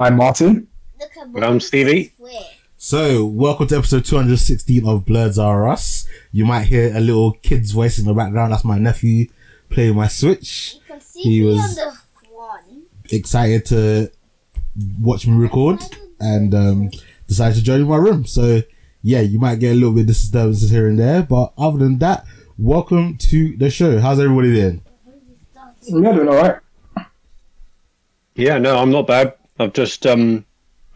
I'm 0.00 0.16
Martin. 0.16 0.66
I'm 1.40 1.60
Stevie. 1.60 2.12
So, 2.78 3.26
welcome 3.26 3.66
to 3.68 3.76
episode 3.76 4.04
216 4.06 4.86
of 4.88 5.04
Blurs 5.04 5.38
Are 5.38 5.68
Us. 5.68 6.08
You 6.32 6.46
might 6.46 6.64
hear 6.64 6.96
a 6.96 7.00
little 7.00 7.32
kid's 7.32 7.72
voice 7.72 7.98
in 7.98 8.06
the 8.06 8.14
background. 8.14 8.52
That's 8.52 8.64
my 8.64 8.78
nephew 8.78 9.26
playing 9.68 9.96
my 9.96 10.08
Switch. 10.08 10.76
You 10.76 10.80
can 10.88 11.00
see 11.00 11.20
He 11.22 11.40
me 11.40 11.46
was- 11.46 11.78
on 11.78 11.94
the 12.22 12.28
one. 12.30 12.82
Excited 13.10 13.66
to 13.66 14.10
watch 15.00 15.26
me 15.26 15.36
record 15.36 15.80
and 16.18 16.54
um, 16.54 16.90
decided 17.28 17.56
to 17.56 17.62
join 17.62 17.82
in 17.82 17.86
my 17.88 17.96
room. 17.96 18.24
So, 18.24 18.62
yeah, 19.02 19.20
you 19.20 19.38
might 19.38 19.58
get 19.60 19.72
a 19.72 19.74
little 19.74 19.92
bit 19.92 20.02
of 20.02 20.06
disturbances 20.08 20.70
here 20.70 20.88
and 20.88 20.98
there. 20.98 21.22
But 21.22 21.52
other 21.58 21.76
than 21.78 21.98
that, 21.98 22.24
welcome 22.58 23.18
to 23.18 23.54
the 23.58 23.68
show. 23.68 23.98
How's 24.00 24.18
everybody 24.18 24.54
doing? 24.54 24.82
Yeah, 25.82 26.12
doing 26.12 26.28
all 26.28 26.36
right. 26.36 26.56
Yeah, 28.34 28.56
no, 28.58 28.78
I'm 28.78 28.90
not 28.90 29.06
bad. 29.06 29.34
I've 29.60 29.72
just 29.72 30.06
um, 30.06 30.44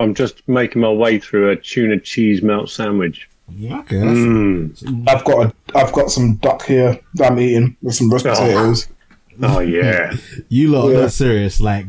I'm 0.00 0.14
just 0.14 0.46
making 0.48 0.82
my 0.82 0.90
way 0.90 1.18
through 1.20 1.50
a 1.50 1.56
tuna 1.56 2.00
cheese 2.00 2.42
melt 2.42 2.68
sandwich. 2.70 3.28
Yeah, 3.56 3.78
okay. 3.80 3.96
Mm. 3.96 5.06
I've 5.08 5.22
got 5.24 5.46
a, 5.46 5.54
I've 5.78 5.92
got 5.92 6.10
some 6.10 6.34
duck 6.36 6.64
here 6.64 6.98
that 7.14 7.30
I'm 7.30 7.38
eating 7.38 7.76
with 7.82 7.94
some 7.94 8.10
roast 8.10 8.26
Oh. 8.26 8.30
potatoes 8.34 8.88
Oh 9.42 9.60
yeah, 9.60 10.14
You 10.48 10.68
lot 10.68 10.88
are 10.88 10.92
Yeah. 10.94 11.00
not 11.02 11.12
serious. 11.12 11.60
Like, 11.60 11.86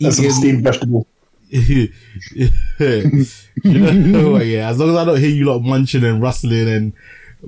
and 0.00 0.12
some 0.12 0.28
steamed 0.30 0.64
vegetable. 0.64 1.06
you 1.50 1.88
know, 2.80 4.38
yeah, 4.40 4.70
as 4.70 4.78
long 4.78 4.90
as 4.90 4.96
I 4.96 5.04
don't 5.04 5.18
hear 5.20 5.30
you 5.30 5.44
lot 5.44 5.60
munching 5.60 6.02
and 6.04 6.20
rustling 6.22 6.68
and 6.68 6.92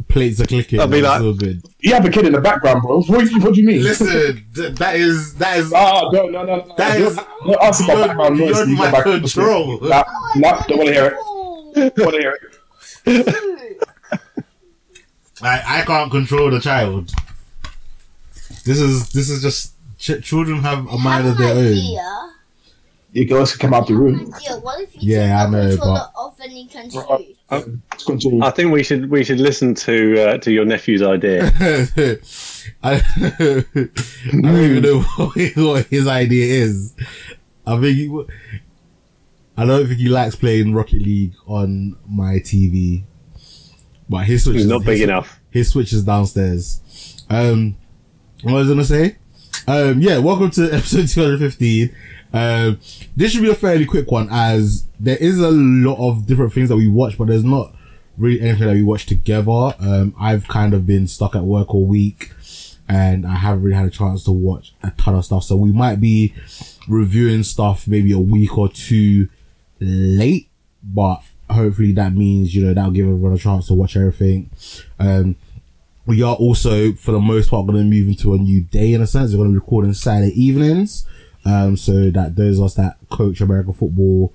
plates 0.09 0.41
are 0.41 0.47
clicking, 0.47 0.81
I'll 0.81 0.89
be 0.89 1.01
like- 1.03 1.21
all 1.21 1.33
good. 1.35 1.63
You 1.81 1.95
have 1.95 2.05
a 2.05 2.11
kid 2.11 2.27
in 2.27 2.33
the 2.33 2.41
background, 2.41 2.83
bro. 2.83 3.03
What, 3.03 3.25
do 3.25 3.31
you- 3.31 3.41
what 3.41 3.55
do 3.55 3.61
you 3.61 3.67
mean? 3.67 3.83
Listen, 3.83 4.45
th- 4.55 4.75
that 4.77 4.97
is 4.97 5.35
that 5.37 5.59
is 5.59 5.73
Oh, 5.75 6.11
no, 6.13 6.27
no, 6.27 6.43
no, 6.45 6.57
no. 6.57 6.75
That 6.77 6.99
no. 6.99 7.07
is 7.07 7.17
no, 7.47 7.57
ask 7.63 7.85
about 7.85 7.95
beyond- 7.97 8.09
background 8.09 8.39
noise. 8.39 8.49
beyond 8.49 8.63
and 8.63 8.71
you 8.71 8.77
my 8.77 8.87
go 8.87 8.93
back 8.93 9.05
control. 9.05 9.81
Nah, 9.81 10.05
nah, 10.37 10.61
don't 10.63 10.79
want 10.79 10.89
to 10.89 10.95
hear 10.95 11.07
it. 11.75 11.95
Don't 11.97 12.07
want 12.07 12.15
to 12.17 12.21
hear 12.21 12.39
it. 12.41 12.51
I, 15.43 15.81
I 15.81 15.83
can't 15.83 16.11
control 16.11 16.51
the 16.51 16.61
child. 16.61 17.11
This 18.65 18.81
is 18.81 19.11
this 19.11 19.29
is 19.29 19.43
just 19.43 19.75
ch- 19.99 20.23
children 20.23 20.61
have 20.63 20.87
a 20.87 20.97
mind 20.99 21.27
of 21.27 21.37
their 21.37 21.53
own. 21.55 21.67
idea. 21.67 21.81
Your 21.93 22.34
girls 23.23 23.53
can 23.57 23.71
come 23.71 23.75
out 23.75 23.87
the 23.87 23.95
room. 23.95 24.33
idea. 24.35 24.57
What 24.59 24.81
if 24.81 24.95
you 25.01 25.15
Yeah, 25.17 25.45
I 25.45 25.49
the 25.49 25.51
know, 25.51 25.77
but- 25.77 26.11
off 26.17 26.41
and 26.41 26.53
you 26.59 26.67
can 26.67 26.91
shoot? 26.91 27.05
Let's. 27.51 28.27
I 28.43 28.51
think 28.51 28.73
we 28.73 28.83
should 28.83 29.09
we 29.11 29.23
should 29.23 29.39
listen 29.39 29.75
to 29.77 30.21
uh, 30.31 30.39
to 30.39 30.51
your 30.51 30.65
nephew's 30.65 31.03
idea. 31.03 31.53
I, 32.83 33.01
I 33.17 33.65
don't 34.33 34.45
even 34.45 34.83
know 34.83 35.01
what, 35.17 35.37
what 35.57 35.87
his 35.87 36.07
idea 36.09 36.65
is. 36.65 36.95
I 37.67 37.81
think 37.81 37.97
he, 37.97 38.25
I 39.57 39.65
don't 39.65 39.87
think 39.87 40.01
he 40.01 40.09
likes 40.09 40.35
playing 40.35 40.75
Rocket 40.75 41.01
League 41.01 41.35
on 41.47 41.97
my 42.09 42.35
TV. 42.41 43.05
But 44.09 44.25
his 44.25 44.43
switch 44.45 44.55
He's 44.57 44.65
is 44.65 44.71
not 44.71 44.85
big 44.85 44.95
his- 44.99 45.03
enough. 45.03 45.41
His 45.51 45.69
switch 45.71 45.93
is 45.93 46.03
downstairs. 46.05 47.25
Um, 47.31 47.77
what 48.43 48.55
was 48.55 48.67
I 48.69 48.73
gonna 48.73 48.85
say? 48.85 49.17
Um, 49.69 50.01
yeah, 50.01 50.19
welcome 50.19 50.51
to 50.53 50.65
episode 50.73 51.07
215. 51.09 51.95
Um, 52.35 52.81
this 53.17 53.31
should 53.31 53.43
be 53.43 53.51
a 53.51 53.55
fairly 53.55 53.87
quick 53.87 54.11
one 54.11 54.29
as 54.31 54.87
there 54.99 55.17
is 55.17 55.39
a 55.39 55.53
lot 55.53 55.97
of 55.99 56.27
different 56.27 56.53
things 56.53 56.69
that 56.69 56.77
we 56.77 56.89
watch, 56.89 57.17
but 57.17 57.29
there's 57.29 57.45
not 57.45 57.73
really 58.19 58.41
anything 58.41 58.67
that 58.67 58.75
we 58.75 58.83
watch 58.83 59.07
together. 59.07 59.75
Um, 59.79 60.15
I've 60.19 60.49
kind 60.49 60.75
of 60.75 60.85
been 60.85 61.07
stuck 61.07 61.37
at 61.37 61.45
work 61.45 61.73
all 61.73 61.87
week 61.87 62.33
and 62.89 63.25
I 63.25 63.37
haven't 63.37 63.63
really 63.63 63.77
had 63.77 63.87
a 63.87 63.91
chance 63.91 64.25
to 64.25 64.33
watch 64.33 64.75
a 64.83 64.91
ton 64.91 65.15
of 65.15 65.25
stuff. 65.25 65.45
So 65.45 65.55
we 65.55 65.71
might 65.71 66.01
be 66.01 66.35
reviewing 66.89 67.45
stuff 67.45 67.87
maybe 67.87 68.11
a 68.11 68.19
week 68.19 68.59
or 68.59 68.69
two 68.69 69.29
late, 69.79 70.49
but 70.83 71.23
hopefully 71.49 71.93
that 71.93 72.15
means, 72.15 72.53
you 72.53 72.65
know, 72.65 72.75
that'll 72.75 72.91
give 72.91 73.07
everyone 73.07 73.33
a 73.33 73.39
chance 73.39 73.69
to 73.69 73.75
watch 73.75 73.97
everything. 73.97 74.51
Um, 74.99 75.37
we 76.05 76.21
are 76.23 76.35
also, 76.35 76.93
for 76.95 77.13
the 77.13 77.21
most 77.21 77.49
part, 77.49 77.67
going 77.67 77.79
to 77.79 77.85
move 77.85 78.09
into 78.09 78.35
a 78.35 78.39
new 78.39 78.63
day 78.63 78.93
in 78.93 79.01
a 79.01 79.07
sense. 79.07 79.31
We're 79.31 79.39
going 79.39 79.55
to 79.55 79.61
record 79.61 79.87
on 79.87 79.95
Saturday 79.95 80.33
evenings. 80.35 81.07
Um, 81.45 81.77
so 81.77 82.11
that 82.11 82.37
those 82.37 82.59
of 82.59 82.65
us 82.65 82.75
that 82.75 82.97
coach 83.11 83.41
American 83.41 83.75
football 83.75 84.33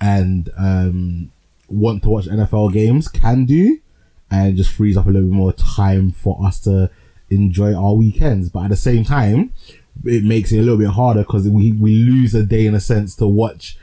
and, 0.00 0.50
um, 0.58 1.30
want 1.68 2.02
to 2.02 2.10
watch 2.10 2.26
NFL 2.26 2.72
games 2.72 3.08
can 3.08 3.44
do 3.44 3.78
and 4.30 4.56
just 4.56 4.70
frees 4.70 4.96
up 4.96 5.06
a 5.06 5.10
little 5.10 5.28
bit 5.28 5.34
more 5.34 5.52
time 5.52 6.10
for 6.10 6.44
us 6.44 6.60
to 6.60 6.90
enjoy 7.30 7.74
our 7.74 7.94
weekends. 7.94 8.48
But 8.48 8.64
at 8.64 8.70
the 8.70 8.76
same 8.76 9.04
time, 9.04 9.52
it 10.04 10.24
makes 10.24 10.52
it 10.52 10.58
a 10.58 10.62
little 10.62 10.78
bit 10.78 10.88
harder 10.88 11.20
because 11.20 11.48
we, 11.48 11.72
we 11.72 11.96
lose 11.96 12.34
a 12.34 12.42
day 12.42 12.66
in 12.66 12.74
a 12.74 12.80
sense 12.80 13.14
to 13.16 13.26
watch, 13.26 13.76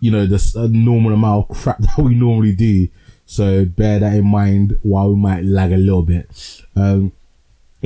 you 0.00 0.10
know, 0.10 0.26
the 0.26 0.52
a 0.56 0.68
normal 0.68 1.12
amount 1.12 1.50
of 1.50 1.56
crap 1.56 1.78
that 1.80 1.98
we 1.98 2.14
normally 2.14 2.54
do. 2.54 2.88
So 3.24 3.64
bear 3.64 3.98
that 3.98 4.14
in 4.14 4.26
mind 4.26 4.78
while 4.82 5.08
we 5.08 5.16
might 5.16 5.44
lag 5.44 5.72
a 5.72 5.76
little 5.76 6.02
bit. 6.02 6.62
Um, 6.76 7.12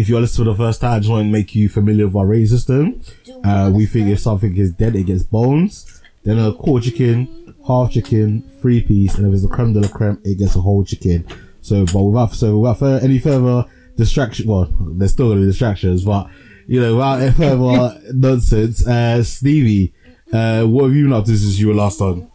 if 0.00 0.09
you're 0.09 0.21
listening 0.21 0.47
for 0.47 0.53
the 0.53 0.56
first 0.56 0.81
time, 0.81 0.94
I 0.94 0.99
just 0.99 1.11
want 1.11 1.27
to 1.27 1.31
make 1.31 1.55
you 1.55 1.69
familiar 1.69 2.06
with 2.06 2.16
our 2.16 2.27
rating 2.27 2.47
system. 2.47 3.03
Uh, 3.44 3.71
we 3.72 3.84
think 3.84 4.09
if 4.09 4.19
something 4.19 4.56
is 4.56 4.72
dead, 4.72 4.97
it 4.97 5.05
gets 5.05 5.22
bones. 5.22 6.03
Then 6.25 6.38
a 6.38 6.55
quarter 6.55 6.91
chicken, 6.91 7.55
half 7.66 7.93
chicken, 7.93 8.50
three 8.62 8.81
piece, 8.81 9.16
and 9.16 9.27
if 9.27 9.34
it's 9.34 9.44
a 9.44 9.49
creme 9.49 9.75
de 9.75 9.81
la 9.81 9.89
creme, 9.89 10.19
it 10.25 10.39
gets 10.39 10.56
a 10.56 10.60
whole 10.60 10.84
chicken. 10.84 11.27
So, 11.60 11.84
but 11.84 12.03
without 12.03 12.33
so 12.33 12.59
without 12.59 12.78
further, 12.78 13.05
any 13.05 13.19
further 13.19 13.66
distraction, 13.97 14.49
well, 14.49 14.72
there's 14.81 15.12
still 15.12 15.28
gonna 15.28 15.41
be 15.41 15.47
distractions, 15.47 16.05
but 16.05 16.31
you 16.66 16.81
know, 16.81 16.97
without 16.97 17.21
any 17.21 17.33
further 17.33 18.00
nonsense, 18.15 18.87
uh, 18.87 19.22
Stevie, 19.22 19.93
uh, 20.33 20.65
what 20.65 20.84
have 20.84 20.94
you 20.94 21.05
been 21.05 21.12
up 21.12 21.27
to 21.27 21.37
since 21.37 21.59
you 21.59 21.69
were 21.69 21.75
last 21.75 22.00
on? 22.00 22.31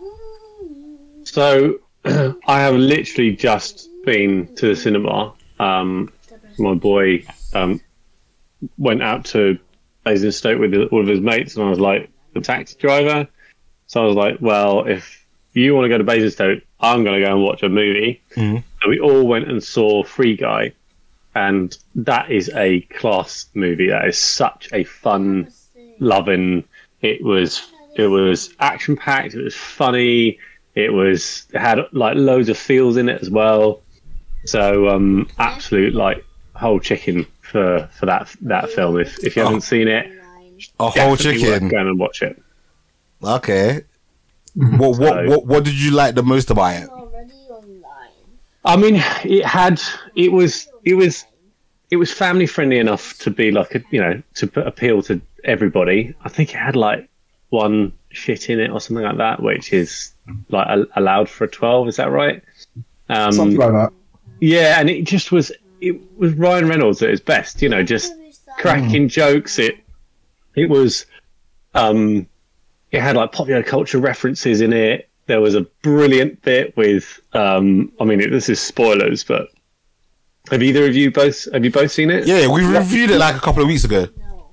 So 1.24 1.80
I 2.06 2.60
have 2.60 2.76
literally 2.76 3.36
just 3.36 3.90
been 4.04 4.54
to 4.56 4.68
the 4.68 4.76
cinema. 4.76 5.34
Um, 5.60 6.12
my 6.58 6.74
boy 6.74 7.24
um, 7.56 7.82
went 8.78 9.02
out 9.02 9.26
to 9.26 9.58
Basingstoke 10.04 10.60
with 10.60 10.74
all 10.92 11.02
of 11.02 11.08
his 11.08 11.22
mates, 11.22 11.56
and 11.56 11.66
I 11.66 11.70
was 11.70 11.80
like 11.80 12.10
the 12.34 12.42
taxi 12.42 12.78
driver. 12.78 13.28
So 13.88 14.04
I 14.04 14.06
was 14.06 14.16
like, 14.16 14.38
well, 14.42 14.86
if 14.86 15.26
you 15.54 15.74
want 15.74 15.86
to 15.86 15.90
go 15.90 15.98
to 15.98 16.04
Basingstoke, 16.04 16.64
I'm 16.80 17.04
going 17.04 17.20
to 17.20 17.26
go 17.26 17.34
and 17.34 17.44
watch 17.44 17.64
a 17.64 17.70
movie. 17.70 18.22
Mhm. 18.36 18.64
So 18.82 18.90
we 18.90 19.00
all 19.00 19.26
went 19.26 19.50
and 19.50 19.64
saw 19.64 20.04
Free 20.04 20.36
Guy, 20.36 20.74
and 21.34 21.76
that 21.96 22.32
is 22.32 22.52
a 22.56 22.82
class 22.82 23.48
movie. 23.54 23.90
That 23.90 24.08
is 24.08 24.18
such 24.18 24.70
a 24.74 24.84
fun, 24.84 25.52
loving. 26.00 26.64
It 27.02 27.24
was 27.24 27.72
it 27.96 28.08
was 28.08 28.54
action 28.60 28.98
packed. 28.98 29.34
It 29.34 29.44
was 29.44 29.56
funny. 29.56 30.40
It 30.76 30.92
was 30.92 31.48
it 31.54 31.60
had 31.60 31.80
like 31.94 32.18
loads 32.18 32.50
of 32.50 32.58
feels 32.58 32.98
in 32.98 33.10
it 33.10 33.22
as 33.22 33.30
well. 33.30 33.82
So 34.46 34.90
um, 34.90 35.30
absolute 35.40 35.96
like 35.96 36.24
whole 36.54 36.80
chicken 36.80 37.26
for 37.56 37.90
for 37.98 38.06
that 38.12 38.24
that 38.42 38.70
film. 38.76 39.00
If 39.00 39.12
if 39.24 39.36
you 39.36 39.44
haven't 39.44 39.62
seen 39.62 39.88
it, 39.88 40.06
A 40.80 40.90
whole 40.90 41.16
definitely 41.16 41.42
worth 41.44 41.54
chicken. 41.54 41.68
going 41.70 41.88
and 41.88 42.00
watch 42.06 42.22
it. 42.22 42.36
Okay. 43.24 43.82
What 44.56 45.00
what 45.04 45.14
So- 45.16 45.30
what 45.30 45.42
what 45.52 45.62
did 45.68 45.74
you 45.84 45.92
like 45.92 46.16
the 46.16 46.24
most 46.24 46.50
about 46.50 46.76
it? 46.84 46.90
Already 46.90 47.34
online. 47.50 48.26
I 48.64 48.76
mean, 48.84 48.96
it 49.38 49.46
had 49.46 49.82
it 50.16 50.32
was 50.32 50.68
it 50.92 50.96
was 50.96 51.26
it 51.92 51.98
was 51.98 52.12
family 52.12 52.48
friendly 52.48 52.80
enough 52.80 53.18
to 53.24 53.30
be 53.32 53.52
like 53.52 53.76
a, 53.76 53.82
you 53.92 54.02
know 54.04 54.22
to 54.40 54.48
p- 54.48 54.62
appeal 54.72 55.02
to 55.04 55.20
everybody. 55.44 56.00
I 56.26 56.30
think 56.30 56.54
it 56.54 56.58
had 56.68 56.76
like 56.76 57.10
one 57.50 57.92
shit 58.10 58.50
in 58.50 58.60
it 58.60 58.70
or 58.72 58.80
something 58.82 59.06
like 59.06 59.18
that, 59.18 59.42
which 59.42 59.72
is 59.74 60.14
like 60.50 60.68
a- 60.68 60.88
allowed 61.00 61.28
for 61.30 61.44
a 61.46 61.52
twelve. 61.60 61.88
Is 61.88 61.98
that 61.98 62.10
right? 62.22 62.42
Um, 63.10 63.32
Something 63.34 63.58
like 63.60 63.72
that. 63.80 63.92
yeah, 64.40 64.80
and 64.80 64.90
it 64.90 65.04
just 65.04 65.32
was 65.32 65.52
it 65.82 66.00
was 66.18 66.34
Ryan 66.34 66.68
Reynolds 66.68 67.02
at 67.02 67.10
his 67.10 67.22
best. 67.22 67.62
You 67.62 67.70
know, 67.70 67.84
just 67.84 68.14
cracking 68.58 69.08
jokes. 69.10 69.60
It 69.60 69.76
it 70.56 70.70
was 70.70 71.06
um 71.74 72.26
it 72.92 73.02
had 73.02 73.16
like 73.18 73.32
popular 73.32 73.62
culture 73.64 73.98
references 74.00 74.62
in 74.62 74.72
it 74.72 75.10
there 75.28 75.42
was 75.42 75.56
a 75.56 75.62
brilliant 75.82 76.42
bit 76.44 76.78
with 76.78 77.20
um 77.34 77.92
i 78.00 78.06
mean 78.06 78.20
this 78.32 78.48
is 78.48 78.62
spoilers 78.62 79.22
but 79.26 79.50
have 80.50 80.64
either 80.64 80.86
of 80.86 80.96
you 80.96 81.12
both 81.12 81.52
have 81.52 81.66
you 81.66 81.72
both 81.72 81.92
seen 81.92 82.10
it 82.10 82.26
Yeah, 82.26 82.48
we 82.48 82.64
reviewed 82.64 83.10
it 83.10 83.18
like 83.18 83.36
a 83.36 83.40
couple 83.40 83.62
of 83.64 83.68
weeks 83.68 83.84
ago. 83.84 84.08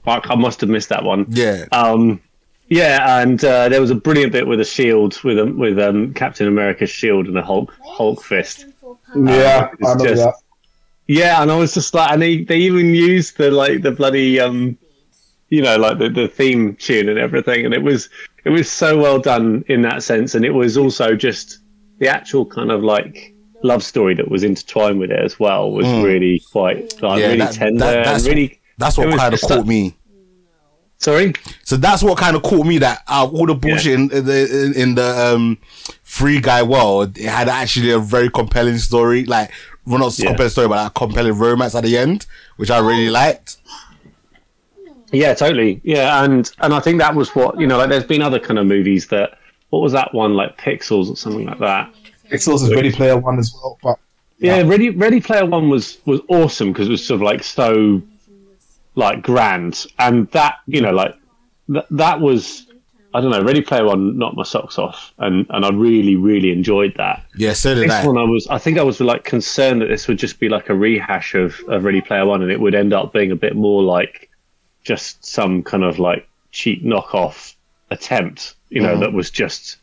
Fuck, 0.04 0.28
i 0.30 0.34
must 0.34 0.60
have 0.62 0.70
missed 0.70 0.88
that 0.88 1.04
one 1.04 1.26
Yeah. 1.28 1.66
um 1.70 2.20
yeah 2.68 3.20
and 3.20 3.44
uh, 3.44 3.68
there 3.68 3.80
was 3.80 3.90
a 3.90 3.94
brilliant 3.94 4.32
bit 4.32 4.44
with 4.48 4.58
a 4.58 4.64
shield 4.64 5.22
with 5.22 5.38
um, 5.38 5.56
with 5.58 5.78
um 5.78 6.12
captain 6.14 6.48
america's 6.48 6.90
shield 6.90 7.28
and 7.28 7.38
a 7.38 7.42
hulk 7.42 7.72
hulk 7.84 8.25
fist 8.25 8.66
Yeah, 9.14 9.68
It's 9.78 9.88
I 9.88 9.94
know 9.94 10.04
just- 10.04 10.22
that. 10.25 10.34
Yeah, 11.06 11.43
and 11.43 11.50
I 11.50 11.56
was 11.56 11.75
just 11.75 11.93
like, 11.94 12.10
and 12.12 12.22
they, 12.22 12.43
they 12.44 12.58
even 12.58 12.94
used 12.94 13.37
the 13.37 13.50
like 13.50 13.82
the 13.82 13.90
bloody 13.93 14.38
um, 14.40 14.78
you 15.49 15.60
know, 15.62 15.76
like 15.76 15.99
the, 15.99 16.08
the 16.08 16.28
theme 16.28 16.76
tune 16.76 17.08
and 17.08 17.19
everything, 17.19 17.64
and 17.64 17.75
it 17.75 17.82
was 17.82 18.08
it 18.44 18.50
was 18.50 18.70
so 18.70 18.99
well 18.99 19.19
done 19.19 19.64
in 19.69 19.82
that 19.82 20.02
sense, 20.02 20.34
and 20.34 20.44
it 20.44 20.50
was 20.52 20.76
also 20.76 21.14
just 21.14 21.58
the 21.99 22.08
actual 22.08 22.46
kind 22.46 22.70
of 22.70 22.82
like 22.82 23.34
love 23.64 23.82
story 23.84 24.14
that 24.14 24.28
was 24.28 24.43
intertwined 24.43 24.99
with 24.99 25.10
it 25.10 25.20
as 25.20 25.38
well 25.38 25.70
was 25.70 25.87
really 25.87 26.43
quite 26.50 27.00
like 27.02 27.19
Mm. 27.19 27.20
Yeah, 27.20 27.26
really 27.26 27.38
that- 27.38 27.52
tender 27.54 27.78
that- 27.81 27.96
and 27.96 28.06
that's- 28.06 28.26
really. 28.26 28.58
That's 28.78 28.96
what 28.99 29.14
kind 29.16 29.34
of 29.34 29.40
caught 29.40 29.49
that- 29.49 29.66
me. 29.66 29.94
Sorry, 30.99 31.32
So 31.64 31.76
that's 31.76 32.00
what 32.00 32.16
kind 32.16 32.37
of 32.37 32.43
caught 32.44 32.64
me 32.64 32.78
that 32.78 33.02
of 33.08 33.34
all 33.34 33.46
the 33.46 33.56
bullshit 33.56 33.94
in, 33.94 34.10
in 34.12 34.25
the 34.25 34.64
in, 34.66 34.75
in 34.75 34.94
the 34.94 35.02
um 35.34 35.58
free 36.04 36.40
guy 36.40 36.62
world, 36.62 37.19
it 37.19 37.26
had 37.28 37.49
actually 37.49 37.90
a 37.90 37.99
very 37.99 38.31
compelling 38.31 38.78
story. 38.78 39.25
Like 39.25 39.50
well 39.87 39.99
not 39.99 40.19
a 40.19 40.23
Yeah. 40.23 40.29
compelling 40.29 40.50
story, 40.50 40.69
but 40.69 40.76
like 40.76 40.87
a 40.88 40.90
compelling 40.90 41.38
romance 41.38 41.75
at 41.75 41.84
the 41.84 41.96
end, 41.96 42.26
which 42.56 42.70
I 42.70 42.79
really 42.79 43.08
oh. 43.08 43.12
liked. 43.12 43.56
Yeah, 45.12 45.34
totally. 45.34 45.81
Yeah, 45.84 46.25
and 46.25 46.50
and 46.61 46.73
I 46.73 46.81
think 46.81 46.99
that 46.99 47.14
was 47.14 47.34
what 47.34 47.61
you 47.61 47.67
know. 47.67 47.76
Like, 47.79 47.90
there's 47.90 48.05
been 48.05 48.23
other 48.23 48.40
kind 48.40 48.58
of 48.58 48.67
movies 48.67 49.08
that. 49.08 49.38
What 49.70 49.81
was 49.81 49.93
that 49.93 50.12
one 50.12 50.34
like 50.34 50.58
Pixels 50.58 51.11
or 51.11 51.17
something 51.17 51.46
like 51.46 51.58
that? 51.61 51.90
Pixels 52.31 52.62
is 52.62 52.75
Ready 52.75 52.93
Player 52.93 53.17
One 53.17 53.38
as 53.38 53.55
well, 53.55 53.79
but 53.82 53.99
Yeah, 54.38 54.61
Ready 54.61 54.90
Ready 54.90 55.19
Player 55.19 55.46
One 55.46 55.70
was 55.70 55.99
was 56.05 56.20
awesome 56.28 56.73
because 56.73 56.88
it 56.88 56.90
was 56.90 57.06
sort 57.06 57.17
of 57.17 57.23
like 57.23 57.43
so 57.43 58.02
like 58.94 59.23
grand, 59.23 59.87
and 59.99 60.31
that 60.32 60.56
you 60.67 60.82
know 60.82 60.90
like 60.93 61.14
th- 61.73 61.87
that 61.90 62.20
was 62.20 62.67
I 63.14 63.20
don't 63.20 63.31
know 63.31 63.43
Ready 63.43 63.61
Player 63.61 63.85
One 63.85 64.19
knocked 64.19 64.37
my 64.37 64.43
socks 64.43 64.79
off, 64.79 65.12
and 65.19 65.47
and 65.50 65.64
I 65.64 65.70
really 65.70 66.17
really 66.17 66.50
enjoyed 66.50 66.94
that. 66.97 67.25
Yeah, 67.37 67.53
so 67.53 67.75
did 67.75 67.85
This 67.85 67.93
I. 67.93 68.06
one 68.06 68.19
I 68.19 68.25
was 68.25 68.47
I 68.49 68.59
think 68.59 68.79
I 68.79 68.82
was 68.82 69.00
like 69.00 69.25
concerned 69.25 69.82
that 69.82 69.87
this 69.87 70.09
would 70.09 70.19
just 70.19 70.41
be 70.41 70.49
like 70.49 70.69
a 70.69 70.75
rehash 70.75 71.35
of, 71.35 71.59
of 71.69 71.85
Ready 71.85 72.00
Player 72.00 72.26
One, 72.26 72.43
and 72.43 72.50
it 72.50 72.61
would 72.61 72.75
end 72.75 72.93
up 72.93 73.12
being 73.12 73.31
a 73.32 73.37
bit 73.37 73.55
more 73.55 73.82
like 73.82 74.31
just 74.82 75.25
some 75.25 75.62
kind 75.62 75.85
of 75.85 75.99
like 75.99 76.29
cheap 76.50 76.85
knockoff 76.85 77.55
attempt, 77.91 78.55
you 78.69 78.81
know, 78.81 78.93
mm-hmm. 78.93 79.00
that 79.00 79.12
was 79.12 79.31
just 79.31 79.76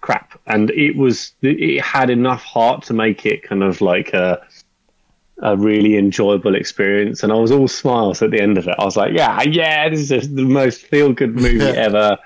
crap. 0.00 0.38
And 0.46 0.70
it 0.70 0.96
was 0.96 1.32
it 1.42 1.80
had 1.80 2.10
enough 2.10 2.42
heart 2.42 2.84
to 2.84 2.92
make 2.92 3.24
it 3.26 3.42
kind 3.42 3.62
of 3.62 3.80
like 3.80 4.12
a 4.12 4.42
a 5.38 5.56
really 5.56 5.96
enjoyable 5.96 6.54
experience. 6.54 7.22
And 7.22 7.32
I 7.32 7.36
was 7.36 7.50
all 7.50 7.68
smiles 7.68 8.22
at 8.22 8.30
the 8.30 8.40
end 8.40 8.58
of 8.58 8.68
it. 8.68 8.76
I 8.78 8.84
was 8.84 8.96
like, 8.96 9.12
yeah, 9.12 9.42
yeah, 9.42 9.88
this 9.88 10.10
is 10.10 10.34
the 10.34 10.44
most 10.44 10.82
feel 10.82 11.12
good 11.12 11.34
movie 11.34 11.60
ever. 11.60 12.16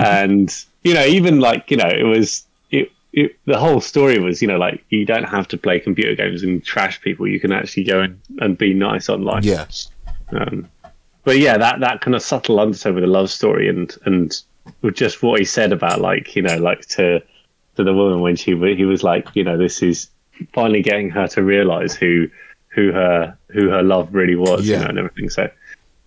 And 0.00 0.64
you 0.84 0.94
know, 0.94 1.04
even 1.04 1.40
like 1.40 1.70
you 1.70 1.76
know, 1.76 1.88
it 1.88 2.02
was 2.04 2.44
it, 2.70 2.90
it. 3.12 3.36
The 3.46 3.58
whole 3.58 3.80
story 3.80 4.18
was, 4.18 4.40
you 4.42 4.48
know, 4.48 4.58
like 4.58 4.84
you 4.90 5.04
don't 5.04 5.24
have 5.24 5.48
to 5.48 5.56
play 5.58 5.80
computer 5.80 6.14
games 6.14 6.42
and 6.42 6.64
trash 6.64 7.00
people. 7.00 7.26
You 7.26 7.40
can 7.40 7.52
actually 7.52 7.84
go 7.84 8.00
and, 8.00 8.20
and 8.40 8.56
be 8.56 8.74
nice 8.74 9.08
online. 9.08 9.42
Yeah. 9.42 9.66
Um, 10.30 10.68
but 11.24 11.38
yeah, 11.38 11.58
that 11.58 11.80
that 11.80 12.00
kind 12.00 12.14
of 12.14 12.22
subtle 12.22 12.60
undertone 12.60 12.94
with 12.94 13.04
the 13.04 13.08
love 13.08 13.30
story 13.30 13.68
and 13.68 13.94
and 14.04 14.40
with 14.82 14.94
just 14.94 15.22
what 15.22 15.38
he 15.38 15.44
said 15.44 15.72
about 15.72 16.00
like 16.00 16.36
you 16.36 16.42
know 16.42 16.56
like 16.56 16.86
to 16.88 17.20
to 17.76 17.84
the 17.84 17.92
woman 17.92 18.20
when 18.20 18.36
she 18.36 18.56
he 18.76 18.84
was 18.84 19.02
like 19.02 19.28
you 19.34 19.44
know 19.44 19.56
this 19.56 19.82
is 19.82 20.08
finally 20.52 20.82
getting 20.82 21.10
her 21.10 21.26
to 21.28 21.42
realize 21.42 21.94
who 21.94 22.28
who 22.68 22.92
her 22.92 23.36
who 23.48 23.68
her 23.68 23.82
love 23.82 24.14
really 24.14 24.36
was 24.36 24.66
you 24.66 24.74
Yeah. 24.74 24.82
know 24.82 24.88
and 24.88 24.98
everything 24.98 25.30
so 25.30 25.50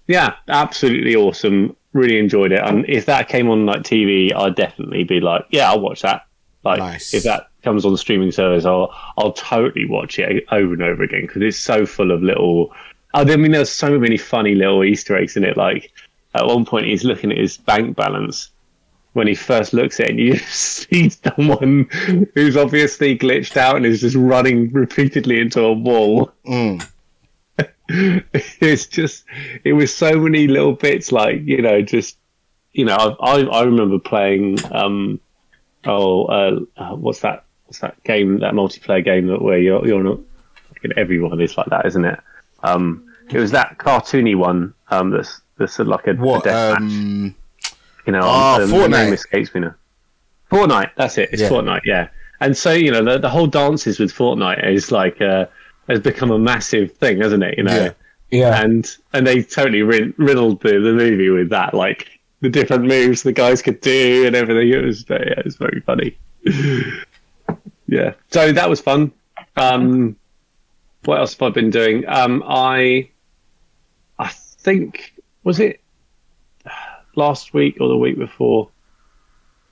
yeah 0.07 0.35
absolutely 0.47 1.15
awesome 1.15 1.75
really 1.93 2.17
enjoyed 2.17 2.51
it 2.51 2.61
and 2.63 2.85
if 2.87 3.05
that 3.05 3.27
came 3.27 3.49
on 3.49 3.65
like 3.65 3.81
TV 3.83 4.33
I'd 4.33 4.55
definitely 4.55 5.03
be 5.03 5.19
like 5.19 5.45
yeah 5.49 5.69
I'll 5.69 5.81
watch 5.81 6.01
that 6.03 6.25
like 6.63 6.79
Nice. 6.79 7.13
if 7.13 7.23
that 7.23 7.49
comes 7.63 7.85
on 7.85 7.91
the 7.91 7.97
streaming 7.97 8.31
service 8.31 8.65
I'll 8.65 8.93
I'll 9.17 9.33
totally 9.33 9.85
watch 9.85 10.17
it 10.19 10.45
over 10.51 10.73
and 10.73 10.81
over 10.83 11.03
again 11.03 11.21
because 11.21 11.41
it's 11.41 11.57
so 11.59 11.85
full 11.85 12.11
of 12.11 12.23
little 12.23 12.73
I 13.13 13.23
mean, 13.23 13.51
there's 13.51 13.69
so 13.69 13.99
many 13.99 14.17
funny 14.17 14.55
little 14.55 14.83
Easter 14.83 15.17
eggs 15.17 15.35
in 15.35 15.43
it. 15.43 15.57
Like 15.57 15.91
at 16.33 16.45
one 16.45 16.65
point, 16.65 16.85
he's 16.87 17.03
looking 17.03 17.31
at 17.31 17.37
his 17.37 17.57
bank 17.57 17.95
balance 17.95 18.49
when 19.13 19.27
he 19.27 19.35
first 19.35 19.73
looks 19.73 19.99
at 19.99 20.07
it, 20.07 20.09
and 20.11 20.19
you 20.19 20.37
see 20.47 21.09
someone 21.09 21.89
who's 22.33 22.55
obviously 22.55 23.17
glitched 23.17 23.57
out 23.57 23.75
and 23.75 23.85
is 23.85 24.01
just 24.01 24.15
running 24.15 24.71
repeatedly 24.71 25.39
into 25.39 25.61
a 25.61 25.73
wall. 25.73 26.31
Mm. 26.45 26.87
it's 28.33 28.85
just, 28.87 29.25
it 29.63 29.73
was 29.73 29.93
so 29.93 30.19
many 30.19 30.47
little 30.47 30.73
bits, 30.73 31.11
like 31.11 31.41
you 31.43 31.61
know, 31.61 31.81
just 31.81 32.17
you 32.73 32.85
know, 32.85 32.95
I 32.95 33.39
I, 33.39 33.41
I 33.41 33.63
remember 33.63 33.99
playing. 33.99 34.57
um 34.73 35.19
Oh, 35.83 36.25
uh, 36.25 36.59
uh, 36.77 36.95
what's 36.95 37.21
that? 37.21 37.43
What's 37.65 37.79
that 37.79 38.01
game? 38.03 38.39
That 38.41 38.53
multiplayer 38.53 39.03
game 39.03 39.25
that 39.27 39.41
where 39.41 39.57
you're 39.57 39.83
you're 39.87 40.03
not. 40.03 40.19
Everyone 40.95 41.41
is 41.41 41.57
like 41.57 41.67
that, 41.67 41.85
isn't 41.87 42.05
it? 42.05 42.19
Um, 42.61 43.11
it 43.31 43.39
was 43.39 43.49
that 43.51 43.79
cartoony 43.79 44.35
one. 44.35 44.75
Um, 44.89 45.09
that's 45.09 45.41
that's 45.57 45.79
like 45.79 46.05
a, 46.05 46.11
a 46.11 46.15
What? 46.15 46.43
deathmatch. 46.43 46.77
Um, 46.77 47.35
you 48.05 48.13
know, 48.13 48.59
the, 48.59 48.65
the 48.67 48.73
Fortnite. 48.73 48.89
name 48.91 49.13
escapes 49.13 49.53
me 49.55 49.61
now. 49.61 49.75
Fortnite, 50.51 50.91
that's 50.95 51.17
it. 51.17 51.29
It's 51.31 51.41
Yeah. 51.41 51.49
Fortnite, 51.49 51.81
yeah. 51.85 52.09
And 52.39 52.55
so 52.55 52.71
you 52.73 52.91
know, 52.91 53.03
the 53.03 53.17
the 53.17 53.29
whole 53.29 53.47
dances 53.47 53.99
with 53.99 54.13
Fortnite 54.13 54.63
is 54.71 54.91
like 54.91 55.19
uh, 55.19 55.45
has 55.91 55.99
become 56.01 56.31
a 56.31 56.39
massive 56.39 56.91
thing, 56.93 57.21
hasn't 57.21 57.43
it? 57.43 57.57
You 57.57 57.63
know, 57.65 57.75
Yeah. 57.75 57.93
yeah, 58.31 58.61
and 58.61 58.87
and 59.13 59.25
they 59.27 59.43
totally 59.43 59.81
rid- 59.83 60.13
riddled 60.17 60.61
the, 60.61 60.71
the 60.79 60.93
movie 60.93 61.29
with 61.29 61.49
that, 61.49 61.73
like 61.73 62.07
the 62.41 62.49
different 62.49 62.85
moves 62.85 63.21
the 63.23 63.31
guys 63.31 63.61
could 63.61 63.81
do 63.81 64.25
and 64.25 64.35
everything. 64.35 64.69
It 64.69 64.83
was 64.83 65.03
very, 65.03 65.27
yeah, 65.29 65.39
it 65.39 65.45
was 65.45 65.57
very 65.57 65.81
funny. 65.81 66.17
yeah, 67.87 68.13
so 68.31 68.51
that 68.51 68.69
was 68.69 68.79
fun. 68.81 69.11
Um, 69.55 70.15
what 71.05 71.19
else 71.19 71.33
have 71.33 71.41
I 71.41 71.49
been 71.49 71.69
doing? 71.69 72.07
Um, 72.07 72.43
I 72.47 73.09
I 74.17 74.29
think 74.29 75.13
was 75.43 75.59
it 75.59 75.81
last 77.15 77.53
week 77.53 77.77
or 77.81 77.87
the 77.89 77.97
week 77.97 78.17
before. 78.17 78.69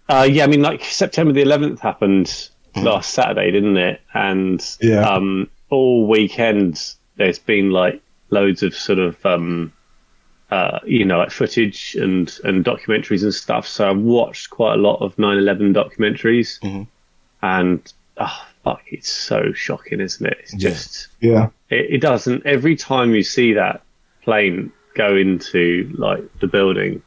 Uh, 0.09 0.27
yeah, 0.29 0.43
I 0.43 0.47
mean, 0.47 0.61
like 0.63 0.83
September 0.83 1.31
the 1.33 1.43
11th 1.43 1.79
happened 1.79 2.49
last 2.75 3.11
Saturday, 3.13 3.51
didn't 3.51 3.77
it? 3.77 4.01
And 4.13 4.63
Yeah. 4.81 5.07
um, 5.07 5.49
all 5.69 6.07
weekend 6.07 6.93
there's 7.15 7.39
been 7.39 7.69
like 7.71 8.01
loads 8.29 8.63
of 8.63 8.73
sort 8.75 8.99
of 8.99 9.23
um, 9.25 9.73
uh, 10.51 10.79
you 10.85 11.05
know 11.05 11.17
like 11.19 11.31
footage 11.31 11.95
and 11.95 12.37
and 12.43 12.63
documentaries 12.65 13.23
and 13.23 13.33
stuff. 13.33 13.67
So 13.67 13.89
I've 13.89 13.97
watched 13.99 14.49
quite 14.49 14.73
a 14.75 14.77
lot 14.81 15.01
of 15.01 15.15
9/11 15.17 15.73
documentaries, 15.73 16.59
Mhm. 16.61 16.87
and 17.41 17.93
oh 18.17 18.45
fuck, 18.63 18.81
it's 18.87 19.09
so 19.11 19.53
shocking, 19.53 19.99
isn't 20.01 20.25
it? 20.25 20.37
It's 20.41 20.53
Yeah. 20.53 20.69
just 20.69 21.07
yeah, 21.19 21.49
it, 21.69 21.87
it 21.95 22.01
doesn't. 22.01 22.45
Every 22.45 22.75
time 22.75 23.13
you 23.15 23.23
see 23.23 23.53
that 23.53 23.81
plane 24.23 24.71
go 24.95 25.15
into 25.15 25.93
like 25.97 26.23
the 26.39 26.47
building, 26.47 27.01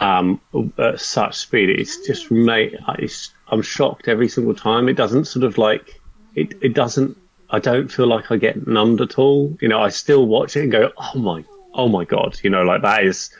um, 0.00 0.40
at 0.78 1.00
such 1.00 1.36
speed, 1.36 1.70
it's 1.70 2.06
just 2.06 2.30
mate. 2.30 2.74
It's, 2.98 3.30
I'm 3.48 3.62
shocked 3.62 4.08
every 4.08 4.28
single 4.28 4.54
time. 4.54 4.88
It 4.88 4.94
doesn't 4.96 5.26
sort 5.26 5.44
of 5.44 5.56
like 5.58 6.00
it. 6.34 6.54
It 6.62 6.74
doesn't. 6.74 7.16
I 7.50 7.58
don't 7.58 7.90
feel 7.90 8.06
like 8.06 8.30
I 8.30 8.36
get 8.36 8.66
numbed 8.66 9.00
at 9.00 9.18
all. 9.18 9.56
You 9.60 9.68
know, 9.68 9.80
I 9.80 9.88
still 9.88 10.26
watch 10.26 10.56
it 10.56 10.62
and 10.62 10.72
go, 10.72 10.90
oh 10.96 11.18
my, 11.18 11.44
oh 11.72 11.88
my 11.88 12.04
god. 12.04 12.38
You 12.42 12.50
know, 12.50 12.62
like 12.62 12.82
that 12.82 13.04
is. 13.04 13.30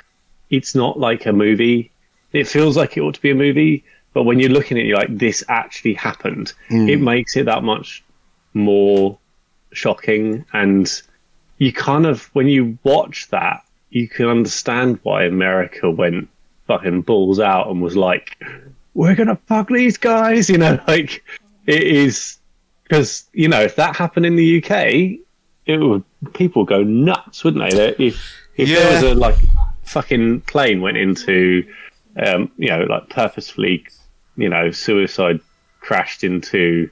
It's 0.51 0.75
not 0.75 1.01
like 1.01 1.27
a 1.27 1.33
movie. 1.33 1.91
It 2.33 2.47
feels 2.47 2.77
like 2.77 2.97
it 2.97 3.01
ought 3.01 3.15
to 3.15 3.21
be 3.21 3.31
a 3.31 3.35
movie, 3.35 3.83
but 4.13 4.25
when 4.25 4.39
you're 4.39 4.51
looking 4.51 4.79
at 4.79 4.85
it, 4.85 4.87
you're 4.87 4.99
like, 4.99 5.17
this 5.17 5.43
actually 5.49 5.95
happened. 5.95 6.53
Hmm. 6.69 6.89
It 6.89 7.01
makes 7.01 7.37
it 7.37 7.47
that 7.47 7.65
much 7.65 8.05
more 8.55 9.19
shocking 9.73 10.45
and 10.53 11.03
you 11.59 11.73
kind 11.73 12.07
of 12.07 12.25
when 12.35 12.49
you 12.49 12.79
watch 12.85 13.29
that 13.29 13.65
you 13.91 14.09
can 14.09 14.27
understand 14.27 14.99
why 15.03 15.25
america 15.25 15.91
went 15.91 16.29
fucking 16.67 17.03
balls 17.03 17.41
out 17.41 17.69
and 17.69 17.83
was 17.83 17.97
like 17.97 18.43
we're 18.95 19.15
gonna 19.15 19.39
fuck 19.47 19.69
these 19.69 19.99
guys 19.99 20.49
you 20.49 20.57
know 20.57 20.79
like 20.89 21.25
it 21.67 21.83
is 21.83 22.39
because 22.85 23.25
you 23.33 23.49
know 23.49 23.61
if 23.61 23.77
that 23.77 23.97
happened 23.97 24.27
in 24.27 24.37
the 24.37 24.63
uk 24.63 24.71
it 25.67 25.79
would 25.79 26.05
people 26.35 26.63
would 26.63 26.69
go 26.69 26.83
nuts 26.83 27.43
wouldn't 27.45 27.71
they 27.71 27.77
That 27.77 28.01
if 28.01 28.23
if 28.57 28.69
there 28.69 28.93
was 28.95 29.03
a 29.03 29.15
like 29.15 29.37
fucking 29.85 30.41
plane 30.43 30.81
went 30.81 30.97
into 30.97 31.67
um 32.17 32.51
you 32.57 32.69
know 32.69 32.83
like 32.85 33.09
purposefully 33.09 33.85
you 34.37 34.49
know 34.49 34.71
suicide 34.71 35.41
crashed 35.81 36.25
into 36.25 36.89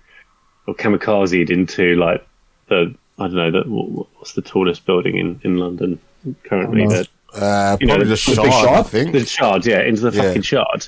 or 0.67 0.75
kamikazed 0.75 1.51
into 1.51 1.95
like 1.97 2.27
the 2.69 2.95
I 3.19 3.27
don't 3.29 3.37
know 3.37 3.51
the 3.51 3.63
wh- 3.65 4.17
what's 4.19 4.33
the 4.35 4.43
tallest 4.43 4.85
building 4.87 5.17
in 5.17 5.41
in 5.45 5.57
London 5.59 5.99
currently 6.45 6.83
Oh, 6.85 6.89
no. 6.89 6.95
that 6.97 7.09
Uh, 7.35 7.77
you 7.81 7.87
know, 7.87 7.95
probably 7.95 8.05
the, 8.05 8.11
the 8.11 8.17
shard, 8.17 8.65
big 8.67 8.69
I 8.69 8.83
think. 8.83 9.13
the 9.13 9.25
shard, 9.27 9.65
yeah, 9.67 9.81
into 9.83 10.03
the 10.11 10.15
Yeah. 10.17 10.23
fucking 10.25 10.43
shard. 10.43 10.87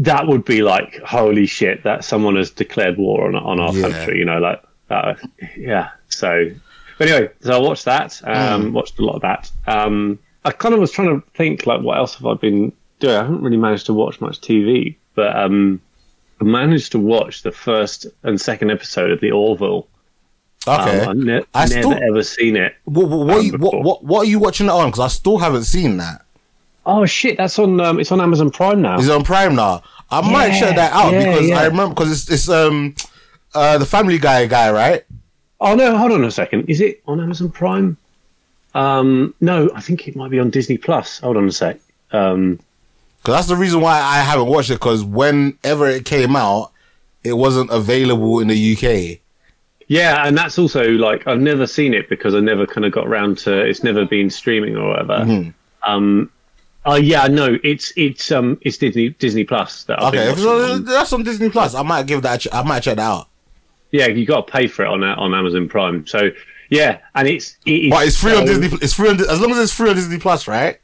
That 0.00 0.26
would 0.28 0.44
be 0.44 0.62
like, 0.62 1.00
holy 1.02 1.46
shit, 1.46 1.82
that 1.84 2.04
someone 2.04 2.36
has 2.36 2.50
declared 2.50 2.96
war 2.98 3.26
on 3.26 3.34
on 3.34 3.58
our 3.60 3.72
Yeah. 3.74 3.88
country, 3.88 4.18
you 4.18 4.24
know, 4.24 4.38
like, 4.38 4.62
uh, 4.90 5.14
yeah. 5.56 5.88
So, 6.08 6.50
but 6.98 7.08
anyway, 7.08 7.30
so 7.40 7.54
I 7.56 7.58
watched 7.60 7.84
that, 7.86 8.20
um, 8.24 8.70
Mm. 8.70 8.72
watched 8.72 8.98
a 8.98 9.04
lot 9.04 9.16
of 9.16 9.22
that. 9.22 9.50
Um, 9.66 10.18
I 10.44 10.52
kind 10.52 10.72
of 10.74 10.80
was 10.80 10.92
trying 10.92 11.08
to 11.20 11.26
think, 11.34 11.66
like, 11.66 11.82
what 11.82 11.98
else 11.98 12.14
have 12.14 12.26
I 12.26 12.34
been 12.34 12.72
doing? 13.00 13.14
I 13.16 13.22
haven't 13.24 13.42
really 13.42 13.56
managed 13.56 13.86
to 13.86 13.92
watch 13.92 14.20
much 14.20 14.40
TV, 14.40 14.96
but 15.14 15.36
um, 15.36 15.80
I 16.40 16.44
managed 16.44 16.92
to 16.92 16.98
watch 17.00 17.42
the 17.42 17.50
first 17.52 18.06
and 18.22 18.40
second 18.40 18.70
episode 18.70 19.10
of 19.10 19.20
The 19.20 19.32
Orville. 19.32 19.88
Okay. 20.66 21.00
Um, 21.00 21.08
I've 21.08 21.16
ne- 21.16 21.44
I 21.54 21.66
never 21.66 21.82
still- 21.82 21.92
ever 22.08 22.22
seen 22.22 22.56
it. 22.56 22.74
what, 22.84 23.08
what, 23.08 23.26
what, 23.26 23.36
um, 23.38 23.44
you- 23.46 23.52
what, 23.58 24.04
what 24.04 24.18
are 24.26 24.30
you 24.30 24.38
watching 24.38 24.66
it 24.66 24.70
on? 24.72 24.90
Because 24.90 25.00
I 25.00 25.08
still 25.08 25.38
haven't 25.38 25.64
seen 25.64 25.96
that. 25.98 26.22
Oh 26.88 27.04
shit, 27.06 27.36
that's 27.36 27.58
on. 27.58 27.78
Um, 27.80 28.00
it's 28.00 28.10
on 28.10 28.20
Amazon 28.20 28.50
Prime 28.50 28.80
now. 28.82 28.98
It's 28.98 29.08
on 29.10 29.22
Prime 29.22 29.54
now? 29.54 29.82
I 30.10 30.22
might 30.22 30.48
Yeah, 30.54 30.60
check 30.60 30.76
that 30.76 30.92
out 30.92 31.12
yeah, 31.12 31.32
because 31.32 31.48
yeah. 31.48 31.60
I 31.60 31.66
remember 31.66 31.94
because 31.94 32.10
it's 32.10 32.30
it's 32.30 32.48
um 32.48 32.94
uh 33.54 33.76
the 33.78 33.84
Family 33.86 34.18
Guy 34.18 34.46
guy, 34.46 34.72
right? 34.72 35.04
Oh 35.60 35.74
no, 35.74 35.96
hold 35.98 36.12
on 36.12 36.24
a 36.24 36.30
second. 36.30 36.64
Is 36.70 36.80
it 36.80 37.02
on 37.06 37.20
Amazon 37.20 37.50
Prime? 37.50 37.96
Um, 38.74 39.34
no, 39.40 39.70
I 39.74 39.80
think 39.80 40.08
it 40.08 40.16
might 40.16 40.30
be 40.30 40.38
on 40.38 40.50
Disney 40.50 40.78
Plus. 40.78 41.18
Hold 41.20 41.36
on 41.36 41.46
a 41.48 41.52
sec. 41.52 41.78
Um, 42.12 42.58
Because 43.18 43.34
that's 43.34 43.48
the 43.48 43.56
reason 43.56 43.80
why 43.80 43.98
I 44.00 44.20
haven't 44.20 44.46
watched 44.46 44.70
it. 44.70 44.74
Because 44.74 45.04
whenever 45.04 45.88
it 45.88 46.04
came 46.04 46.36
out, 46.36 46.70
it 47.24 47.32
wasn't 47.34 47.70
available 47.70 48.40
in 48.40 48.48
the 48.48 48.72
UK. 48.76 49.18
yeah, 49.88 50.26
and 50.26 50.38
that's 50.38 50.58
also 50.58 50.84
like 50.92 51.26
I've 51.26 51.40
never 51.40 51.66
seen 51.66 51.92
it 51.92 52.08
because 52.08 52.34
I 52.34 52.40
never 52.40 52.66
kind 52.66 52.84
of 52.86 52.92
got 52.92 53.06
around 53.08 53.38
to. 53.38 53.52
It's 53.60 53.82
never 53.82 54.06
been 54.06 54.30
streaming 54.30 54.76
or 54.76 54.90
whatever. 54.90 55.18
Mm-hmm. 55.24 55.50
Um, 55.90 56.30
oh 56.84 56.96
yeah, 56.96 57.26
no, 57.26 57.58
it's 57.62 57.92
it's 57.96 58.30
um 58.32 58.58
it's 58.62 58.78
Disney 58.78 59.10
Disney 59.10 59.44
Plus 59.44 59.84
that 59.84 60.02
I've 60.02 60.14
Okay, 60.14 60.34
been 60.34 60.44
watching 60.46 60.86
so 60.86 60.92
that's 60.92 61.12
on 61.12 61.22
Disney 61.22 61.50
Plus. 61.50 61.74
I 61.74 61.82
might 61.82 62.06
give 62.06 62.22
that. 62.22 62.46
I 62.52 62.62
might 62.62 62.80
check 62.80 62.96
that 62.96 63.02
out. 63.02 63.28
Yeah, 63.90 64.06
you 64.08 64.26
got 64.26 64.46
to 64.46 64.52
pay 64.52 64.66
for 64.66 64.84
it 64.84 64.88
on 64.88 65.02
uh, 65.02 65.14
on 65.16 65.34
Amazon 65.34 65.68
Prime. 65.68 66.06
So 66.06 66.30
yeah, 66.70 66.98
and 67.14 67.26
it's 67.28 67.56
it 67.64 67.84
is 67.84 67.90
But 67.90 68.06
it's 68.06 68.20
free 68.20 68.36
on 68.36 68.44
Disney. 68.44 68.78
It's 68.82 68.94
free 68.94 69.08
on 69.08 69.20
as 69.20 69.40
long 69.40 69.50
as 69.52 69.58
it's 69.58 69.72
free 69.72 69.90
on 69.90 69.96
Disney 69.96 70.18
Plus, 70.18 70.46
right? 70.48 70.78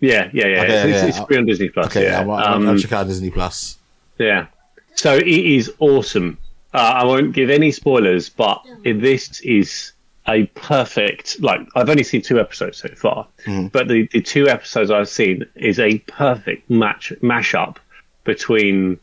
Yeah, 0.00 0.30
yeah, 0.32 0.46
yeah. 0.46 0.62
Okay, 0.62 0.90
it's, 0.90 0.98
okay. 0.98 1.08
it's 1.08 1.26
free 1.26 1.36
on 1.38 1.46
Disney 1.46 1.68
Plus. 1.68 1.86
Okay, 1.86 2.04
yeah. 2.04 2.20
I'll, 2.20 2.30
I'll, 2.32 2.68
Um, 2.68 2.78
check 2.78 2.92
out 2.92 3.06
Disney 3.06 3.30
Plus. 3.30 3.78
Yeah. 4.18 4.46
So 4.94 5.16
it 5.16 5.26
is 5.26 5.72
awesome. 5.80 6.38
Uh, 6.72 6.78
I 6.78 7.04
won't 7.04 7.32
give 7.32 7.50
any 7.50 7.72
spoilers, 7.72 8.28
but 8.28 8.64
this 8.84 9.40
is 9.40 9.92
a 10.28 10.46
perfect. 10.54 11.40
Like 11.40 11.60
I've 11.74 11.88
only 11.88 12.02
seen 12.02 12.22
two 12.22 12.38
episodes 12.38 12.78
so 12.78 12.88
far, 12.94 13.26
mm-hmm. 13.44 13.68
but 13.68 13.88
the, 13.88 14.08
the 14.12 14.20
two 14.20 14.48
episodes 14.48 14.90
I've 14.90 15.08
seen 15.08 15.44
is 15.56 15.78
a 15.78 15.98
perfect 15.98 16.68
match 16.70 17.12
mashup 17.22 17.76
between 18.24 18.98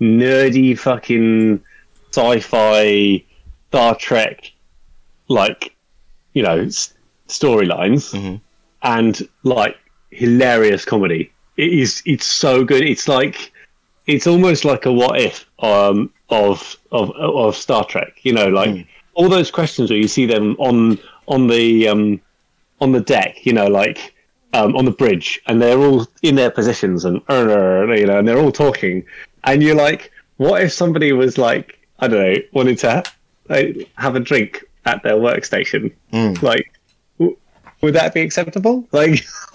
nerdy 0.00 0.78
fucking 0.78 1.62
sci-fi 2.10 3.24
Star 3.68 3.94
Trek, 3.94 4.50
like 5.28 5.74
you 6.32 6.42
know, 6.42 6.58
s- 6.58 6.94
storylines, 7.28 8.12
mm-hmm. 8.14 8.36
and 8.82 9.28
like 9.42 9.76
hilarious 10.10 10.84
comedy. 10.84 11.32
It 11.56 11.72
is. 11.72 12.02
It's 12.06 12.26
so 12.26 12.64
good. 12.64 12.82
It's 12.82 13.08
like 13.08 13.52
it's 14.06 14.26
almost 14.26 14.64
like 14.64 14.86
a 14.86 14.92
what 14.92 15.20
if 15.20 15.46
um, 15.60 16.12
of 16.30 16.76
of 16.90 17.10
of 17.12 17.56
Star 17.56 17.84
Trek. 17.84 18.14
You 18.22 18.32
know, 18.32 18.48
like 18.48 18.70
mm. 18.70 18.86
All 19.20 19.28
those 19.28 19.50
questions 19.50 19.90
where 19.90 19.98
you 19.98 20.08
see 20.08 20.26
them 20.26 20.56
on 20.58 20.98
on 21.28 21.46
the 21.46 21.88
um, 21.88 22.20
on 22.80 22.92
the 22.92 23.00
deck. 23.00 23.44
You 23.44 23.52
know, 23.52 23.66
like 23.66 24.14
um, 24.54 24.74
on 24.76 24.84
the 24.86 24.90
bridge, 24.90 25.40
and 25.46 25.60
they're 25.60 25.78
all 25.78 26.06
in 26.22 26.34
their 26.36 26.50
positions, 26.50 27.04
and 27.04 27.20
uh, 27.28 27.86
you 27.92 28.06
know, 28.06 28.18
and 28.18 28.26
they're 28.26 28.38
all 28.38 28.52
talking, 28.52 29.04
and 29.44 29.62
you're 29.62 29.76
like, 29.76 30.10
what 30.38 30.62
if 30.62 30.72
somebody 30.72 31.12
was 31.12 31.36
like, 31.36 31.78
I 31.98 32.08
don't 32.08 32.20
know, 32.20 32.40
wanted 32.52 32.78
to 32.78 33.02
uh, 33.50 33.62
have 33.96 34.16
a 34.16 34.20
drink 34.20 34.64
at 34.86 35.02
their 35.02 35.16
workstation, 35.16 35.92
like. 36.42 36.72
Would 37.82 37.94
that 37.94 38.12
be 38.14 38.20
acceptable? 38.20 38.86
Like, 38.92 39.24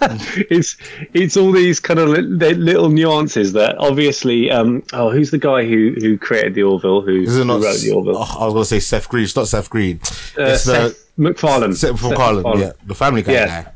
it's 0.50 0.76
it's 1.14 1.36
all 1.36 1.52
these 1.52 1.80
kind 1.80 1.98
of 2.00 2.08
li- 2.08 2.20
li- 2.22 2.54
little 2.54 2.88
nuances 2.90 3.52
that 3.54 3.78
obviously. 3.78 4.50
Um, 4.50 4.82
oh, 4.92 5.10
who's 5.10 5.30
the 5.30 5.38
guy 5.38 5.64
who 5.64 5.94
who 6.00 6.18
created 6.18 6.54
the 6.54 6.64
Orville? 6.64 7.00
Who, 7.00 7.24
who 7.24 7.44
wrote 7.48 7.80
the 7.80 7.92
Orville? 7.94 8.16
Oh, 8.18 8.36
I 8.40 8.44
was 8.44 8.52
gonna 8.54 8.64
say 8.66 8.80
Seth 8.80 9.08
Green. 9.08 9.24
It's 9.24 9.36
not 9.36 9.48
Seth 9.48 9.70
Green. 9.70 10.00
Uh, 10.38 10.42
it's 10.42 10.64
the 10.64 10.90
Seth 10.90 11.10
MacFarlane. 11.16 11.74
Seth 11.74 11.90
from 11.98 12.10
Seth 12.10 12.18
MacFarlane. 12.18 12.60
Yeah, 12.60 12.72
the 12.84 12.94
Family 12.94 13.22
Guy 13.22 13.32
Yeah. 13.32 13.62
guy. 13.62 13.72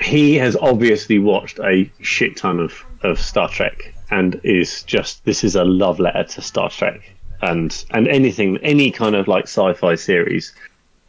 he 0.00 0.34
has 0.36 0.56
obviously 0.56 1.18
watched 1.18 1.58
a 1.60 1.90
shit 2.00 2.36
ton 2.36 2.60
of, 2.60 2.72
of 3.02 3.18
Star 3.20 3.48
Trek 3.48 3.94
and 4.10 4.40
is 4.44 4.82
just 4.84 5.24
this 5.24 5.42
is 5.44 5.56
a 5.56 5.64
love 5.64 5.98
letter 5.98 6.24
to 6.24 6.42
Star 6.42 6.68
Trek 6.70 7.00
and 7.40 7.84
and 7.90 8.06
anything 8.08 8.56
any 8.58 8.90
kind 8.90 9.14
of 9.16 9.26
like 9.26 9.44
sci-fi 9.44 9.94
series 9.96 10.54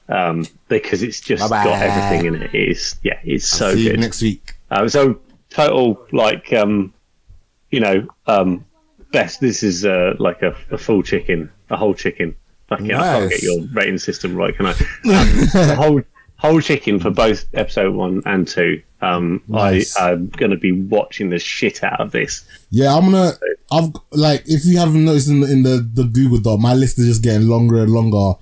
um, 0.09 0.45
because 0.67 1.03
it's 1.03 1.19
just 1.21 1.41
Bye-bye. 1.49 1.63
got 1.63 1.81
everything 1.81 2.25
in 2.33 2.41
it. 2.41 2.53
It's 2.53 2.99
yeah, 3.03 3.19
it's 3.23 3.47
so 3.47 3.73
See 3.75 3.83
you 3.85 3.91
good. 3.91 3.99
next 3.99 4.21
week. 4.21 4.53
Um, 4.71 4.89
so 4.89 5.19
total 5.49 6.05
like 6.11 6.51
um, 6.53 6.93
you 7.71 7.79
know 7.79 8.07
um, 8.27 8.65
best. 9.11 9.39
This 9.39 9.63
is 9.63 9.85
uh, 9.85 10.13
like 10.19 10.41
a, 10.41 10.55
a 10.71 10.77
full 10.77 11.03
chicken, 11.03 11.51
a 11.69 11.77
whole 11.77 11.93
chicken. 11.93 12.35
Fucking, 12.69 12.93
I 12.93 13.19
can't 13.19 13.29
get 13.29 13.43
your 13.43 13.61
rating 13.73 13.97
system 13.97 14.35
right, 14.35 14.55
can 14.55 14.67
I? 14.67 14.71
Um, 14.71 15.77
whole 15.77 16.01
whole 16.37 16.59
chicken 16.61 16.99
for 16.99 17.09
both 17.09 17.45
episode 17.53 17.93
one 17.93 18.21
and 18.25 18.47
two. 18.47 18.81
Um, 19.01 19.41
Nice. 19.47 19.97
I 19.97 20.11
am 20.11 20.27
gonna 20.29 20.57
be 20.57 20.71
watching 20.71 21.29
the 21.29 21.39
shit 21.39 21.83
out 21.83 21.99
of 21.99 22.11
this. 22.11 22.45
Yeah, 22.69 22.95
I'm 22.95 23.05
gonna. 23.11 23.33
I've 23.71 23.91
like 24.11 24.43
if 24.45 24.65
you 24.65 24.77
haven't 24.77 25.03
noticed 25.05 25.29
in 25.29 25.41
the, 25.41 25.51
in 25.51 25.63
the 25.63 25.89
the 25.93 26.03
Google 26.05 26.39
Doc, 26.39 26.59
my 26.59 26.73
list 26.73 26.99
is 26.99 27.07
just 27.07 27.23
getting 27.23 27.47
longer 27.47 27.81
and 27.81 27.91
longer 27.91 28.33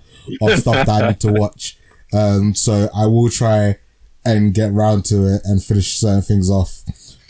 of 0.42 0.60
stuff 0.60 0.86
that 0.86 0.90
I 0.90 1.08
need 1.10 1.20
to 1.22 1.32
watch. 1.34 1.78
Um, 2.14 2.54
so 2.56 2.90
I 2.96 3.06
will 3.06 3.30
try 3.30 3.78
and 4.26 4.54
get 4.54 4.72
round 4.74 5.06
to 5.06 5.26
it 5.36 5.42
and 5.46 5.64
finish 5.64 5.96
certain 5.98 6.22
things 6.22 6.50
off. 6.50 6.84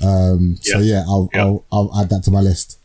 Um, 0.03 0.57
so 0.61 0.79
Yeah. 0.79 0.95
yeah, 0.95 1.03
I'll, 1.07 1.29
Yeah. 1.33 1.41
I'll 1.43 1.65
I'll 1.71 1.91
add 2.01 2.09
that 2.09 2.23
to 2.23 2.31
my 2.31 2.41
list. 2.41 2.79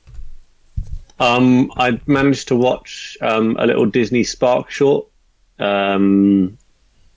Um, 1.18 1.72
I 1.76 1.98
managed 2.06 2.48
to 2.48 2.56
watch 2.56 3.16
um, 3.22 3.56
a 3.58 3.66
little 3.66 3.86
Disney 3.86 4.22
Spark 4.22 4.70
short. 4.70 5.06
Um, 5.58 6.58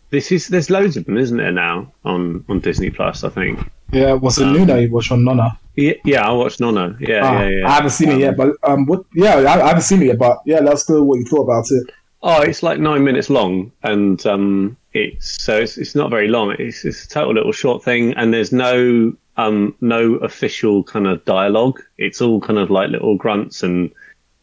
this 0.10 0.32
is 0.32 0.48
there's 0.48 0.70
loads 0.70 0.96
of 0.98 1.06
them, 1.06 1.18
isn't 1.18 1.36
there 1.38 1.52
now 1.52 1.92
on 2.06 2.46
on 2.48 2.60
Disney 2.62 2.90
Plus? 2.90 3.24
I 3.26 3.30
think. 3.30 3.60
Yeah, 3.92 4.14
was 4.14 4.38
it 4.40 4.48
Um, 4.48 4.54
new 4.54 4.66
that 4.68 4.82
you 4.82 4.92
watched 4.92 5.12
on 5.12 5.24
Nona? 5.26 5.58
Yeah, 5.76 5.94
yeah 6.06 6.28
I 6.28 6.32
watched 6.32 6.60
Nona. 6.62 6.96
Yeah, 7.00 7.22
Ah, 7.24 7.42
yeah, 7.42 7.50
yeah. 7.50 7.68
I 7.68 7.72
haven't 7.72 7.90
seen 7.92 8.10
it 8.10 8.20
yet, 8.20 8.38
but 8.38 8.56
um, 8.64 8.86
what? 8.86 9.04
Yeah, 9.14 9.36
I, 9.36 9.62
I 9.64 9.68
haven't 9.68 9.82
seen 9.84 10.02
it 10.02 10.06
yet, 10.06 10.18
but 10.20 10.40
yeah, 10.46 10.62
that's 10.62 10.84
good. 10.84 11.04
What 11.04 11.20
you 11.20 11.26
thought 11.26 11.44
about 11.44 11.66
it? 11.70 11.90
Oh, 12.22 12.42
it's 12.42 12.64
like 12.64 12.80
nine 12.80 13.04
minutes 13.04 13.30
long, 13.30 13.72
and 13.82 14.24
um, 14.26 14.78
it's 14.94 15.42
so 15.42 15.58
it's, 15.58 15.78
it's 15.78 15.96
not 15.96 16.10
very 16.10 16.28
long. 16.28 16.54
It's, 16.60 16.84
it's 16.84 17.06
a 17.06 17.10
total 17.10 17.34
little 17.34 17.54
short 17.54 17.84
thing, 17.84 18.14
and 18.14 18.34
there's 18.34 18.52
no 18.52 19.14
um, 19.38 19.74
no 19.80 20.16
official 20.16 20.84
kind 20.84 21.08
of 21.08 21.24
dialogue. 21.24 21.82
It's 21.98 22.22
all 22.22 22.42
kind 22.42 22.60
of 22.60 22.70
like 22.70 22.90
little 22.90 23.16
grunts 23.16 23.64
and 23.64 23.92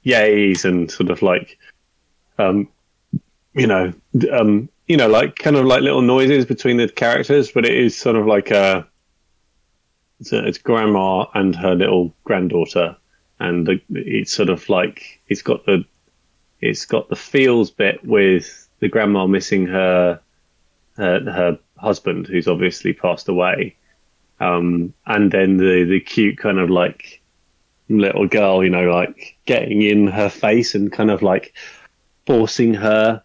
yays 0.07 0.65
and 0.65 0.91
sort 0.91 1.11
of 1.11 1.21
like, 1.21 1.59
um, 2.39 2.69
you 3.53 3.67
know, 3.67 3.93
um, 4.33 4.71
you 4.87 4.97
know, 4.97 5.09
like 5.09 5.37
kind 5.37 5.57
of 5.57 5.67
like 5.67 5.83
little 5.83 6.01
noises 6.01 6.47
between 6.47 6.79
the 6.79 6.89
characters, 6.89 7.51
but 7.53 7.67
it 7.67 7.75
is 7.75 7.95
sort 7.95 8.17
of 8.17 8.25
like 8.25 8.51
a 8.51 8.87
it's, 10.21 10.33
a, 10.33 10.47
it's 10.47 10.59
grandma 10.59 11.27
and 11.35 11.55
her 11.55 11.75
little 11.75 12.15
granddaughter, 12.25 12.97
and 13.39 13.69
it's 13.91 14.33
sort 14.33 14.49
of 14.49 14.67
like 14.71 15.21
it's 15.29 15.43
got 15.43 15.67
the 15.67 15.85
it's 16.61 16.87
got 16.87 17.09
the 17.09 17.17
feels 17.17 17.71
bit 17.71 18.05
with 18.05 18.69
the 18.81 18.89
grandma 18.89 19.27
missing 19.27 19.67
her 19.67 20.21
her, 20.97 21.21
her 21.21 21.59
husband 21.77 22.27
who's 22.27 22.49
obviously 22.49 22.93
passed 22.93 23.29
away. 23.29 23.77
Um, 24.41 24.93
and 25.07 25.31
then 25.31 25.57
the 25.57 25.85
the 25.85 26.01
cute 26.01 26.39
kind 26.39 26.59
of 26.59 26.71
like 26.71 27.23
little 27.89 28.27
girl 28.27 28.65
you 28.65 28.71
know 28.71 28.91
like 28.91 29.37
getting 29.47 29.83
in 29.83 30.09
her 30.09 30.29
face 30.29 30.75
and 30.75 30.93
kind 30.93 31.11
of 31.11 31.23
like 31.23 31.55
forcing 32.27 32.75
her 32.75 33.23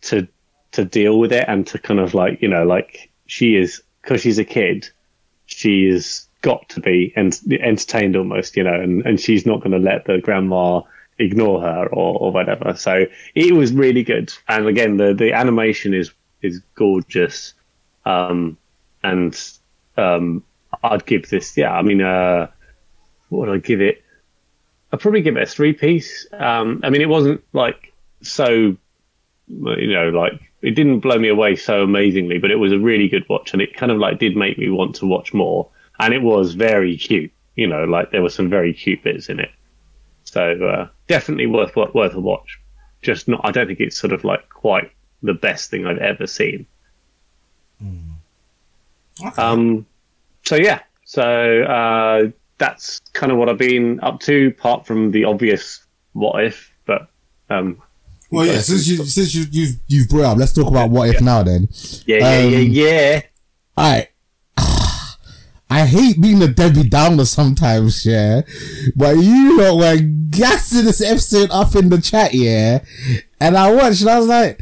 to 0.00 0.26
to 0.72 0.84
deal 0.84 1.18
with 1.18 1.32
it 1.32 1.44
and 1.48 1.66
to 1.66 1.78
kind 1.78 2.00
of 2.00 2.14
like 2.14 2.40
you 2.40 2.48
know 2.48 2.64
like 2.64 3.10
she 3.26 3.56
is 3.56 3.82
because 4.02 4.22
she's 4.22 4.38
a 4.38 4.44
kid 4.44 4.88
she 5.46 5.88
has 5.88 6.26
got 6.40 6.68
to 6.68 6.80
be 6.80 7.12
ent- 7.16 7.42
entertained 7.60 8.16
almost 8.16 8.56
you 8.56 8.64
know 8.64 8.80
and, 8.80 9.04
and 9.04 9.20
she's 9.20 9.44
not 9.44 9.60
going 9.60 9.72
to 9.72 9.78
let 9.78 10.04
the 10.06 10.18
grandma 10.18 10.80
ignore 11.18 11.60
her 11.60 11.86
or, 11.86 12.18
or 12.18 12.32
whatever. 12.32 12.74
So 12.76 13.06
it 13.34 13.54
was 13.54 13.72
really 13.72 14.02
good. 14.02 14.32
And 14.48 14.66
again 14.66 14.96
the 14.96 15.14
the 15.14 15.32
animation 15.32 15.94
is 15.94 16.12
is 16.42 16.60
gorgeous. 16.74 17.54
Um 18.04 18.56
and 19.02 19.38
um 19.96 20.42
i'd 20.82 21.06
give 21.06 21.28
this 21.28 21.56
yeah 21.56 21.72
i 21.72 21.82
mean 21.82 22.00
uh 22.02 22.48
what 23.28 23.48
would 23.48 23.56
i 23.56 23.58
give 23.58 23.80
it? 23.80 24.02
I'd 24.92 25.00
probably 25.00 25.22
give 25.22 25.36
it 25.36 25.42
a 25.42 25.46
three 25.46 25.72
piece. 25.72 26.26
Um 26.32 26.80
i 26.84 26.90
mean 26.90 27.00
it 27.00 27.08
wasn't 27.08 27.42
like 27.52 27.92
so 28.22 28.76
you 29.48 29.92
know, 29.92 30.10
like 30.10 30.32
it 30.62 30.72
didn't 30.72 31.00
blow 31.00 31.18
me 31.18 31.28
away 31.28 31.56
so 31.56 31.82
amazingly, 31.82 32.38
but 32.38 32.50
it 32.50 32.56
was 32.56 32.72
a 32.72 32.78
really 32.78 33.08
good 33.08 33.28
watch, 33.28 33.52
and 33.52 33.62
it 33.62 33.74
kind 33.74 33.92
of 33.92 33.98
like 33.98 34.18
did 34.18 34.36
make 34.36 34.58
me 34.58 34.70
want 34.70 34.96
to 34.96 35.06
watch 35.06 35.32
more. 35.32 35.68
And 35.98 36.14
it 36.14 36.22
was 36.22 36.54
very 36.54 36.96
cute, 36.96 37.32
you 37.56 37.66
know, 37.66 37.84
like 37.84 38.10
there 38.10 38.22
were 38.22 38.30
some 38.30 38.48
very 38.48 38.72
cute 38.72 39.02
bits 39.02 39.28
in 39.28 39.40
it. 39.40 39.50
So 40.30 40.66
uh, 40.66 40.88
definitely 41.06 41.46
worth 41.46 41.74
worth 41.76 42.14
a 42.14 42.20
watch. 42.20 42.60
Just 43.02 43.28
not, 43.28 43.40
I 43.44 43.50
don't 43.50 43.66
think 43.66 43.80
it's 43.80 43.96
sort 43.96 44.12
of 44.12 44.24
like 44.24 44.48
quite 44.48 44.90
the 45.22 45.34
best 45.34 45.70
thing 45.70 45.86
I've 45.86 45.98
ever 45.98 46.26
seen. 46.26 46.66
Okay. 49.24 49.42
Um, 49.42 49.86
so 50.44 50.56
yeah, 50.56 50.80
so 51.04 51.62
uh, 51.62 52.30
that's 52.58 53.00
kind 53.12 53.32
of 53.32 53.38
what 53.38 53.48
I've 53.48 53.58
been 53.58 54.00
up 54.00 54.20
to, 54.20 54.48
apart 54.48 54.86
from 54.86 55.10
the 55.10 55.24
obvious 55.24 55.84
what 56.12 56.44
if. 56.44 56.72
But 56.86 57.08
um, 57.50 57.82
well, 58.30 58.46
yeah. 58.46 58.60
Since 58.60 58.86
you 58.86 59.04
since 59.04 59.34
you 59.34 59.46
you've 59.50 59.76
you've 59.86 60.08
brought 60.08 60.32
up, 60.32 60.38
let's 60.38 60.52
talk 60.52 60.68
about 60.68 60.90
what 60.90 61.08
if 61.08 61.20
now. 61.20 61.42
Then, 61.42 61.68
yeah, 62.06 62.18
yeah, 62.18 62.46
Um, 62.46 62.52
yeah, 62.52 62.58
yeah. 62.58 63.20
all 63.76 63.92
right. 63.92 64.08
I 65.70 65.86
hate 65.86 66.20
being 66.20 66.42
a 66.42 66.48
Debbie 66.48 66.88
Downer 66.88 67.24
sometimes, 67.26 68.06
yeah. 68.06 68.42
But 68.96 69.18
you 69.18 69.58
know, 69.58 69.76
were 69.76 69.98
gassing 70.30 70.86
this 70.86 71.02
episode 71.02 71.50
up 71.50 71.74
in 71.74 71.90
the 71.90 72.00
chat, 72.00 72.32
yeah. 72.32 72.84
And 73.40 73.56
I 73.56 73.72
watched 73.72 74.00
and 74.00 74.10
I 74.10 74.18
was 74.18 74.28
like, 74.28 74.60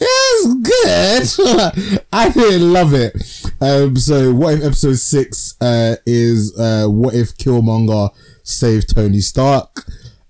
it's 0.00 1.36
good. 1.38 2.06
I 2.12 2.30
didn't 2.30 2.72
love 2.72 2.94
it. 2.94 3.14
Um, 3.60 3.96
so 3.96 4.34
what 4.34 4.54
if 4.54 4.64
episode 4.64 4.98
six, 4.98 5.56
uh, 5.60 5.96
is, 6.06 6.58
uh, 6.58 6.86
what 6.88 7.14
if 7.14 7.36
Killmonger 7.36 8.10
saved 8.42 8.94
Tony 8.94 9.20
Stark? 9.20 9.84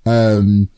Um, 0.05 0.69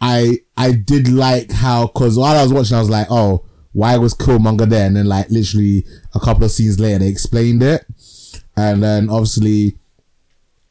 I, 0.00 0.38
I 0.56 0.72
did 0.72 1.08
like 1.08 1.52
how, 1.52 1.86
cause 1.88 2.18
while 2.18 2.36
I 2.36 2.42
was 2.42 2.52
watching, 2.52 2.76
I 2.76 2.80
was 2.80 2.90
like, 2.90 3.06
oh, 3.10 3.44
why 3.72 3.96
was 3.98 4.14
Killmonger 4.14 4.68
there? 4.68 4.86
And 4.86 4.96
then 4.96 5.06
like 5.06 5.30
literally 5.30 5.84
a 6.14 6.20
couple 6.20 6.44
of 6.44 6.50
scenes 6.50 6.80
later, 6.80 6.98
they 6.98 7.08
explained 7.08 7.62
it. 7.62 7.86
And 8.56 8.82
then 8.82 9.08
obviously, 9.08 9.78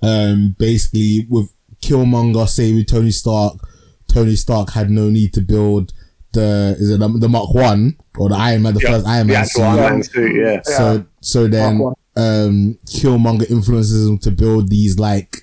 um, 0.01 0.55
basically 0.57 1.27
with 1.29 1.53
Killmonger 1.81 2.47
saving 2.47 2.85
Tony 2.85 3.11
Stark, 3.11 3.55
Tony 4.07 4.35
Stark 4.35 4.71
had 4.71 4.89
no 4.89 5.09
need 5.09 5.33
to 5.33 5.41
build 5.41 5.93
the 6.33 6.75
is 6.79 6.89
it 6.89 6.99
the, 6.99 7.07
the 7.07 7.29
Mark 7.29 7.53
One 7.53 7.97
or 8.17 8.29
the 8.29 8.35
Iron 8.35 8.61
Man, 8.61 8.73
the 8.73 8.79
first 8.81 9.05
Iron 9.05 9.27
Man 9.27 9.45
suit. 9.45 9.61
Iron 9.61 10.03
suit, 10.03 10.35
yeah. 10.35 10.61
So 10.63 11.05
so 11.21 11.47
then 11.47 11.81
um 12.15 12.77
Killmonger 12.85 13.49
influences 13.49 14.07
him 14.07 14.17
to 14.19 14.31
build 14.31 14.69
these 14.69 14.99
like 14.99 15.37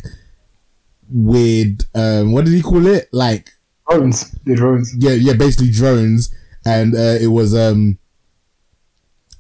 weird 1.10 1.84
um 1.94 2.32
what 2.32 2.44
did 2.44 2.54
he 2.54 2.62
call 2.62 2.86
it? 2.86 3.08
Like 3.12 3.50
Drones. 3.88 4.30
The 4.44 4.54
drones. 4.54 4.94
yeah, 4.98 5.12
yeah, 5.12 5.32
basically 5.32 5.70
drones, 5.70 6.34
and 6.66 6.94
uh, 6.94 7.16
it 7.20 7.28
was 7.28 7.54
um 7.54 7.98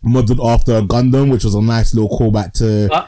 modeled 0.02 0.40
after 0.40 0.80
Gundam, 0.82 1.30
which 1.30 1.44
was 1.44 1.54
a 1.54 1.62
nice 1.62 1.94
little 1.94 2.08
callback 2.18 2.52
to 2.54 2.92
Uh, 2.92 3.06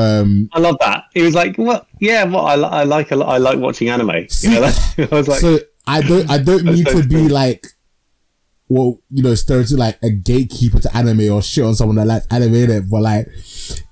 um. 0.00 0.48
I 0.52 0.58
love 0.60 0.76
that. 0.80 1.04
He 1.14 1.22
was 1.22 1.34
like, 1.34 1.56
"What? 1.56 1.86
Yeah, 2.00 2.24
what 2.24 2.42
I, 2.44 2.54
I 2.80 2.84
like. 2.84 3.10
a 3.10 3.16
lot- 3.16 3.28
I 3.28 3.38
like 3.38 3.58
watching 3.58 3.88
anime." 3.90 4.10
You 4.40 4.50
know, 4.50 4.60
that- 4.62 5.08
I 5.12 5.14
was 5.14 5.28
like, 5.28 5.40
so 5.40 5.58
I 5.86 6.00
don't, 6.02 6.30
I 6.30 6.38
don't 6.38 6.64
mean 6.72 6.84
so 6.86 7.02
to 7.02 7.06
be 7.08 7.28
like, 7.28 7.66
well, 8.68 9.00
you 9.10 9.22
know, 9.22 9.34
stereotype 9.34 9.78
like 9.78 9.98
a 10.02 10.10
gatekeeper 10.10 10.78
to 10.80 10.96
anime 10.96 11.30
or 11.30 11.42
shit 11.42 11.64
on 11.64 11.74
someone 11.74 11.96
that 11.96 12.06
likes 12.06 12.26
anime, 12.30 12.52
innit? 12.54 12.88
but 12.88 13.02
like, 13.02 13.26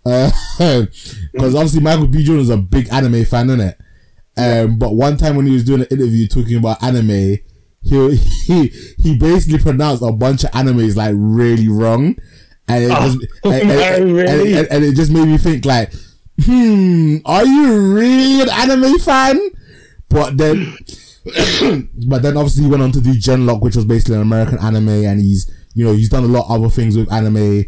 because 1.32 1.54
obviously 1.54 1.80
Michael 1.80 2.06
B. 2.06 2.25
Jordan 2.25 2.42
is 2.42 2.50
a 2.50 2.57
big 2.57 2.88
anime 2.90 3.24
fan, 3.24 3.48
innit? 3.48 3.74
Um, 4.37 4.78
but 4.78 4.94
one 4.94 5.18
time 5.18 5.37
when 5.37 5.44
he 5.46 5.52
was 5.52 5.64
doing 5.64 5.83
an 5.83 5.87
interview 5.90 6.26
talking 6.26 6.57
about 6.57 6.83
anime, 6.83 7.37
he 7.83 8.16
he 8.16 8.69
he 8.99 9.16
basically 9.16 9.59
pronounced 9.59 10.03
a 10.03 10.12
bunch 10.12 10.45
of 10.45 10.51
animes 10.51 10.97
like 10.97 11.14
really 11.16 11.69
wrong, 11.69 12.16
and 12.69 12.85
it 12.85 12.90
Oh, 12.90 13.05
just 13.07 13.19
and, 13.45 13.71
and- 13.71 14.12
really? 14.14 14.55
and- 14.55 14.69
and 14.69 14.85
it 14.85 14.95
just 14.97 15.11
made 15.11 15.27
me 15.27 15.38
think 15.38 15.64
like, 15.64 15.93
hmm, 16.45 17.16
are 17.25 17.45
you 17.47 17.95
really 17.95 18.43
an 18.43 18.51
anime 18.51 18.99
fan? 18.99 19.40
But 20.09 20.37
then, 20.37 20.77
but 22.07 22.23
then 22.23 22.37
obviously 22.37 22.64
he 22.64 22.71
went 22.71 22.83
on 22.83 22.93
to 22.93 23.01
do 23.01 23.12
Genlock, 23.12 23.61
which 23.62 23.77
was 23.77 23.85
basically 23.85 24.16
an 24.16 24.23
American 24.23 24.59
anime, 24.59 24.88
and 24.88 25.21
he's 25.21 25.51
you 25.75 25.85
know 25.85 25.93
he's 25.95 26.09
done 26.09 26.25
a 26.25 26.29
lot 26.29 26.45
of 26.47 26.51
other 26.62 26.69
things 26.71 26.97
with 26.97 27.12
anime. 27.12 27.64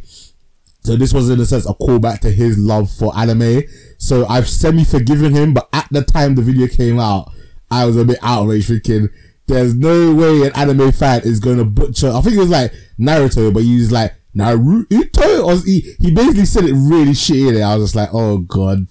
So 0.85 0.97
this 0.97 1.15
was 1.15 1.31
in 1.31 1.39
a 1.41 1.47
sense 1.47 1.65
a 1.65 1.75
callback 1.75 2.21
to 2.21 2.31
his 2.31 2.59
love 2.59 2.91
for 2.91 3.17
anime. 3.17 3.63
So 3.99 4.27
I've 4.27 4.49
semi 4.49 4.85
forgiven 4.85 5.33
him, 5.33 5.55
but 5.55 5.69
at 5.73 5.87
the 5.93 6.03
time 6.03 6.35
the 6.35 6.43
video 6.43 6.67
came 6.67 6.99
out, 6.99 7.31
I 7.71 7.85
was 7.87 7.97
a 7.97 8.05
bit 8.05 8.19
outraged 8.21 8.67
thinking 8.67 9.09
there's 9.53 9.75
no 9.75 10.15
way 10.15 10.47
an 10.47 10.53
anime 10.55 10.93
fan 10.93 11.23
is 11.25 11.41
going 11.41 11.59
to 11.59 11.65
butcher. 11.65 12.11
I 12.11 12.21
think 12.21 12.37
it 12.37 12.41
was 12.41 12.51
like 12.51 12.73
Naruto, 12.99 13.53
but 13.53 13.63
he 13.63 13.77
was 13.77 13.93
like 13.93 14.15
Naruto, 14.35 15.45
or 15.45 15.65
he 15.65 15.95
he 16.01 16.11
basically 16.11 16.47
said 16.47 16.65
it 16.65 16.75
really 16.75 17.13
shitty. 17.13 17.63
I 17.63 17.77
was 17.77 17.93
just 17.93 17.97
like, 17.97 18.11
oh 18.13 18.39
god. 18.39 18.87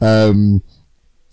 Um, 0.00 0.62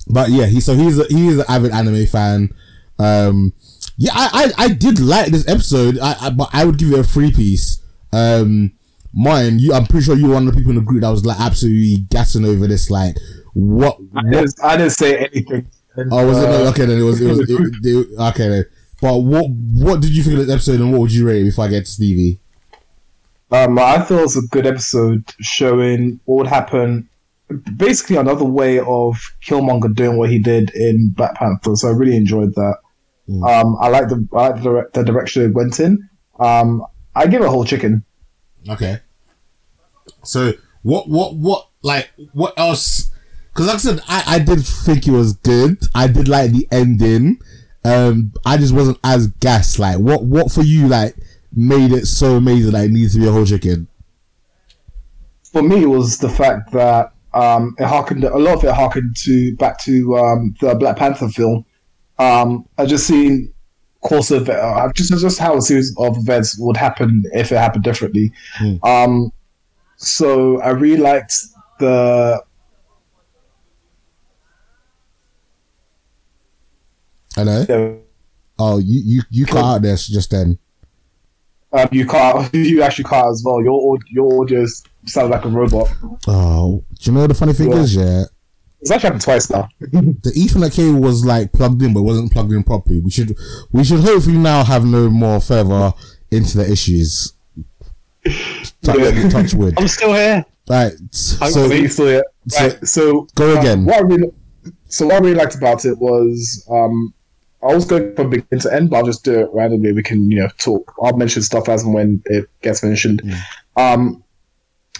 but 0.08 0.30
yeah, 0.30 0.46
he 0.46 0.60
so 0.60 0.76
he's 0.76 1.00
a, 1.00 1.06
he 1.06 1.28
is 1.28 1.40
an 1.40 1.46
avid 1.48 1.72
anime 1.72 2.06
fan. 2.06 2.54
Um, 3.00 3.54
yeah, 3.98 4.12
I, 4.14 4.52
I, 4.58 4.66
I 4.66 4.68
did 4.70 5.00
like 5.00 5.32
this 5.32 5.48
episode. 5.48 5.98
I, 6.00 6.16
I 6.22 6.30
but 6.30 6.50
I 6.54 6.66
would 6.66 6.78
give 6.78 6.92
it 6.92 7.00
a 7.00 7.04
three 7.04 7.32
piece. 7.32 7.82
Um, 8.12 8.74
mine, 9.14 9.60
you, 9.60 9.74
I'm 9.74 9.86
pretty 9.86 10.06
sure 10.06 10.16
you 10.16 10.28
were 10.28 10.36
one 10.36 10.48
of 10.48 10.54
the 10.54 10.58
people 10.58 10.72
in 10.72 10.78
the 10.78 10.84
group 10.84 11.02
that 11.02 11.10
was 11.10 11.26
like 11.26 11.40
absolutely 11.40 12.06
gassing 12.10 12.46
over 12.46 12.68
this. 12.68 12.90
Like, 12.90 13.16
what? 13.54 13.98
I 14.16 14.24
didn't, 14.24 14.56
I 14.64 14.78
didn't 14.78 14.92
say 14.92 15.18
anything. 15.18 15.68
Oh, 15.98 16.28
was 16.28 16.38
it? 16.40 16.50
Uh, 16.50 16.52
No, 16.64 16.70
okay, 16.70 16.86
then 16.86 17.00
it 17.00 17.04
was. 17.04 17.22
It 17.22 17.28
was. 17.28 17.40
It, 17.40 17.50
it, 17.84 18.20
okay, 18.20 18.50
then. 18.50 18.66
But 19.02 19.18
what 19.20 19.46
what 19.50 20.02
did 20.02 20.12
you 20.12 20.24
think 20.24 20.40
of 20.40 20.46
this 20.46 20.54
episode, 20.54 20.80
and 20.80 20.92
what 20.92 21.02
would 21.02 21.12
you 21.14 21.28
rate 21.28 21.42
it 21.42 21.46
before 21.46 21.66
I 21.66 21.68
get 21.70 21.86
to 21.86 21.92
Stevie? 21.92 22.40
Um, 23.52 23.80
I 23.80 24.00
thought 24.00 24.20
it 24.20 24.22
was 24.24 24.38
a 24.38 24.48
good 24.48 24.66
episode 24.66 25.24
showing 25.40 26.20
what 26.26 26.38
would 26.38 26.48
happen. 26.48 27.10
Basically, 27.78 28.18
another 28.18 28.44
way 28.44 28.80
of 28.80 29.16
Killmonger 29.46 29.94
doing 29.96 30.18
what 30.18 30.30
he 30.30 30.38
did 30.40 30.72
in 30.76 31.10
Black 31.16 31.36
Panther. 31.36 31.76
So 31.76 31.88
I 31.88 31.92
really 31.92 32.18
enjoyed 32.18 32.54
that. 32.56 32.78
Um, 33.30 33.78
I 33.80 33.90
like 33.90 34.10
the 34.10 34.28
I 34.34 34.50
like 34.50 34.56
the, 34.56 34.64
dire- 34.64 34.90
the 34.94 35.04
direction 35.04 35.44
it 35.44 35.54
went 35.54 35.80
in. 35.80 36.10
Um, 36.40 36.84
I 37.16 37.28
give 37.28 37.42
a 37.42 37.50
whole 37.50 37.66
chicken. 37.66 38.04
Okay. 38.70 39.00
So 40.24 40.54
what 40.82 41.08
what 41.08 41.36
what 41.36 41.70
like 41.84 42.10
what 42.34 42.54
else? 42.58 43.12
Because 43.58 43.68
like 43.68 43.76
I 43.76 43.80
said, 43.80 44.02
I 44.08 44.36
I 44.36 44.40
did 44.40 44.64
think 44.64 45.08
it 45.08 45.12
was 45.12 45.34
good. 45.34 45.80
I 45.96 46.06
did 46.06 46.28
like 46.28 46.52
the 46.52 46.68
ending. 46.72 47.42
Um, 47.84 48.32
I 48.46 48.56
just 48.56 48.72
wasn't 48.72 49.00
as 49.04 49.30
gassed. 49.40 49.80
Like 49.80 49.98
what 49.98 50.26
what 50.26 50.52
for 50.52 50.62
you 50.62 50.88
like 50.88 51.16
made 51.56 51.92
it 51.92 52.06
so 52.06 52.36
amazing 52.36 52.74
that 52.74 52.86
it 52.86 52.92
needs 52.92 53.14
to 53.14 53.20
be 53.20 53.28
a 53.28 53.32
whole 53.32 53.48
chicken. 53.48 53.88
For 55.52 55.64
me, 55.64 55.82
it 55.82 55.88
was 55.88 56.20
the 56.20 56.30
fact 56.30 56.72
that 56.74 57.14
um, 57.34 57.76
it 57.80 57.86
harkened 57.86 58.26
a 58.26 58.38
lot 58.38 58.58
of 58.58 58.64
it 58.64 58.76
harkened 58.76 59.16
to 59.24 59.56
back 59.56 59.80
to 59.86 60.16
um, 60.18 60.54
the 60.62 60.76
Black 60.76 60.98
Panther 60.98 61.28
film. 61.28 61.66
Um, 62.20 62.68
I 62.78 62.86
just 62.86 63.08
seen 63.08 63.52
course 64.02 64.30
of 64.30 64.50
uh, 64.50 64.92
just 64.94 65.12
just 65.20 65.40
how 65.40 65.58
a 65.58 65.62
series 65.64 65.96
of 65.98 66.16
events 66.16 66.60
would 66.60 66.78
happen 66.78 67.24
if 67.34 67.52
it 67.52 67.58
happened 67.58 67.86
differently. 67.86 68.32
Hmm. 68.58 68.76
Um, 68.84 69.32
so 69.96 70.62
I 70.62 70.70
really 70.70 71.02
liked 71.02 71.34
the 71.80 72.46
Hello. 77.38 77.64
the 77.64 78.00
Oh, 78.60 78.80
you 78.80 79.02
you 79.06 79.22
you 79.30 79.46
cut 79.46 79.64
out 79.64 79.82
there 79.84 79.96
just 79.96 80.32
then. 80.32 80.58
um, 81.72 81.88
you 81.92 82.06
can't 82.08 82.52
you 82.54 82.82
actually 82.82 83.04
can't 83.06 83.28
as 83.28 83.44
well. 83.46 83.62
Your 83.62 83.74
aud- 83.94 84.04
your 84.10 84.42
audio 84.42 84.66
sounds 85.06 85.30
like 85.30 85.46
a 85.46 85.50
robot. 85.50 85.90
Oh, 86.28 86.84
do 87.00 87.12
you 87.12 87.14
know 87.14 87.22
what 87.22 87.28
the 87.28 87.34
funny 87.36 87.54
thing 87.54 87.72
Yeah. 87.72 87.78
is? 87.80 87.96
Yeah, 87.96 88.24
It's 88.82 88.90
actually 88.90 89.08
happened 89.08 89.22
twice 89.22 89.50
now. 89.52 89.70
the 89.80 90.32
Ethernet 90.36 90.74
cable 90.74 91.00
was 91.00 91.24
like 91.24 91.54
plugged 91.54 91.82
in, 91.84 91.94
but 91.94 92.02
wasn't 92.02 92.32
plugged 92.32 92.52
in 92.52 92.64
properly. 92.64 93.00
We 93.00 93.12
should 93.12 93.38
we 93.72 93.84
should 93.84 94.00
hopefully 94.00 94.38
now 94.40 94.64
have 94.64 94.84
no 94.86 95.10
more 95.12 95.40
further 95.40 95.94
internet 96.32 96.70
issues. 96.72 97.34
Touch, 98.82 98.98
Yeah. 98.98 99.30
touch 99.36 99.54
wood. 99.54 99.76
I'm 99.78 99.88
still 99.88 100.14
here. 100.14 100.44
Right. 100.70 100.94
So 101.12 101.38
Hopefully, 101.46 101.88
so 101.88 102.06
yeah. 102.08 102.22
so- 102.48 102.60
Right. 102.68 102.88
So 102.88 103.28
go 103.36 103.52
um, 103.54 103.58
again. 103.60 103.86
what 103.86 103.96
I 103.98 104.00
really, 104.02 104.32
so 104.90 105.06
what 105.06 105.16
I 105.16 105.20
really 105.20 105.36
liked 105.36 105.56
about 105.56 105.86
it 105.86 105.98
was 106.00 106.66
um, 106.70 107.14
I 107.64 107.74
was 107.74 107.86
going 107.86 108.16
from 108.16 108.30
beginning 108.30 108.62
to 108.62 108.74
end, 108.74 108.90
but 108.90 108.98
I'll 108.98 109.06
just 109.06 109.24
do 109.26 109.40
it 109.42 109.50
randomly. 109.54 109.92
We 109.92 110.04
can 110.04 110.30
you 110.30 110.40
know 110.40 110.50
talk. 110.58 110.94
I'll 111.02 111.18
mention 111.18 111.42
stuff 111.42 111.68
as 111.70 111.84
and 111.84 111.94
when 111.94 112.22
it 112.26 112.50
gets 112.62 112.84
mentioned. 112.84 113.22
Um, 113.76 114.24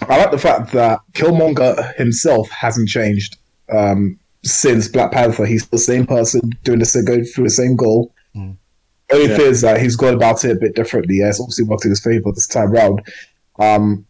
I 0.02 0.18
like 0.18 0.30
the 0.30 0.38
fact 0.38 0.72
that 0.72 1.00
Killmonger 1.12 1.94
himself 1.96 2.48
hasn't 2.50 2.88
changed 2.88 3.36
um, 3.70 4.18
since 4.44 4.86
Black 4.88 5.12
Panther. 5.12 5.44
He's 5.46 5.66
the 5.68 5.78
same 5.78 6.06
person 6.06 6.50
doing 6.62 6.78
the 6.78 6.84
same, 6.84 7.04
going 7.04 7.24
through 7.24 7.44
the 7.44 7.50
same 7.50 7.76
goal. 7.76 8.12
Only 8.36 9.28
Yeah. 9.30 9.36
thing 9.36 9.46
is 9.46 9.60
that 9.62 9.80
he's 9.80 9.96
gone 9.96 10.14
about 10.14 10.44
it 10.44 10.52
a 10.52 10.54
bit 10.60 10.74
differently. 10.76 11.16
Yeah, 11.16 11.30
it's 11.30 11.40
obviously 11.40 11.64
worked 11.64 11.84
in 11.84 11.90
his 11.90 12.00
favor 12.00 12.30
this 12.32 12.46
time 12.46 12.70
round. 12.70 13.00
Um, 13.58 14.04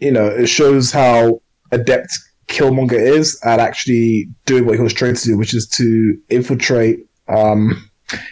you 0.00 0.10
know, 0.12 0.26
it 0.26 0.46
shows 0.46 0.92
how 0.92 1.42
adept 1.72 2.10
Killmonger 2.48 2.92
is 2.92 3.38
at 3.44 3.58
actually 3.58 4.28
doing 4.46 4.64
what 4.64 4.76
he 4.76 4.82
was 4.82 4.92
trained 4.94 5.16
to 5.18 5.24
do, 5.26 5.36
which 5.36 5.52
is 5.52 5.66
to 5.70 6.16
infiltrate 6.30 7.00
um, 7.28 7.85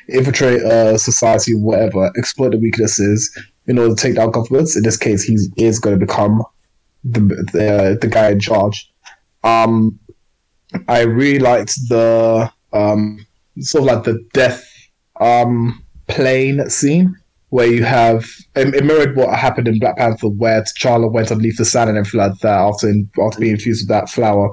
infiltrate 0.09 0.63
a 0.63 0.99
society, 0.99 1.55
whatever, 1.55 2.11
exploit 2.17 2.51
the 2.51 2.59
weaknesses 2.59 3.37
in 3.67 3.79
order 3.79 3.95
to 3.95 4.01
take 4.01 4.17
down 4.17 4.31
governments. 4.31 4.77
In 4.77 4.83
this 4.83 4.97
case, 4.97 5.23
he 5.23 5.37
is 5.57 5.79
going 5.79 5.99
to 5.99 6.07
become 6.07 6.43
the 7.05 7.21
the, 7.53 7.99
the 8.01 8.09
guy 8.09 8.31
in 8.31 8.41
charge. 8.41 8.91
Um, 9.43 9.99
I 10.89 11.03
really 11.03 11.39
liked 11.39 11.75
the 11.89 12.51
um, 12.73 13.25
sort 13.61 13.83
of 13.83 13.95
like 13.95 14.05
the 14.05 14.27
death 14.33 14.65
um, 15.21 15.83
plane 16.09 16.69
scene 16.69 17.17
where 17.51 17.69
you 17.69 17.85
have 17.85 18.25
it, 18.57 18.75
it 18.75 18.85
mirrored 18.85 19.17
what 19.17 19.39
happened 19.39 19.69
in 19.69 19.79
Black 19.79 19.97
Panther, 19.97 20.29
where 20.29 20.63
T'Challa 20.63 21.11
went 21.11 21.31
underneath 21.31 21.57
the 21.57 21.65
sand 21.65 21.89
and 21.89 21.99
everything 21.99 22.19
like 22.19 22.39
that 22.41 22.59
after 22.59 22.93
after 23.23 23.41
being 23.41 23.53
infused 23.53 23.83
with 23.83 23.89
that 23.91 24.09
flower, 24.09 24.51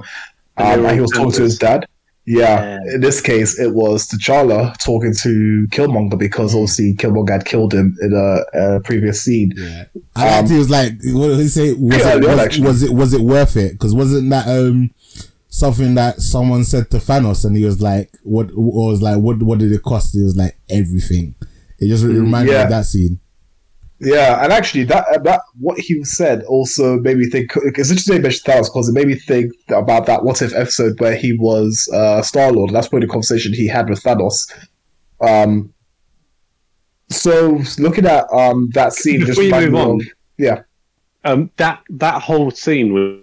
um, 0.58 0.86
and 0.86 0.96
he 0.96 1.02
was 1.02 1.12
talking 1.12 1.32
to 1.32 1.44
his 1.44 1.58
dad. 1.58 1.88
Yeah, 2.26 2.78
Yeah. 2.86 2.94
in 2.96 3.02
this 3.02 3.20
case, 3.20 3.60
it 3.60 3.74
was 3.74 4.08
T'Challa 4.08 4.78
talking 4.78 5.14
to 5.24 5.68
Killmonger 5.72 6.18
because 6.20 6.54
obviously 6.54 6.94
Killmonger 6.94 7.32
had 7.32 7.46
killed 7.46 7.74
him 7.74 7.98
in 8.02 8.14
a, 8.14 8.76
a 8.76 8.80
previous 8.82 9.22
scene. 9.24 9.52
Yeah. 9.56 9.86
I 10.16 10.38
liked 10.38 10.52
it. 10.52 10.56
It 10.56 10.58
was 10.60 10.70
like, 10.70 10.92
what 11.04 11.28
did 11.30 11.40
he 11.40 11.48
say? 11.48 11.74
Was, 11.74 11.98
Yeah, 11.98 12.18
it, 12.18 12.24
yeah, 12.24 12.36
was, 12.36 12.60
was 12.60 12.84
it 12.84 12.92
was 12.94 13.14
it 13.14 13.22
worth 13.22 13.58
it? 13.58 13.72
Because 13.74 13.96
wasn't 13.96 14.30
that 14.30 14.48
um 14.48 14.92
something 15.50 15.96
that 15.96 16.22
someone 16.22 16.64
said 16.64 16.90
to 16.92 16.98
Thanos, 16.98 17.44
and 17.44 17.58
he 17.58 17.66
was 17.66 17.82
like, 17.82 18.10
"What?" 18.24 18.50
Was 18.54 19.02
like, 19.02 19.18
"What? 19.18 19.42
What 19.44 19.60
did 19.60 19.72
it 19.72 19.82
cost?" 19.84 20.14
He 20.14 20.22
was 20.22 20.36
like, 20.38 20.56
"Everything." 20.70 21.36
It 21.80 21.88
just 21.88 22.04
reminded 22.06 22.52
me 22.54 22.58
of 22.62 22.70
that 22.70 22.86
scene. 22.86 23.20
Yeah, 24.04 24.44
and 24.44 24.52
actually, 24.52 24.86
that 24.86 25.06
that 25.24 25.42
what 25.60 25.78
he 25.80 26.04
said 26.04 26.44
also 26.46 26.98
made 27.00 27.18
me 27.18 27.30
think. 27.30 27.52
It's 27.56 27.92
interesting 27.92 28.16
you 28.16 28.22
mentioned 28.22 28.46
Thanos 28.46 28.66
because 28.66 28.90
it 28.90 28.94
made 28.94 29.06
me 29.06 29.14
think 29.14 29.54
about 29.70 30.08
that 30.08 30.24
what 30.24 30.42
if 30.42 30.56
episode 30.56 31.00
where 31.00 31.16
he 31.16 31.38
was 31.38 31.88
uh, 31.94 32.24
Star 32.24 32.52
Lord. 32.52 32.72
That's 32.72 32.88
probably 32.88 33.06
the 33.06 33.12
conversation 33.12 33.54
he 33.54 33.68
had 33.68 33.88
with 33.88 34.02
Thanos. 34.02 34.52
Um, 35.22 35.72
so 37.10 37.62
looking 37.78 38.08
at 38.08 38.26
um 38.34 38.72
that 38.74 38.94
scene, 38.94 39.20
just 39.20 39.40
Before 39.40 39.44
you 39.44 39.50
reminded 39.50 39.72
move 39.72 39.86
me 39.86 39.92
on, 39.92 40.12
yeah, 40.40 40.62
Um, 41.24 41.52
that 41.58 41.84
that 41.92 42.24
whole 42.24 42.50
scene 42.50 42.94
was 42.94 43.20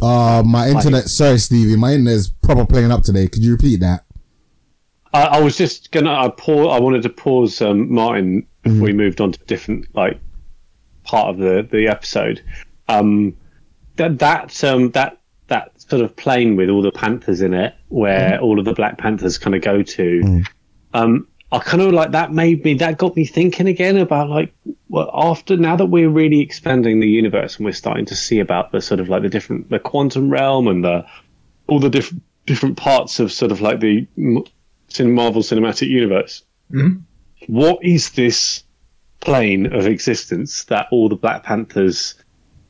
Uh, 0.00 0.44
my 0.46 0.68
internet. 0.68 1.08
Sorry, 1.08 1.38
Stevie. 1.38 1.76
My 1.76 1.94
internet 1.94 2.14
is 2.14 2.28
proper 2.28 2.64
playing 2.64 2.92
up 2.92 3.02
today. 3.02 3.26
Could 3.26 3.42
you 3.42 3.52
repeat 3.52 3.80
that? 3.80 4.04
I, 5.12 5.24
I 5.24 5.40
was 5.40 5.56
just 5.56 5.92
gonna. 5.92 6.12
I 6.12 6.28
pause. 6.28 6.68
I 6.70 6.80
wanted 6.80 7.02
to 7.02 7.10
pause 7.10 7.60
um, 7.60 7.92
Martin 7.92 8.46
before 8.62 8.82
we 8.82 8.92
moved 8.92 9.20
on 9.20 9.32
to 9.32 9.38
different 9.44 9.94
like 9.94 10.18
part 11.04 11.30
of 11.30 11.38
the 11.38 11.66
the 11.70 11.88
episode. 11.88 12.42
Um, 12.88 13.36
that 13.96 14.18
that 14.18 14.64
um 14.64 14.90
that 14.92 15.18
that 15.48 15.80
sort 15.80 16.02
of 16.02 16.16
plane 16.16 16.56
with 16.56 16.70
all 16.70 16.82
the 16.82 16.92
panthers 16.92 17.42
in 17.42 17.52
it, 17.54 17.74
where 17.88 18.40
all 18.40 18.58
of 18.58 18.64
the 18.64 18.72
Black 18.72 18.98
Panthers 18.98 19.38
kind 19.38 19.54
of 19.54 19.62
go 19.62 19.82
to. 19.82 20.20
Um, 20.94 21.28
I 21.50 21.58
kind 21.58 21.82
of 21.82 21.92
like 21.92 22.12
that 22.12 22.32
made 22.32 22.64
me. 22.64 22.74
That 22.74 22.96
got 22.96 23.14
me 23.14 23.26
thinking 23.26 23.68
again 23.68 23.98
about 23.98 24.30
like 24.30 24.54
well, 24.88 25.10
after 25.12 25.56
now 25.56 25.76
that 25.76 25.86
we're 25.86 26.08
really 26.08 26.40
expanding 26.40 27.00
the 27.00 27.08
universe 27.08 27.56
and 27.56 27.66
we're 27.66 27.72
starting 27.72 28.06
to 28.06 28.16
see 28.16 28.38
about 28.40 28.72
the 28.72 28.80
sort 28.80 29.00
of 29.00 29.10
like 29.10 29.22
the 29.22 29.28
different 29.28 29.68
the 29.68 29.78
quantum 29.78 30.30
realm 30.30 30.68
and 30.68 30.84
the 30.84 31.04
all 31.66 31.78
the 31.78 31.90
different 31.90 32.22
different 32.46 32.76
parts 32.78 33.20
of 33.20 33.30
sort 33.30 33.52
of 33.52 33.60
like 33.60 33.80
the 33.80 34.06
Marvel 35.00 35.42
Cinematic 35.42 35.88
Universe. 35.88 36.42
Mhm. 36.72 37.02
What 37.48 37.78
is 37.84 38.10
this 38.10 38.62
plane 39.20 39.72
of 39.72 39.86
existence 39.86 40.64
that 40.64 40.86
all 40.90 41.08
the 41.08 41.16
Black 41.16 41.42
Panthers, 41.44 42.14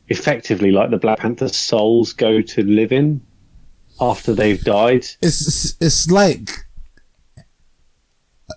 effectively 0.08 0.70
like 0.70 0.90
the 0.90 0.98
Black 0.98 1.18
Panther 1.18 1.48
souls, 1.48 2.12
go 2.12 2.40
to 2.42 2.62
live 2.62 2.92
in 2.92 3.20
after 4.00 4.34
they've 4.34 4.62
died? 4.62 5.06
It's 5.20 5.76
it's 5.80 6.10
like 6.10 6.48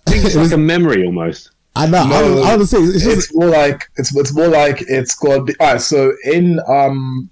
it's 0.08 0.34
like 0.34 0.52
a 0.52 0.56
memory 0.56 1.04
almost. 1.04 1.50
I 1.74 1.86
know. 1.86 1.98
I, 1.98 2.08
No, 2.08 2.34
was, 2.34 2.44
I 2.46 2.56
was 2.56 2.72
gonna 2.72 2.86
say 2.88 2.94
it's 2.96 3.04
just 3.04 3.18
it's 3.18 3.34
more 3.34 3.48
like 3.48 3.90
it's 3.96 4.16
it's 4.16 4.34
more 4.34 4.48
like 4.48 4.82
it's 4.88 5.14
got. 5.14 5.40
All 5.60 5.72
right, 5.72 5.80
so 5.80 6.12
in 6.24 6.58
um 6.68 7.28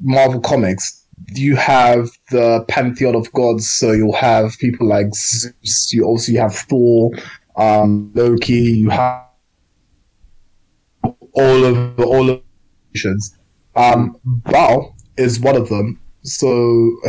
Marvel 0.00 0.40
comics, 0.40 0.95
you 1.28 1.56
have 1.56 2.08
the 2.30 2.64
pantheon 2.68 3.14
of 3.16 3.32
gods. 3.32 3.68
So 3.70 3.92
you'll 3.92 4.12
have 4.14 4.52
people 4.58 4.86
like 4.88 5.14
Zeus. 5.14 5.92
You 5.92 6.04
also 6.04 6.32
you 6.32 6.40
have 6.40 6.54
Thor, 6.54 7.10
um, 7.56 8.10
Loki. 8.14 8.52
You 8.54 8.90
have 8.90 9.22
all 11.32 11.64
of 11.64 12.00
all 12.00 12.30
of 12.30 12.38
the 12.38 12.42
nations. 12.94 13.36
Um, 13.74 14.16
Baal 14.24 14.96
is 15.16 15.38
one 15.40 15.56
of 15.56 15.68
them. 15.68 16.00
So 16.22 16.46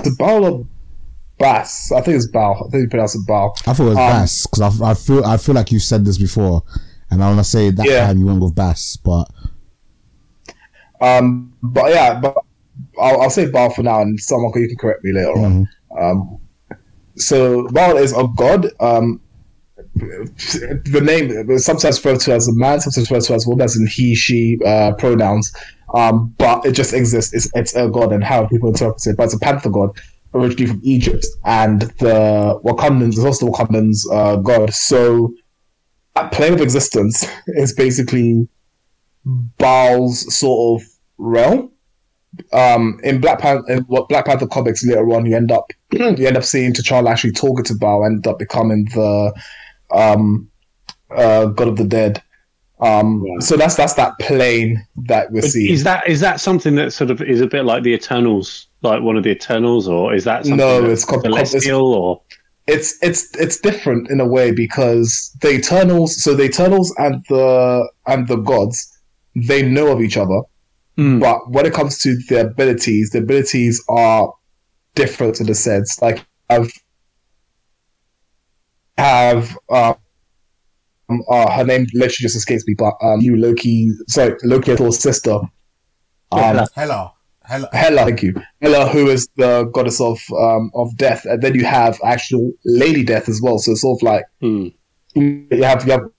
the 0.04 0.16
Baal 0.18 0.46
of 0.46 0.68
Bass. 1.40 1.92
I 1.92 2.02
think 2.02 2.18
it's 2.18 2.28
Baal. 2.28 2.66
I 2.68 2.72
think 2.72 2.84
you 2.84 2.90
pronounce 2.90 3.16
it 3.16 3.26
Baal. 3.28 3.56
I 3.66 3.74
thought 3.74 3.86
it 3.86 3.90
was 3.90 3.98
Um, 3.98 4.10
Bass 4.10 4.48
because 4.48 4.82
I, 4.82 4.92
I 4.92 4.94
feel 4.94 5.24
I 5.26 5.38
feel 5.38 5.56
like 5.56 5.72
you 5.72 5.80
said 5.80 6.06
this 6.06 6.18
before, 6.18 6.64
and 7.12 7.24
I 7.24 7.28
want 7.28 7.40
to 7.40 7.44
say 7.44 7.72
that 7.72 7.86
Yeah. 7.86 8.08
time 8.08 8.18
you 8.20 8.26
went 8.26 8.42
with 8.42 8.56
Bass, 8.56 8.98
but 8.98 9.30
Um, 11.00 11.54
but 11.62 11.92
yeah, 11.92 12.20
but 12.20 12.36
I'll, 13.00 13.22
I'll 13.22 13.30
say 13.30 13.50
Baal 13.50 13.70
for 13.70 13.84
now, 13.84 14.02
and 14.02 14.20
someone 14.20 14.52
can, 14.52 14.64
you 14.64 14.68
can 14.70 14.78
correct 14.78 15.04
me 15.04 15.14
later 15.14 15.32
on. 15.32 15.70
Um, 15.98 16.40
so 17.16 17.68
Baal 17.70 17.98
is 17.98 18.14
a 18.14 18.28
god. 18.36 18.68
Um, 18.80 19.22
the 19.96 21.02
name 21.04 21.58
sometimes 21.60 22.04
referred 22.04 22.20
to 22.22 22.34
as 22.34 22.48
a 22.48 22.54
man, 22.54 22.80
sometimes 22.80 23.10
referred 23.10 23.26
to 23.26 23.34
as 23.34 23.46
a 23.46 23.50
woman, 23.50 23.66
as 23.66 23.76
in 23.76 23.88
he, 23.88 24.16
she 24.16 24.60
uh, 24.66 24.94
pronouns. 24.94 25.54
Um, 25.96 26.34
but 26.38 26.66
it 26.66 26.74
just 26.74 26.94
exists. 26.94 27.34
It's, 27.34 27.50
it's 27.56 27.76
a 27.76 27.90
god, 27.90 28.12
and 28.12 28.24
how 28.24 28.48
people 28.48 28.70
interpret 28.70 29.06
it. 29.06 29.18
But 29.18 29.26
it's 29.26 29.34
a 29.34 29.40
panther 29.40 29.70
god, 29.70 29.98
originally 30.34 30.68
from 30.68 30.82
Egypt, 30.84 31.26
and 31.46 31.82
the 32.00 32.60
Wakandans 32.64 33.18
is 33.18 33.26
also 33.26 33.46
the 33.46 33.52
Wakandans 33.52 34.00
uh, 34.12 34.36
god. 34.38 34.74
So 34.74 35.34
that 36.16 36.32
plane 36.32 36.54
of 36.54 36.62
existence 36.62 37.26
is 37.48 37.74
basically 37.74 38.48
Baal's 39.26 40.36
sort 40.36 40.82
of 40.82 40.88
realm. 41.18 41.72
Um, 42.54 43.00
in 43.04 43.20
Black 43.20 43.40
Panther, 43.40 43.72
in 43.72 43.80
what 43.84 44.10
Black 44.10 44.26
Panther 44.26 44.48
comics 44.48 44.86
later 44.86 45.08
on, 45.14 45.26
you 45.26 45.36
end 45.36 45.52
up 45.52 45.72
you 45.92 46.28
end 46.28 46.38
up 46.38 46.44
seeing 46.44 46.74
T'Challa 46.74 47.10
actually 47.12 47.32
talking 47.34 47.64
to 47.66 47.76
Baal, 47.76 48.06
end 48.06 48.28
up 48.28 48.38
becoming 48.40 48.86
the 48.94 49.34
um, 49.92 50.50
uh, 51.16 51.46
God 51.48 51.68
of 51.70 51.78
the 51.78 51.86
Dead. 51.86 52.22
Um, 52.80 53.24
Right. 53.24 53.42
So 53.42 53.58
that's 53.58 53.76
that's 53.76 53.94
that 53.96 54.20
plane 54.20 54.86
that 55.08 55.32
we're 55.32 55.42
But 55.42 55.50
seeing. 55.52 55.74
Is 55.74 55.84
that 55.84 56.08
is 56.08 56.20
that 56.20 56.40
something 56.40 56.76
that 56.76 56.94
sort 56.94 57.10
of 57.10 57.22
is 57.22 57.42
a 57.42 57.48
bit 57.48 57.66
like 57.66 57.82
the 57.84 57.94
Eternals, 57.94 58.68
like 58.84 59.02
one 59.02 59.18
of 59.18 59.24
the 59.24 59.32
Eternals, 59.32 59.88
or 59.88 60.14
is 60.14 60.24
that 60.26 60.44
something 60.46 60.58
No, 60.58 60.82
that's 60.82 61.02
it's 61.02 61.06
com- 61.06 61.22
com- 61.22 61.32
it's- 61.34 61.50
celestial 61.52 61.94
or 61.94 62.22
it's 62.68 63.02
it's 63.02 63.34
it's 63.38 63.60
different 63.60 64.12
in 64.12 64.20
a 64.20 64.28
way 64.28 64.52
because 64.52 65.36
the 65.42 65.54
Eternals, 65.54 66.22
so 66.22 66.36
the 66.36 66.44
Eternals 66.44 66.94
and 67.00 67.24
the 67.30 67.90
and 68.06 68.28
the 68.28 68.36
gods, 68.36 68.96
they 69.36 69.64
know 69.64 69.88
of 69.88 70.02
each 70.02 70.18
other. 70.18 70.42
Hmm. 70.98 71.20
But 71.20 71.50
when 71.52 71.66
it 71.66 71.74
comes 71.74 72.00
to 72.00 72.18
the 72.28 72.42
abilities, 72.42 73.12
the 73.12 73.20
abilities 73.20 73.84
are 73.88 74.34
different 74.96 75.40
in 75.40 75.50
a 75.50 75.54
sense. 75.54 76.02
Like 76.02 76.26
I've 76.50 76.72
have 78.98 79.56
um, 79.70 79.96
uh, 81.30 81.52
her 81.52 81.64
name 81.64 81.86
literally 81.94 82.24
just 82.24 82.36
escapes 82.36 82.68
me, 82.68 82.76
but 82.78 82.94
um, 83.02 83.22
you 83.22 83.38
Loki, 83.38 83.92
sorry, 84.08 84.36
Loki 84.44 84.76
Thor's 84.76 85.00
sister, 85.00 85.34
um, 86.32 86.40
Hela. 86.40 86.68
Hella, 86.76 87.14
Hella. 87.44 87.70
Hela, 87.74 88.06
thank 88.06 88.24
you, 88.24 88.34
Hela, 88.62 88.88
who 88.90 89.08
is 89.08 89.28
the 89.38 89.70
goddess 89.74 90.02
of 90.02 90.20
um, 90.38 90.72
of 90.74 90.96
death, 90.98 91.26
and 91.26 91.42
then 91.42 91.56
you 91.56 91.64
have 91.64 92.00
actual 92.04 92.52
Lady 92.66 93.04
Death 93.04 93.30
as 93.30 93.40
well. 93.42 93.60
So 93.60 93.72
it's 93.74 93.82
sort 93.82 94.00
of 94.00 94.04
like 94.04 94.26
Hmm. 94.42 94.68
you 95.16 95.64
have 95.64 95.86
you 95.86 95.92
have 95.92 96.10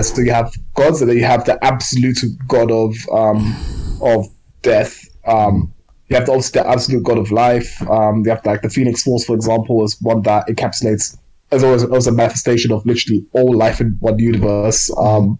so 0.00 0.22
you 0.22 0.32
have 0.32 0.54
gods 0.74 1.00
and 1.00 1.10
then 1.10 1.18
you 1.18 1.24
have 1.24 1.44
the 1.44 1.62
absolute 1.64 2.18
god 2.48 2.70
of 2.70 2.94
um 3.12 3.54
of 4.00 4.26
death. 4.62 5.04
Um 5.26 5.72
you 6.08 6.16
have 6.16 6.26
the, 6.26 6.50
the 6.52 6.66
absolute 6.66 7.02
god 7.04 7.18
of 7.18 7.30
life. 7.30 7.82
Um 7.88 8.22
you 8.24 8.30
have 8.30 8.44
like 8.46 8.62
the 8.62 8.70
phoenix 8.70 9.02
force 9.02 9.24
for 9.24 9.34
example 9.34 9.84
is 9.84 10.00
one 10.00 10.22
that 10.22 10.46
encapsulates 10.48 11.18
as 11.50 11.62
always 11.62 11.84
as 11.84 12.06
a 12.06 12.12
manifestation 12.12 12.72
of 12.72 12.84
literally 12.86 13.24
all 13.32 13.54
life 13.54 13.80
in 13.80 13.96
one 14.00 14.18
universe. 14.18 14.90
Um 14.96 15.38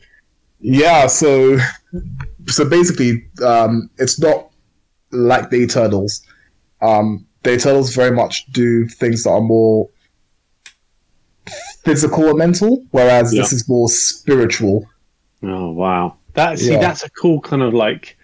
yeah 0.60 1.06
so 1.06 1.58
so 2.46 2.68
basically 2.68 3.26
um 3.42 3.88
it's 3.98 4.20
not 4.20 4.50
like 5.12 5.50
the 5.50 5.62
eternals. 5.62 6.22
Um 6.82 7.26
the 7.42 7.54
eternals 7.54 7.94
very 7.94 8.14
much 8.14 8.46
do 8.52 8.86
things 8.86 9.24
that 9.24 9.30
are 9.30 9.40
more 9.40 9.88
physical 11.84 12.28
and 12.28 12.38
mental, 12.38 12.84
whereas 12.90 13.30
this 13.32 13.52
is 13.52 13.68
more 13.68 13.88
spiritual. 13.88 14.88
Oh 15.42 15.70
wow! 15.70 16.16
That 16.34 16.58
see, 16.58 16.72
Yeah. 16.72 16.78
that's 16.80 17.02
a 17.04 17.10
cool 17.10 17.40
kind 17.40 17.62
of 17.62 17.74
like 17.74 18.16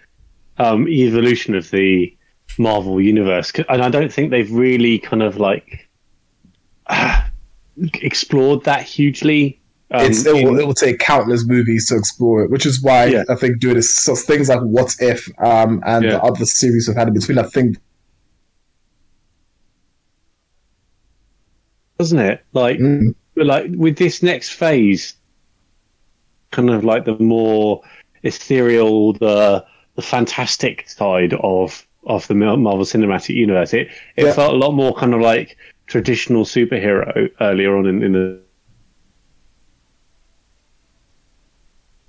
um, 0.57 0.87
evolution 0.87 1.55
of 1.55 1.69
the 1.71 2.15
Marvel 2.57 2.99
universe, 3.01 3.51
and 3.69 3.81
I 3.81 3.89
don't 3.89 4.11
think 4.11 4.31
they've 4.31 4.51
really 4.51 4.99
kind 4.99 5.21
of 5.21 5.37
like 5.37 5.87
explored 7.95 8.63
that 8.65 8.83
hugely. 8.83 9.55
Um, 9.91 10.05
it's, 10.05 10.23
it, 10.23 10.33
will, 10.45 10.59
it 10.59 10.67
will 10.67 10.75
take 10.75 10.99
countless 10.99 11.47
movies 11.47 11.87
to 11.89 11.95
explore 11.95 12.43
it, 12.43 12.51
which 12.51 12.65
is 12.67 12.79
why 12.81 13.05
Yeah. 13.05 13.23
I 13.27 13.33
think 13.35 13.59
doing 13.59 13.73
this 13.75 13.95
so 13.95 14.13
things 14.15 14.47
like 14.47 14.59
What 14.61 14.95
If 14.99 15.27
um, 15.43 15.81
and 15.85 16.05
Yeah. 16.05 16.11
the 16.11 16.21
other 16.21 16.45
series 16.45 16.87
we've 16.87 16.95
had 16.95 17.07
in 17.07 17.13
between, 17.15 17.39
I 17.39 17.43
think 17.43 17.77
doesn't 21.97 22.19
it? 22.19 22.45
Like, 22.53 22.77
Mm. 22.79 23.15
But 23.35 23.45
like 23.45 23.65
with 23.75 23.97
this 23.97 24.21
next 24.23 24.49
phase, 24.51 25.15
kind 26.51 26.69
of 26.69 26.83
like 26.83 27.05
the 27.05 27.17
more 27.19 27.81
ethereal, 28.23 29.13
the 29.13 29.65
the 29.95 30.01
fantastic 30.01 30.87
side 30.89 31.33
of 31.33 31.85
of 32.05 32.27
the 32.27 32.33
Marvel 32.35 32.85
Cinematic 32.85 33.35
Universe. 33.35 33.73
It 33.73 33.89
it 34.15 34.25
Yeah. 34.25 34.33
felt 34.33 34.53
a 34.53 34.57
lot 34.57 34.71
more 34.73 34.95
kind 34.95 35.13
of 35.13 35.21
like 35.21 35.57
traditional 35.87 36.45
superhero 36.45 37.29
earlier 37.41 37.75
on 37.77 37.85
in, 37.87 38.03
in 38.03 38.11
the. 38.13 38.39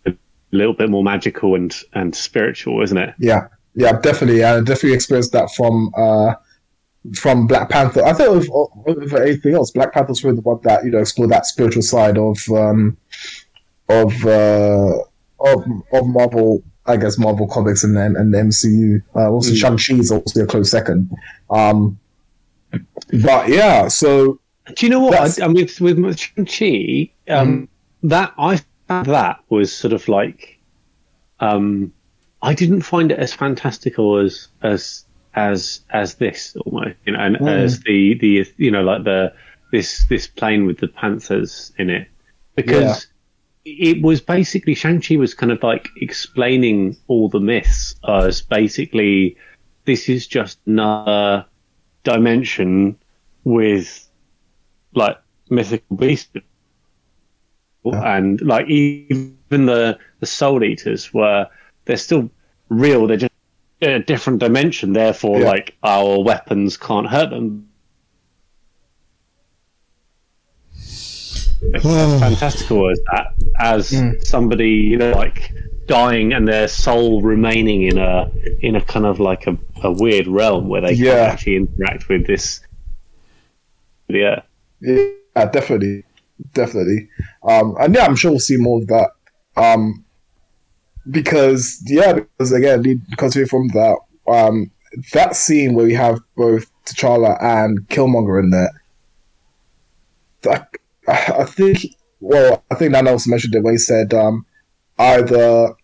A 0.06 0.12
little 0.52 0.74
bit 0.74 0.90
more 0.90 1.04
magical 1.04 1.54
and 1.54 1.74
and 1.94 2.14
spiritual, 2.14 2.82
isn't 2.82 2.96
it? 2.98 3.14
Yeah, 3.18 3.46
yeah, 3.74 4.00
definitely. 4.00 4.42
I 4.42 4.58
definitely 4.60 4.94
experienced 4.94 5.32
that 5.32 5.48
from 5.56 5.92
uh, 5.96 6.34
from 7.14 7.46
Black 7.46 7.68
Panther. 7.70 8.04
I 8.04 8.12
think 8.12 8.30
with, 8.30 8.48
with 8.86 9.14
anything 9.14 9.54
else, 9.54 9.70
Black 9.70 9.92
Panther's 9.92 10.22
really 10.22 10.36
the 10.36 10.42
one 10.42 10.60
that 10.64 10.84
you 10.84 10.90
know 10.90 10.98
explored 10.98 11.30
that 11.30 11.46
spiritual 11.46 11.82
side 11.82 12.18
of 12.18 12.38
um, 12.50 12.96
of 13.88 14.26
uh, 14.26 14.98
of 15.40 15.64
of 15.92 16.06
Marvel. 16.06 16.62
I 16.86 16.96
guess 16.96 17.18
Marvel 17.18 17.46
comics 17.46 17.84
and 17.84 17.96
then 17.96 18.16
and 18.16 18.32
the 18.34 18.38
MCU. 18.38 19.02
Uh, 19.14 19.30
also, 19.30 19.52
Mm. 19.52 19.56
Shang 19.56 19.76
Chi 19.76 20.00
is 20.00 20.10
also 20.10 20.42
a 20.42 20.46
close 20.46 20.70
second. 20.70 21.10
Um, 21.50 21.98
but 23.22 23.48
yeah, 23.48 23.88
so 23.88 24.40
Do 24.76 24.86
you 24.86 24.90
know 24.90 25.00
what? 25.00 25.40
I, 25.40 25.44
I 25.44 25.48
mean, 25.48 25.68
with 25.80 25.98
with 25.98 26.18
Shang 26.18 26.46
Chi, 26.46 27.10
um, 27.32 27.68
that 28.02 28.32
I 28.38 28.60
found 28.88 29.06
that 29.06 29.40
was 29.50 29.72
sort 29.72 29.92
of 29.92 30.08
like, 30.08 30.58
um, 31.38 31.92
I 32.42 32.54
didn't 32.54 32.82
find 32.82 33.12
it 33.12 33.18
as 33.18 33.32
fantastical 33.34 34.16
as 34.18 34.48
as 34.62 35.04
as 35.34 35.80
as 35.90 36.16
this 36.16 36.56
almost, 36.64 36.96
you 37.06 37.12
know, 37.12 37.20
and 37.20 37.36
mm. 37.36 37.48
as 37.48 37.80
the 37.80 38.14
the 38.14 38.46
you 38.56 38.70
know 38.70 38.82
like 38.82 39.04
the 39.04 39.32
this 39.72 40.04
this 40.08 40.26
plane 40.26 40.66
with 40.66 40.78
the 40.78 40.88
panthers 40.88 41.72
in 41.78 41.90
it. 41.90 42.08
Because. 42.54 43.06
It 43.66 44.00
was 44.00 44.22
basically 44.22 44.74
Shang-Chi 44.74 45.16
was 45.16 45.34
kind 45.34 45.52
of 45.52 45.62
like 45.62 45.90
explaining 46.00 46.96
all 47.08 47.28
the 47.28 47.40
myths 47.40 47.94
as 48.08 48.40
basically 48.40 49.36
this 49.84 50.08
is 50.08 50.26
just 50.26 50.58
another 50.66 51.44
dimension 52.02 52.96
with 53.44 54.08
like 54.94 55.18
mythical 55.50 55.96
beasts 55.96 56.30
and 57.84 58.40
like 58.40 58.68
even 58.68 59.36
the 59.48 59.98
the 60.20 60.26
soul 60.26 60.62
eaters 60.62 61.12
were 61.12 61.46
they're 61.84 61.96
still 61.96 62.30
real 62.68 63.06
they're 63.06 63.16
just 63.16 63.32
in 63.80 63.90
a 63.90 63.98
different 64.02 64.38
dimension 64.40 64.92
therefore 64.92 65.40
Yeah. 65.40 65.46
like 65.46 65.76
our 65.82 66.22
weapons 66.22 66.76
can't 66.76 67.06
hurt 67.08 67.30
them 67.30 67.68
as 71.74 71.82
fantastical 71.82 72.90
as 72.90 72.98
that 73.12 73.34
as 73.58 73.94
somebody 74.28 74.70
you 74.70 74.96
know 74.96 75.12
like 75.12 75.52
dying 75.86 76.32
and 76.32 76.46
their 76.48 76.68
soul 76.68 77.20
remaining 77.20 77.82
in 77.82 77.98
a 77.98 78.30
in 78.60 78.76
a 78.76 78.80
kind 78.80 79.04
of 79.04 79.20
like 79.20 79.46
a, 79.46 79.56
a 79.82 79.90
weird 79.92 80.26
realm 80.26 80.68
where 80.68 80.80
they 80.80 80.92
Yeah. 80.92 81.16
can't 81.16 81.32
actually 81.32 81.56
interact 81.56 82.08
with 82.08 82.26
this 82.26 82.60
yeah 84.08 84.42
Yeah, 84.80 85.44
definitely, 85.52 86.04
definitely. 86.54 87.08
Um, 87.42 87.76
and 87.78 87.94
yeah, 87.94 88.04
I'm 88.06 88.16
sure 88.16 88.30
we'll 88.32 88.40
see 88.40 88.56
more 88.56 88.80
of 88.80 88.86
that. 88.88 89.10
Um, 89.56 90.04
because 91.08 91.82
yeah, 91.86 92.14
because 92.14 92.52
again, 92.52 92.82
continue 93.16 93.46
from 93.46 93.68
that. 93.68 93.98
Um, 94.26 94.70
that 95.12 95.36
scene 95.36 95.74
where 95.74 95.86
we 95.86 95.94
have 95.94 96.20
both 96.36 96.70
T'Challa 96.84 97.42
and 97.42 97.80
Killmonger 97.88 98.42
in 98.42 98.50
there. 98.50 98.70
That, 100.42 100.74
I 101.08 101.44
think. 101.44 101.86
Well, 102.20 102.62
I 102.70 102.74
think 102.74 102.92
Nana 102.92 103.12
also 103.12 103.30
mentioned 103.30 103.54
it 103.54 103.62
when 103.62 103.74
he 103.74 103.78
said 103.78 104.12
um, 104.14 104.44
either. 104.98 105.74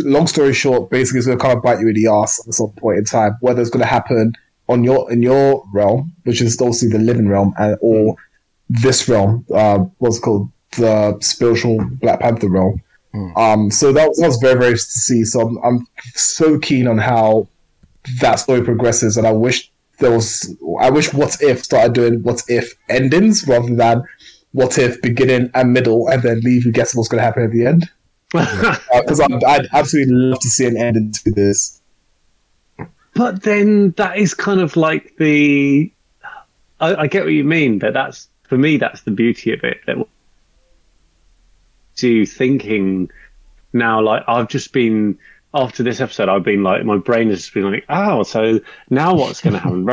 Long 0.00 0.26
story 0.26 0.52
short, 0.52 0.90
basically, 0.90 1.18
it's 1.18 1.26
going 1.26 1.38
to 1.38 1.42
come 1.42 1.52
and 1.52 1.62
bite 1.62 1.80
you 1.80 1.88
in 1.88 1.94
the 1.94 2.08
ass 2.08 2.46
at 2.46 2.52
some 2.52 2.70
point 2.72 2.98
in 2.98 3.04
time. 3.04 3.36
Whether 3.40 3.62
it's 3.62 3.70
going 3.70 3.82
to 3.82 3.86
happen 3.86 4.32
on 4.68 4.84
your 4.84 5.10
in 5.10 5.22
your 5.22 5.64
realm, 5.72 6.12
which 6.24 6.42
is 6.42 6.60
obviously 6.60 6.88
the 6.88 6.98
living 6.98 7.28
realm, 7.28 7.54
and 7.58 7.76
or 7.80 8.16
this 8.68 9.08
realm, 9.08 9.46
uh, 9.54 9.78
what's 9.98 10.18
called 10.18 10.50
the 10.76 11.18
spiritual 11.20 11.82
Black 12.00 12.20
Panther 12.20 12.48
realm. 12.48 12.82
Um, 13.36 13.70
so 13.70 13.92
that 13.92 14.08
was, 14.08 14.18
that 14.18 14.26
was 14.26 14.38
very 14.38 14.58
very 14.58 14.74
to 14.74 14.78
see. 14.78 15.24
So 15.24 15.40
I'm, 15.40 15.58
I'm 15.64 15.86
so 16.14 16.58
keen 16.58 16.86
on 16.86 16.98
how 16.98 17.48
that 18.20 18.36
story 18.36 18.62
progresses, 18.62 19.16
and 19.16 19.26
I 19.26 19.32
wish 19.32 19.70
there 19.98 20.12
was. 20.12 20.56
I 20.80 20.90
wish 20.90 21.12
What 21.12 21.36
If 21.40 21.64
started 21.64 21.92
doing 21.92 22.22
What 22.22 22.42
If 22.48 22.74
endings 22.88 23.46
rather 23.46 23.74
than 23.74 24.04
What 24.52 24.78
If 24.78 25.00
beginning 25.02 25.50
and 25.54 25.72
middle, 25.72 26.08
and 26.08 26.22
then 26.22 26.40
leave 26.40 26.64
you 26.64 26.72
guessing 26.72 26.98
what's 26.98 27.08
going 27.08 27.18
to 27.18 27.24
happen 27.24 27.44
at 27.44 27.52
the 27.52 27.66
end. 27.66 27.88
Because 28.92 29.20
I'd, 29.20 29.42
I'd 29.44 29.68
absolutely 29.72 30.14
love 30.14 30.40
to 30.40 30.48
see 30.48 30.66
an 30.66 30.76
ending 30.76 31.12
to 31.12 31.30
this. 31.30 31.80
But 33.14 33.42
then 33.42 33.92
that 33.92 34.18
is 34.18 34.34
kind 34.34 34.60
of 34.60 34.76
like 34.76 35.16
the. 35.18 35.92
I, 36.80 36.94
I 36.94 37.06
get 37.06 37.24
what 37.24 37.32
you 37.32 37.44
mean, 37.44 37.78
but 37.78 37.94
that's 37.94 38.28
for 38.44 38.58
me. 38.58 38.76
That's 38.76 39.02
the 39.02 39.10
beauty 39.10 39.52
of 39.52 39.64
it. 39.64 39.78
That 39.86 40.06
to 41.98 42.26
thinking 42.26 43.10
now, 43.72 44.00
like 44.00 44.24
I've 44.26 44.48
just 44.48 44.72
been 44.72 45.18
after 45.54 45.82
this 45.82 46.00
episode, 46.00 46.28
I've 46.28 46.44
been 46.44 46.62
like 46.62 46.84
my 46.84 46.96
brain 46.96 47.30
has 47.30 47.40
just 47.40 47.54
been 47.54 47.70
like, 47.70 47.84
oh, 47.88 48.22
so 48.22 48.60
now 48.90 49.14
what's 49.14 49.40
going 49.40 49.54
to 49.54 49.60
happen? 49.60 49.84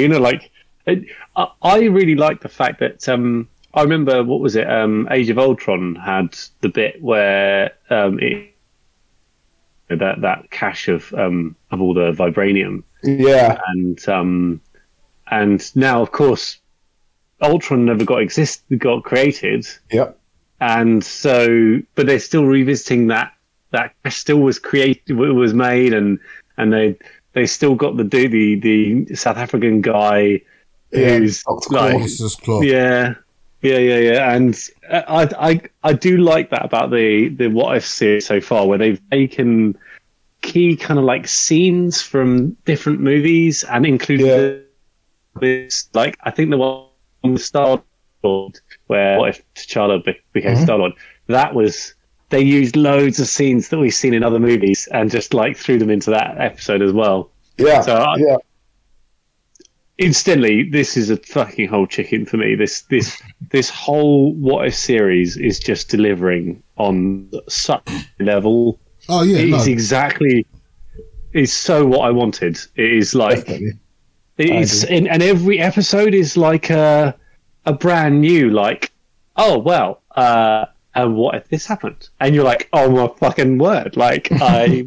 You 0.00 0.08
know, 0.08 0.18
like 0.18 0.50
it, 0.86 1.06
I, 1.36 1.48
I 1.62 1.78
really 1.84 2.14
like 2.14 2.40
the 2.40 2.48
fact 2.48 2.80
that 2.80 3.08
um, 3.08 3.48
I 3.74 3.82
remember 3.82 4.24
what 4.24 4.40
was 4.40 4.56
it? 4.56 4.68
Um, 4.68 5.08
Age 5.10 5.30
of 5.30 5.38
Ultron 5.38 5.94
had 5.94 6.36
the 6.60 6.68
bit 6.68 7.02
where 7.02 7.72
um, 7.90 8.18
it, 8.20 8.54
that 9.88 10.20
that 10.20 10.50
cache 10.50 10.88
of 10.88 11.12
um, 11.14 11.56
of 11.70 11.80
all 11.80 11.94
the 11.94 12.12
vibranium 12.12 12.82
Yeah, 13.02 13.60
and 13.68 14.08
um, 14.08 14.60
and 15.30 15.76
now 15.76 16.02
of 16.02 16.12
course 16.12 16.58
Ultron 17.40 17.84
never 17.84 18.04
got 18.04 18.20
exist 18.20 18.62
got 18.76 19.04
created, 19.04 19.66
yep, 19.90 20.17
and 20.60 21.04
so 21.04 21.78
but 21.94 22.06
they're 22.06 22.18
still 22.18 22.44
revisiting 22.44 23.06
that 23.08 23.32
that 23.70 23.94
still 24.10 24.38
was 24.40 24.58
created 24.58 25.16
was 25.16 25.54
made 25.54 25.92
and 25.92 26.18
and 26.56 26.72
they 26.72 26.96
they 27.34 27.46
still 27.46 27.74
got 27.74 27.96
the 27.96 28.04
do 28.04 28.28
the 28.28 28.56
the 29.06 29.14
South 29.14 29.36
African 29.36 29.80
guy 29.80 30.40
Yeah, 30.90 31.18
who's 31.18 31.44
like 31.46 31.58
Klaue. 31.60 32.02
This 32.02 32.20
is 32.20 32.34
Klaue. 32.36 32.64
yeah, 32.66 33.14
yeah, 33.62 33.78
yeah, 33.78 33.98
yeah, 33.98 34.34
and 34.34 34.58
uh, 34.90 35.02
I, 35.06 35.50
I, 35.50 35.60
I 35.84 35.92
do 35.92 36.16
like 36.16 36.50
that 36.50 36.64
about 36.64 36.90
the 36.90 37.28
the 37.28 37.48
what 37.48 37.74
I've 37.74 37.84
seen 37.84 38.20
so 38.20 38.40
far, 38.40 38.66
where 38.66 38.78
they've 38.78 39.00
taken 39.10 39.76
key 40.40 40.76
kind 40.76 40.98
of 40.98 41.04
like 41.04 41.28
scenes 41.28 42.00
from 42.00 42.52
different 42.64 43.00
movies 43.00 43.64
and 43.64 43.84
included 43.84 44.26
Yeah. 44.26 45.40
this, 45.40 45.88
like 45.92 46.16
I 46.22 46.30
think 46.30 46.50
the 46.50 46.56
one 46.58 46.86
with 47.22 47.42
Star 47.42 47.82
Lord, 48.22 48.58
where 48.88 49.18
what 49.18 49.28
if 49.30 49.42
T'Challa 49.54 50.04
be- 50.04 50.18
became 50.32 50.56
Mhm. 50.56 50.62
Star 50.64 50.78
Lord, 50.78 50.92
that 51.28 51.54
was 51.54 51.94
they 52.30 52.42
used 52.42 52.76
loads 52.76 53.18
of 53.20 53.26
scenes 53.26 53.68
that 53.70 53.78
we've 53.78 53.94
seen 53.94 54.12
in 54.12 54.22
other 54.22 54.38
movies 54.38 54.86
and 54.92 55.10
just 55.10 55.32
like 55.32 55.56
threw 55.56 55.78
them 55.78 55.88
into 55.88 56.10
that 56.10 56.36
episode 56.38 56.82
as 56.82 56.92
well. 56.92 57.30
yeah, 57.56 57.80
So 57.80 57.94
I- 57.94 58.16
yeah. 58.18 58.36
instantly 59.98 60.62
this 60.62 60.96
is 60.96 61.10
a 61.10 61.16
fucking 61.16 61.68
whole 61.68 61.86
chicken 61.86 62.24
for 62.24 62.36
me 62.36 62.54
this 62.54 62.82
this 62.82 63.20
this 63.50 63.68
whole 63.68 64.32
what 64.34 64.66
if 64.66 64.74
series 64.74 65.36
is 65.36 65.58
just 65.58 65.88
delivering 65.88 66.62
on 66.76 67.28
such 67.48 67.82
a 68.20 68.22
level 68.22 68.78
Oh 69.08 69.22
yeah, 69.22 69.38
it 69.38 69.48
no. 69.48 69.56
is 69.56 69.66
exactly 69.66 70.46
it's 71.32 71.52
so 71.52 71.84
what 71.86 72.00
i 72.00 72.10
wanted 72.10 72.58
it 72.76 72.92
is 72.92 73.14
like 73.14 73.38
Definitely. 73.46 73.72
it's 74.38 74.84
and, 74.84 75.08
and 75.08 75.22
every 75.22 75.58
episode 75.58 76.14
is 76.14 76.36
like 76.36 76.70
a 76.70 77.16
a 77.66 77.72
brand 77.72 78.20
new 78.20 78.50
like 78.50 78.92
oh 79.36 79.58
well 79.58 80.02
uh 80.16 80.66
and 80.94 81.14
what 81.14 81.36
if 81.36 81.48
this 81.48 81.66
happened? 81.66 82.08
And 82.20 82.34
you're 82.34 82.44
like 82.44 82.68
oh 82.72 82.90
my 82.90 83.12
fucking 83.18 83.58
word. 83.58 83.96
Like 83.96 84.28
i 84.32 84.86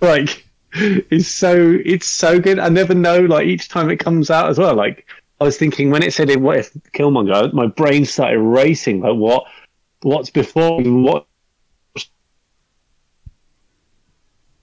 like 0.00 0.46
it's 0.74 1.28
so 1.28 1.78
it's 1.84 2.06
so 2.06 2.38
good. 2.40 2.58
I 2.58 2.68
never 2.68 2.94
know 2.94 3.20
like 3.20 3.46
each 3.46 3.68
time 3.68 3.90
it 3.90 3.98
comes 3.98 4.30
out 4.30 4.48
as 4.48 4.58
well. 4.58 4.74
Like 4.74 5.06
i 5.42 5.44
was 5.44 5.58
thinking 5.58 5.90
when 5.90 6.04
it 6.04 6.14
said 6.14 6.30
it 6.30 6.40
what 6.40 6.56
if 6.56 6.72
killmonger 6.94 7.52
my 7.52 7.66
brain 7.66 8.04
started 8.04 8.38
racing 8.38 9.00
like 9.00 9.16
what 9.16 9.44
what's 10.02 10.30
before 10.30 10.80
what 10.80 11.26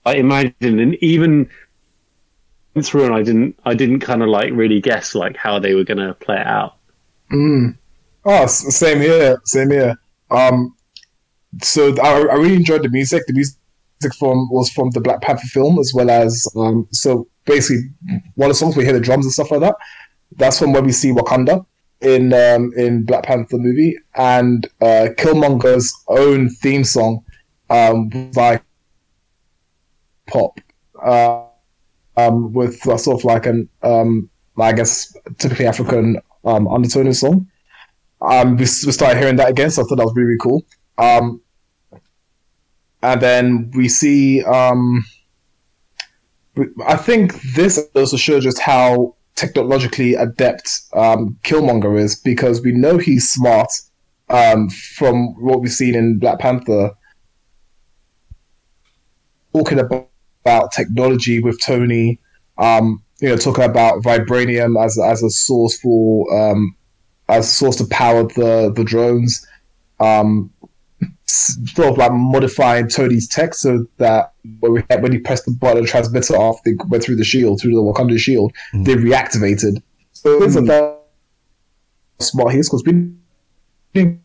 i 0.05 0.15
imagine 0.15 0.79
and 0.79 0.95
even 0.95 1.49
through 2.83 3.03
and 3.03 3.13
i 3.13 3.21
didn't 3.21 3.59
i 3.65 3.73
didn't 3.73 3.99
kind 3.99 4.23
of 4.23 4.29
like 4.29 4.51
really 4.53 4.79
guess 4.79 5.13
like 5.13 5.35
how 5.35 5.59
they 5.59 5.73
were 5.73 5.83
going 5.83 5.97
to 5.97 6.13
play 6.13 6.39
it 6.39 6.47
out 6.47 6.79
Mm. 7.31 7.77
Oh, 8.25 8.45
same 8.47 9.01
here, 9.01 9.41
same 9.45 9.71
here. 9.71 9.97
Um, 10.31 10.75
so 11.61 11.95
I, 12.01 12.09
I 12.09 12.35
really 12.35 12.55
enjoyed 12.55 12.83
the 12.83 12.89
music. 12.89 13.23
The 13.27 13.33
music 13.33 14.15
from 14.17 14.49
was 14.51 14.69
from 14.71 14.89
the 14.91 15.01
Black 15.01 15.21
Panther 15.21 15.47
film, 15.47 15.79
as 15.79 15.91
well 15.93 16.09
as 16.09 16.45
um. 16.55 16.87
So 16.91 17.27
basically, 17.45 17.89
one 18.35 18.49
of 18.49 18.55
the 18.55 18.59
songs 18.59 18.75
we 18.75 18.83
hear 18.83 18.93
the 18.93 18.99
drums 18.99 19.25
and 19.25 19.33
stuff 19.33 19.51
like 19.51 19.61
that. 19.61 19.75
That's 20.35 20.59
from 20.59 20.73
where 20.73 20.83
we 20.83 20.91
see 20.91 21.11
Wakanda 21.11 21.65
in 22.01 22.33
um, 22.33 22.71
in 22.75 23.03
Black 23.03 23.23
Panther 23.23 23.57
movie, 23.57 23.95
and 24.15 24.65
uh, 24.81 25.09
Killmonger's 25.17 25.93
own 26.07 26.49
theme 26.49 26.83
song, 26.83 27.23
um, 27.69 28.09
like 28.35 28.63
pop, 30.27 30.59
uh, 31.03 31.45
um, 32.27 32.53
with 32.53 32.87
uh, 32.87 32.97
sort 32.97 33.19
of 33.19 33.25
like 33.25 33.45
an 33.45 33.69
um, 33.83 34.29
I 34.57 34.73
guess 34.73 35.15
typically 35.37 35.67
African 35.67 36.19
um, 36.45 36.67
undertone 36.67 37.07
in 37.07 37.13
song. 37.13 37.47
Um, 38.21 38.57
we, 38.57 38.63
we 38.63 38.91
started 38.91 39.19
hearing 39.19 39.37
that 39.37 39.49
again, 39.49 39.71
so 39.71 39.81
I 39.81 39.85
thought 39.85 39.95
that 39.95 40.05
was 40.05 40.13
really, 40.15 40.27
really 40.27 40.39
cool. 40.41 40.65
Um, 40.97 41.41
and 43.01 43.21
then 43.21 43.71
we 43.75 43.87
see. 43.87 44.43
Um, 44.43 45.05
I 46.85 46.97
think 46.97 47.41
this 47.53 47.79
also 47.95 48.17
shows 48.17 48.43
just 48.43 48.59
how 48.59 49.15
technologically 49.35 50.15
adept 50.15 50.69
um, 50.93 51.37
Killmonger 51.43 51.97
is 51.97 52.19
because 52.19 52.61
we 52.61 52.73
know 52.73 52.97
he's 52.97 53.29
smart 53.29 53.71
um, 54.29 54.69
from 54.69 55.33
what 55.41 55.61
we've 55.61 55.71
seen 55.71 55.95
in 55.95 56.19
Black 56.19 56.39
Panther. 56.39 56.91
Talking 59.55 59.79
about, 59.79 60.08
about 60.41 60.71
technology 60.71 61.39
with 61.39 61.61
Tony, 61.61 62.19
um, 62.57 63.03
you 63.21 63.29
know, 63.29 63.37
talking 63.37 63.63
about 63.63 64.01
vibranium 64.01 64.83
as 64.83 64.97
as 64.97 65.23
a 65.23 65.29
source 65.29 65.79
for 65.79 66.33
um, 66.35 66.75
as 67.27 67.47
a 67.47 67.51
source 67.51 67.75
to 67.77 67.85
power 67.85 68.23
the 68.23 68.71
the 68.75 68.83
drones. 68.83 69.45
Um, 69.99 70.51
sort 71.25 71.89
of 71.89 71.97
like 71.97 72.11
modifying 72.11 72.87
Tony's 72.87 73.27
tech 73.27 73.53
so 73.53 73.85
that 73.97 74.33
when, 74.59 74.73
we, 74.73 74.81
when 74.99 75.11
he 75.11 75.19
pressed 75.19 75.45
the 75.45 75.51
button 75.51 75.85
transmitter 75.85 76.35
off, 76.35 76.61
they 76.63 76.73
went 76.87 77.03
through 77.03 77.17
the 77.17 77.23
shield, 77.23 77.61
through 77.61 77.71
the 77.71 77.81
Wakanda 77.81 78.17
shield, 78.17 78.51
they 78.73 78.95
reactivated. 78.95 79.81
So 80.13 80.39
things 80.39 80.55
like 80.55 80.65
that 80.65 80.99
smart 82.19 82.53
he 82.53 82.59
is 82.59 82.67
because 82.67 82.83
we 82.85 83.11
didn't 83.93 84.21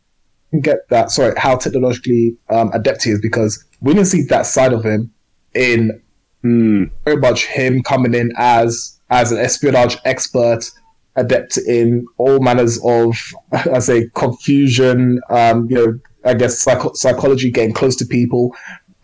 get 0.61 0.88
that. 0.88 1.11
Sorry, 1.11 1.35
how 1.37 1.57
technologically 1.57 2.37
um, 2.48 2.70
adept 2.72 3.05
he 3.05 3.11
is 3.11 3.20
because 3.20 3.64
we 3.81 3.94
didn't 3.94 4.07
see 4.07 4.22
that 4.24 4.46
side 4.46 4.72
of 4.72 4.85
him 4.85 5.12
in 5.55 6.00
Hmm. 6.44 6.85
very 7.07 7.16
much 7.16 7.46
him 7.46 7.83
coming 7.83 8.12
in 8.12 8.30
as 8.37 9.00
as 9.09 9.33
an 9.33 9.38
espionage 9.38 9.96
expert, 10.04 10.70
adept 11.16 11.57
in 11.57 12.07
all 12.18 12.38
manners 12.38 12.78
of, 12.85 13.16
I 13.52 13.78
say, 13.78 14.11
confusion. 14.14 15.22
Um, 15.30 15.66
you 15.70 15.76
know, 15.76 15.98
I 16.22 16.35
guess 16.35 16.59
psycho- 16.59 16.92
psychology, 16.92 17.50
getting 17.50 17.72
close 17.72 17.96
to 17.96 18.04
people, 18.04 18.54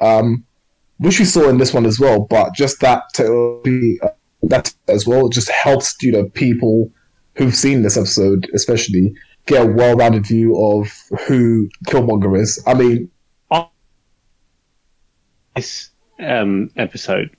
um, 0.01 0.45
which 0.99 1.19
we 1.19 1.25
saw 1.25 1.49
in 1.49 1.57
this 1.57 1.73
one 1.73 1.87
as 1.87 1.99
well. 1.99 2.21
But 2.29 2.55
just 2.55 2.81
that 2.81 3.05
technology, 3.15 3.99
uh, 4.03 4.09
that 4.43 4.75
as 4.89 5.07
well, 5.07 5.31
just 5.31 5.51
helps 5.51 5.97
you 6.03 6.13
know 6.13 6.29
people 6.29 6.93
who've 7.37 7.57
seen 7.57 7.81
this 7.81 7.97
episode, 7.97 8.51
especially, 8.53 9.15
get 9.47 9.65
a 9.65 9.67
well-rounded 9.67 10.27
view 10.27 10.63
of 10.63 10.93
who 11.27 11.71
Killmonger 11.87 12.39
is. 12.39 12.63
I 12.67 12.75
mean, 12.75 13.11
this 15.57 15.91
um, 16.21 16.71
episode, 16.77 17.31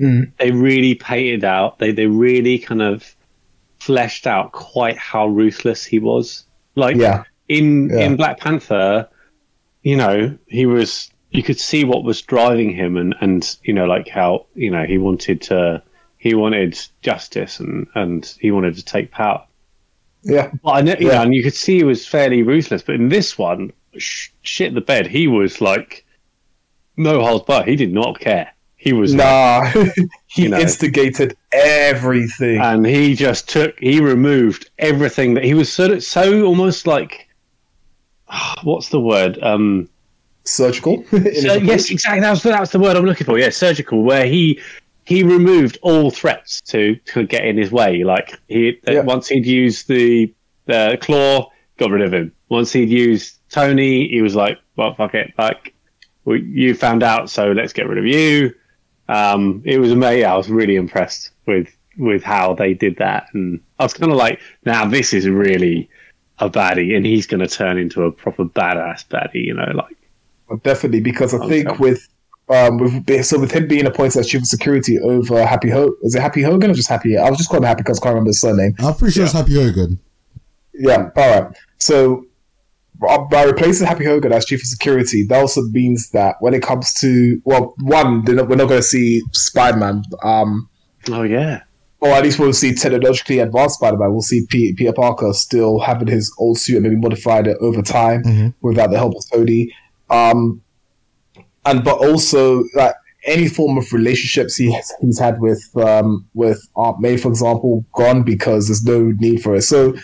Mm. 0.00 0.30
they 0.38 0.50
really 0.50 0.94
painted 0.94 1.42
out. 1.42 1.78
They 1.78 1.90
they 1.92 2.06
really 2.06 2.58
kind 2.58 2.82
of 2.82 3.16
fleshed 3.78 4.26
out 4.26 4.52
quite 4.52 4.98
how 4.98 5.26
ruthless 5.26 5.84
he 5.84 5.98
was. 5.98 6.44
Like 6.74 6.96
yeah, 6.96 7.22
in 7.48 7.88
Yeah. 7.88 8.00
in 8.04 8.16
Black 8.16 8.38
Panther, 8.40 9.08
you 9.82 9.96
know, 9.96 10.36
he 10.46 10.66
was. 10.66 11.10
You 11.30 11.42
could 11.42 11.58
see 11.58 11.84
what 11.84 12.04
was 12.04 12.20
driving 12.22 12.70
him, 12.74 12.96
and 12.96 13.14
and 13.20 13.56
you 13.64 13.72
know, 13.72 13.86
like 13.86 14.08
how 14.08 14.46
you 14.54 14.70
know 14.70 14.84
he 14.84 14.98
wanted 14.98 15.40
to. 15.42 15.82
He 16.18 16.34
wanted 16.34 16.78
justice 17.02 17.60
and, 17.60 17.86
and 17.94 18.24
he 18.40 18.50
wanted 18.50 18.74
to 18.76 18.84
take 18.84 19.12
power. 19.12 19.44
yeah, 20.24 20.50
But 20.64 20.70
I 20.70 20.80
know, 20.80 20.94
you 20.98 21.06
Yeah. 21.08 21.14
know, 21.16 21.22
and 21.22 21.34
you 21.34 21.42
could 21.42 21.54
see 21.54 21.76
he 21.76 21.84
was 21.84 22.04
fairly 22.06 22.42
ruthless. 22.42 22.82
But 22.82 22.96
in 22.96 23.10
this 23.10 23.38
one, 23.38 23.72
sh- 23.96 24.30
shit 24.42 24.74
the 24.74 24.80
bed. 24.80 25.06
He 25.06 25.28
was 25.28 25.60
like 25.60 26.04
no 26.96 27.20
holds 27.24 27.44
barred. 27.44 27.68
He 27.68 27.76
did 27.76 27.92
not 27.92 28.18
care. 28.20 28.52
He 28.76 28.92
was 28.92 29.14
like, 29.14 29.24
nah, 29.26 29.82
he 30.26 30.48
know. 30.48 30.58
instigated 30.58 31.36
everything. 31.52 32.60
and 32.60 32.86
he 32.86 33.14
just 33.14 33.48
took. 33.48 33.78
He 33.80 34.00
removed 34.00 34.70
everything 34.78 35.34
that 35.34 35.44
he 35.44 35.54
was 35.54 35.72
sort 35.72 35.90
of 35.90 36.02
so 36.04 36.44
almost 36.44 36.86
like. 36.86 37.28
What's 38.62 38.88
the 38.90 39.00
word? 39.00 39.42
Um, 39.42 39.88
surgical. 40.44 41.04
so, 41.10 41.54
yes, 41.54 41.90
exactly. 41.90 42.20
That's 42.20 42.42
that's 42.42 42.70
the 42.72 42.78
word 42.78 42.96
I'm 42.96 43.04
looking 43.04 43.24
for. 43.26 43.38
Yeah, 43.38 43.50
surgical. 43.50 44.02
Where 44.02 44.26
he 44.26 44.60
he 45.04 45.22
removed 45.22 45.78
all 45.82 46.10
threats 46.10 46.60
to 46.62 46.96
to 46.96 47.26
get 47.26 47.44
in 47.44 47.56
his 47.56 47.70
way. 47.72 48.04
Like 48.04 48.38
he 48.48 48.78
uh, 48.88 48.92
Yeah. 48.92 49.00
once 49.00 49.28
he'd 49.28 49.46
used 49.46 49.88
the 49.88 50.32
the 50.66 50.98
Klaue, 51.00 51.48
got 51.78 51.90
rid 51.90 52.02
of 52.02 52.12
him. 52.12 52.32
Once 52.48 52.72
he'd 52.72 52.88
used 52.90 53.38
Tony, 53.50 54.08
he 54.08 54.20
was 54.22 54.34
like, 54.34 54.58
"Well, 54.76 54.94
fuck 54.94 55.14
it, 55.14 55.32
like 55.38 55.74
we, 56.26 56.42
you 56.42 56.74
found 56.74 57.02
out, 57.02 57.30
so 57.30 57.52
let's 57.52 57.72
get 57.72 57.88
rid 57.88 57.96
of 57.98 58.04
you." 58.04 58.54
Um, 59.08 59.62
it 59.64 59.78
was 59.78 59.92
amazing. 59.92 60.26
I 60.26 60.36
was 60.36 60.50
really 60.50 60.76
impressed 60.76 61.30
with 61.46 61.68
with 61.96 62.22
how 62.22 62.54
they 62.54 62.74
did 62.74 62.96
that, 62.98 63.28
and 63.32 63.60
I 63.78 63.84
was 63.84 63.94
kind 63.94 64.12
of 64.12 64.18
like, 64.18 64.40
"Now 64.64 64.84
this 64.86 65.14
is 65.14 65.26
really." 65.28 65.88
A 66.38 66.50
baddie, 66.50 66.94
and 66.94 67.06
he's 67.06 67.26
going 67.26 67.40
to 67.40 67.48
turn 67.48 67.78
into 67.78 68.02
a 68.02 68.12
proper 68.12 68.44
badass 68.44 69.06
baddie, 69.08 69.46
you 69.46 69.54
know, 69.54 69.72
like 69.74 69.96
Definitely, 70.62 71.00
because 71.00 71.32
I 71.32 71.38
think 71.48 71.66
Okay. 71.66 71.78
with 71.78 72.06
um 72.50 72.76
with 72.76 73.24
so 73.24 73.40
with 73.40 73.50
him 73.52 73.66
being 73.66 73.86
appointed 73.86 74.18
as 74.20 74.28
chief 74.28 74.42
of 74.42 74.46
security 74.46 74.98
over 74.98 75.46
Happy 75.46 75.70
Ho 75.70 75.94
is 76.02 76.14
it 76.14 76.20
Happy 76.20 76.42
Hogan 76.42 76.70
or 76.70 76.74
just 76.74 76.90
Happy? 76.90 77.16
I 77.16 77.30
was 77.30 77.38
just 77.38 77.48
calling 77.48 77.62
him 77.64 77.68
Happy 77.68 77.84
because 77.84 77.98
I 78.00 78.02
can't 78.02 78.12
remember 78.16 78.28
his 78.28 78.40
surname. 78.42 78.74
I'm 78.80 78.92
pretty 78.96 79.14
sure 79.14 79.24
it's 79.24 79.32
Happy 79.32 79.54
Hogan. 79.54 79.98
Yeah, 80.74 81.08
all 81.16 81.40
right. 81.40 81.56
So 81.78 82.26
by 83.30 83.44
replacing 83.44 83.86
Happy 83.86 84.04
Hogan 84.04 84.32
as 84.32 84.44
chief 84.46 84.60
of 84.60 84.66
security, 84.66 85.24
that 85.28 85.38
also 85.40 85.62
means 85.70 86.10
that 86.10 86.36
when 86.40 86.54
it 86.54 86.62
comes 86.62 86.94
to 87.00 87.40
well, 87.44 87.74
one, 87.80 88.24
they're 88.24 88.34
not, 88.34 88.48
we're 88.48 88.56
not 88.56 88.68
going 88.68 88.80
to 88.80 88.86
see 88.86 89.22
Spider 89.32 89.78
Man. 89.78 90.02
Um, 90.22 90.68
Oh 91.08 91.22
yeah, 91.22 91.60
or 92.00 92.08
at 92.10 92.24
least 92.24 92.38
we'll 92.38 92.52
see 92.52 92.74
technologically 92.74 93.38
advanced 93.38 93.76
Spider-Man. 93.76 94.10
We'll 94.12 94.22
see 94.22 94.44
P- 94.48 94.74
Peter 94.74 94.92
Parker 94.92 95.32
still 95.32 95.78
having 95.78 96.08
his 96.08 96.34
old 96.38 96.58
suit 96.58 96.76
and 96.76 96.82
maybe 96.82 96.96
modified 96.96 97.46
it 97.46 97.56
over 97.60 97.80
time 97.80 98.22
Mhm. 98.24 98.54
without 98.60 98.90
the 98.90 98.98
help 98.98 99.14
of 99.14 99.22
Tony. 99.32 99.72
Um, 100.10 100.62
and 101.64 101.84
but 101.84 101.98
also 101.98 102.64
like 102.74 102.94
any 103.24 103.48
form 103.48 103.76
of 103.78 103.92
relationships 103.92 104.56
he 104.56 104.72
has, 104.72 104.92
he's 105.00 105.18
had 105.18 105.40
with 105.40 105.62
um, 105.76 106.26
with 106.34 106.60
Aunt 106.76 107.00
May, 107.00 107.16
for 107.16 107.28
example, 107.28 107.84
gone 107.92 108.22
because 108.24 108.66
there's 108.68 108.84
no 108.84 109.12
need 109.20 109.42
for 109.42 109.54
it. 109.56 109.62
So 109.62 109.94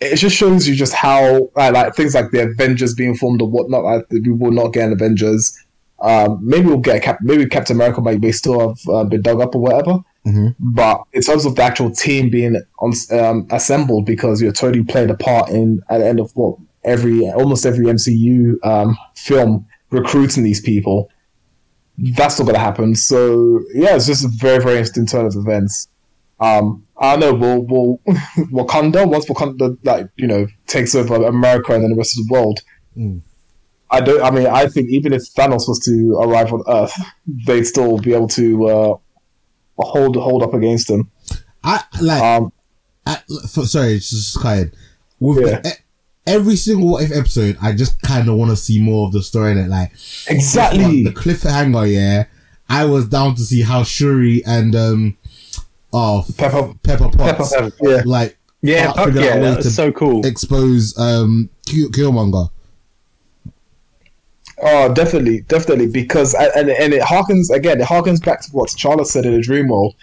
it 0.00 0.16
just 0.16 0.36
shows 0.36 0.68
you 0.68 0.74
just 0.74 0.92
how 0.92 1.50
uh, 1.56 1.70
like 1.72 1.94
things 1.94 2.14
like 2.14 2.30
the 2.30 2.42
Avengers 2.44 2.94
being 2.94 3.16
formed 3.16 3.42
or 3.42 3.48
whatnot. 3.48 3.84
Like, 3.84 4.06
we 4.10 4.30
will 4.30 4.52
not 4.52 4.72
get 4.72 4.86
an 4.86 4.92
Avengers. 4.92 5.58
Um, 6.00 6.38
maybe 6.42 6.66
we'll 6.66 6.78
get 6.78 6.96
a 6.96 7.00
Cap- 7.00 7.18
maybe 7.20 7.46
Captain 7.46 7.76
America 7.76 8.00
might 8.00 8.20
may 8.20 8.30
still 8.30 8.60
have 8.68 8.78
uh, 8.88 9.04
been 9.04 9.22
dug 9.22 9.40
up 9.40 9.54
or 9.54 9.60
whatever. 9.60 9.98
But 10.60 11.02
in 11.12 11.22
terms 11.22 11.44
of 11.46 11.56
the 11.56 11.62
actual 11.62 11.90
team 11.90 12.30
being 12.30 12.60
on, 12.80 12.92
um, 13.12 13.46
assembled, 13.50 14.04
because 14.06 14.40
you 14.40 14.48
know, 14.48 14.52
Tony 14.52 14.84
played 14.84 15.10
a 15.10 15.16
part 15.16 15.48
in 15.50 15.80
at 15.88 15.98
the 15.98 16.06
end 16.06 16.20
of 16.20 16.30
what 16.36 16.56
every 16.84 17.28
almost 17.30 17.66
every 17.66 17.86
MCU 17.86 18.54
um, 18.64 18.96
film 19.16 19.66
recruiting 19.90 20.44
these 20.44 20.60
people, 20.60 21.10
that's 21.96 22.38
not 22.38 22.44
going 22.44 22.54
to 22.54 22.60
happen. 22.60 22.94
So 22.94 23.60
yeah, 23.74 23.96
it's 23.96 24.06
just 24.06 24.24
a 24.24 24.28
very 24.28 24.62
very 24.62 24.76
interesting 24.76 25.06
turn 25.06 25.26
of 25.26 25.34
events. 25.34 25.88
Um, 26.40 26.86
I 27.00 27.16
don't 27.16 27.38
know. 27.40 27.60
We'll, 27.64 27.98
we'll 28.06 28.16
Wakanda 28.66 29.08
once 29.08 29.26
Wakanda 29.26 29.78
like 29.84 30.08
you 30.16 30.26
know 30.26 30.46
takes 30.66 30.94
over 30.94 31.14
America 31.26 31.72
and 31.74 31.82
then 31.84 31.90
the 31.90 31.96
rest 31.96 32.18
of 32.18 32.26
the 32.26 32.32
world. 32.32 32.60
Mm. 32.96 33.22
I 33.90 34.00
don't. 34.00 34.22
I 34.22 34.30
mean, 34.30 34.46
I 34.46 34.66
think 34.66 34.90
even 34.90 35.12
if 35.12 35.22
Thanos 35.34 35.66
was 35.68 35.80
to 35.86 36.18
arrive 36.20 36.52
on 36.52 36.62
Earth, 36.68 36.92
they'd 37.46 37.64
still 37.64 37.98
be 37.98 38.12
able 38.12 38.28
to 38.28 38.66
uh, 38.68 38.96
hold 39.78 40.16
hold 40.16 40.42
up 40.42 40.54
against 40.54 40.90
him. 40.90 41.10
I 41.64 41.82
like. 42.00 42.22
Um, 42.22 42.52
I, 43.06 43.22
f- 43.44 43.64
sorry, 43.66 43.94
it's 43.94 44.10
just 44.10 44.40
kind. 44.40 44.70
With 45.20 45.46
Yeah. 45.46 45.60
the, 45.60 45.76
every 46.26 46.56
single 46.56 46.88
what 46.90 47.04
if 47.04 47.12
episode, 47.12 47.56
I 47.62 47.72
just 47.72 48.00
kind 48.02 48.28
of 48.28 48.36
want 48.36 48.50
to 48.50 48.56
see 48.56 48.80
more 48.80 49.06
of 49.06 49.12
the 49.12 49.22
story 49.22 49.52
in 49.52 49.58
it. 49.58 49.68
Like 49.68 49.92
exactly. 50.28 51.02
the 51.04 51.10
cliffhanger. 51.10 51.90
Yeah, 51.90 52.24
I 52.68 52.84
was 52.84 53.08
down 53.08 53.36
to 53.36 53.42
see 53.42 53.62
how 53.62 53.84
Shuri 53.84 54.44
and 54.44 54.76
um, 54.76 55.16
oh 55.92 56.24
Pepper, 56.36 56.74
Pepper 56.82 57.08
Potts, 57.10 57.54
Pepper, 57.54 57.72
yeah. 57.80 58.02
like 58.04 58.38
yeah, 58.60 58.92
out 58.96 59.14
yeah, 59.14 59.38
that's 59.38 59.74
so 59.74 59.92
cool. 59.92 60.26
expose 60.26 60.96
um 60.98 61.48
Kill- 61.66 61.90
Killmonger. 61.90 62.50
Oh, 64.60 64.92
definitely, 64.92 65.42
definitely, 65.42 65.86
because 65.86 66.34
and 66.34 66.68
and 66.68 66.92
it 66.92 67.02
harkens 67.02 67.50
again. 67.50 67.80
It 67.80 67.86
harkens 67.86 68.24
back 68.24 68.40
to 68.42 68.50
what 68.50 68.70
Charlotte 68.70 69.06
said 69.06 69.24
in 69.24 69.32
the 69.34 69.40
Dream 69.40 69.68
World, 69.68 69.94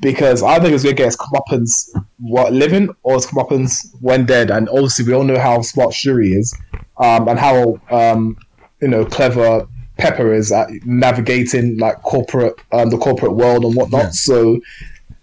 because 0.00 0.42
I 0.42 0.58
think 0.58 0.72
it's 0.72 0.82
gonna 0.82 0.96
get 0.96 1.06
his 1.06 1.16
comeuppance 1.16 1.90
what 2.18 2.52
living 2.52 2.88
or 3.02 3.14
his 3.14 3.26
comeuppance 3.26 3.94
when 4.00 4.24
dead, 4.24 4.50
and 4.50 4.68
obviously 4.70 5.04
we 5.04 5.12
all 5.12 5.24
know 5.24 5.38
how 5.38 5.60
smart 5.60 5.92
Shuri 5.92 6.32
is, 6.32 6.56
um, 6.96 7.28
and 7.28 7.38
how 7.38 7.78
um, 7.90 8.38
you 8.80 8.88
know 8.88 9.04
clever 9.04 9.68
Pepper 9.98 10.32
is 10.32 10.50
at 10.50 10.70
navigating 10.86 11.76
like 11.76 12.00
corporate 12.02 12.54
um, 12.72 12.88
the 12.88 12.96
corporate 12.96 13.32
world 13.32 13.64
and 13.64 13.74
whatnot. 13.74 14.04
Yeah. 14.04 14.10
So 14.10 14.60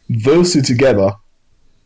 those 0.09 0.53
two 0.53 0.61
together, 0.61 1.11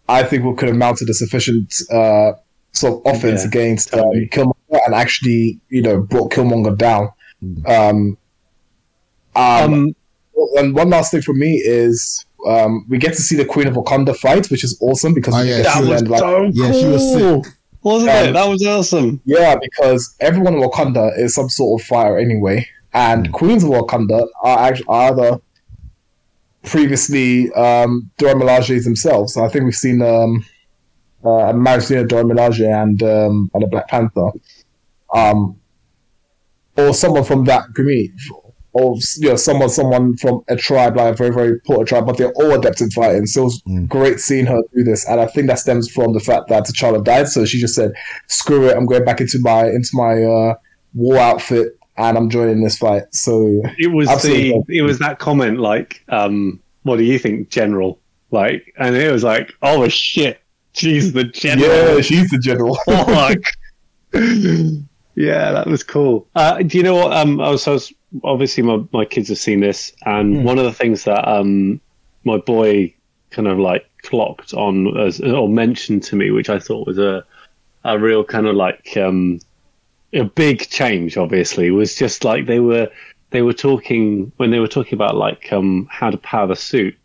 I 0.10 0.24
think 0.24 0.44
we 0.44 0.54
could 0.56 0.68
have 0.70 0.78
mounted 0.78 1.10
a 1.10 1.14
sufficient 1.14 1.74
uh, 1.92 2.34
sort 2.72 3.06
of 3.06 3.16
offense 3.16 3.42
Yeah, 3.42 3.48
against 3.48 3.94
um. 3.94 4.02
Killmonger 4.32 4.80
and 4.86 4.94
actually, 4.96 5.60
you 5.70 5.82
know, 5.82 6.02
brought 6.02 6.32
Killmonger 6.32 6.78
down. 6.78 7.10
Um, 7.66 8.18
um, 9.36 9.74
Um, 9.74 9.96
and 10.58 10.76
one 10.76 10.90
last 10.90 11.12
thing 11.12 11.22
for 11.22 11.34
me 11.34 11.62
is 11.64 12.26
um, 12.48 12.86
we 12.90 12.98
get 12.98 13.14
to 13.14 13.22
see 13.22 13.36
the 13.36 13.46
Queen 13.46 13.68
of 13.68 13.74
Wakanda 13.76 14.16
fight, 14.16 14.50
which 14.50 14.64
is 14.64 14.78
awesome 14.82 15.14
because 15.14 15.34
Oh, 15.36 15.42
yeah, 15.42 15.58
get 15.58 15.64
to 15.66 15.72
she 15.72 15.84
see 15.84 15.90
was 15.90 16.02
them, 16.02 16.12
like, 16.12 16.20
so 16.20 16.44
Yeah, 16.54 16.72
she 16.72 16.86
was 16.88 17.02
cool, 17.22 17.46
wasn't 17.84 18.12
Um, 18.12 18.28
it? 18.28 18.32
That 18.34 18.48
was 18.48 18.66
awesome. 18.66 19.22
Yeah, 19.26 19.56
because 19.62 20.16
everyone 20.20 20.56
in 20.56 20.62
Wakanda 20.62 21.18
is 21.18 21.34
some 21.36 21.50
sort 21.50 21.82
of 21.82 21.88
fire 21.88 22.18
anyway, 22.18 22.68
and 22.94 23.32
queens 23.32 23.64
of 23.64 23.70
Wakanda 23.70 24.28
are 24.44 24.60
actually 24.68 24.86
are 24.90 25.14
the 25.16 25.42
previously 26.64 27.52
um, 27.54 28.10
Dora 28.18 28.36
Milaje 28.36 28.84
themselves. 28.84 29.38
I 29.38 29.48
think 29.50 29.66
we've 29.66 29.76
seen 29.76 30.02
um, 30.02 30.46
uh, 31.26 31.30
a 31.30 31.54
of 31.54 32.08
Dora 32.08 32.24
Milaje 32.24 32.68
and 32.68 33.02
um, 33.04 33.50
and 33.54 33.64
a 33.64 33.68
Black 33.68 33.88
Panther, 33.88 34.32
um, 35.14 35.60
or 36.78 36.94
someone 36.94 37.24
from 37.24 37.46
that 37.46 37.66
community, 37.76 38.14
or 38.74 38.96
you 39.18 39.30
know, 39.30 39.36
someone 39.36 39.70
someone 39.70 40.16
from 40.18 40.44
a 40.48 40.56
tribe 40.56 40.96
like 40.96 41.14
a 41.14 41.18
very 41.18 41.32
very 41.34 41.60
poor 41.62 41.86
tribe, 41.86 42.06
but 42.06 42.18
they're 42.18 42.34
all 42.34 42.52
adept 42.52 42.82
in 42.82 42.90
fighting. 42.92 43.26
So 43.26 43.42
it 43.42 43.46
was 43.46 43.64
great 43.88 44.20
seeing 44.20 44.46
her 44.46 44.62
do 44.74 44.84
this, 44.84 45.08
and 45.08 45.20
I 45.20 45.28
think 45.28 45.48
that 45.48 45.60
stems 45.60 45.90
from 45.92 46.14
the 46.14 46.20
fact 46.20 46.48
that 46.50 46.66
T'Challa 46.66 47.04
died. 47.04 47.28
So 47.28 47.46
she 47.46 47.60
just 47.60 47.76
said, 47.76 47.92
"Screw 48.28 48.70
it, 48.70 48.78
I'm 48.78 48.86
going 48.86 49.06
back 49.06 49.22
into 49.22 49.40
my 49.42 49.66
into 49.66 49.90
my 49.94 50.24
uh, 50.24 50.56
war 50.94 51.18
outfit." 51.18 51.78
And 51.98 52.18
I'm 52.18 52.30
joining 52.30 52.64
this 52.64 52.78
fight. 52.78 53.14
So 53.14 53.62
It 53.78 53.92
was 53.92 54.08
the 54.24 54.64
it 54.70 54.82
was 54.82 55.00
that 55.00 55.20
comment 55.20 55.60
like, 55.60 56.04
um, 56.10 56.60
"What 56.84 56.98
do 56.98 57.04
you 57.04 57.20
think, 57.20 57.50
General?" 57.50 58.00
Like, 58.32 58.74
and 58.78 58.96
it 58.96 59.12
was 59.12 59.24
like, 59.24 59.54
"Oh 59.62 59.88
shit, 59.90 60.40
she's 60.74 61.14
the 61.14 61.26
General." 61.26 61.96
yeah, 61.96 62.02
she's 62.02 62.30
the 62.30 62.40
general. 62.40 62.78
Yeah, 65.16 65.52
that 65.52 65.68
was 65.68 65.84
cool. 65.84 66.28
Uh, 66.36 66.64
do 66.64 66.78
you 66.78 66.84
know 66.84 66.96
what? 66.96 67.14
Um, 67.14 67.42
I 67.42 67.50
was, 67.50 67.68
I 67.68 67.72
was 67.72 67.94
obviously 68.24 68.64
my, 68.64 68.84
my 68.94 69.06
kids 69.06 69.30
have 69.30 69.38
seen 69.38 69.60
this, 69.60 69.94
and 70.06 70.46
one 70.46 70.58
of 70.58 70.64
the 70.64 70.74
things 70.74 71.04
that 71.04 71.28
um, 71.28 71.82
my 72.24 72.38
boy 72.38 72.94
kind 73.30 73.48
of 73.48 73.60
like 73.60 73.90
clocked 74.04 74.54
on 74.54 74.98
as, 74.98 75.20
or 75.20 75.50
mentioned 75.50 76.04
to 76.04 76.16
me, 76.16 76.32
which 76.32 76.50
I 76.50 76.60
thought 76.60 76.88
was 76.88 76.98
a 76.98 77.26
a 77.84 78.00
real 78.00 78.24
kind 78.24 78.48
of 78.48 78.56
like 78.56 78.96
um, 78.98 79.40
a 80.14 80.24
big 80.24 80.68
change. 80.70 81.18
Obviously, 81.18 81.72
was 81.72 81.96
just 81.96 82.24
like 82.24 82.46
they 82.46 82.60
were 82.60 82.90
they 83.32 83.42
were 83.42 83.54
talking 83.54 84.32
when 84.38 84.52
they 84.52 84.60
were 84.60 84.68
talking 84.68 84.94
about 84.94 85.16
like 85.16 85.52
um, 85.52 85.88
how 85.90 86.10
to 86.10 86.18
power 86.18 86.48
the 86.48 86.56
suit. 86.56 86.96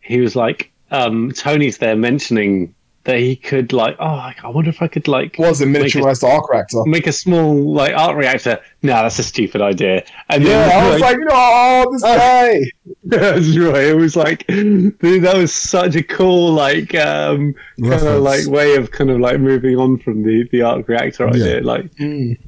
He 0.00 0.20
was 0.20 0.34
like, 0.34 0.72
um, 0.90 1.32
Tony's 1.32 1.78
there 1.78 1.96
mentioning 1.96 2.74
that 3.04 3.18
he 3.18 3.34
could 3.34 3.72
like, 3.72 3.96
oh, 3.98 4.04
I 4.44 4.48
wonder 4.48 4.70
if 4.70 4.80
I 4.80 4.86
could 4.86 5.08
like 5.08 5.36
was 5.38 5.60
a 5.60 5.66
Make 5.66 5.86
it- 5.86 5.98
miniaturized 5.98 6.22
arc 6.22 6.48
reactor. 6.50 6.84
make 6.86 7.06
a 7.08 7.12
small 7.12 7.72
like 7.74 7.94
arc 7.94 8.16
reactor. 8.16 8.60
No, 8.82 8.92
that's 8.94 9.18
a 9.18 9.24
stupid 9.24 9.60
idea. 9.60 10.04
And 10.28 10.44
Yeah, 10.44 10.68
then, 10.68 10.84
I 10.86 10.90
was 10.92 11.00
like, 11.00 11.16
you 11.16 11.24
know 11.24 11.30
oh, 11.34 11.92
this 11.92 12.02
guy. 12.02 12.60
that's 13.04 13.58
right. 13.58 13.84
It 13.88 13.96
was 13.96 14.14
like, 14.16 14.46
dude, 14.46 15.22
that 15.24 15.36
was 15.36 15.52
such 15.52 15.96
a 15.96 16.02
cool 16.02 16.52
like 16.52 16.94
um 16.94 17.54
kind 17.80 17.94
of 18.06 18.22
like 18.22 18.46
way 18.46 18.76
of 18.76 18.90
kind 18.92 19.10
of 19.10 19.18
like 19.18 19.40
moving 19.40 19.76
on 19.76 19.98
from 19.98 20.22
the 20.22 20.48
the 20.52 20.62
arc 20.62 20.86
reactor 20.88 21.28
idea. 21.28 21.60
Like 21.60 21.92
Mm. 21.96 22.38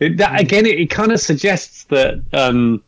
it, 0.00 0.16
that, 0.18 0.40
again, 0.40 0.66
it, 0.66 0.78
it 0.78 0.90
kind 0.90 1.12
of 1.12 1.20
suggests 1.20 1.84
that 1.84 2.20
um 2.34 2.82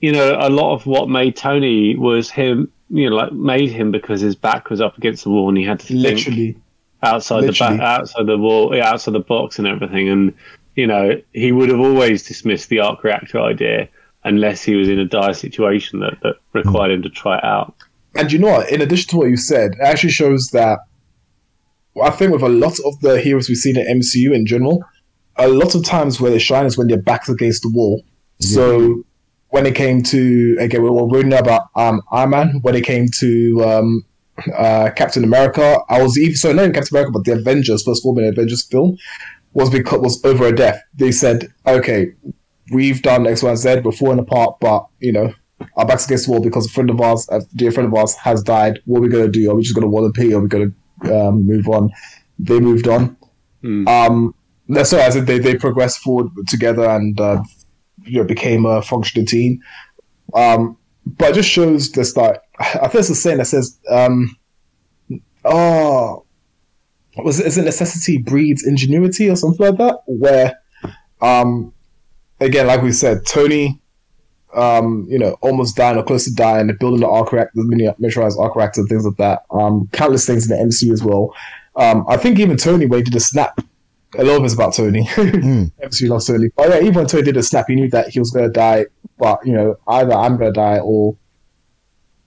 you 0.00 0.12
know 0.12 0.36
a 0.38 0.48
lot 0.48 0.74
of 0.74 0.86
what 0.86 1.08
made 1.08 1.34
Tony 1.34 1.96
was 1.96 2.30
him. 2.30 2.70
You 2.90 3.10
know, 3.10 3.16
like 3.16 3.32
made 3.32 3.70
him 3.70 3.90
because 3.90 4.22
his 4.22 4.34
back 4.34 4.70
was 4.70 4.80
up 4.80 4.96
against 4.96 5.24
the 5.24 5.30
wall 5.30 5.48
and 5.50 5.58
he 5.58 5.64
had 5.64 5.80
to 5.80 5.86
think 5.88 6.00
Literally. 6.00 6.56
Outside 7.02 7.44
Literally. 7.44 7.74
the 7.74 7.78
back, 7.78 8.00
outside 8.00 8.26
the 8.26 8.38
wall, 8.38 8.74
yeah, 8.74 8.90
outside 8.90 9.14
the 9.14 9.20
box 9.20 9.58
and 9.58 9.66
everything. 9.66 10.08
And 10.08 10.34
you 10.74 10.86
know, 10.86 11.20
he 11.32 11.52
would 11.52 11.68
have 11.68 11.80
always 11.80 12.22
dismissed 12.22 12.68
the 12.68 12.80
arc 12.80 13.02
reactor 13.02 13.40
idea 13.40 13.88
unless 14.24 14.62
he 14.62 14.74
was 14.76 14.88
in 14.88 14.98
a 14.98 15.04
dire 15.04 15.32
situation 15.32 16.00
that, 16.00 16.18
that 16.22 16.36
required 16.52 16.92
him 16.92 17.02
to 17.02 17.10
try 17.10 17.38
it 17.38 17.44
out. 17.44 17.74
And 18.16 18.30
you 18.32 18.38
know 18.38 18.48
what? 18.48 18.70
In 18.70 18.80
addition 18.80 19.10
to 19.10 19.16
what 19.16 19.28
you 19.28 19.36
said, 19.36 19.72
it 19.72 19.80
actually 19.80 20.10
shows 20.10 20.48
that 20.48 20.80
I 22.02 22.10
think 22.10 22.32
with 22.32 22.42
a 22.42 22.48
lot 22.48 22.78
of 22.84 23.00
the 23.00 23.20
heroes 23.20 23.48
we've 23.48 23.58
seen 23.58 23.76
in 23.76 24.00
MCU 24.00 24.34
in 24.34 24.46
general, 24.46 24.84
a 25.36 25.48
lot 25.48 25.74
of 25.74 25.84
times 25.84 26.20
where 26.20 26.30
they 26.30 26.38
shine 26.38 26.66
is 26.66 26.76
when 26.76 26.88
their 26.88 27.00
backs 27.00 27.28
against 27.28 27.62
the 27.62 27.70
wall. 27.70 28.02
So 28.40 29.02
when 29.48 29.66
it 29.66 29.74
came 29.74 30.02
to 30.04 30.56
again, 30.60 30.82
we 30.82 30.90
were 30.90 31.08
reading 31.08 31.32
about 31.32 31.68
um, 31.74 32.02
Iron 32.12 32.30
Man. 32.30 32.58
When 32.62 32.74
it 32.74 32.84
came 32.84 33.08
to 33.18 33.64
um, 33.64 34.04
uh, 34.56 34.90
Captain 34.96 35.24
America, 35.24 35.80
I 35.88 36.02
was 36.02 36.18
even 36.18 36.36
so 36.36 36.52
not 36.52 36.62
even 36.62 36.74
Captain 36.74 36.96
America, 36.96 37.12
but 37.12 37.24
the 37.24 37.32
Avengers 37.32 37.82
first 37.82 38.02
the 38.02 38.28
Avengers 38.28 38.66
film 38.66 38.96
was 39.52 39.70
because 39.70 40.00
was 40.00 40.24
over 40.24 40.46
a 40.46 40.54
death. 40.54 40.80
They 40.94 41.12
said, 41.12 41.52
okay, 41.66 42.12
we've 42.72 43.02
done 43.02 43.26
X, 43.26 43.42
Y, 43.42 43.48
and 43.48 43.58
Z, 43.58 43.80
we're 43.80 43.92
falling 43.92 44.18
apart, 44.18 44.60
but 44.60 44.86
you 45.00 45.12
know, 45.12 45.32
our 45.76 45.86
backs 45.86 46.06
against 46.06 46.26
the 46.26 46.32
wall 46.32 46.40
because 46.40 46.66
a 46.66 46.70
friend 46.70 46.90
of 46.90 47.00
ours, 47.00 47.28
a 47.30 47.42
dear 47.56 47.72
friend 47.72 47.88
of 47.88 47.94
ours, 47.94 48.14
has 48.16 48.42
died. 48.42 48.80
What 48.84 48.98
are 48.98 49.02
we 49.02 49.08
gonna 49.08 49.28
do? 49.28 49.50
Are 49.50 49.54
we 49.54 49.62
just 49.62 49.74
gonna 49.74 49.88
wall 49.88 50.10
pee? 50.12 50.34
Are 50.34 50.40
we 50.40 50.48
gonna 50.48 50.72
um, 51.04 51.46
move 51.46 51.68
on? 51.68 51.90
They 52.38 52.60
moved 52.60 52.88
on. 52.88 53.16
Hmm. 53.62 53.88
Um, 53.88 54.34
so 54.84 55.00
I 55.00 55.10
said 55.10 55.26
they 55.26 55.38
they 55.38 55.56
progressed 55.56 55.98
forward 55.98 56.28
together 56.46 56.88
and 56.88 57.18
uh, 57.20 57.42
you 58.04 58.18
know 58.18 58.24
became 58.24 58.66
a 58.66 58.82
functioning 58.82 59.26
team. 59.26 59.60
Um, 60.34 60.76
but 61.06 61.30
it 61.30 61.34
just 61.36 61.48
shows 61.48 61.92
this 61.92 62.16
like 62.16 62.40
I 62.58 62.88
think 62.88 62.96
it's 62.96 63.10
a 63.10 63.14
saying 63.14 63.38
that 63.38 63.46
says, 63.46 63.78
um, 63.90 64.36
"Oh, 65.44 66.24
was 67.16 67.40
it 67.40 67.46
is 67.46 67.58
it 67.58 67.64
necessity 67.64 68.18
breeds 68.18 68.66
ingenuity 68.66 69.30
or 69.30 69.36
something 69.36 69.66
like 69.66 69.78
that?" 69.78 70.00
Where, 70.06 70.58
um, 71.20 71.72
again, 72.40 72.66
like 72.66 72.82
we 72.82 72.92
said, 72.92 73.24
Tony, 73.26 73.80
um, 74.54 75.06
you 75.08 75.18
know, 75.18 75.36
almost 75.40 75.76
dying 75.76 75.98
or 75.98 76.02
close 76.02 76.24
to 76.24 76.34
dying, 76.34 76.74
building 76.80 77.00
the 77.00 77.08
arc 77.08 77.32
reactor, 77.32 77.52
the 77.54 77.64
mini 77.64 77.86
miniaturized 78.00 78.38
arc 78.38 78.56
reactor, 78.56 78.80
and 78.80 78.88
things 78.88 79.04
like 79.04 79.16
that. 79.16 79.42
Um, 79.50 79.88
countless 79.92 80.26
things 80.26 80.50
in 80.50 80.56
the 80.56 80.64
MCU 80.64 80.92
as 80.92 81.02
well. 81.02 81.34
Um, 81.76 82.04
I 82.08 82.16
think 82.16 82.38
even 82.38 82.56
Tony, 82.56 82.86
when 82.86 83.00
he 83.00 83.04
did 83.04 83.14
a 83.14 83.20
snap, 83.20 83.60
a 84.16 84.24
lot 84.24 84.38
of 84.38 84.44
it's 84.44 84.54
about 84.54 84.74
Tony. 84.74 85.04
MCU 85.04 86.08
loves 86.08 86.26
Tony. 86.26 86.48
But 86.56 86.70
yeah, 86.70 86.80
even 86.80 86.94
when 86.94 87.06
Tony 87.06 87.22
did 87.22 87.36
a 87.36 87.42
snap, 87.42 87.66
he 87.68 87.74
knew 87.74 87.90
that 87.90 88.08
he 88.08 88.18
was 88.18 88.30
going 88.30 88.46
to 88.46 88.52
die. 88.52 88.86
But 89.18 89.46
you 89.46 89.52
know, 89.52 89.76
either 89.86 90.12
I'm 90.12 90.36
going 90.36 90.52
to 90.52 90.58
die 90.58 90.78
or 90.78 91.16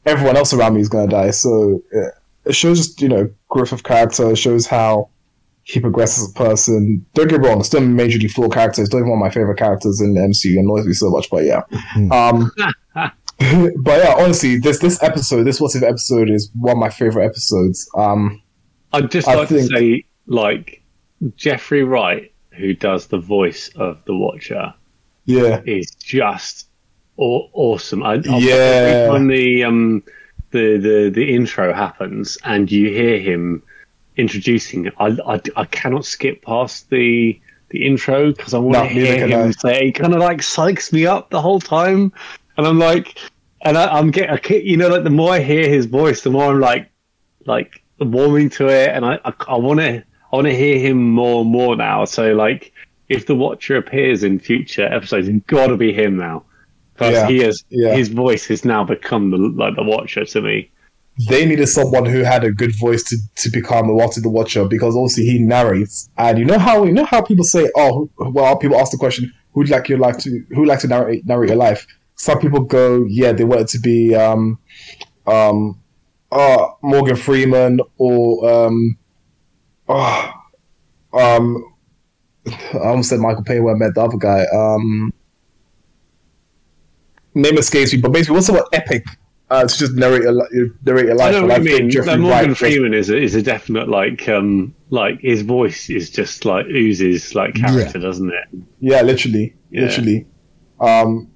everyone 0.06 0.38
else 0.38 0.54
around 0.54 0.76
me 0.76 0.82
is 0.82 0.90
going 0.90 1.10
to 1.10 1.16
die. 1.16 1.32
So 1.32 1.82
uh, 1.96 2.10
it 2.46 2.54
shows 2.54 2.78
just 2.80 3.02
you 3.02 3.10
know 3.10 3.30
growth 3.50 3.72
of 3.72 3.84
character. 3.84 4.32
It 4.32 4.38
shows 4.38 4.66
how 4.68 5.10
he 5.64 5.80
progresses 5.80 6.24
as 6.24 6.32
a 6.32 6.34
person. 6.34 7.06
Don't 7.14 7.28
get 7.30 7.40
me 7.42 7.48
wrong, 7.48 7.64
still 7.64 7.82
majorly 7.82 8.30
flawed 8.30 8.54
character. 8.54 8.82
He's 8.82 8.88
still 8.90 9.02
one 9.02 9.12
of 9.14 9.18
my 9.20 9.30
favorite 9.30 9.58
characters 9.58 10.02
in 10.02 10.14
the 10.16 10.22
MCU. 10.22 10.60
Annoys 10.60 10.86
me 10.88 10.94
so 10.94 11.10
much, 11.12 11.30
but 11.30 11.44
yeah. 11.46 11.62
Um, 12.12 12.52
but 12.96 13.98
yeah, 14.04 14.16
honestly, 14.18 14.58
this 14.58 14.80
this 14.80 15.02
episode, 15.04 15.44
this 15.44 15.60
what's 15.62 15.76
if 15.76 15.84
episode 15.84 16.30
is 16.30 16.52
one 16.60 16.74
of 16.74 16.78
my 16.80 16.90
favorite 16.90 17.26
episodes. 17.26 17.90
Um, 17.96 18.42
I'd 18.94 19.10
just 19.12 19.28
I 19.28 19.36
like 19.36 19.50
think- 19.50 19.70
to 19.72 19.78
say, 19.78 20.06
like, 20.26 20.84
Jeffrey 21.36 21.84
Wright, 21.84 22.34
who 22.52 22.74
does 22.74 23.08
the 23.08 23.20
voice 23.20 23.70
of 23.76 24.04
the 24.06 24.16
Watcher, 24.16 24.74
yeah, 25.26 25.62
is 25.66 25.92
just 25.92 26.68
aw- 26.68 26.71
awesome. 27.18 28.04
I, 28.04 28.14
I, 28.14 28.38
Yeah. 28.38 29.10
When 29.12 29.28
the 29.28 29.64
um 29.64 30.04
the, 30.52 30.78
the 30.78 31.12
the 31.14 31.36
intro 31.36 31.74
happens 31.74 32.38
and 32.44 32.72
you 32.72 32.90
hear 32.90 33.20
him 33.20 33.64
introducing 34.18 34.92
I, 35.00 35.18
I, 35.26 35.42
I 35.56 35.66
cannot 35.66 36.06
skip 36.06 36.44
past 36.44 36.90
the 36.90 37.40
the 37.70 37.86
intro 37.86 38.32
because 38.32 38.54
I 38.54 38.58
want 38.60 38.78
no, 38.78 38.84
to 38.84 38.90
hear 38.90 39.28
him 39.28 39.48
I. 39.48 39.52
say. 39.52 39.88
It 39.88 39.92
kind 39.94 40.14
of 40.14 40.20
like 40.20 40.40
psychs 40.40 40.94
me 40.94 41.06
up 41.06 41.30
the 41.30 41.42
whole 41.42 41.60
time, 41.60 42.14
and 42.58 42.68
I'm 42.68 42.78
like, 42.78 43.18
and 43.62 43.78
I, 43.78 43.88
I'm 43.98 44.12
getting, 44.12 44.30
I 44.32 44.56
you 44.58 44.78
know, 44.78 44.90
like 44.90 45.04
the 45.04 45.10
more 45.10 45.34
I 45.34 45.40
hear 45.40 45.68
his 45.68 45.86
voice, 45.86 46.22
the 46.22 46.30
more 46.30 46.52
I'm 46.52 46.60
like, 46.60 46.90
like 47.46 47.82
warming 48.00 48.50
to 48.52 48.68
it, 48.68 48.90
and 48.90 49.06
I 49.06 49.20
I 49.48 49.56
want 49.56 49.80
to 49.80 50.04
I 50.32 50.36
want 50.36 50.48
to 50.48 50.56
hear 50.56 50.80
him 50.80 51.12
more 51.12 51.42
and 51.42 51.50
more 51.50 51.76
now. 51.76 52.06
So 52.06 52.34
like, 52.34 52.74
if 53.10 53.26
the 53.26 53.36
Watcher 53.36 53.78
appears 53.78 54.24
in 54.24 54.40
future 54.40 54.86
episodes, 54.86 55.28
it's 55.28 55.46
got 55.46 55.68
to 55.68 55.78
be 55.78 55.94
him 55.94 56.18
now. 56.18 56.44
Because 57.02 57.24
Yeah, 57.24 57.28
he 57.28 57.38
has 57.40 57.64
yeah. 57.70 57.94
his 57.96 58.10
voice 58.10 58.46
has 58.48 58.64
now 58.64 58.84
become 58.84 59.32
the 59.32 59.38
like 59.38 59.76
the 59.76 59.84
Watcher 59.84 60.26
to 60.26 60.42
me. 60.42 60.72
they 61.30 61.46
needed 61.46 61.68
someone 61.68 62.06
who 62.06 62.20
had 62.24 62.44
a 62.44 62.52
good 62.52 62.74
voice 62.80 63.04
to, 63.04 63.18
to 63.36 63.50
become 63.50 63.90
a 63.90 63.94
Uatu 63.94 64.22
the 64.22 64.30
Watcher 64.30 64.66
because 64.66 64.96
obviously 64.96 65.26
he 65.26 65.40
narrates. 65.40 66.10
And 66.18 66.38
you 66.40 66.46
know 66.46 66.58
how 66.60 66.84
you 66.86 66.94
know 66.94 67.06
how 67.06 67.22
people 67.22 67.44
say, 67.44 67.70
oh, 67.76 68.10
well, 68.18 68.56
people 68.58 68.78
ask 68.78 68.92
the 68.92 68.98
question, 68.98 69.32
who'd 69.54 69.70
like 69.70 69.90
your 69.90 70.00
life 70.00 70.18
to 70.20 70.30
who'd 70.56 70.68
like 70.68 70.80
to 70.80 70.88
narrate 70.88 71.26
narrate 71.26 71.50
your 71.50 71.58
life? 71.58 71.86
Some 72.16 72.40
people 72.40 72.62
go, 72.62 73.04
yeah, 73.06 73.32
they 73.34 73.44
want 73.44 73.62
it 73.62 73.68
to 73.70 73.80
be 73.80 74.16
um, 74.16 74.60
um, 75.28 75.80
uh, 76.32 76.68
Morgan 76.82 77.16
Freeman 77.16 77.80
or 77.98 78.50
um, 78.50 78.98
oh, 79.90 80.32
um, 81.14 81.74
I 82.48 82.78
almost 82.90 83.10
said 83.10 83.20
Michael 83.20 83.44
Payne 83.44 83.64
when 83.64 83.76
I 83.76 83.78
met 83.78 83.96
the 83.96 84.02
other 84.02 84.18
guy. 84.18 84.46
Um, 84.54 85.14
name 87.34 87.58
escapes 87.58 87.94
me, 87.94 88.00
but 88.00 88.12
basically, 88.12 88.36
what's 88.36 88.50
about 88.50 88.68
epic? 88.74 89.06
uh, 89.50 89.68
to 89.68 89.78
just 89.78 89.94
narrate 89.96 90.22
your 90.24 90.32
li- 90.32 90.70
narrate 90.86 91.06
your 91.08 91.22
I 91.22 91.32
know 91.32 91.46
what 91.46 91.62
you 91.64 91.78
mean. 91.78 91.90
Jeffrey 91.90 92.16
Morgan 92.18 92.48
Wright- 92.50 92.58
Freeman 92.58 92.94
is 92.94 93.10
a, 93.10 93.18
is 93.18 93.36
a 93.36 93.42
definite 93.42 93.90
like 93.90 94.30
um 94.30 94.74
like 94.92 95.20
his 95.20 95.42
voice 95.42 95.90
is 95.90 96.10
just 96.10 96.46
like 96.46 96.66
oozes 96.68 97.36
like 97.36 97.56
character, 97.56 98.00
doesn't 98.00 98.30
it? 98.32 98.60
Yeah, 98.80 99.02
literally, 99.02 99.54
Yeah. 99.70 99.82
literally. 99.88 100.26
Um, 100.80 101.28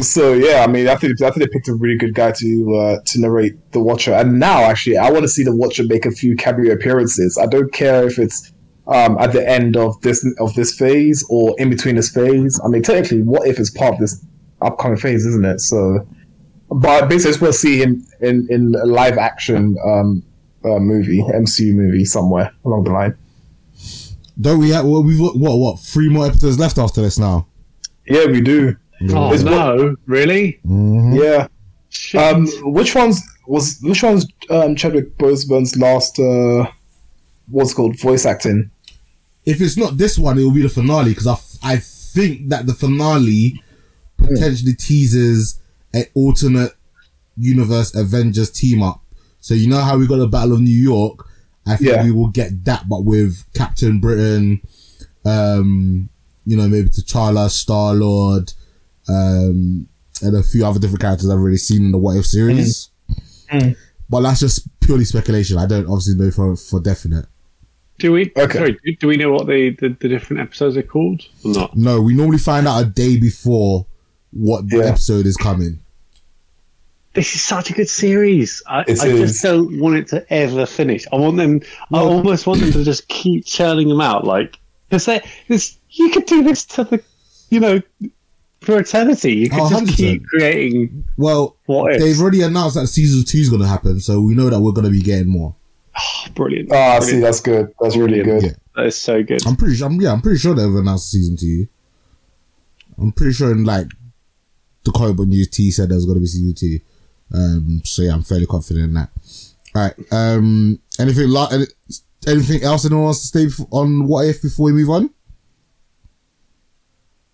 so 0.00 0.32
yeah, 0.32 0.64
I 0.64 0.68
mean, 0.68 0.88
I 0.88 0.94
think 0.96 1.20
I 1.20 1.28
think 1.30 1.40
they 1.44 1.48
picked 1.52 1.68
a 1.68 1.74
really 1.74 1.98
good 1.98 2.14
guy 2.14 2.32
to 2.32 2.74
uh, 2.76 2.96
to 3.04 3.20
narrate 3.20 3.72
the 3.72 3.80
Watcher. 3.80 4.14
And 4.14 4.38
now, 4.40 4.62
actually, 4.62 4.96
I 4.96 5.10
want 5.10 5.24
to 5.24 5.28
see 5.28 5.44
the 5.44 5.54
Watcher 5.54 5.84
make 5.84 6.06
a 6.06 6.10
few 6.10 6.36
cameo 6.36 6.72
appearances. 6.72 7.36
I 7.36 7.44
don't 7.46 7.70
care 7.74 8.06
if 8.06 8.18
it's 8.18 8.52
um, 8.86 9.18
at 9.20 9.32
the 9.32 9.46
end 9.46 9.76
of 9.76 10.00
this 10.00 10.26
of 10.40 10.54
this 10.54 10.74
phase 10.74 11.22
or 11.28 11.54
in 11.58 11.68
between 11.68 11.96
this 11.96 12.08
phase. 12.10 12.58
I 12.64 12.68
mean, 12.68 12.82
technically, 12.82 13.20
what 13.22 13.46
if 13.46 13.58
it's 13.58 13.70
part 13.70 13.94
of 13.94 14.00
this 14.00 14.24
upcoming 14.62 14.98
phase, 14.98 15.26
isn't 15.26 15.44
it? 15.44 15.60
So, 15.60 16.06
but 16.70 17.08
basically, 17.08 17.28
I 17.28 17.32
just 17.32 17.42
want 17.42 17.54
to 17.54 17.58
see 17.58 17.82
in 17.82 18.04
in 18.20 18.46
in 18.50 18.74
a 18.74 18.86
live 18.86 19.18
action 19.18 19.76
um, 19.84 20.22
uh, 20.64 20.78
movie, 20.78 21.22
MCU 21.22 21.74
movie 21.74 22.04
somewhere 22.04 22.52
along 22.64 22.84
the 22.84 22.90
line. 22.90 23.16
Don't 24.40 24.58
we 24.58 24.70
have, 24.70 24.86
well, 24.86 25.02
we've 25.02 25.18
got, 25.18 25.36
what, 25.36 25.58
what, 25.58 25.80
three 25.80 26.08
more 26.08 26.26
episodes 26.26 26.58
left 26.58 26.78
after 26.78 27.02
this 27.02 27.18
now? 27.18 27.46
Yeah, 28.06 28.24
we 28.26 28.40
do. 28.40 28.74
Oh 29.10 29.32
Is 29.32 29.44
no, 29.44 29.96
really? 30.06 30.60
Mm-hmm. 30.66 31.14
Yeah. 31.14 31.48
Shit. 31.88 32.20
Um, 32.20 32.46
which 32.72 32.94
ones 32.94 33.20
was 33.46 33.78
which 33.82 34.02
one's 34.02 34.26
um, 34.50 34.76
Chadwick 34.76 35.16
Boseman's 35.18 35.76
last 35.76 36.18
uh, 36.18 36.70
what's 37.48 37.72
it 37.72 37.74
called 37.74 37.98
voice 37.98 38.26
acting? 38.26 38.70
If 39.44 39.60
it's 39.60 39.76
not 39.76 39.96
this 39.96 40.18
one, 40.18 40.38
it 40.38 40.42
will 40.42 40.52
be 40.52 40.62
the 40.62 40.68
finale 40.68 41.10
because 41.10 41.26
I, 41.26 41.32
f- 41.32 41.58
I 41.62 41.76
think 41.78 42.50
that 42.50 42.66
the 42.66 42.74
finale 42.74 43.62
potentially 44.34 44.74
teases 44.74 45.60
an 45.94 46.04
alternate 46.14 46.72
universe 47.36 47.94
Avengers 47.94 48.50
team 48.50 48.82
up. 48.82 49.02
So 49.40 49.54
you 49.54 49.68
know 49.68 49.80
how 49.80 49.96
we 49.98 50.06
got 50.06 50.16
the 50.16 50.26
Battle 50.28 50.54
of 50.54 50.60
New 50.60 50.70
York? 50.70 51.26
I 51.66 51.76
think 51.76 51.90
Yeah. 51.90 52.04
we 52.04 52.10
will 52.12 52.28
get 52.28 52.64
that, 52.64 52.88
but 52.88 53.04
with 53.04 53.44
Captain 53.54 54.00
Britain, 54.00 54.60
um, 55.24 56.08
you 56.46 56.56
know, 56.56 56.68
maybe 56.68 56.88
T'Challa, 56.88 57.50
Star 57.50 57.94
Lord, 57.94 58.52
um, 59.08 59.86
and 60.22 60.36
a 60.36 60.42
few 60.42 60.64
other 60.66 60.78
different 60.78 61.00
characters 61.00 61.28
I've 61.30 61.38
already 61.38 61.56
seen 61.56 61.84
in 61.86 61.92
the 61.92 61.98
What 61.98 62.16
If 62.16 62.26
series. 62.26 62.90
Mm. 63.52 63.76
But 64.08 64.20
that's 64.22 64.40
just 64.40 64.68
purely 64.80 65.04
speculation. 65.04 65.56
I 65.58 65.66
don't 65.66 65.86
obviously 65.86 66.14
know 66.14 66.30
for 66.30 66.56
for 66.56 66.80
definite. 66.80 67.26
do 67.98 68.12
we? 68.12 68.32
okay. 68.36 68.58
Sorry, 68.58 68.78
do, 68.84 68.96
do 68.96 69.06
we 69.08 69.16
know 69.16 69.30
what 69.32 69.46
the, 69.46 69.70
the 69.78 69.96
the 70.00 70.08
different 70.08 70.40
episodes 70.42 70.76
are 70.76 70.82
called 70.82 71.22
or 71.44 71.52
not? 71.52 71.76
No, 71.76 72.00
we 72.02 72.14
normally 72.14 72.38
find 72.38 72.66
out 72.66 72.80
a 72.82 72.84
day 72.86 73.18
before 73.18 73.86
what 74.32 74.68
the 74.68 74.78
Yeah. 74.78 74.84
episode 74.84 75.26
is 75.26 75.36
coming. 75.36 75.78
This 77.14 77.34
is 77.34 77.42
such 77.42 77.70
a 77.70 77.72
good 77.72 77.88
series. 77.88 78.62
I, 78.68 78.80
I 78.82 78.84
just 78.94 79.42
don't 79.42 79.80
want 79.80 79.96
it 79.96 80.06
to 80.08 80.32
ever 80.32 80.64
finish. 80.64 81.06
I 81.12 81.16
want 81.16 81.36
them. 81.38 81.60
I 81.92 81.98
almost 81.98 82.46
want 82.46 82.60
them 82.60 82.70
to 82.72 82.84
just 82.84 83.08
keep 83.08 83.44
churning 83.44 83.88
them 83.88 84.00
out, 84.00 84.24
like 84.24 84.58
because 84.88 85.06
they 85.06 85.20
this 85.48 85.76
you 85.90 86.10
could 86.10 86.26
do 86.26 86.44
this 86.44 86.64
to 86.66 86.84
the, 86.84 87.02
you 87.50 87.58
know, 87.58 87.80
for 88.60 88.78
eternity. 88.78 89.34
You 89.34 89.50
could 89.50 89.58
Oh, 89.60 89.70
just 89.70 89.86
100%. 89.86 89.96
keep 89.96 90.24
creating 90.26 91.04
Well, 91.16 91.56
what 91.66 91.94
ifs. 91.96 92.04
they've 92.04 92.20
already 92.20 92.42
announced 92.42 92.76
that 92.76 92.86
season 92.86 93.24
two 93.24 93.38
is 93.38 93.48
going 93.48 93.62
to 93.62 93.66
happen, 93.68 93.98
so 93.98 94.20
we 94.20 94.34
know 94.36 94.48
that 94.48 94.60
we're 94.60 94.70
going 94.72 94.84
to 94.84 94.90
be 94.92 95.02
getting 95.02 95.28
more. 95.28 95.56
Oh, 95.98 96.30
Brilliant. 96.36 96.68
Ah, 96.70 96.98
Brilliant. 97.00 97.04
see, 97.04 97.18
that's 97.18 97.40
good. 97.40 97.74
That's 97.80 97.96
really 97.96 98.22
good. 98.22 98.42
Yeah. 98.44 98.50
That 98.76 98.86
is 98.86 98.96
so 98.96 99.24
good. 99.24 99.44
I'm 99.48 99.56
pretty 99.56 99.74
sure. 99.74 99.88
I'm, 99.88 100.00
yeah, 100.00 100.12
I'm 100.12 100.20
pretty 100.22 100.38
sure 100.38 100.54
they've 100.54 100.72
announced 100.72 101.10
season 101.10 101.36
two. 101.36 101.66
I'm 102.98 103.10
pretty 103.10 103.32
sure 103.32 103.50
in 103.50 103.64
like 103.64 103.88
the 104.84 104.92
comic 104.92 105.16
book 105.16 105.28
news, 105.28 105.48
T 105.48 105.70
said 105.70 105.88
there 105.88 105.96
was 105.96 106.04
going 106.06 106.16
to 106.16 106.20
be 106.20 106.26
season 106.26 106.54
two. 106.54 106.80
Um, 107.32 107.82
so 107.84 108.02
yeah, 108.02 108.12
I'm 108.12 108.22
fairly 108.22 108.46
confident 108.46 108.84
in 108.86 108.94
that. 108.94 109.10
All 109.74 109.82
right. 109.82 109.94
Um, 110.10 110.80
anything 110.98 111.28
la- 111.28 111.48
any- 111.48 111.66
anything 112.26 112.62
else 112.62 112.84
anyone 112.84 113.04
wants 113.04 113.20
to 113.20 113.26
stay 113.48 113.64
on 113.70 114.06
what 114.06 114.26
if 114.26 114.42
before 114.42 114.66
we 114.66 114.72
move 114.72 114.90
on? 114.90 115.10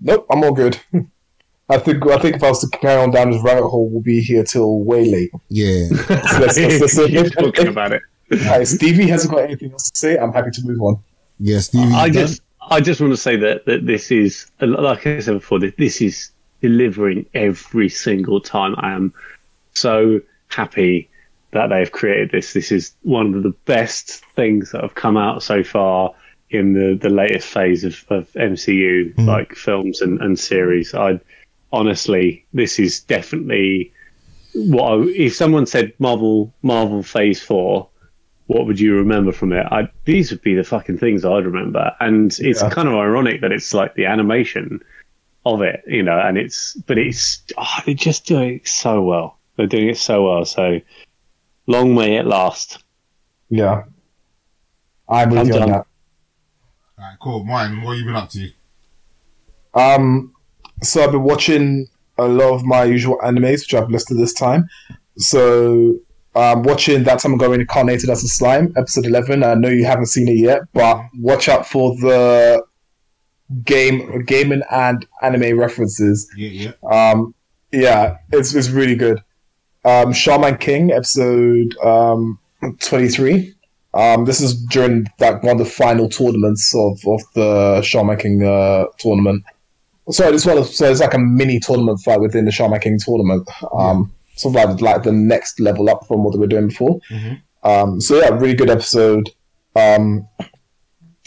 Nope, 0.00 0.26
I'm 0.30 0.44
all 0.44 0.52
good. 0.52 0.78
I 1.68 1.78
think 1.78 2.06
I 2.06 2.18
think 2.18 2.36
if 2.36 2.42
I 2.44 2.50
was 2.50 2.60
to 2.60 2.78
carry 2.78 3.02
on 3.02 3.10
down 3.10 3.30
this 3.32 3.42
rabbit 3.42 3.66
hole, 3.68 3.88
we'll 3.88 4.02
be 4.02 4.20
here 4.20 4.44
till 4.44 4.84
way 4.84 5.10
late. 5.10 5.30
Yeah. 5.48 5.88
So 6.06 6.14
let's- 6.40 6.56
let's- 6.58 6.96
let's- 6.96 7.06
Keep 7.10 7.32
talking 7.38 7.68
about 7.68 7.92
it. 7.92 8.02
Alright, 8.32 8.66
Stevie 8.68 9.08
hasn't 9.08 9.32
got 9.32 9.44
anything 9.44 9.70
else 9.72 9.90
to 9.90 9.98
say. 9.98 10.16
I'm 10.18 10.32
happy 10.32 10.50
to 10.50 10.62
move 10.64 10.80
on. 10.82 10.98
Yeah, 11.38 11.60
Stevie. 11.60 11.92
I 11.94 12.06
you 12.06 12.12
done? 12.12 12.26
just, 12.26 12.42
I 12.60 12.80
just 12.80 13.00
want 13.00 13.12
to 13.12 13.16
say 13.16 13.36
that 13.36 13.66
that 13.66 13.86
this 13.86 14.10
is, 14.10 14.50
like 14.60 15.06
I 15.06 15.20
said 15.20 15.34
before, 15.34 15.60
this 15.60 16.00
is 16.02 16.32
delivering 16.60 17.26
every 17.34 17.88
single 17.88 18.40
time. 18.40 18.74
I 18.78 18.92
am 18.92 19.12
so 19.74 20.20
happy 20.48 21.08
that 21.52 21.68
they've 21.68 21.90
created 21.90 22.30
this. 22.30 22.52
This 22.52 22.72
is 22.72 22.94
one 23.02 23.34
of 23.34 23.42
the 23.42 23.54
best 23.64 24.24
things 24.34 24.72
that 24.72 24.82
have 24.82 24.94
come 24.94 25.16
out 25.16 25.42
so 25.42 25.62
far 25.62 26.14
in 26.50 26.74
the, 26.74 26.94
the 26.94 27.08
latest 27.08 27.48
phase 27.48 27.84
of, 27.84 28.04
of 28.08 28.30
MCU, 28.32 29.14
hmm. 29.14 29.26
like 29.26 29.54
films 29.54 30.00
and, 30.00 30.20
and 30.20 30.38
series. 30.38 30.94
I 30.94 31.20
honestly, 31.72 32.44
this 32.52 32.78
is 32.78 33.00
definitely 33.00 33.92
what 34.54 34.84
I, 34.84 35.02
if 35.08 35.34
someone 35.34 35.66
said 35.66 35.92
Marvel 35.98 36.54
Marvel 36.62 37.02
Phase 37.02 37.42
Four, 37.42 37.88
what 38.46 38.66
would 38.66 38.78
you 38.78 38.94
remember 38.94 39.32
from 39.32 39.52
it? 39.52 39.66
I, 39.70 39.88
these 40.04 40.30
would 40.30 40.42
be 40.42 40.54
the 40.54 40.64
fucking 40.64 40.98
things 40.98 41.24
I'd 41.24 41.44
remember. 41.44 41.92
And 42.00 42.36
it's 42.38 42.62
Yeah. 42.62 42.70
kind 42.70 42.88
of 42.88 42.94
ironic 42.94 43.40
that 43.40 43.52
it's 43.52 43.74
like 43.74 43.94
the 43.94 44.06
animation 44.06 44.80
of 45.46 45.62
it, 45.62 45.82
you 45.86 46.02
know, 46.02 46.18
and 46.18 46.36
it's, 46.36 46.74
but 46.74 46.98
it's, 46.98 47.42
oh, 47.56 47.78
they're 47.86 47.94
just 47.94 48.26
doing 48.26 48.56
it 48.56 48.68
so 48.68 49.00
well. 49.00 49.38
They're 49.56 49.66
doing 49.66 49.88
it 49.90 49.96
so 49.96 50.24
well. 50.24 50.44
So 50.44 50.80
long 51.66 51.94
may 51.94 52.16
it 52.16 52.26
last. 52.26 52.82
Yeah, 53.48 53.84
I'm 55.08 55.30
with 55.30 55.38
I'm 55.38 55.46
you 55.46 55.54
on 55.54 55.60
done. 55.60 55.70
that. 55.70 55.86
Alright, 56.98 57.18
cool. 57.20 57.44
Mine, 57.44 57.82
what 57.82 57.92
have 57.92 57.98
you 58.00 58.04
been 58.06 58.16
up 58.16 58.28
to? 58.30 58.50
Um, 59.74 60.34
so 60.82 61.04
I've 61.04 61.12
been 61.12 61.22
watching 61.22 61.86
a 62.18 62.26
lot 62.26 62.54
of 62.54 62.64
my 62.64 62.84
usual 62.84 63.18
animes, 63.22 63.60
which 63.60 63.74
I've 63.74 63.88
listed 63.88 64.18
this 64.18 64.32
time. 64.32 64.68
So 65.16 65.96
I'm 66.34 66.58
um, 66.58 66.62
watching 66.64 67.04
that 67.04 67.20
time 67.20 67.34
I 67.34 67.36
got 67.38 67.50
reincarnated 67.50 68.10
as 68.10 68.24
a 68.24 68.28
slime, 68.28 68.74
episode 68.76 69.06
eleven. 69.06 69.44
I 69.44 69.54
know 69.54 69.68
you 69.68 69.86
haven't 69.86 70.06
seen 70.06 70.28
it 70.28 70.38
yet, 70.38 70.62
but 70.74 71.02
watch 71.18 71.48
out 71.48 71.66
for 71.66 71.94
the 71.96 72.62
game, 73.64 74.24
gaming 74.24 74.62
and 74.70 75.06
anime 75.22 75.58
references. 75.58 76.30
Yeah, 76.36 76.72
yeah. 76.82 77.10
Um, 77.10 77.34
yeah, 77.72 78.18
it's 78.32 78.54
it's 78.54 78.70
really 78.70 78.96
good. 78.96 79.22
Um, 79.84 80.12
Shaman 80.12 80.58
King 80.58 80.92
episode 80.92 81.76
um, 81.78 82.38
twenty 82.80 83.08
three. 83.08 83.54
Um, 83.94 84.24
this 84.26 84.40
is 84.40 84.62
during 84.66 85.06
that 85.18 85.42
one 85.42 85.58
of 85.58 85.66
the 85.66 85.72
final 85.72 86.08
tournaments 86.08 86.74
of, 86.74 86.98
of 87.06 87.22
the 87.34 87.80
Shaman 87.82 88.18
King 88.18 88.42
uh, 88.42 88.84
tournament. 88.98 89.42
So 90.10 90.30
this 90.30 90.44
one, 90.44 90.62
so 90.64 90.90
it's 90.90 91.00
like 91.00 91.14
a 91.14 91.18
mini 91.18 91.58
tournament 91.58 92.00
fight 92.00 92.20
within 92.20 92.44
the 92.44 92.52
Shaman 92.52 92.80
King 92.80 92.98
tournament. 92.98 93.48
Um, 93.72 94.12
sort 94.36 94.54
of 94.54 94.70
like, 94.70 94.80
like 94.82 95.02
the 95.02 95.12
next 95.12 95.60
level 95.60 95.88
up 95.88 96.06
from 96.06 96.22
what 96.22 96.32
they 96.32 96.38
were 96.38 96.46
doing 96.46 96.68
before. 96.68 97.00
Um, 97.62 98.00
so 98.00 98.16
yeah, 98.16 98.28
really 98.28 98.54
good 98.54 98.70
episode. 98.70 99.30
Um, 99.74 100.28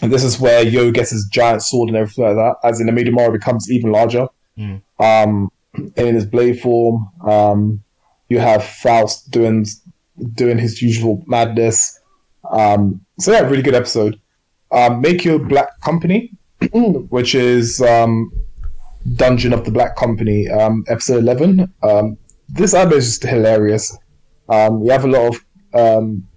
and 0.01 0.11
this 0.11 0.23
is 0.23 0.39
where 0.39 0.63
Yoh 0.63 0.91
gets 0.91 1.11
his 1.11 1.27
giant 1.31 1.61
sword 1.61 1.89
and 1.89 1.97
everything 1.97 2.25
like 2.25 2.35
that. 2.35 2.55
As 2.63 2.79
in, 2.79 2.87
the 2.87 2.91
Amidamaru 2.91 3.33
becomes 3.33 3.71
even 3.71 3.91
larger. 3.91 4.27
Um, 4.99 5.51
in 5.95 6.15
his 6.15 6.25
blade 6.25 6.59
form, 6.59 7.09
um, 7.27 7.83
you 8.27 8.39
have 8.39 8.63
Faust 8.63 9.31
doing 9.31 9.65
doing 10.33 10.57
his 10.57 10.81
usual 10.81 11.23
madness. 11.27 11.99
Um, 12.49 13.05
so 13.19 13.31
yeah, 13.31 13.41
really 13.41 13.61
good 13.61 13.75
episode. 13.75 14.19
Um, 14.71 15.01
Meikyuu 15.01 15.47
Black 15.47 15.79
Company, 15.81 16.31
which 16.73 17.35
is 17.35 17.81
um, 17.81 18.31
Dungeon 19.15 19.53
of 19.53 19.65
the 19.65 19.71
Black 19.71 19.95
Company, 19.95 20.47
um, 20.49 20.83
episode 20.87 21.19
eleven. 21.19 21.71
Um, 21.83 22.17
this 22.49 22.73
anime 22.73 22.93
is 22.93 23.05
just 23.05 23.23
hilarious. 23.23 23.97
Um, 24.49 24.83
you 24.83 24.91
have 24.91 25.05
a 25.05 25.07
lot 25.07 25.35
of 25.73 26.03
um, 26.03 26.27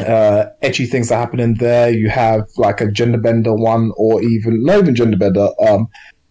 uh, 0.00 0.46
ecchi 0.62 0.88
things 0.88 1.08
that 1.08 1.16
happen 1.16 1.40
in 1.40 1.54
there. 1.54 1.90
You 1.90 2.08
have 2.10 2.48
like 2.56 2.80
a 2.80 2.90
gender 2.90 3.18
bender 3.18 3.54
one, 3.54 3.92
or 3.96 4.22
even 4.22 4.64
not 4.64 4.78
even 4.78 4.94
gender 4.94 5.16
bender. 5.16 5.48
Um, 5.66 5.88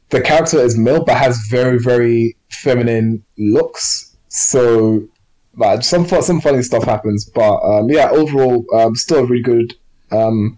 the 0.10 0.22
character 0.22 0.60
is 0.60 0.78
male 0.78 1.04
but 1.04 1.18
has 1.18 1.38
very 1.50 1.80
very 1.80 2.36
feminine 2.50 3.24
looks. 3.38 4.16
So 4.28 5.08
like 5.56 5.84
some 5.84 6.08
some 6.08 6.42
funny 6.42 6.64
stuff 6.64 6.84
happens, 6.84 7.26
but 7.26 7.58
um, 7.58 7.90
yeah, 7.90 8.10
overall, 8.10 8.66
um, 8.74 8.96
still 8.96 9.20
a 9.20 9.26
really 9.26 9.44
good 9.44 9.74
um, 10.12 10.58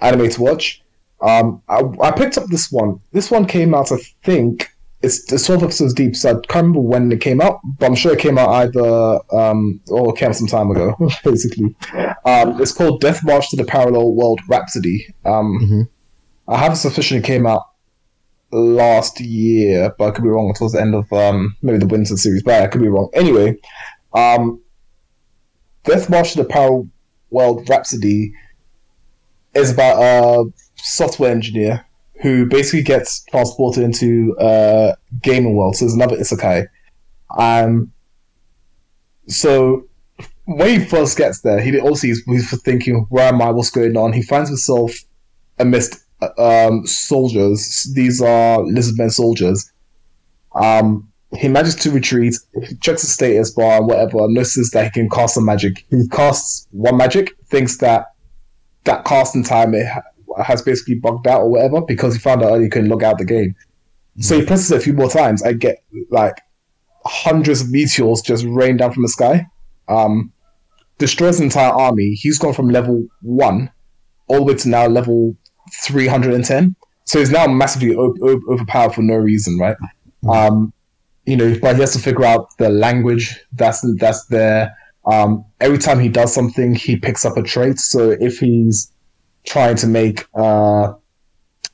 anime 0.00 0.30
to 0.30 0.42
watch. 0.42 0.82
Um, 1.20 1.62
I, 1.68 1.82
I 2.00 2.10
picked 2.12 2.38
up 2.38 2.46
this 2.46 2.70
one. 2.70 3.00
This 3.12 3.30
one 3.30 3.46
came 3.46 3.74
out, 3.74 3.90
I 3.90 3.96
think. 4.22 4.70
It's, 5.00 5.32
it's 5.32 5.46
12 5.46 5.62
episodes 5.62 5.94
deep, 5.94 6.16
so 6.16 6.30
I 6.30 6.32
can't 6.34 6.66
remember 6.66 6.80
when 6.80 7.12
it 7.12 7.20
came 7.20 7.40
out, 7.40 7.60
but 7.78 7.86
I'm 7.86 7.94
sure 7.94 8.12
it 8.12 8.18
came 8.18 8.36
out 8.36 8.48
either, 8.50 9.20
um, 9.32 9.80
or 9.88 10.10
it 10.12 10.18
came 10.18 10.30
out 10.30 10.34
some 10.34 10.48
time 10.48 10.70
ago, 10.72 10.96
basically. 11.24 11.76
Um, 12.24 12.60
it's 12.60 12.72
called 12.72 13.00
Death 13.00 13.20
March 13.24 13.48
to 13.50 13.56
the 13.56 13.64
Parallel 13.64 14.14
World 14.14 14.40
Rhapsody. 14.48 15.06
Um, 15.24 15.58
I 16.48 16.56
have 16.58 16.72
a 16.72 16.76
suspicion 16.76 17.18
it 17.18 17.24
came 17.24 17.46
out 17.46 17.62
last 18.50 19.20
year, 19.20 19.94
but 19.98 20.08
I 20.08 20.10
could 20.10 20.24
be 20.24 20.30
wrong. 20.30 20.52
Towards 20.54 20.72
the 20.74 20.80
end 20.80 20.94
of 20.96 21.12
um, 21.12 21.54
maybe 21.62 21.78
the 21.78 21.86
winter 21.86 22.16
series, 22.16 22.42
but 22.42 22.62
I 22.62 22.66
could 22.66 22.80
be 22.80 22.88
wrong. 22.88 23.08
Anyway, 23.14 23.56
Um, 24.14 24.60
Death 25.84 26.10
March 26.10 26.32
to 26.32 26.38
the 26.42 26.48
Parallel 26.48 26.88
World 27.30 27.68
Rhapsody 27.68 28.32
is 29.54 29.70
about 29.70 30.02
a 30.02 30.50
software 30.76 31.30
engineer 31.30 31.84
who 32.20 32.46
basically 32.46 32.82
gets 32.82 33.24
transported 33.24 33.84
into 33.84 34.34
a 34.40 34.96
gaming 35.22 35.56
world. 35.56 35.76
So 35.76 35.84
there's 35.84 35.94
another 35.94 36.16
isekai. 36.16 36.66
Um, 37.38 37.92
so 39.28 39.86
when 40.44 40.80
he 40.80 40.84
first 40.84 41.16
gets 41.16 41.42
there, 41.42 41.60
he 41.60 41.78
obviously 41.78 42.14
he's, 42.26 42.62
thinking, 42.62 43.06
"Where 43.10 43.28
am 43.28 43.42
I? 43.42 43.50
What's 43.50 43.70
going 43.70 43.96
on?" 43.96 44.12
He 44.12 44.22
finds 44.22 44.48
himself 44.48 44.92
amidst 45.58 46.04
um, 46.38 46.86
soldiers. 46.86 47.90
These 47.94 48.20
are 48.20 48.58
lizardmen 48.60 49.12
soldiers. 49.12 49.70
Um, 50.54 51.12
he 51.36 51.48
manages 51.48 51.74
to 51.76 51.90
retreat, 51.90 52.34
he 52.66 52.74
checks 52.76 53.02
the 53.02 53.08
status 53.08 53.50
bar 53.50 53.78
and 53.78 53.86
whatever, 53.86 54.26
notices 54.28 54.70
that 54.70 54.84
he 54.84 54.90
can 54.90 55.10
cast 55.10 55.34
some 55.34 55.44
magic. 55.44 55.84
He 55.90 56.08
casts 56.08 56.66
one 56.70 56.96
magic, 56.96 57.36
thinks 57.46 57.76
that 57.78 58.06
that 58.84 59.04
casting 59.04 59.44
time 59.44 59.74
it 59.74 59.86
has 60.42 60.62
basically 60.62 60.96
bugged 60.96 61.26
out 61.26 61.42
or 61.42 61.50
whatever 61.50 61.80
because 61.82 62.14
he 62.14 62.20
found 62.20 62.42
out 62.42 62.60
he 62.60 62.68
couldn't 62.68 62.88
log 62.88 63.02
out 63.02 63.18
the 63.18 63.24
game. 63.24 63.54
So 64.20 64.38
he 64.38 64.44
presses 64.44 64.70
it 64.72 64.76
a 64.76 64.80
few 64.80 64.94
more 64.94 65.08
times. 65.08 65.42
I 65.44 65.52
get 65.52 65.82
like 66.10 66.40
hundreds 67.04 67.60
of 67.60 67.70
meteors 67.70 68.20
just 68.20 68.44
rain 68.44 68.76
down 68.76 68.92
from 68.92 69.02
the 69.02 69.08
sky. 69.08 69.46
Um, 69.88 70.32
destroys 70.98 71.38
the 71.38 71.44
entire 71.44 71.70
army. 71.70 72.14
He's 72.14 72.38
gone 72.38 72.52
from 72.52 72.68
level 72.68 73.06
one 73.22 73.70
all 74.26 74.38
the 74.38 74.42
way 74.42 74.54
to 74.54 74.68
now 74.68 74.86
level 74.86 75.36
310. 75.84 76.74
So 77.04 77.20
he's 77.20 77.30
now 77.30 77.46
massively 77.46 77.94
o- 77.94 78.14
o- 78.22 78.40
overpowered 78.52 78.94
for 78.94 79.02
no 79.02 79.14
reason, 79.14 79.56
right? 79.58 79.76
Um, 80.28 80.72
you 81.24 81.36
know, 81.36 81.56
but 81.60 81.76
he 81.76 81.80
has 81.80 81.92
to 81.92 81.98
figure 81.98 82.24
out 82.24 82.48
the 82.58 82.68
language 82.70 83.38
that's 83.52 83.84
that's 83.98 84.26
there. 84.26 84.74
Um, 85.06 85.44
every 85.60 85.78
time 85.78 86.00
he 86.00 86.08
does 86.08 86.34
something, 86.34 86.74
he 86.74 86.96
picks 86.96 87.24
up 87.24 87.36
a 87.36 87.42
trait. 87.42 87.78
So 87.78 88.10
if 88.20 88.40
he's 88.40 88.90
trying 89.48 89.76
to 89.76 89.86
make 89.86 90.26
uh, 90.34 90.92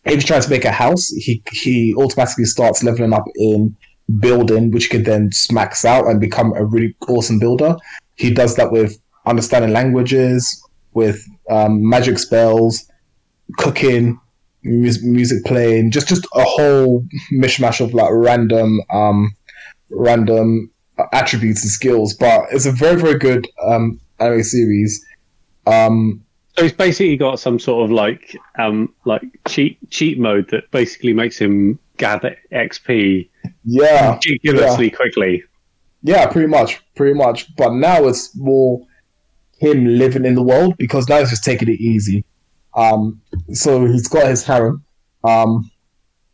if 0.05 0.15
he's 0.15 0.25
trying 0.25 0.43
to 0.43 0.51
make 0.51 0.65
a 0.65 0.73
house, 0.73 1.09
he 1.09 1.43
he 1.51 1.95
automatically 1.97 2.45
starts 2.45 2.83
leveling 2.83 3.13
up 3.13 3.25
in 3.37 3.77
building, 4.19 4.71
which 4.71 4.91
can 4.91 5.03
then 5.03 5.33
smacks 5.33 5.85
out 5.85 6.07
and 6.07 6.21
become 6.21 6.53
a 6.55 6.65
really 6.65 6.95
awesome 7.09 7.39
builder. 7.39 7.77
He 8.17 8.31
does 8.31 8.57
that 8.57 8.71
with 8.71 8.99
understanding 9.27 9.73
languages, 9.73 10.63
with 10.93 11.27
um, 11.51 11.89
magic 11.89 12.19
spells, 12.19 12.85
cooking, 13.57 14.21
mus- 14.63 15.03
music 15.03 15.45
playing, 15.45 15.91
just 15.91 16.09
just 16.09 16.27
a 16.35 16.45
whole 16.45 17.05
mishmash 17.33 17.81
of 17.81 17.95
like 17.95 18.11
random 18.13 18.81
um, 18.91 19.35
random 19.91 20.71
attributes 21.13 21.63
and 21.63 21.71
skills. 21.71 22.15
But 22.15 22.47
it's 22.53 22.67
a 22.67 22.73
very 22.73 23.01
very 23.01 23.19
good 23.19 23.49
um, 23.63 24.01
anime 24.21 24.43
series. 24.43 25.05
Um, 25.67 26.24
So 26.57 26.63
he's 26.63 26.73
basically 26.73 27.17
got 27.17 27.41
some 27.41 27.59
sort 27.59 27.85
of 27.85 27.91
like 27.91 28.37
um 28.59 28.95
like 29.05 29.23
cheat 29.49 29.79
cheat 29.91 30.19
mode 30.19 30.49
that 30.51 30.71
basically 30.71 31.13
makes 31.13 31.37
him 31.37 31.79
gather 31.97 32.37
XP 32.53 33.29
yeah, 33.65 34.15
ridiculously 34.15 34.91
quickly. 34.91 35.43
Yeah, 36.03 36.27
pretty 36.27 36.49
much, 36.49 36.83
pretty 36.95 37.15
much. 37.15 37.55
But 37.57 37.73
now 37.75 38.07
it's 38.07 38.37
more 38.37 38.87
him 39.59 39.87
living 39.87 40.25
in 40.25 40.35
the 40.35 40.43
world 40.43 40.77
because 40.77 41.09
now 41.09 41.19
he's 41.19 41.31
just 41.31 41.45
taking 41.45 41.69
it 41.69 41.81
easy. 41.81 42.25
Um, 42.75 43.21
so 43.53 43.87
he's 43.87 44.09
got 44.09 44.29
his 44.29 44.45
harem. 44.45 44.85
Um, 45.25 45.71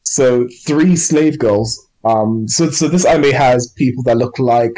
so 0.03 0.49
three 0.66 0.97
slave 0.97 1.39
girls. 1.39 1.89
Um, 2.05 2.49
so 2.49 2.71
so 2.71 2.89
this 2.89 3.05
anime 3.05 3.33
has 3.33 3.73
people 3.77 4.03
that 4.05 4.16
look 4.16 4.39
like 4.39 4.73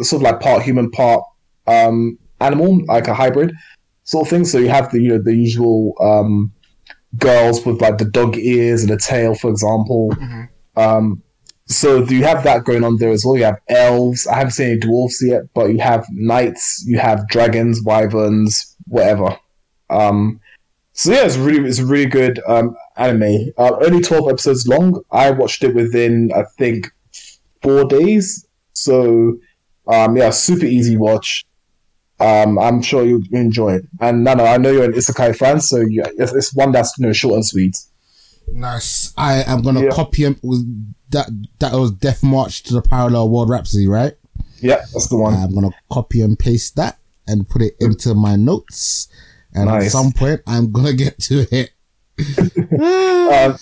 sort 0.00 0.20
of 0.20 0.24
like 0.24 0.40
part 0.40 0.62
human, 0.62 0.90
part 0.90 1.22
um, 1.66 2.18
animal, 2.40 2.84
like 2.86 3.08
a 3.08 3.14
hybrid 3.14 3.54
sort 4.04 4.26
of 4.26 4.30
thing. 4.30 4.44
So 4.44 4.58
you 4.58 4.68
have 4.68 4.90
the 4.90 5.00
you 5.00 5.10
know 5.10 5.22
the 5.22 5.34
usual 5.34 5.94
um, 6.00 6.52
girls 7.18 7.64
with 7.64 7.80
like 7.80 7.98
the 7.98 8.04
dog 8.06 8.36
ears 8.36 8.82
and 8.82 8.90
a 8.90 8.96
tail, 8.96 9.34
for 9.34 9.50
example. 9.50 10.14
Um, 10.76 11.22
so 11.66 12.04
do 12.04 12.14
you 12.14 12.24
have 12.24 12.44
that 12.44 12.64
going 12.64 12.84
on 12.84 12.96
there 12.98 13.10
as 13.10 13.24
well. 13.24 13.36
You 13.36 13.44
have 13.44 13.60
elves. 13.68 14.26
I 14.26 14.36
haven't 14.36 14.52
seen 14.52 14.70
any 14.72 14.80
dwarves 14.80 15.14
yet, 15.22 15.42
but 15.54 15.66
you 15.66 15.78
have 15.78 16.04
knights. 16.10 16.84
You 16.86 16.98
have 16.98 17.26
dragons, 17.28 17.82
wyverns, 17.82 18.76
whatever. 18.86 19.36
Um, 19.88 20.40
so 20.94 21.12
yeah, 21.12 21.24
it's 21.24 21.36
really 21.36 21.68
it's 21.68 21.78
a 21.78 21.86
really 21.86 22.06
good 22.06 22.40
um, 22.46 22.76
anime. 22.96 23.52
Uh, 23.56 23.76
only 23.82 24.00
twelve 24.00 24.28
episodes 24.28 24.66
long. 24.66 25.02
I 25.10 25.30
watched 25.30 25.64
it 25.64 25.74
within 25.74 26.30
I 26.34 26.44
think 26.58 26.90
four 27.62 27.84
days. 27.84 28.46
So 28.74 29.38
um, 29.86 30.16
yeah, 30.16 30.30
super 30.30 30.66
easy 30.66 30.96
watch. 30.96 31.44
Um, 32.22 32.58
I'm 32.58 32.82
sure 32.82 33.04
you 33.04 33.24
enjoy 33.32 33.74
it. 33.74 33.82
And 34.00 34.22
Nana, 34.24 34.44
I 34.44 34.56
know 34.58 34.70
you're 34.70 34.84
an 34.84 34.92
isekai 34.92 35.34
fan, 35.36 35.60
so 35.60 35.78
you, 35.80 36.04
it's, 36.18 36.32
it's 36.32 36.54
one 36.54 36.70
that's 36.72 36.96
you 36.98 37.06
know 37.06 37.12
short 37.12 37.34
and 37.34 37.44
sweet. 37.46 37.76
Nice. 38.52 39.12
I 39.16 39.42
am 39.46 39.62
gonna 39.62 39.84
Yeah. 39.84 39.90
copy 39.90 40.24
him. 40.24 40.36
Was 40.42 40.64
that 41.10 41.28
that 41.58 41.72
was 41.72 41.90
Death 41.92 42.22
March 42.22 42.62
to 42.64 42.74
the 42.74 42.82
Parallel 42.82 43.28
World 43.30 43.48
Rhapsody, 43.50 43.88
right? 43.88 44.14
Yeah, 44.60 44.76
that's 44.92 45.08
the 45.08 45.16
one. 45.16 45.34
I'm 45.34 45.54
gonna 45.54 45.70
copy 45.90 46.20
and 46.20 46.38
paste 46.38 46.76
that 46.76 46.98
and 47.26 47.48
put 47.48 47.62
it 47.62 47.74
into 47.80 48.14
my 48.14 48.36
notes. 48.36 49.08
And 49.54 49.68
at 49.68 49.90
some 49.90 50.12
point, 50.12 50.40
I'm 50.46 50.70
gonna 50.72 50.92
get 51.04 51.18
to 51.20 51.46
it. 51.50 51.70
Uh, 52.82 53.56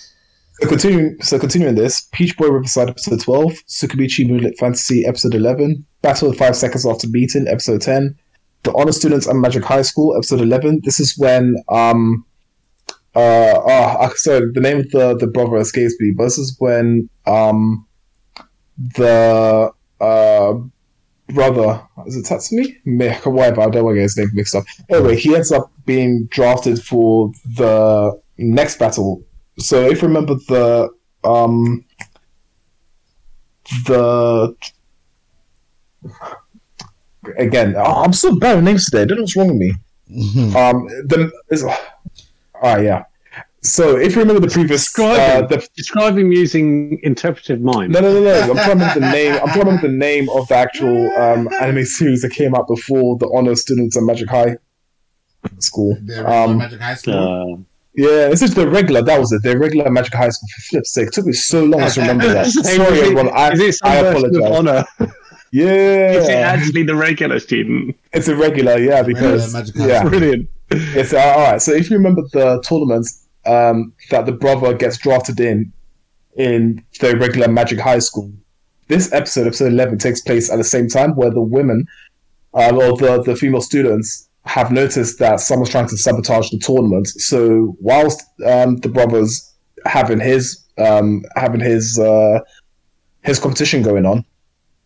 so 0.59 0.67
continuing, 0.67 1.19
so 1.21 1.39
continuing 1.39 1.75
this, 1.75 2.07
Peach 2.11 2.37
Boy 2.37 2.47
Riverside 2.49 2.89
episode 2.89 3.21
twelve, 3.21 3.53
Tsukimichi 3.67 4.27
Moonlit 4.27 4.57
Fantasy 4.59 5.05
episode 5.05 5.33
eleven, 5.33 5.85
Battle 6.01 6.29
of 6.29 6.37
Five 6.37 6.55
Seconds 6.55 6.85
After 6.85 7.07
Meeting 7.07 7.47
episode 7.47 7.81
ten, 7.81 8.15
The 8.63 8.73
Honor 8.75 8.91
Students 8.91 9.27
and 9.27 9.41
Magic 9.41 9.63
High 9.63 9.81
School 9.81 10.15
episode 10.15 10.41
eleven. 10.41 10.81
This 10.83 10.99
is 10.99 11.17
when 11.17 11.55
um 11.69 12.25
uh 13.15 13.53
oh 13.55 14.13
sorry 14.15 14.51
the 14.53 14.61
name 14.61 14.79
of 14.79 14.89
the 14.91 15.17
the 15.17 15.27
brother 15.27 15.57
escapes 15.57 15.95
me, 15.99 16.13
but 16.15 16.25
this 16.25 16.37
is 16.37 16.55
when 16.59 17.09
um 17.25 17.85
the 18.95 19.71
uh 19.99 20.53
brother 21.29 21.87
is 22.05 22.17
it 22.17 22.25
Tatsumi? 22.25 22.77
Meh, 22.85 23.19
Whatever, 23.21 23.61
I 23.61 23.69
don't 23.69 23.85
want 23.85 23.95
to 23.95 23.99
get 23.99 24.03
his 24.03 24.17
name 24.17 24.29
mixed 24.33 24.55
up. 24.55 24.63
Anyway, 24.89 25.15
he 25.15 25.35
ends 25.35 25.51
up 25.51 25.71
being 25.85 26.27
drafted 26.29 26.81
for 26.83 27.31
the 27.57 28.19
next 28.37 28.79
battle. 28.79 29.23
So 29.57 29.89
if 29.89 30.01
you 30.01 30.07
remember 30.07 30.35
the 30.47 30.89
um 31.23 31.85
the 33.85 34.55
again, 37.37 37.75
oh, 37.77 38.03
I'm 38.03 38.13
so 38.13 38.35
bad 38.35 38.55
with 38.55 38.65
names 38.65 38.85
today. 38.85 39.01
I 39.03 39.05
don't 39.05 39.17
know 39.17 39.23
what's 39.23 39.35
wrong 39.35 39.47
with 39.47 39.57
me. 39.57 39.73
Um, 40.55 40.87
the 41.07 41.31
is 41.51 41.63
ah 42.63 42.77
yeah. 42.77 43.03
So 43.63 43.95
if 43.95 44.13
you 44.15 44.21
remember 44.21 44.41
the 44.45 44.51
previous 44.51 44.81
uh, 44.97 45.03
Describe 45.13 45.43
him. 45.43 45.59
the 45.59 45.69
Describe 45.77 46.17
him 46.17 46.31
using 46.31 46.99
interpretive 47.03 47.61
mind. 47.61 47.93
no, 47.93 47.99
no, 48.01 48.11
no, 48.11 48.21
no. 48.23 48.39
I'm 48.41 48.55
trying 48.55 48.65
to 48.65 48.69
remember 48.71 48.99
the 48.99 49.11
name. 49.11 49.33
I'm 49.33 49.39
trying 49.39 49.53
to 49.53 49.59
remember 49.65 49.87
the 49.87 49.93
name 49.93 50.29
of 50.29 50.47
the 50.47 50.55
actual 50.55 51.11
um, 51.17 51.47
anime 51.61 51.85
series 51.85 52.23
that 52.23 52.31
came 52.31 52.55
out 52.55 52.67
before 52.67 53.17
the 53.19 53.27
Honor 53.35 53.55
Students 53.55 53.95
at 53.95 54.03
Magic 54.03 54.29
High 54.29 54.57
School. 55.59 55.95
Um, 56.25 56.57
Magic 56.57 56.81
High 56.81 56.95
School. 56.95 57.53
Uh, 57.53 57.57
yeah, 57.93 58.29
this 58.29 58.41
is 58.41 58.53
the 58.55 58.67
regular. 58.67 59.03
That 59.03 59.19
was 59.19 59.31
it. 59.31 59.43
The 59.43 59.57
regular 59.57 59.89
Magic 59.91 60.13
High 60.15 60.29
School. 60.29 60.47
For 60.55 60.61
flip's 60.61 60.93
sake, 60.93 61.07
it 61.07 61.13
took 61.13 61.25
me 61.25 61.33
so 61.33 61.63
long 61.63 61.87
to 61.89 62.01
remember 62.01 62.33
that. 62.33 62.47
Sorry, 62.47 62.99
everyone. 62.99 63.29
I, 63.29 63.51
is 63.51 63.59
it 63.59 63.75
I 63.83 63.97
apologize. 63.97 64.51
honor? 64.51 64.85
Yeah, 65.51 66.11
Is 66.11 66.29
it 66.29 66.33
actually 66.33 66.83
the 66.83 66.95
regular 66.95 67.39
student? 67.39 67.97
it's 68.13 68.27
a 68.27 68.35
regular. 68.35 68.77
Yeah, 68.77 69.03
because 69.03 69.53
Magic 69.53 69.75
High 69.75 69.87
yeah, 69.87 69.99
School. 69.99 70.09
Brilliant. 70.09 70.49
It's 70.69 71.13
uh, 71.13 71.19
all 71.19 71.51
right. 71.51 71.61
So 71.61 71.73
if 71.73 71.89
you 71.89 71.97
remember 71.97 72.21
the 72.31 72.61
tournaments 72.61 73.27
um, 73.45 73.93
that 74.09 74.25
the 74.25 74.31
brother 74.31 74.73
gets 74.73 74.97
drafted 74.97 75.39
in 75.39 75.73
in 76.37 76.83
the 77.01 77.17
regular 77.17 77.49
Magic 77.49 77.79
High 77.79 77.99
School, 77.99 78.31
this 78.87 79.11
episode, 79.11 79.47
episode 79.47 79.73
eleven, 79.73 79.97
takes 79.97 80.21
place 80.21 80.49
at 80.49 80.55
the 80.55 80.63
same 80.63 80.87
time 80.87 81.11
where 81.15 81.29
the 81.29 81.41
women, 81.41 81.85
uh, 82.53 82.73
or 82.73 82.97
the 82.97 83.21
the 83.21 83.35
female 83.35 83.61
students, 83.61 84.29
have 84.45 84.71
noticed 84.71 85.19
that 85.19 85.41
someone's 85.41 85.69
trying 85.69 85.89
to 85.89 85.97
sabotage 85.97 86.49
the 86.49 86.59
tournament. 86.59 87.07
So 87.07 87.75
whilst 87.81 88.23
um, 88.45 88.77
the 88.77 88.89
brothers 88.89 89.53
having 89.85 90.21
his 90.21 90.65
um, 90.77 91.23
having 91.35 91.59
his 91.59 91.99
uh, 91.99 92.39
his 93.23 93.39
competition 93.39 93.83
going 93.83 94.05
on, 94.05 94.23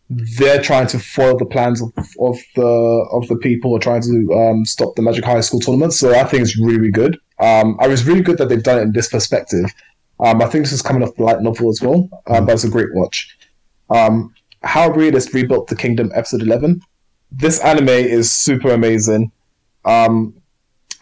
they're 0.10 0.62
trying 0.62 0.88
to 0.88 1.00
foil 1.00 1.38
the 1.38 1.46
plans 1.46 1.82
of, 1.82 1.92
of 2.20 2.38
the 2.56 3.08
of 3.12 3.28
the 3.28 3.38
people 3.38 3.72
who 3.72 3.78
are 3.78 3.80
trying 3.80 4.02
to 4.04 4.34
um, 4.34 4.66
stop 4.66 4.96
the 4.96 5.02
Magic 5.02 5.26
High 5.26 5.40
School 5.40 5.60
tournament. 5.60 5.94
So 5.94 6.14
I 6.14 6.24
think 6.24 6.44
it's 6.44 6.60
really, 6.60 6.92
good. 6.92 7.18
Um, 7.40 7.78
I 7.80 7.88
was 7.88 8.06
really 8.06 8.22
good 8.22 8.38
that 8.38 8.50
they've 8.50 8.62
done 8.62 8.80
it 8.80 8.84
in 8.84 8.92
this 8.92 9.10
perspective. 9.10 9.66
Um, 10.20 10.42
I 10.42 10.46
think 10.46 10.64
this 10.64 10.72
is 10.72 10.82
coming 10.82 11.04
off 11.04 11.16
the 11.16 11.24
light 11.24 11.42
novel 11.42 11.70
as 11.70 11.82
well, 11.82 12.08
um, 12.28 12.46
but 12.46 12.54
it's 12.54 12.64
a 12.64 12.70
great 12.70 12.94
watch. 12.94 13.36
Um, 13.90 14.34
How 14.64 14.90
Realist 14.92 15.34
Rebuilt 15.34 15.68
the 15.68 15.76
Kingdom, 15.76 16.12
episode 16.14 16.42
11. 16.42 16.82
This 17.32 17.60
anime 17.60 17.90
is 17.90 18.32
super 18.32 18.72
amazing. 18.72 19.32
Um, 19.84 20.36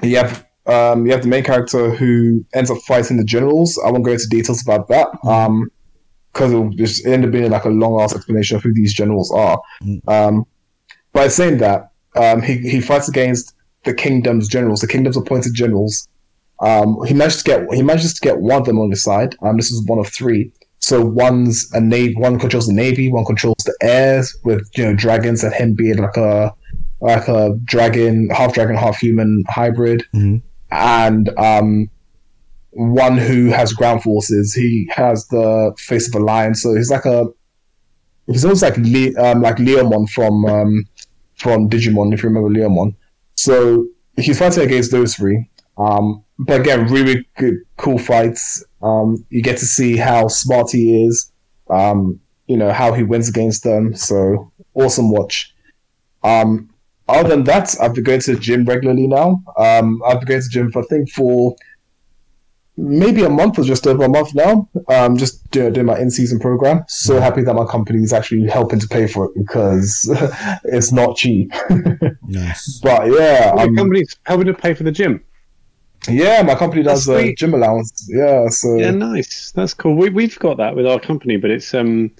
you 0.02 0.18
have 0.18 0.48
um, 0.66 1.06
you 1.06 1.12
have 1.12 1.24
the 1.24 1.28
main 1.28 1.44
character 1.44 1.92
who 1.92 2.46
ends 2.54 2.72
up 2.72 2.78
fighting 2.88 3.18
the 3.18 3.26
generals. 3.26 3.78
I 3.86 3.92
won't 3.92 4.06
go 4.06 4.14
into 4.14 4.28
details 4.30 4.62
about 4.62 4.88
that. 4.88 5.08
Um, 5.26 5.70
because 6.34 6.52
it 6.52 6.56
will 6.58 6.70
just 6.72 7.06
end 7.06 7.24
up 7.26 7.32
being 7.32 7.52
like 7.52 7.66
a 7.66 7.70
long 7.70 8.02
ass 8.02 8.16
explanation 8.16 8.58
of 8.58 8.64
who 8.64 8.74
these 8.74 8.94
generals 8.94 9.32
are. 9.32 9.62
Um, 10.08 10.46
by 11.14 11.28
saying 11.28 11.60
that, 11.60 11.92
um, 12.16 12.42
he 12.42 12.58
he 12.58 12.82
fights 12.82 13.08
against 13.08 13.54
the 13.86 13.94
kingdom's 13.94 14.48
generals, 14.48 14.82
the 14.82 14.88
kingdom's 14.88 15.18
appointed 15.18 15.54
generals. 15.54 16.08
Um, 16.60 16.98
he 17.06 17.14
managed 17.14 17.40
to 17.40 17.44
get 17.44 17.74
he 17.74 17.82
manages 17.84 18.14
to 18.16 18.22
get 18.22 18.40
one 18.40 18.60
of 18.62 18.66
them 18.66 18.80
on 18.80 18.90
his 18.90 19.04
side. 19.04 19.36
Um, 19.42 19.58
this 19.58 19.72
is 19.72 19.86
one 19.86 20.00
of 20.00 20.08
three. 20.08 20.52
So 20.80 21.04
one's 21.04 21.72
a 21.74 21.80
navy, 21.80 22.16
one 22.16 22.38
controls 22.40 22.68
the 22.68 22.74
navy, 22.74 23.12
one 23.12 23.26
controls 23.26 23.56
the 23.66 23.76
airs 23.82 24.36
with 24.44 24.68
you 24.76 24.86
know 24.86 24.94
dragons, 24.96 25.44
and 25.44 25.54
him 25.54 25.74
being 25.76 25.98
like 25.98 26.18
a 26.18 26.54
like 27.00 27.28
a 27.28 27.58
dragon, 27.66 28.30
half 28.30 28.54
dragon, 28.54 28.76
half 28.76 28.98
human 28.98 29.44
hybrid, 29.50 30.04
Mhm. 30.16 30.42
and 30.72 31.30
um, 31.38 31.90
one 32.76 33.18
who 33.18 33.48
has 33.50 33.74
ground 33.74 34.04
forces. 34.04 34.54
He 34.54 34.90
has 34.92 35.28
the 35.28 35.74
face 35.78 36.08
of 36.08 36.22
a 36.22 36.24
lion, 36.24 36.56
so 36.56 36.76
he's 36.76 36.90
like 36.90 37.06
a 37.06 37.28
he's 38.28 38.46
almost 38.46 38.62
like 38.62 38.78
Le- 38.78 39.22
um, 39.24 39.42
like 39.42 39.58
Leomon 39.58 40.10
from 40.10 40.46
um, 40.46 40.86
from 41.36 41.70
Digimon, 41.70 42.14
if 42.14 42.24
you 42.24 42.30
remember 42.30 42.50
Leomon. 42.50 42.96
So 43.36 43.88
he's 44.18 44.40
fighting 44.40 44.64
against 44.64 44.92
those 44.92 45.16
three. 45.16 45.50
Um, 45.78 46.24
but 46.40 46.62
again, 46.62 46.88
really 46.92 47.28
good, 47.38 47.56
cool 47.78 47.98
fights. 47.98 48.64
Um, 48.82 49.26
you 49.30 49.42
get 49.42 49.58
to 49.58 49.66
see 49.66 49.98
how 49.98 50.28
smart 50.28 50.72
he 50.72 51.06
is. 51.06 51.32
Um, 51.70 52.20
you 52.48 52.58
know 52.58 52.72
how 52.72 52.94
he 52.94 53.04
wins 53.04 53.30
against 53.30 53.64
them. 53.64 53.96
So 53.96 54.52
awesome 54.74 55.12
watch. 55.12 55.54
Um, 56.24 56.70
other 57.08 57.30
than 57.30 57.44
that, 57.46 57.76
I've 57.82 57.94
been 57.94 58.04
going 58.04 58.22
to 58.22 58.34
the 58.34 58.40
gym 58.40 58.66
regularly 58.66 59.08
now. 59.08 59.44
Um, 59.58 60.02
I've 60.06 60.20
been 60.20 60.28
going 60.28 60.42
to 60.42 60.48
the 60.48 60.52
gym 60.52 60.72
for 60.72 60.84
I 60.84 60.86
think 60.86 61.10
for 61.10 61.56
maybe 62.76 63.24
a 63.24 63.30
month 63.30 63.60
or 63.60 63.64
just 63.64 63.86
over 63.86 64.04
a 64.04 64.10
month 64.10 64.34
now. 64.34 64.68
Um, 64.90 65.16
just 65.18 65.50
doing, 65.52 65.74
doing 65.74 65.86
my 65.86 66.00
in-season 66.00 66.40
program. 66.40 66.84
So 66.88 67.20
happy 67.20 67.44
that 67.44 67.54
my 67.54 67.66
company 67.66 68.04
is 68.04 68.14
actually 68.14 68.48
helping 68.50 68.80
to 68.80 68.88
pay 68.88 69.08
for 69.08 69.26
it 69.26 69.32
because 69.36 70.10
it's 70.66 70.92
not 70.92 71.16
cheap. 71.18 71.52
Nice. 72.28 72.80
but 72.82 73.08
yeah, 73.12 73.54
Your 73.56 73.60
um, 73.68 73.76
company's 73.76 74.16
helping 74.26 74.48
to 74.48 74.54
pay 74.54 74.74
for 74.74 74.84
the 74.84 74.92
gym. 74.92 75.24
yeah, 76.10 76.42
my 76.42 76.56
company 76.56 76.82
does 76.84 77.06
That's 77.06 77.22
a 77.24 77.36
gym 77.36 77.54
allowance. 77.54 78.10
Yeah, 78.10 78.48
so 78.50 78.76
Yeah, 78.76 78.92
nice. 78.92 79.52
That's 79.52 79.74
cool. 79.74 79.96
We 79.96 80.10
we've 80.10 80.40
got 80.40 80.58
that 80.58 80.76
with 80.76 80.88
our 80.88 81.00
company, 81.00 81.38
but 81.38 81.52
it's 81.52 81.74
um, 81.74 82.12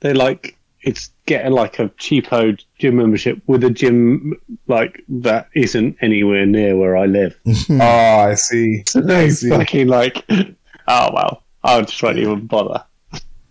they're 0.00 0.14
like 0.14 0.55
it's 0.86 1.10
getting 1.26 1.50
like 1.50 1.80
a 1.80 1.88
cheapo 1.90 2.58
gym 2.78 2.96
membership 2.96 3.42
with 3.48 3.64
a 3.64 3.70
gym 3.70 4.34
like 4.68 5.04
that 5.08 5.48
isn't 5.54 5.96
anywhere 6.00 6.46
near 6.46 6.76
where 6.76 6.96
I 6.96 7.06
live. 7.06 7.36
ah, 7.72 8.20
I 8.26 8.34
see. 8.34 8.84
So 8.86 9.02
I 9.06 9.28
see. 9.28 9.50
fucking 9.50 9.88
like, 9.88 10.24
oh 10.30 11.10
well, 11.12 11.42
I 11.64 11.80
just 11.82 12.00
won't 12.00 12.18
even 12.18 12.46
bother. 12.46 12.84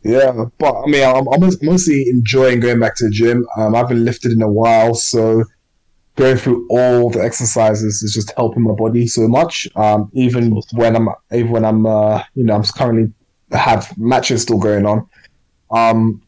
Yeah, 0.02 0.46
but 0.60 0.82
I 0.82 0.86
mean, 0.86 1.04
I'm, 1.04 1.28
I'm 1.28 1.42
mostly 1.62 2.08
enjoying 2.10 2.62
going 2.62 2.80
back 2.80 2.96
to 2.98 3.06
the 3.06 3.12
gym. 3.12 3.46
Um, 3.58 3.76
I 3.76 3.80
haven't 3.80 4.06
lifted 4.06 4.32
in 4.32 4.42
a 4.42 4.50
while, 4.50 4.96
so 4.96 5.44
going 6.16 6.38
through 6.38 6.66
all 6.70 7.10
the 7.10 7.22
exercises 7.22 8.02
is 8.02 8.14
just 8.14 8.32
helping 8.38 8.64
my 8.64 8.74
body 8.74 9.08
so 9.08 9.28
much. 9.28 9.68
Um, 9.76 10.10
even 10.14 10.62
when 10.72 10.96
I'm, 10.96 11.10
even 11.34 11.52
when 11.52 11.66
I'm, 11.66 11.86
uh, 11.86 12.24
you 12.36 12.46
know, 12.46 12.56
I'm 12.56 12.64
currently 12.64 13.12
have 13.52 13.98
matches 13.98 14.44
still 14.44 14.60
going 14.60 14.86
on. 14.86 15.10
Um, 15.72 16.22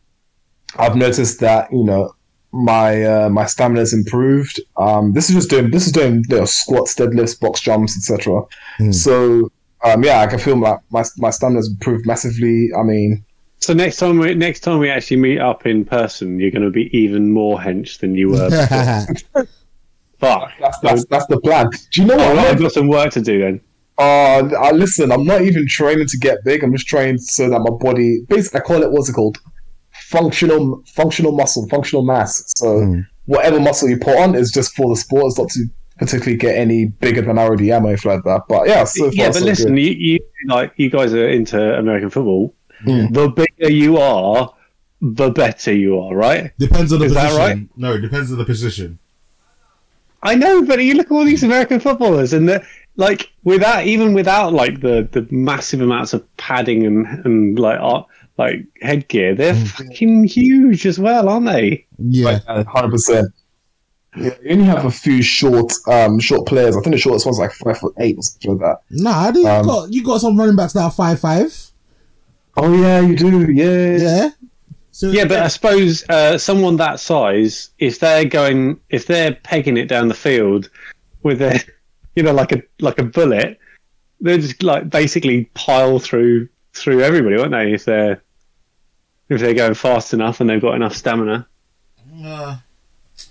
I've 0.79 0.95
noticed 0.95 1.39
that 1.41 1.71
you 1.71 1.83
know 1.83 2.13
my 2.51 3.03
uh, 3.03 3.29
my 3.29 3.45
stamina's 3.45 3.93
improved. 3.93 4.59
Um, 4.77 5.13
this 5.13 5.29
is 5.29 5.35
just 5.35 5.49
doing 5.49 5.71
this 5.71 5.85
is 5.85 5.91
doing 5.91 6.23
you 6.29 6.37
know, 6.37 6.45
squats, 6.45 6.95
deadlifts, 6.95 7.39
box 7.39 7.61
jumps, 7.61 7.95
etc. 7.97 8.41
Hmm. 8.77 8.91
So 8.91 9.51
um, 9.83 10.03
yeah, 10.03 10.19
I 10.21 10.27
can 10.27 10.39
feel 10.39 10.55
my 10.55 10.77
my 10.89 11.03
my 11.17 11.29
stamina's 11.29 11.69
improved 11.69 12.05
massively. 12.05 12.69
I 12.77 12.83
mean. 12.83 13.23
So 13.59 13.73
next 13.73 13.97
time 13.97 14.19
we 14.19 14.35
next 14.35 14.59
time 14.59 14.77
we 14.79 14.89
actually 14.89 15.17
meet 15.17 15.39
up 15.39 15.65
in 15.65 15.83
person, 15.83 16.39
you're 16.39 16.51
going 16.51 16.61
to 16.63 16.69
be 16.69 16.95
even 16.95 17.31
more 17.31 17.57
hench 17.57 17.99
than 17.99 18.13
you 18.15 18.29
were. 18.29 18.49
before. 18.51 19.47
Fuck. 20.19 20.51
That's, 20.59 20.79
that's, 20.79 21.05
that's 21.05 21.25
the 21.27 21.39
plan. 21.41 21.69
Do 21.91 22.01
you 22.01 22.07
know 22.07 22.15
Oh, 22.19 22.35
what? 22.35 22.47
I've 22.47 22.59
got 22.59 22.71
some 22.71 22.87
work 22.87 23.11
to 23.13 23.21
do 23.21 23.39
then. 23.39 23.61
Uh, 23.99 24.47
uh, 24.59 24.71
listen, 24.73 25.11
I'm 25.11 25.25
not 25.25 25.41
even 25.41 25.67
training 25.67 26.07
to 26.07 26.17
get 26.17 26.43
big. 26.43 26.63
I'm 26.63 26.71
just 26.71 26.87
training 26.87 27.17
so 27.19 27.49
that 27.49 27.59
my 27.59 27.69
body, 27.69 28.21
basically, 28.27 28.59
I 28.59 28.63
call 28.63 28.83
it 28.83 28.91
what's 28.91 29.09
it 29.09 29.13
called, 29.13 29.37
functional, 30.11 30.83
functional 30.87 31.31
muscle, 31.33 31.67
functional 31.69 32.03
mass. 32.03 32.43
So 32.57 32.67
Mm. 32.81 33.07
whatever 33.25 33.59
muscle 33.59 33.89
you 33.89 33.97
put 33.97 34.17
on 34.17 34.35
is 34.35 34.51
just 34.51 34.75
for 34.75 34.87
the 34.89 34.95
sport. 34.95 35.25
It's 35.27 35.37
not 35.39 35.49
to 35.49 35.65
particularly 35.99 36.37
get 36.37 36.55
any 36.55 36.85
bigger 36.85 37.21
than 37.21 37.37
I 37.37 37.43
already 37.43 37.71
am 37.71 37.85
or 37.85 37.89
anything 37.89 38.11
like 38.11 38.23
that. 38.23 38.41
But 38.47 38.67
yeah, 38.67 38.83
so 38.85 39.05
far 39.05 39.13
yeah, 39.13 39.27
but 39.27 39.35
so 39.35 39.45
listen, 39.45 39.75
good. 39.75 39.81
you, 39.81 39.91
you 39.99 40.19
like 40.47 40.71
you 40.77 40.89
guys 40.89 41.13
are 41.13 41.27
into 41.27 41.59
American 41.77 42.09
football. 42.09 42.53
Mm. 42.85 43.13
The 43.13 43.27
bigger 43.29 43.71
you 43.73 43.97
are, 43.97 44.53
the 45.01 45.29
better 45.31 45.73
you 45.73 45.99
are, 45.99 46.15
right? 46.15 46.51
Depends 46.59 46.93
on 46.93 46.99
the 46.99 47.05
Is 47.05 47.13
that 47.13 47.29
position. 47.29 47.39
right? 47.45 47.57
No, 47.75 47.93
it 47.93 48.01
depends 48.01 48.31
on 48.31 48.37
the 48.37 48.45
position. 48.45 48.99
I 50.23 50.35
know, 50.35 50.63
but 50.63 50.83
you 50.83 50.93
look 50.95 51.07
at 51.07 51.11
all 51.11 51.25
these 51.25 51.43
American 51.43 51.79
footballers, 51.79 52.33
and 52.33 52.47
they're 52.49 52.65
like 52.95 53.31
without 53.43 53.85
even 53.85 54.13
without 54.13 54.53
like 54.53 54.81
the, 54.81 55.07
the 55.11 55.27
massive 55.31 55.81
amounts 55.81 56.13
of 56.13 56.23
padding 56.37 56.85
and 56.85 57.05
and 57.25 57.59
like 57.59 57.79
art, 57.79 58.07
like 58.37 58.65
headgear, 58.81 59.35
they're 59.35 59.53
Mm. 59.53 59.67
fucking 59.67 60.23
huge 60.25 60.85
as 60.85 60.99
well, 60.99 61.27
aren't 61.29 61.47
they? 61.47 61.85
Yeah. 61.97 62.39
hundred 62.67 62.91
percent. 62.91 63.27
Yeah, 64.15 64.31
you 64.43 64.51
only 64.53 64.65
have 64.65 64.85
a 64.85 64.91
few 64.91 65.21
short, 65.21 65.71
um, 65.87 66.19
short 66.19 66.47
players. 66.47 66.75
I 66.75 66.81
think 66.81 66.95
the 66.95 66.99
shortest 66.99 67.25
one's 67.25 67.37
like 67.39 67.51
five 67.51 67.77
foot 67.77 67.93
eight 67.99 68.17
or 68.17 68.23
something 68.23 68.57
like 68.57 68.61
that. 68.61 68.77
Nah, 68.89 69.31
you 69.33 69.47
Um, 69.47 69.65
got 69.65 69.91
you 69.93 70.03
got 70.03 70.21
some 70.21 70.37
running 70.39 70.55
backs 70.55 70.73
that 70.73 70.81
are 70.81 70.91
five 70.91 71.19
five. 71.19 71.53
Oh 72.55 72.73
yeah, 72.73 72.99
you 73.01 73.15
do. 73.15 73.51
Yeah, 73.51 73.97
Yeah. 73.97 74.29
So 74.91 75.11
Yeah, 75.11 75.25
but 75.25 75.39
I 75.39 75.47
suppose 75.47 76.03
uh, 76.09 76.39
someone 76.39 76.77
that 76.77 76.99
size, 76.99 77.69
if 77.77 77.99
they're 77.99 78.25
going, 78.25 78.79
if 78.89 79.05
they're 79.05 79.35
pegging 79.43 79.77
it 79.77 79.87
down 79.87 80.07
the 80.07 80.15
field 80.15 80.71
with 81.21 81.39
a, 81.43 81.63
you 82.15 82.23
know, 82.23 82.33
like 82.33 82.51
a 82.51 82.63
like 82.79 82.97
a 82.97 83.03
bullet, 83.03 83.59
they're 84.21 84.39
just 84.39 84.63
like 84.63 84.89
basically 84.89 85.45
pile 85.53 85.99
through 85.99 86.49
through 86.73 87.01
everybody, 87.03 87.37
won't 87.37 87.51
they? 87.51 87.73
If 87.73 87.85
they're 87.85 88.23
if 89.29 89.39
they're 89.41 89.53
going 89.53 89.73
fast 89.73 90.13
enough 90.13 90.39
and 90.41 90.49
they've 90.49 90.61
got 90.61 90.75
enough 90.75 90.95
stamina. 90.95 91.47
Uh, 92.23 92.57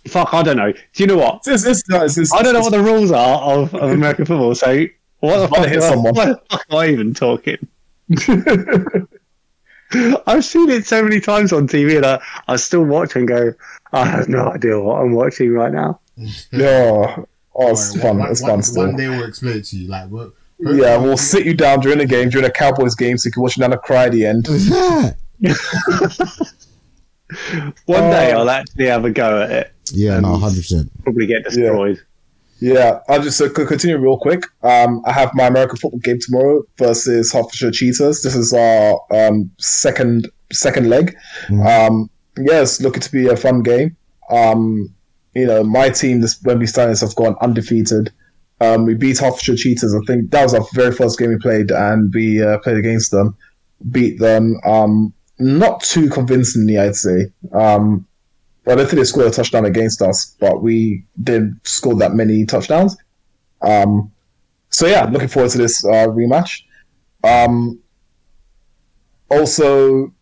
Fuck, 0.08 0.34
I 0.34 0.42
don't 0.42 0.56
know. 0.56 0.72
Do 0.72 0.80
you 1.02 1.06
know 1.06 1.16
what? 1.16 1.42
It's, 1.46 1.64
it's, 1.64 1.82
it's, 1.88 2.18
it's, 2.18 2.32
I 2.34 2.42
don't 2.42 2.54
know 2.54 2.60
what 2.60 2.72
the 2.72 2.82
rules 2.82 3.10
are 3.12 3.40
of, 3.40 3.74
of 3.74 3.90
American 3.90 4.24
football. 4.26 4.54
So 4.54 4.84
what 5.20 5.38
the 5.38 5.48
fuck, 5.48 5.66
hit 5.66 5.76
am 5.76 5.82
I- 5.82 5.88
someone. 5.88 6.14
what 6.14 6.26
the 6.28 6.40
fuck 6.50 6.66
am 6.70 6.76
I 6.78 6.88
even 6.88 7.14
talking? 7.14 7.68
I've 10.26 10.44
seen 10.44 10.68
it 10.68 10.84
so 10.86 11.02
many 11.02 11.20
times 11.20 11.52
on 11.52 11.68
TV, 11.68 11.96
and 11.96 12.04
I, 12.06 12.20
I 12.48 12.56
still 12.56 12.82
watch 12.84 13.14
and 13.14 13.26
go, 13.28 13.52
I 13.92 14.04
have 14.04 14.28
no 14.28 14.48
idea 14.50 14.80
what 14.80 15.00
I'm 15.00 15.12
watching 15.12 15.52
right 15.52 15.72
now. 15.72 16.00
yeah. 16.52 17.16
Oh, 17.58 17.70
it's 17.70 17.90
Alright, 17.96 18.02
fun. 18.02 18.18
one- 18.18 18.30
It's 18.30 18.42
one- 18.42 18.50
fun 18.50 18.62
still. 18.62 18.86
One 18.86 18.96
day 18.96 19.08
we'll 19.08 19.24
explain 19.28 19.58
it 19.58 19.64
to 19.66 19.76
you. 19.76 19.88
Like, 19.88 20.10
we'll, 20.10 20.32
Yeah, 20.58 20.96
we'll 20.98 21.16
sit 21.16 21.46
you 21.46 21.54
down 21.54 21.80
during 21.80 21.98
the 21.98 22.06
game, 22.06 22.28
during 22.28 22.46
a 22.46 22.50
Cowboys 22.50 22.94
game, 22.96 23.16
so 23.16 23.28
you 23.28 23.32
can 23.32 23.42
watch 23.42 23.56
Nana 23.58 23.78
cry 23.78 24.06
at 24.06 24.12
the 24.12 24.26
end. 24.26 24.46
One 27.86 28.10
day. 28.10 28.32
I'll 28.32 28.48
actually 28.48 28.86
have 28.86 29.04
a 29.04 29.10
go 29.10 29.42
at 29.42 29.50
it. 29.50 29.72
yeah, 29.92 30.20
no, 30.20 30.36
hundred 30.36 30.58
percent. 30.58 30.90
Probably 31.02 31.26
get 31.26 31.44
destroyed. 31.44 32.00
Yeah, 32.60 33.00
I'll 33.08 33.22
just 33.22 33.40
uh, 33.40 33.50
continue 33.52 33.98
real 33.98 34.18
quick. 34.18 34.44
Um, 34.62 35.02
I 35.04 35.12
have 35.12 35.34
my 35.34 35.46
American 35.46 35.76
football 35.76 36.00
game 36.00 36.18
tomorrow 36.20 36.62
versus 36.78 37.32
Hertfordshire 37.32 37.70
Cheetahs. 37.70 38.22
This 38.22 38.34
is 38.34 38.54
our 38.54 39.00
um, 39.10 39.50
second 39.58 40.28
second 40.52 40.88
leg. 40.88 41.14
Um, 41.50 42.08
yeah, 42.38 42.64
looking 42.80 43.02
to 43.02 43.12
be 43.12 43.28
a 43.28 43.36
fun 43.36 43.62
game. 43.62 43.96
Um, 44.30 44.94
you 45.34 45.46
know, 45.46 45.62
my 45.62 45.90
team 45.90 46.22
this 46.22 46.40
Wembley 46.44 46.66
we 46.66 47.00
have 47.00 47.14
gone 47.14 47.36
undefeated. 47.42 48.10
Um, 48.60 48.86
we 48.86 48.94
beat 48.94 49.18
Hertfordshire 49.18 49.56
Cheetahs. 49.56 49.94
I 49.94 50.00
think 50.06 50.30
that 50.30 50.42
was 50.42 50.54
our 50.54 50.64
very 50.72 50.92
first 50.92 51.18
game 51.18 51.28
we 51.28 51.36
played, 51.36 51.70
and 51.70 52.12
we 52.14 52.42
uh, 52.42 52.58
played 52.58 52.78
against 52.78 53.10
them, 53.10 53.36
beat 53.90 54.18
them. 54.18 54.58
Um, 54.64 55.12
not 55.38 55.82
too 55.82 56.08
convincingly, 56.08 56.78
I'd 56.78 56.96
say. 56.96 57.26
Um, 57.52 58.06
I 58.66 58.74
don't 58.74 58.86
think 58.86 58.98
they 58.98 59.04
scored 59.04 59.28
a 59.28 59.30
touchdown 59.30 59.64
against 59.64 60.02
us, 60.02 60.36
but 60.40 60.62
we 60.62 61.04
didn't 61.22 61.60
score 61.64 61.94
that 61.96 62.14
many 62.14 62.44
touchdowns. 62.44 62.96
Um, 63.62 64.12
so 64.70 64.86
yeah, 64.86 65.04
looking 65.04 65.28
forward 65.28 65.52
to 65.52 65.58
this 65.58 65.84
uh, 65.84 66.08
rematch. 66.08 66.62
Um, 67.22 67.80
also, 69.30 70.12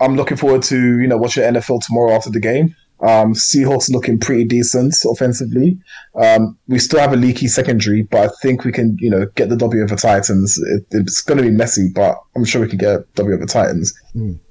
I'm 0.00 0.16
looking 0.16 0.36
forward 0.36 0.62
to 0.64 1.00
you 1.00 1.06
know 1.08 1.16
watching 1.16 1.42
NFL 1.42 1.84
tomorrow 1.84 2.12
after 2.12 2.30
the 2.30 2.40
game. 2.40 2.74
Um, 3.02 3.34
Seahawks 3.34 3.90
looking 3.90 4.18
pretty 4.18 4.44
decent 4.44 4.94
offensively. 5.10 5.76
Um, 6.14 6.56
we 6.68 6.78
still 6.78 7.00
have 7.00 7.12
a 7.12 7.16
leaky 7.16 7.48
secondary, 7.48 8.02
but 8.02 8.30
I 8.30 8.32
think 8.42 8.64
we 8.64 8.70
can 8.72 8.96
you 9.00 9.10
know 9.10 9.26
get 9.34 9.48
the 9.48 9.56
W 9.56 9.82
over 9.82 9.96
Titans. 9.96 10.56
It, 10.58 10.86
it's 10.92 11.20
going 11.20 11.38
to 11.38 11.44
be 11.44 11.50
messy, 11.50 11.88
but 11.94 12.16
I'm 12.36 12.44
sure 12.44 12.60
we 12.60 12.68
can 12.68 12.78
get 12.78 12.94
a 13.00 13.04
W 13.16 13.34
over 13.34 13.46
Titans. 13.46 13.92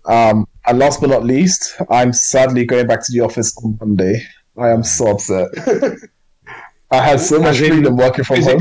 Um, 0.06 0.47
and 0.68 0.80
last 0.80 0.99
but 1.02 1.10
not 1.10 1.24
least, 1.24 1.76
I'm 1.89 2.12
sadly 2.14 2.66
going 2.66 2.88
back 2.88 3.06
to 3.06 3.12
the 3.12 3.22
office 3.22 3.56
on 3.64 3.78
Monday. 3.80 4.22
I 4.58 4.70
am 4.70 4.84
so 4.84 5.12
upset. 5.12 5.47
I 6.91 6.97
had 6.97 7.22
so 7.22 7.39
much 7.39 7.58
freedom 7.70 7.95
working 7.95 8.26
from 8.26 8.36
home. 8.43 8.60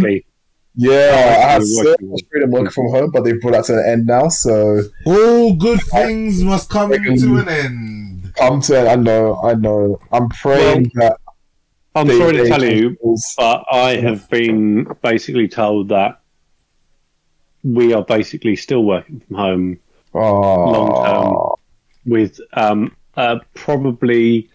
Yeah, 0.77 1.11
I 1.49 1.53
had 1.53 1.63
so 1.65 1.97
much 2.01 2.21
freedom 2.31 2.51
working 2.53 2.71
from 2.71 2.91
home, 2.91 3.11
but 3.13 3.25
they've 3.25 3.41
brought 3.41 3.53
that 3.55 3.65
to 3.65 3.73
an 3.79 3.85
end 3.89 4.07
now. 4.07 4.29
So 4.29 4.83
All 5.05 5.57
good 5.57 5.81
things 5.83 6.43
must 6.45 6.71
come 6.71 6.91
to 6.93 7.37
an 7.39 7.49
end. 7.49 8.00
Come 8.35 8.61
to 8.63 8.85
it. 8.85 8.89
I 8.89 8.95
know, 8.97 9.41
I 9.43 9.55
know. 9.55 10.01
I'm 10.13 10.29
praying 10.29 10.91
that. 10.95 11.19
I'm 11.95 12.09
sorry 12.09 12.37
to 12.37 12.49
tell 12.49 12.65
you, 12.65 12.97
change 13.03 13.21
but 13.37 13.65
I 13.71 13.97
have 13.97 14.29
been 14.31 14.85
basically 15.03 15.49
told 15.49 15.89
that 15.89 16.21
we 17.65 17.93
are 17.93 18.05
basically 18.05 18.57
still 18.57 18.85
working 18.85 19.21
from 19.21 19.37
home 19.37 19.81
Oh, 20.13 20.71
long 20.71 21.05
term 21.05 22.13
with 22.13 22.41
um, 22.55 22.97
uh, 23.17 23.39
probably 23.55 24.51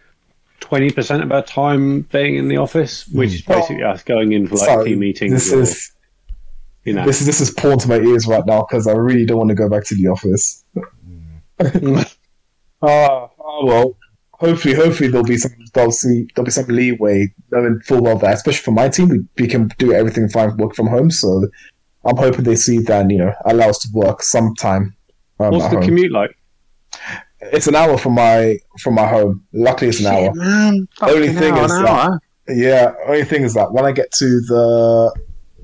20% 0.61 1.23
of 1.23 1.31
our 1.31 1.43
time 1.43 2.01
being 2.01 2.35
in 2.35 2.47
the 2.47 2.57
office, 2.57 3.07
which 3.07 3.33
is 3.33 3.41
basically 3.41 3.83
us 3.83 4.03
going 4.03 4.33
in 4.33 4.47
for 4.47 4.55
like 4.55 4.65
sorry, 4.65 4.89
team 4.89 4.99
meetings. 4.99 5.31
This 5.31 5.53
or, 5.53 5.61
is 5.61 5.91
you 6.83 6.93
know. 6.93 7.05
this 7.05 7.21
is 7.21 7.27
this 7.27 7.39
is 7.39 7.51
porn 7.51 7.79
to 7.79 7.87
my 7.87 7.99
ears 7.99 8.27
right 8.27 8.45
now 8.45 8.65
because 8.67 8.87
I 8.87 8.91
really 8.93 9.25
don't 9.25 9.37
want 9.37 9.49
to 9.49 9.55
go 9.55 9.69
back 9.69 9.85
to 9.85 9.95
the 9.95 10.07
office. 10.07 10.63
Ah, 12.81 13.29
oh 13.34 13.34
well. 13.63 13.97
Hopefully, 14.33 14.73
hopefully 14.73 15.07
there'll 15.09 15.25
be 15.25 15.37
some 15.37 15.51
there'll, 15.73 15.91
see, 15.91 16.27
there'll 16.35 16.45
be 16.45 16.51
some 16.51 16.65
leeway, 16.67 17.33
knowing 17.51 17.79
full 17.85 18.01
well 18.01 18.17
that, 18.17 18.33
especially 18.33 18.63
for 18.63 18.71
my 18.71 18.89
team, 18.89 19.07
we, 19.09 19.19
we 19.37 19.47
can 19.47 19.69
do 19.77 19.93
everything 19.93 20.27
fine, 20.27 20.57
work 20.57 20.75
from 20.75 20.87
home. 20.87 21.09
So 21.09 21.47
I'm 22.03 22.17
hoping 22.17 22.43
they 22.43 22.57
see 22.57 22.79
that 22.79 23.01
and, 23.01 23.11
you 23.11 23.17
know 23.17 23.33
allow 23.45 23.69
us 23.69 23.79
to 23.79 23.87
work 23.93 24.21
sometime. 24.21 24.93
Um, 25.39 25.51
What's 25.51 25.65
the 25.69 25.77
home. 25.77 25.83
commute 25.83 26.11
like? 26.11 26.37
It's 27.39 27.67
an 27.67 27.75
hour 27.75 27.97
from 27.97 28.13
my 28.13 28.57
from 28.79 28.95
my 28.95 29.07
home. 29.07 29.43
Luckily, 29.53 29.89
it's 29.89 29.99
an 30.01 30.07
hour. 30.07 30.33
man. 30.33 30.87
Only 31.01 31.29
thing 31.29 31.53
hour, 31.53 31.65
is 31.65 31.71
that- 31.71 31.87
hour. 31.87 32.19
Yeah, 32.47 32.93
only 33.07 33.23
thing 33.23 33.43
is 33.43 33.53
that 33.55 33.71
when 33.73 33.85
I 33.85 33.91
get 33.91 34.11
to 34.13 34.25
the 34.41 35.15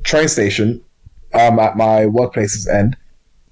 train 0.03 0.27
station 0.27 0.81
um, 1.33 1.59
at 1.59 1.77
my 1.77 2.07
workplace's 2.07 2.67
end, 2.67 2.97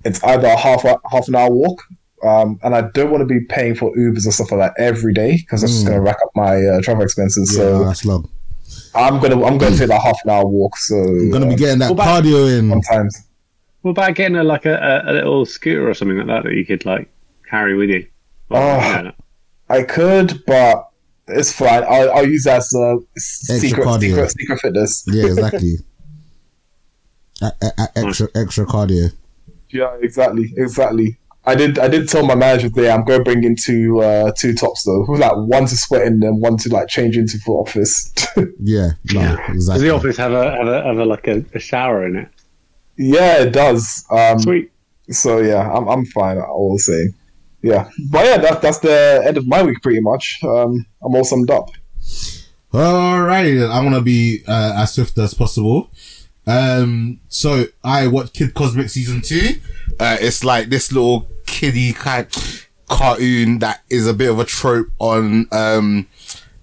it's 0.03 0.23
either 0.23 0.47
a 0.47 0.57
half 0.57 0.81
half 0.83 1.27
an 1.27 1.35
hour 1.35 1.51
walk, 1.51 1.83
um, 2.23 2.59
and 2.63 2.75
I 2.75 2.81
don't 2.93 3.11
want 3.11 3.21
to 3.21 3.25
be 3.25 3.39
paying 3.45 3.75
for 3.75 3.91
Ubers 3.95 4.25
and 4.25 4.33
stuff 4.33 4.51
like 4.51 4.59
that 4.75 4.81
every 4.81 5.13
day 5.13 5.37
because 5.37 5.61
that's 5.61 5.73
just 5.73 5.85
Mm. 5.85 5.89
going 5.89 5.99
to 5.99 6.05
rack 6.05 6.17
up 6.23 6.29
my 6.35 6.55
uh, 6.65 6.81
travel 6.81 7.03
expenses. 7.03 7.51
Yeah, 7.53 7.63
so 7.63 7.83
that's 7.85 8.05
long. 8.05 8.29
I'm 8.95 9.19
gonna 9.19 9.35
I'm 9.45 9.57
gonna 9.57 9.75
take 9.77 9.87
that 9.89 10.01
half 10.01 10.17
an 10.25 10.29
hour 10.31 10.45
walk. 10.45 10.77
So 10.77 10.95
I'm 10.95 11.29
gonna 11.31 11.47
be 11.47 11.53
uh, 11.53 11.57
getting 11.57 11.79
that 11.79 11.91
What 11.95 12.03
about- 12.03 12.23
cardio 12.23 12.57
in. 12.59 12.69
sometimes. 12.69 13.25
What 13.81 13.91
about 13.91 14.15
getting 14.15 14.35
a, 14.35 14.43
like 14.43 14.65
a, 14.65 14.75
a, 15.05 15.11
a 15.11 15.13
little 15.13 15.45
scooter 15.45 15.89
or 15.89 15.93
something 15.93 16.17
like 16.17 16.27
that 16.27 16.43
that 16.43 16.53
you 16.53 16.65
could 16.65 16.85
like 16.85 17.09
carry 17.49 17.75
with 17.75 17.89
you? 17.89 18.05
Oh. 18.51 18.57
no, 18.57 19.01
no. 19.03 19.11
I 19.69 19.83
could, 19.83 20.43
but 20.45 20.89
it's 21.27 21.51
fine. 21.53 21.83
I'll, 21.83 22.11
I'll 22.11 22.27
use 22.27 22.43
that 22.43 22.57
as 22.57 22.73
a 22.75 22.97
secret, 23.17 23.85
cardio. 23.85 24.01
secret 24.09 24.31
secret 24.31 24.59
fitness. 24.59 25.05
Yeah, 25.07 25.25
exactly. 25.27 25.75
A- 27.41 27.53
a- 27.61 27.71
a- 27.77 28.05
extra 28.07 28.27
extra 28.35 28.65
cardio. 28.65 29.13
Yeah, 29.69 29.95
exactly, 30.01 30.51
exactly. 30.57 31.17
I 31.49 31.55
did. 31.55 31.79
I 31.79 31.87
did 31.87 32.07
tell 32.07 32.25
my 32.25 32.35
manager 32.35 32.69
there 32.69 32.91
I'm 32.91 33.03
going 33.03 33.19
to 33.19 33.23
bring 33.23 33.43
in 33.43 33.55
two 33.55 33.99
uh, 34.01 34.31
two 34.37 34.53
tops 34.53 34.83
though, 34.83 35.01
like 35.09 35.35
one 35.35 35.65
to 35.65 35.75
sweat 35.75 36.03
in 36.05 36.21
and 36.23 36.39
one 36.41 36.57
to 36.57 36.69
like 36.69 36.87
change 36.87 37.17
into 37.17 37.39
for 37.39 37.61
office. 37.61 38.13
Yeah, 38.61 38.91
no, 39.13 39.35
Does 39.35 39.55
exactly. 39.55 39.87
the 39.87 39.93
office 39.95 40.17
have 40.17 40.31
a 40.33 40.51
have 40.51 40.67
a, 40.67 40.83
have 40.83 40.97
a 40.99 41.05
like 41.05 41.27
a, 41.27 41.43
a 41.55 41.59
shower 41.59 42.05
in 42.05 42.15
it? 42.17 42.27
yeah, 42.97 43.41
it 43.41 43.51
does. 43.51 44.05
Um, 44.11 44.39
Sweet. 44.39 44.71
So 45.09 45.39
yeah, 45.39 45.69
I'm 45.71 45.87
I'm 45.87 46.05
fine. 46.05 46.37
I 46.37 46.47
will 46.51 46.77
say. 46.77 47.07
Yeah, 47.61 47.89
but 48.11 48.25
yeah, 48.25 48.37
that, 48.37 48.61
that's 48.61 48.79
the 48.79 49.21
end 49.25 49.37
of 49.37 49.45
my 49.47 49.63
week 49.63 49.81
pretty 49.81 49.99
much. 50.01 50.39
Um, 50.43 50.85
I'm 51.03 51.15
all 51.15 51.23
summed 51.25 51.49
up. 51.49 51.69
Alrighty 52.71 53.59
then, 53.59 53.71
I'm 53.71 53.83
gonna 53.83 54.01
be 54.01 54.43
uh, 54.47 54.73
as 54.77 54.93
swift 54.93 55.17
as 55.17 55.33
possible. 55.33 55.89
Um, 56.45 57.19
so 57.27 57.65
I 57.83 58.07
watched 58.07 58.33
Kid 58.35 58.53
Cosmic 58.53 58.89
season 58.89 59.21
two. 59.21 59.59
Uh, 59.99 60.17
it's 60.21 60.43
like 60.43 60.69
this 60.69 60.91
little 60.91 61.27
kiddie 61.59 61.91
kind 61.91 62.25
cartoon 62.87 63.59
that 63.59 63.81
is 63.89 64.07
a 64.07 64.13
bit 64.13 64.31
of 64.31 64.39
a 64.39 64.45
trope 64.45 64.87
on 64.97 65.45
um, 65.51 66.07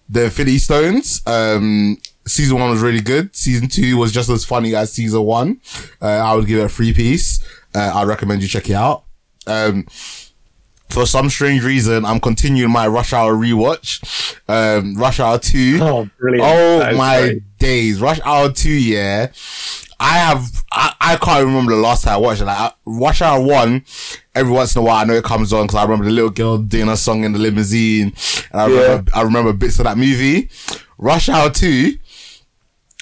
the 0.08 0.24
Infinity 0.24 0.56
Stones. 0.58 1.20
Um, 1.26 1.98
season 2.26 2.58
one 2.58 2.70
was 2.70 2.80
really 2.80 3.02
good. 3.02 3.36
Season 3.36 3.68
two 3.68 3.98
was 3.98 4.10
just 4.10 4.30
as 4.30 4.44
funny 4.44 4.74
as 4.74 4.90
season 4.92 5.22
one. 5.22 5.60
Uh, 6.00 6.06
I 6.06 6.34
would 6.34 6.46
give 6.46 6.60
it 6.60 6.64
a 6.64 6.68
free 6.70 6.94
piece. 6.94 7.44
Uh, 7.74 7.92
I 7.94 8.04
recommend 8.04 8.40
you 8.40 8.48
check 8.48 8.70
it 8.70 8.74
out. 8.74 9.04
Um, 9.46 9.86
for 10.88 11.04
some 11.04 11.28
strange 11.28 11.62
reason, 11.62 12.06
I'm 12.06 12.20
continuing 12.20 12.72
my 12.72 12.86
Rush 12.86 13.12
Hour 13.12 13.34
rewatch. 13.34 14.38
Um, 14.48 14.94
Rush 14.94 15.20
Hour 15.20 15.38
2. 15.38 15.78
Oh, 15.82 16.08
brilliant! 16.18 16.42
Oh 16.46 16.96
my 16.96 17.20
great. 17.20 17.58
days. 17.58 18.00
Rush 18.00 18.20
Hour 18.24 18.50
2, 18.50 18.70
yeah. 18.70 19.26
I 19.98 20.18
have, 20.18 20.64
I, 20.70 20.94
I 21.00 21.16
can't 21.16 21.46
remember 21.46 21.72
the 21.72 21.80
last 21.80 22.04
time 22.04 22.14
I 22.14 22.16
watched 22.18 22.42
it. 22.42 22.44
Like, 22.44 22.58
I, 22.58 22.72
Rush 22.84 23.22
Hour 23.22 23.40
1, 23.44 23.84
every 24.34 24.52
once 24.52 24.74
in 24.76 24.80
a 24.80 24.84
while, 24.84 24.96
I 24.96 25.04
know 25.04 25.14
it 25.14 25.24
comes 25.24 25.52
on 25.52 25.66
because 25.66 25.76
I 25.76 25.82
remember 25.82 26.04
the 26.04 26.10
little 26.10 26.30
girl 26.30 26.58
doing 26.58 26.88
a 26.88 26.96
song 26.96 27.24
in 27.24 27.32
the 27.32 27.38
limousine. 27.38 28.12
And 28.52 28.60
I 28.60 28.66
remember, 28.66 29.10
I 29.14 29.22
remember 29.22 29.52
bits 29.52 29.78
of 29.78 29.84
that 29.84 29.96
movie. 29.96 30.50
Rush 30.98 31.28
Hour 31.28 31.50
2, 31.50 31.96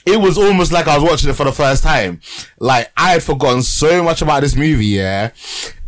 it 0.06 0.20
was 0.20 0.38
almost 0.38 0.70
like 0.72 0.86
I 0.86 0.96
was 0.96 1.08
watching 1.08 1.30
it 1.30 1.34
for 1.34 1.44
the 1.44 1.52
first 1.52 1.82
time. 1.82 2.20
Like, 2.58 2.92
I 2.96 3.12
had 3.12 3.22
forgotten 3.22 3.62
so 3.62 4.02
much 4.02 4.22
about 4.22 4.42
this 4.42 4.54
movie, 4.54 4.86
yeah. 4.86 5.30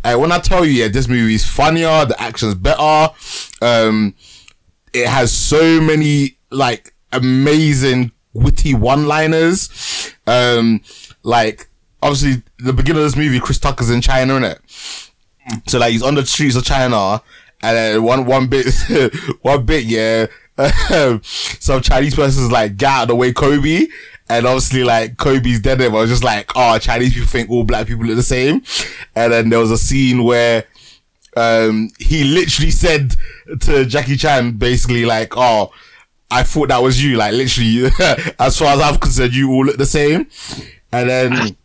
And 0.02 0.20
when 0.20 0.32
I 0.32 0.38
tell 0.38 0.64
you, 0.64 0.72
yeah, 0.72 0.88
this 0.88 1.08
movie 1.08 1.34
is 1.34 1.44
funnier, 1.44 2.04
the 2.04 2.20
action's 2.20 2.54
better, 2.54 3.12
um, 3.60 4.14
it 4.92 5.06
has 5.08 5.32
so 5.32 5.80
many 5.80 6.38
like 6.50 6.94
amazing 7.12 8.12
witty 8.36 8.74
one-liners. 8.74 10.14
Um, 10.26 10.80
like 11.22 11.68
obviously 12.02 12.42
the 12.58 12.72
beginning 12.72 13.02
of 13.02 13.04
this 13.04 13.16
movie, 13.16 13.40
Chris 13.40 13.58
Tucker's 13.58 13.90
in 13.90 14.00
China, 14.00 14.34
innit? 14.34 15.10
So 15.68 15.78
like 15.78 15.92
he's 15.92 16.02
on 16.02 16.14
the 16.14 16.26
streets 16.26 16.56
of 16.56 16.64
China, 16.64 17.22
and 17.62 17.76
then 17.76 18.02
one 18.02 18.26
one 18.26 18.48
bit, 18.48 18.66
one 19.42 19.64
bit, 19.64 19.84
yeah. 19.84 20.26
some 21.22 21.82
Chinese 21.82 22.14
person's 22.14 22.50
like, 22.50 22.76
get 22.76 22.88
out 22.88 23.02
of 23.02 23.08
the 23.08 23.14
way, 23.14 23.32
Kobe. 23.32 23.86
And 24.28 24.46
obviously, 24.46 24.82
like, 24.84 25.18
Kobe's 25.18 25.60
dead. 25.60 25.80
And 25.80 25.94
I 25.94 26.00
was 26.00 26.10
just 26.10 26.24
like, 26.24 26.50
oh, 26.56 26.78
Chinese 26.78 27.12
people 27.12 27.28
think 27.28 27.50
all 27.50 27.62
black 27.62 27.86
people 27.86 28.10
are 28.10 28.14
the 28.14 28.22
same. 28.22 28.62
And 29.14 29.32
then 29.32 29.50
there 29.50 29.58
was 29.58 29.70
a 29.70 29.78
scene 29.78 30.24
where, 30.24 30.64
um, 31.36 31.90
he 31.98 32.24
literally 32.24 32.70
said 32.70 33.14
to 33.60 33.84
Jackie 33.84 34.16
Chan, 34.16 34.52
basically 34.52 35.04
like, 35.04 35.36
oh, 35.36 35.72
I 36.30 36.42
thought 36.42 36.68
that 36.68 36.82
was 36.82 37.02
you. 37.02 37.16
Like, 37.16 37.32
literally, 37.32 37.90
as 38.38 38.58
far 38.58 38.74
as 38.74 38.80
I'm 38.80 38.98
concerned, 38.98 39.34
you 39.34 39.52
all 39.52 39.64
look 39.64 39.76
the 39.76 39.86
same. 39.86 40.28
And 40.92 41.10
then, 41.10 41.56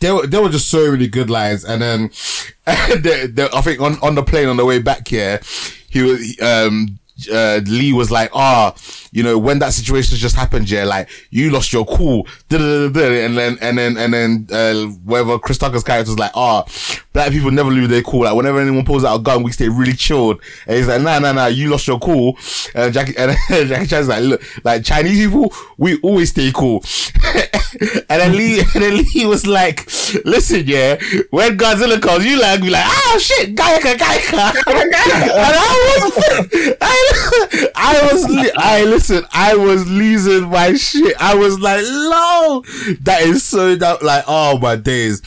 there 0.00 0.14
were, 0.14 0.26
there 0.26 0.42
were 0.42 0.48
just 0.48 0.68
so 0.68 0.90
many 0.90 1.08
good 1.08 1.30
lines. 1.30 1.64
And 1.64 1.82
then, 1.82 2.10
I 2.66 3.60
think 3.62 3.80
on, 3.80 3.98
on 4.02 4.14
the 4.14 4.22
plane 4.22 4.48
on 4.48 4.56
the 4.56 4.64
way 4.64 4.78
back 4.78 5.08
here, 5.08 5.40
he 5.88 6.02
was, 6.02 6.40
um, 6.40 6.98
uh, 7.32 7.60
Lee 7.66 7.92
was 7.92 8.10
like, 8.10 8.30
ah, 8.34 8.74
you 9.12 9.22
know, 9.22 9.38
when 9.38 9.58
that 9.58 9.72
situation 9.72 10.16
just 10.16 10.34
happened, 10.34 10.70
yeah, 10.70 10.84
like, 10.84 11.08
you 11.30 11.50
lost 11.50 11.72
your 11.72 11.84
cool, 11.84 12.26
and 12.50 12.94
then, 12.94 13.58
and 13.60 13.78
then, 13.78 13.96
and 13.96 14.14
then, 14.14 14.46
uh, 14.50 14.86
whatever 15.04 15.38
Chris 15.38 15.58
Tucker's 15.58 15.84
character 15.84 16.10
was 16.10 16.18
like, 16.18 16.32
ah, 16.34 16.64
black 17.12 17.30
people 17.30 17.50
never 17.50 17.70
lose 17.70 17.88
their 17.88 18.02
cool. 18.02 18.22
Like, 18.24 18.34
whenever 18.34 18.60
anyone 18.60 18.84
pulls 18.84 19.04
out 19.04 19.20
a 19.20 19.22
gun, 19.22 19.42
we 19.42 19.52
stay 19.52 19.68
really 19.68 19.92
chilled. 19.92 20.40
And 20.66 20.76
he's 20.76 20.88
like, 20.88 21.02
nah, 21.02 21.18
nah, 21.18 21.32
nah, 21.32 21.46
you 21.46 21.70
lost 21.70 21.86
your 21.86 21.98
cool. 21.98 22.36
And 22.74 22.92
Jackie, 22.92 23.16
and 23.16 23.36
Jackie 23.48 23.86
Chan's 23.86 24.08
like, 24.08 24.22
look, 24.22 24.42
like, 24.64 24.84
Chinese 24.84 25.24
people, 25.24 25.52
we 25.76 26.00
always 26.00 26.30
stay 26.30 26.50
cool. 26.52 26.82
and 27.80 28.04
then 28.08 28.36
Lee, 28.36 28.60
and 28.74 28.82
then 28.82 28.96
Lee 28.96 29.26
was 29.26 29.46
like, 29.46 29.86
listen, 30.24 30.62
yeah, 30.66 30.96
when 31.30 31.56
Godzilla 31.56 32.00
comes, 32.00 32.24
you 32.24 32.40
like, 32.40 32.60
be 32.60 32.70
like, 32.70 32.84
oh 32.86 33.18
shit, 33.18 33.54
Gaika, 33.54 33.94
Gaika. 33.94 34.52
and 34.66 34.94
I 34.94 35.98
was, 36.02 36.76
I, 36.80 37.11
I 37.76 38.08
was, 38.12 38.28
li- 38.28 38.52
I 38.56 38.84
listen, 38.84 39.24
I 39.32 39.56
was 39.56 39.86
losing 39.86 40.48
my 40.50 40.74
shit. 40.74 41.16
I 41.20 41.34
was 41.34 41.58
like, 41.60 41.82
no, 41.82 42.64
that 43.02 43.22
is 43.22 43.42
so 43.44 43.74
that 43.76 44.02
like, 44.02 44.24
oh 44.26 44.58
my 44.58 44.76
days. 44.76 45.22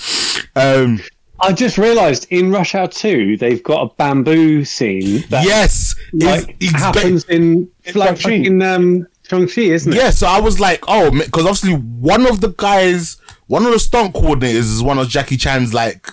Um, 0.56 1.02
I 1.40 1.52
just 1.52 1.78
realised 1.78 2.28
in 2.30 2.52
Rush 2.52 2.76
Hour 2.76 2.88
2, 2.88 3.38
they've 3.38 3.62
got 3.62 3.92
a 3.92 3.94
bamboo 3.96 4.64
scene 4.64 5.24
that 5.30 5.46
yes, 5.46 5.96
like, 6.14 6.56
it's, 6.60 6.74
it's 6.74 6.74
happens 6.74 7.26
in 7.26 7.70
like 7.94 8.18
fucking 8.18 8.62
um, 8.62 9.08
Shang-Chi, 9.24 9.62
isn't 9.62 9.94
it? 9.94 9.98
Yeah, 9.98 10.12
so 10.12 10.28
I 10.28 10.40
was 10.40 10.60
like, 10.60 10.84
oh, 10.88 11.12
because 11.12 11.46
obviously 11.46 11.74
one 11.74 12.26
of 12.26 12.42
the 12.42 12.54
guys, 12.58 13.18
one 13.48 13.66
of 13.66 13.74
the 13.74 13.80
stunt 13.80 14.14
coordinators 14.14 14.56
is 14.56 14.84
one 14.84 14.98
of 14.98 15.10
Jackie 15.10 15.38
Chan's 15.38 15.74
like 15.74 16.08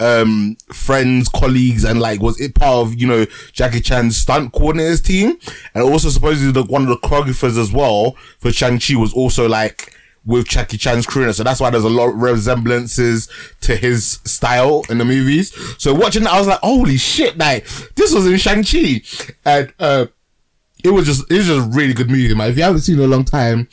um 0.00 0.56
friends, 0.72 1.28
colleagues, 1.28 1.84
and 1.84 2.00
like 2.00 2.20
was 2.20 2.40
it 2.40 2.54
part 2.54 2.86
of 2.86 3.00
you 3.00 3.06
know 3.06 3.26
Jackie 3.52 3.80
Chan's 3.80 4.16
stunt 4.16 4.52
coordinators 4.52 5.04
team, 5.04 5.38
and 5.74 5.84
also 5.84 6.08
supposedly 6.08 6.52
the, 6.52 6.64
one 6.64 6.82
of 6.82 6.88
the 6.88 6.96
choreographers 6.96 7.58
as 7.58 7.72
well 7.72 8.12
for 8.38 8.50
Shang 8.50 8.78
Chi 8.78 8.96
was 8.96 9.12
also 9.12 9.48
like 9.48 9.94
with 10.24 10.48
Jackie 10.48 10.76
Chan's 10.76 11.06
crew, 11.06 11.32
so 11.32 11.42
that's 11.42 11.60
why 11.60 11.70
there's 11.70 11.84
a 11.84 11.88
lot 11.88 12.08
of 12.08 12.16
resemblances 12.16 13.28
to 13.62 13.76
his 13.76 14.20
style 14.24 14.82
in 14.90 14.98
the 14.98 15.04
movies. 15.04 15.54
So 15.78 15.94
watching 15.94 16.24
that, 16.24 16.32
I 16.32 16.38
was 16.38 16.46
like, 16.46 16.60
holy 16.60 16.98
shit, 16.98 17.38
like 17.38 17.66
this 17.94 18.14
was 18.14 18.26
in 18.26 18.36
Shang 18.36 18.62
Chi, 18.64 19.02
and 19.44 19.72
uh, 19.78 20.06
it 20.84 20.90
was 20.90 21.06
just 21.06 21.30
it 21.30 21.36
was 21.36 21.46
just 21.46 21.66
a 21.66 21.70
really 21.70 21.94
good 21.94 22.10
movie, 22.10 22.34
man. 22.34 22.50
If 22.50 22.56
you 22.56 22.62
haven't 22.62 22.80
seen 22.80 22.98
it 22.98 23.02
in 23.02 23.10
a 23.10 23.12
long 23.12 23.24
time, 23.24 23.68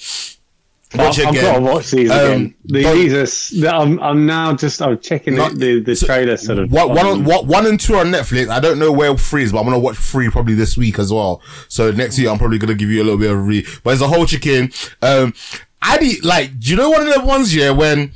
Watch 0.96 1.20
I've 1.20 1.30
again. 1.30 1.44
got 1.44 1.56
to 1.56 1.62
watch 1.62 1.92
these 1.92 2.10
Um, 2.10 2.18
again. 2.20 2.56
The- 2.64 2.94
These 2.94 3.64
are. 3.66 3.68
I'm, 3.76 4.00
I'm 4.00 4.26
now 4.26 4.54
just. 4.56 4.82
I'm 4.82 4.98
checking 5.00 5.36
Not- 5.36 5.54
the, 5.56 5.76
the, 5.76 5.80
the 5.82 5.96
so- 5.98 6.08
trailer 6.08 6.38
sort 6.38 6.60
of. 6.60 6.72
One, 6.72 6.90
one, 6.96 7.06
on- 7.06 7.26
one, 7.48 7.66
and 7.66 7.78
two 7.80 7.96
on 7.98 8.08
Netflix. 8.08 8.48
I 8.50 8.60
don't 8.62 8.80
know 8.80 8.92
where 8.92 9.16
three 9.18 9.44
is, 9.44 9.52
but 9.52 9.60
I'm 9.60 9.66
gonna 9.66 9.80
watch 9.80 9.98
three 9.98 10.30
probably 10.30 10.54
this 10.54 10.78
week 10.78 10.98
as 10.98 11.12
well. 11.12 11.42
So 11.68 11.92
next 11.92 12.18
week 12.18 12.28
I'm 12.30 12.38
probably 12.38 12.58
gonna 12.58 12.74
give 12.76 12.90
you 12.90 13.02
a 13.02 13.06
little 13.06 13.20
bit 13.20 13.32
of 13.32 13.38
a 13.38 13.42
read. 13.42 13.66
But 13.84 13.94
it's 13.94 14.02
a 14.02 14.08
whole 14.08 14.26
chicken. 14.26 14.72
Um, 15.02 15.34
I 15.82 15.98
de- 15.98 16.22
like. 16.22 16.58
Do 16.60 16.70
you 16.72 16.78
know 16.78 16.90
one 16.90 17.06
of 17.06 17.14
the 17.14 17.20
ones 17.22 17.54
yeah 17.54 17.72
when, 17.72 18.14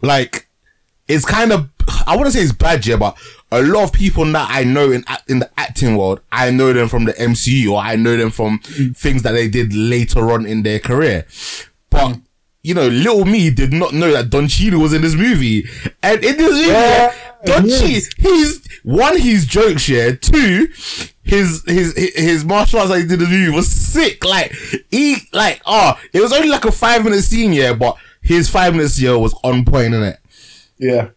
like, 0.00 0.48
it's 1.08 1.24
kind 1.24 1.52
of 1.52 1.68
I 2.06 2.16
wouldn't 2.16 2.32
say 2.34 2.40
it's 2.42 2.52
bad 2.52 2.86
yeah, 2.86 2.96
but 2.96 3.16
a 3.52 3.62
lot 3.62 3.84
of 3.84 3.92
people 3.92 4.24
that 4.32 4.48
I 4.50 4.64
know 4.64 4.90
in 4.90 5.04
in 5.28 5.40
the 5.40 5.50
acting 5.58 5.96
world, 5.96 6.20
I 6.32 6.50
know 6.50 6.72
them 6.72 6.88
from 6.88 7.04
the 7.04 7.12
MCU 7.12 7.70
or 7.72 7.78
I 7.78 7.96
know 7.96 8.16
them 8.16 8.30
from 8.30 8.58
mm. 8.60 8.96
things 8.96 9.22
that 9.22 9.32
they 9.32 9.46
did 9.46 9.74
later 9.74 10.32
on 10.32 10.46
in 10.46 10.62
their 10.62 10.78
career. 10.78 11.26
But 11.90 12.14
mm. 12.14 12.22
you 12.62 12.72
know, 12.74 12.88
little 12.88 13.26
me 13.26 13.50
did 13.50 13.74
not 13.74 13.92
know 13.92 14.10
that 14.12 14.30
Don 14.30 14.48
Cheadle 14.48 14.80
was 14.80 14.94
in 14.94 15.02
this 15.02 15.14
movie, 15.14 15.68
and 16.02 16.24
in 16.24 16.38
this 16.38 16.50
movie, 16.50 16.68
Yeah, 16.68 17.14
Don 17.44 17.64
he 17.64 18.00
Cheadle, 18.00 18.08
he's 18.18 18.66
one, 18.84 19.18
his 19.18 19.44
jokes, 19.44 19.86
yeah. 19.86 20.12
Two, 20.12 20.68
his 21.22 21.62
his 21.66 21.94
his, 21.94 22.14
his 22.16 22.44
martial 22.46 22.78
arts 22.78 22.90
that 22.90 23.00
he 23.00 23.06
did 23.06 23.20
in 23.20 23.30
the 23.30 23.36
movie 23.36 23.54
was 23.54 23.70
sick. 23.70 24.24
Like 24.24 24.54
he 24.90 25.16
like 25.34 25.60
oh, 25.66 26.00
it 26.14 26.22
was 26.22 26.32
only 26.32 26.48
like 26.48 26.64
a 26.64 26.72
five 26.72 27.04
minute 27.04 27.20
scene, 27.20 27.52
yeah, 27.52 27.74
but 27.74 27.98
his 28.22 28.48
five 28.48 28.72
minutes 28.72 28.98
yeah 28.98 29.14
was 29.14 29.34
on 29.44 29.66
point 29.66 29.92
in 29.92 30.02
it. 30.02 30.18
Yeah. 30.78 31.10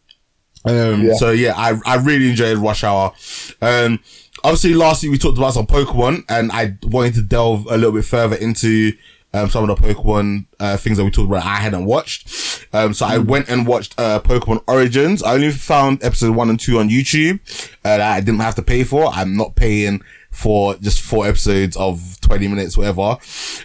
Um, 0.65 1.01
Yeah. 1.03 1.13
So 1.15 1.31
yeah, 1.31 1.53
I 1.55 1.79
I 1.85 1.95
really 1.95 2.29
enjoyed 2.29 2.57
Rush 2.57 2.83
Hour. 2.83 3.13
Um, 3.61 3.99
obviously 4.43 4.73
last 4.73 5.03
week 5.03 5.11
we 5.11 5.17
talked 5.17 5.37
about 5.37 5.53
some 5.53 5.67
Pokemon, 5.67 6.23
and 6.29 6.51
I 6.51 6.77
wanted 6.83 7.15
to 7.15 7.21
delve 7.21 7.65
a 7.69 7.75
little 7.77 7.91
bit 7.93 8.05
further 8.05 8.35
into 8.35 8.93
um, 9.33 9.49
some 9.49 9.69
of 9.69 9.81
the 9.81 9.87
Pokemon 9.87 10.45
uh, 10.59 10.77
things 10.77 10.97
that 10.97 11.03
we 11.03 11.11
talked 11.11 11.27
about. 11.29 11.43
I 11.43 11.55
hadn't 11.57 11.83
watched, 11.85 12.65
um, 12.73 12.93
so 12.93 13.05
I 13.05 13.17
went 13.17 13.49
and 13.49 13.67
watched 13.67 13.99
uh, 13.99 14.21
Pokemon 14.21 14.63
Origins. 14.67 15.21
I 15.23 15.33
only 15.33 15.51
found 15.51 16.03
episode 16.03 16.35
one 16.35 16.49
and 16.49 16.59
two 16.59 16.79
on 16.79 16.89
YouTube 16.89 17.39
uh, 17.83 18.01
I 18.01 18.21
didn't 18.21 18.39
have 18.39 18.55
to 18.55 18.61
pay 18.61 18.83
for. 18.85 19.07
I'm 19.07 19.35
not 19.35 19.55
paying 19.55 20.01
for 20.31 20.75
just 20.75 21.01
four 21.01 21.27
episodes 21.27 21.75
of 21.77 22.19
twenty 22.21 22.47
minutes, 22.47 22.77
whatever. 22.77 23.01
Um, 23.01 23.17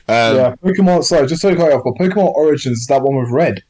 Yeah. 0.08 0.54
Pokemon. 0.62 1.04
Sorry, 1.04 1.26
just 1.28 1.42
to 1.42 1.54
cut 1.54 1.70
you 1.70 1.76
off, 1.76 1.84
but 1.84 1.94
Pokemon 1.94 2.32
Origins 2.34 2.78
is 2.80 2.86
that 2.86 3.02
one 3.02 3.16
with 3.20 3.30
red. 3.30 3.62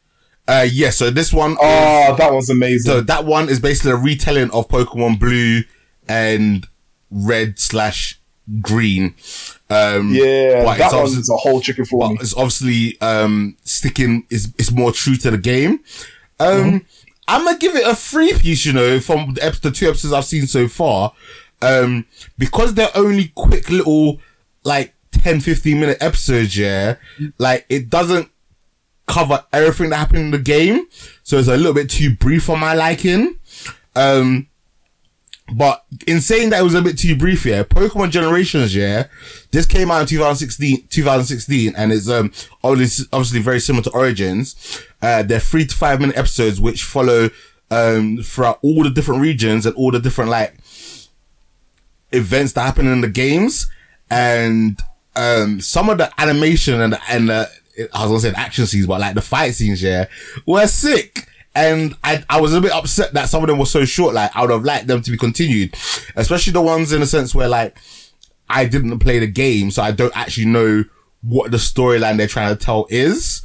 Uh, 0.51 0.67
yeah. 0.71 0.91
So 0.91 1.11
this 1.11 1.33
one. 1.33 1.53
is- 1.53 1.59
Oh, 1.61 2.15
that 2.19 2.33
was 2.33 2.51
amazing. 2.51 2.91
So 2.91 3.01
that 3.03 3.25
one 3.25 3.49
is 3.49 3.61
basically 3.61 3.93
a 3.93 3.97
retelling 3.97 4.51
of 4.51 4.69
Pokemon 4.69 5.19
Blue 5.21 5.63
and 6.09 6.67
Red 7.11 7.59
slash 7.59 8.19
Green. 8.61 9.15
Um, 9.69 10.13
yeah, 10.13 10.65
that 10.79 10.87
it's 10.87 10.95
one's 11.15 11.31
a 11.31 11.37
whole 11.37 11.61
chicken 11.61 11.85
for 11.85 12.09
me. 12.09 12.19
it's 12.21 12.35
obviously 12.35 13.01
um, 13.01 13.57
sticking 13.63 14.27
is 14.31 14.53
is 14.59 14.73
more 14.73 14.91
true 14.93 15.15
to 15.17 15.31
the 15.31 15.39
game. 15.39 15.81
Um, 16.41 16.85
I'm 17.29 17.45
gonna 17.45 17.59
give 17.59 17.77
it 17.77 17.87
a 17.87 17.95
three 17.95 18.33
piece. 18.33 18.67
You 18.67 18.73
know, 18.73 18.99
from 18.99 19.35
the, 19.35 19.45
ep- 19.45 19.61
the 19.61 19.71
two 19.71 19.89
episodes 19.89 20.13
I've 20.13 20.25
seen 20.25 20.49
so 20.49 20.67
far, 20.67 21.13
um, 21.63 22.07
because 22.39 22.75
they're 22.75 22.91
only 22.97 23.29
quick 23.37 23.71
little 23.71 24.19
like 24.65 24.95
10, 25.13 25.41
15 25.41 25.79
minute 25.79 25.99
episodes. 26.01 26.57
Yeah, 26.57 26.97
like 27.39 27.67
it 27.69 27.89
doesn't 27.89 28.31
cover 29.11 29.45
everything 29.53 29.91
that 29.91 29.97
happened 29.97 30.21
in 30.21 30.31
the 30.31 30.39
game. 30.39 30.87
So 31.23 31.39
it's 31.39 31.49
a 31.49 31.57
little 31.57 31.75
bit 31.75 31.91
too 31.91 32.15
brief 32.15 32.45
for 32.45 32.57
my 32.57 32.75
liking. 32.75 33.37
Um, 33.97 34.47
but 35.53 35.85
in 36.07 36.21
saying 36.21 36.51
that 36.51 36.61
it 36.61 36.65
was 36.65 36.75
a 36.75 36.83
bit 36.83 36.97
too 36.97 37.17
brief, 37.17 37.45
yeah, 37.45 37.65
Pokemon 37.65 38.11
Generations, 38.11 38.75
yeah, 38.75 39.09
this 39.51 39.67
came 39.67 39.91
out 39.91 40.03
in 40.03 40.07
2016, 40.07 40.87
2016, 40.89 41.75
and 41.77 41.93
it's, 41.93 42.09
um, 42.09 42.31
obviously, 42.63 43.07
obviously 43.13 43.41
very 43.41 43.59
similar 43.59 43.83
to 43.83 43.91
Origins. 43.91 44.85
Uh, 45.03 45.23
they're 45.23 45.41
three 45.41 45.67
to 45.67 45.75
five 45.75 46.01
minute 46.01 46.17
episodes 46.17 46.61
which 46.61 46.85
follow, 46.85 47.31
um, 47.71 48.19
throughout 48.19 48.61
all 48.63 48.85
the 48.85 48.91
different 48.91 49.21
regions 49.21 49.67
and 49.67 49.75
all 49.75 49.91
the 49.91 49.99
different, 49.99 50.31
like, 50.31 50.55
events 52.13 52.53
that 52.53 52.63
happen 52.63 52.87
in 52.87 53.01
the 53.01 53.09
games. 53.09 53.67
And, 54.09 54.81
um, 55.17 55.61
some 55.61 55.91
of 55.91 55.99
the 55.99 56.13
animation 56.21 56.81
and, 56.81 56.97
and, 57.09 57.31
uh, 57.31 57.47
I 57.93 58.03
was 58.03 58.09
gonna 58.09 58.21
say 58.21 58.31
the 58.31 58.39
action 58.39 58.67
scenes, 58.67 58.87
but 58.87 59.01
like 59.01 59.15
the 59.15 59.23
fight 59.23 59.55
scenes, 59.55 59.83
yeah, 59.83 60.07
were 60.47 60.67
sick. 60.67 61.27
And 61.55 61.97
I, 62.05 62.23
I 62.31 62.41
was 62.41 62.55
a 62.55 62.61
bit 62.61 62.71
upset 62.71 63.13
that 63.15 63.29
some 63.29 63.43
of 63.43 63.49
them 63.49 63.59
were 63.59 63.67
so 63.67 63.85
short. 63.85 64.15
Like, 64.15 64.31
I 64.37 64.43
would 64.43 64.51
have 64.51 64.65
liked 64.65 64.87
them 64.87 65.03
to 65.03 65.11
be 65.11 65.17
continued, 65.17 65.75
especially 66.15 66.53
the 66.53 66.63
ones 66.63 66.93
in 66.93 67.03
a 67.03 67.07
sense 67.07 67.35
where 67.35 67.49
like 67.49 67.77
I 68.49 68.67
didn't 68.67 68.99
play 69.01 69.19
the 69.19 69.27
game, 69.27 69.71
so 69.71 69.83
I 69.83 69.91
don't 69.91 70.17
actually 70.17 70.47
know 70.47 70.85
what 71.23 71.51
the 71.51 71.57
storyline 71.57 72.17
they're 72.17 72.27
trying 72.27 72.57
to 72.57 72.63
tell 72.65 72.87
is. 72.89 73.43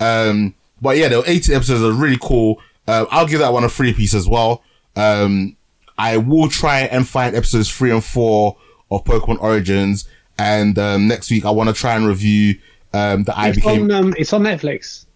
Um, 0.00 0.54
but 0.80 0.96
yeah, 0.96 1.08
the 1.08 1.22
80 1.26 1.54
episodes 1.54 1.82
are 1.82 1.92
really 1.92 2.18
cool. 2.20 2.60
Uh, 2.86 3.06
I'll 3.10 3.26
give 3.26 3.40
that 3.40 3.52
one 3.52 3.64
a 3.64 3.68
free 3.68 3.92
piece 3.92 4.14
as 4.14 4.28
well. 4.28 4.62
Um, 4.96 5.56
I 5.98 6.16
will 6.16 6.48
try 6.48 6.80
and 6.80 7.06
find 7.06 7.34
episodes 7.34 7.70
three 7.70 7.90
and 7.90 8.04
four 8.04 8.56
of 8.90 9.04
Pokemon 9.04 9.40
Origins. 9.40 10.08
And, 10.38 10.78
um, 10.78 11.08
next 11.08 11.30
week 11.30 11.44
I 11.44 11.50
want 11.50 11.68
to 11.68 11.74
try 11.74 11.96
and 11.96 12.06
review, 12.06 12.58
um, 12.92 13.24
the 13.24 13.36
I 13.36 13.48
It's 13.48 13.56
became, 13.56 13.84
on, 13.84 13.90
um, 13.90 14.14
it's 14.18 14.32
on 14.32 14.42
Netflix. 14.42 15.06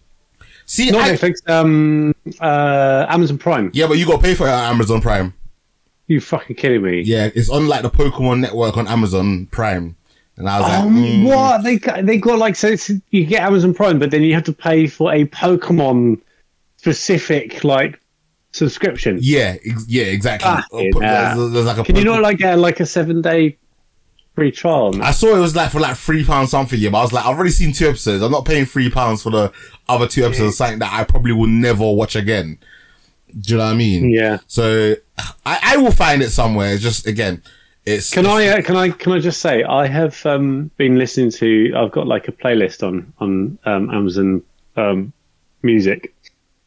see, 0.65 0.89
Not 0.91 1.01
I- 1.01 1.11
Netflix. 1.13 1.49
Um, 1.49 2.13
uh, 2.39 3.05
Amazon 3.09 3.37
Prime. 3.37 3.71
yeah, 3.73 3.87
but 3.87 3.97
you 3.97 4.05
got 4.05 4.17
to 4.17 4.21
pay 4.21 4.35
for 4.35 4.47
it 4.47 4.51
on 4.51 4.73
Amazon 4.73 5.01
Prime. 5.01 5.33
You 6.07 6.19
fucking 6.19 6.55
kidding 6.57 6.81
me? 6.81 7.01
Yeah, 7.01 7.29
it's 7.33 7.49
on 7.49 7.67
like 7.67 7.81
the 7.81 7.89
Pokemon 7.89 8.41
network 8.41 8.75
on 8.77 8.87
Amazon 8.87 9.47
Prime. 9.51 9.95
And 10.35 10.49
I 10.49 10.59
was 10.59 10.67
like, 10.69 10.79
Um, 10.79 10.95
mm. 10.97 11.25
what 11.25 11.63
they 11.63 11.77
got- 11.77 12.05
they 12.05 12.17
got 12.17 12.39
like 12.39 12.55
so 12.55 12.67
it's, 12.67 12.89
you 13.11 13.25
get 13.25 13.41
Amazon 13.43 13.73
Prime, 13.73 13.99
but 13.99 14.11
then 14.11 14.21
you 14.23 14.33
have 14.33 14.43
to 14.45 14.53
pay 14.53 14.87
for 14.87 15.13
a 15.13 15.25
Pokemon 15.25 16.19
specific 16.77 17.63
like 17.63 17.99
subscription. 18.51 19.17
yeah, 19.21 19.55
ex- 19.65 19.85
yeah, 19.87 20.03
exactly. 20.03 20.49
Uh, 20.49 21.35
there's, 21.35 21.51
there's 21.51 21.65
like 21.65 21.77
a 21.77 21.83
Can 21.83 21.95
you 21.95 22.03
not 22.03 22.21
like 22.21 22.37
get 22.39 22.57
like 22.59 22.79
a 22.79 22.85
seven 22.85 23.21
day 23.21 23.57
free 24.35 24.51
trial? 24.51 25.01
I 25.01 25.11
saw 25.11 25.35
it 25.35 25.39
was 25.39 25.55
like 25.55 25.71
for 25.71 25.79
like 25.79 25.97
three 25.97 26.23
pounds 26.23 26.51
something, 26.51 26.79
yeah, 26.79 26.89
but 26.89 26.99
I 26.99 27.01
was 27.01 27.13
like, 27.13 27.25
I've 27.25 27.35
already 27.35 27.51
seen 27.51 27.73
two 27.73 27.87
episodes. 27.87 28.23
I'm 28.23 28.31
not 28.31 28.45
paying 28.45 28.65
three 28.65 28.89
pounds 28.89 29.23
for 29.23 29.29
the 29.29 29.51
other 29.87 30.07
two 30.07 30.25
episodes, 30.25 30.49
of 30.49 30.55
something 30.55 30.79
that 30.79 30.93
I 30.93 31.03
probably 31.03 31.31
will 31.31 31.47
never 31.47 31.89
watch 31.91 32.15
again. 32.15 32.57
Do 33.39 33.53
you 33.53 33.57
know 33.57 33.65
what 33.65 33.71
I 33.71 33.75
mean? 33.75 34.09
Yeah. 34.09 34.39
So 34.47 34.95
I, 35.45 35.59
I 35.63 35.77
will 35.77 35.91
find 35.91 36.21
it 36.21 36.29
somewhere. 36.29 36.73
It's 36.73 36.83
just 36.83 37.07
again, 37.07 37.41
it's 37.85 38.11
Can 38.11 38.25
I 38.25 38.47
uh, 38.47 38.61
can 38.61 38.75
I 38.75 38.89
can 38.89 39.11
I 39.11 39.19
just 39.19 39.41
say 39.41 39.63
I 39.63 39.87
have 39.87 40.25
um, 40.25 40.71
been 40.77 40.97
listening 40.97 41.31
to 41.31 41.73
I've 41.75 41.91
got 41.91 42.07
like 42.07 42.27
a 42.27 42.31
playlist 42.31 42.81
on 42.87 43.11
on 43.19 43.57
um, 43.65 43.89
Amazon 43.89 44.43
um, 44.77 45.11
Music 45.63 46.13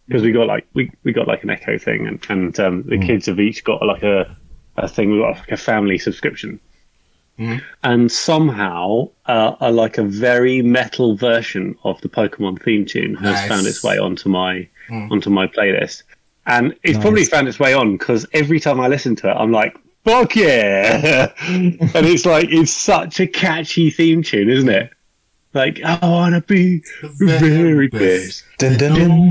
because 0.07 0.23
we 0.23 0.33
got 0.33 0.47
like 0.47 0.67
we, 0.75 0.91
we 1.05 1.13
got 1.13 1.27
like 1.27 1.43
an 1.43 1.51
Echo 1.51 1.79
thing 1.79 2.07
and 2.07 2.25
and 2.29 2.61
um, 2.61 2.83
the 2.83 2.99
kids 2.99 3.27
have 3.27 3.41
each 3.41 3.65
got 3.65 3.85
like 3.85 4.03
a 4.03 4.37
a 4.77 4.89
thing 4.89 5.11
we 5.11 5.19
got 5.19 5.39
like 5.39 5.53
a 5.53 5.57
family 5.57 5.99
subscription. 5.99 6.61
And 7.83 8.11
somehow, 8.11 9.11
uh, 9.27 9.57
a, 9.61 9.71
like 9.71 9.99
a 9.99 10.03
very 10.03 10.63
metal 10.63 11.17
version 11.17 11.77
of 11.85 12.01
the 12.01 12.09
Pokemon 12.09 12.63
theme 12.63 12.87
tune 12.87 13.15
has 13.17 13.35
Nice. 13.35 13.49
found 13.49 13.67
its 13.67 13.83
way 13.85 13.99
onto 13.99 14.29
my 14.29 14.69
onto 14.91 15.31
my 15.31 15.47
playlist, 15.47 16.05
and 16.47 16.75
it's 16.83 16.99
probably 16.99 17.25
found 17.25 17.49
its 17.49 17.59
way 17.59 17.75
on 17.75 17.97
because 17.97 18.25
every 18.33 18.61
time 18.61 18.81
I 18.81 18.89
listen 18.89 19.17
to 19.17 19.29
it, 19.31 19.35
I'm 19.35 19.53
like, 19.53 19.77
"Fuck 20.05 20.37
yeah!" 20.37 21.33
and 21.49 21.77
it's 22.07 22.25
like 22.25 22.49
it's 22.51 22.73
such 22.73 23.21
a 23.21 23.27
catchy 23.27 23.91
theme 23.91 24.23
tune, 24.23 24.49
isn't 24.49 24.69
it? 24.69 24.91
Like, 25.55 25.81
I 25.83 25.99
wanna 26.03 26.43
be 26.43 26.83
the 27.03 27.09
very. 27.39 27.89
Dun, 28.59 28.77
dun, 28.79 29.31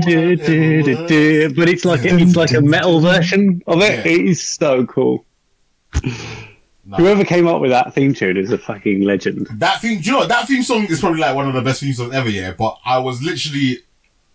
Du. 1.06 1.54
But 1.54 1.68
it's 1.68 1.84
like 1.84 2.04
it's 2.04 2.36
like 2.36 2.52
a 2.52 2.60
metal 2.60 3.00
version 3.00 3.62
of 3.66 3.80
it. 3.80 4.04
It 4.06 4.26
is 4.26 4.42
so 4.42 4.84
cool. 4.86 5.24
Whoever 6.96 7.24
came 7.24 7.46
up 7.48 7.60
with 7.60 7.70
that 7.70 7.94
theme 7.94 8.14
tune 8.14 8.36
is 8.36 8.52
a 8.52 8.58
fucking 8.58 9.02
legend. 9.02 9.48
that 9.54 9.80
theme. 9.80 10.00
Do 10.00 10.06
you 10.06 10.12
know 10.12 10.18
what? 10.18 10.28
that 10.28 10.46
theme 10.46 10.62
song 10.62 10.84
is 10.84 11.00
probably 11.00 11.20
like 11.20 11.34
one 11.34 11.48
of 11.48 11.54
the 11.54 11.62
best 11.62 11.80
theme 11.80 11.92
songs 11.92 12.14
ever. 12.14 12.28
Yeah, 12.28 12.52
but 12.52 12.78
I 12.84 12.98
was 12.98 13.22
literally 13.22 13.78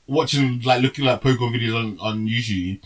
watching, 0.07 0.61
like, 0.63 0.81
looking 0.81 1.07
at 1.07 1.21
Pokemon 1.21 1.55
videos 1.55 1.75
on 1.75 1.97
on 1.99 2.27
YouTube, 2.27 2.79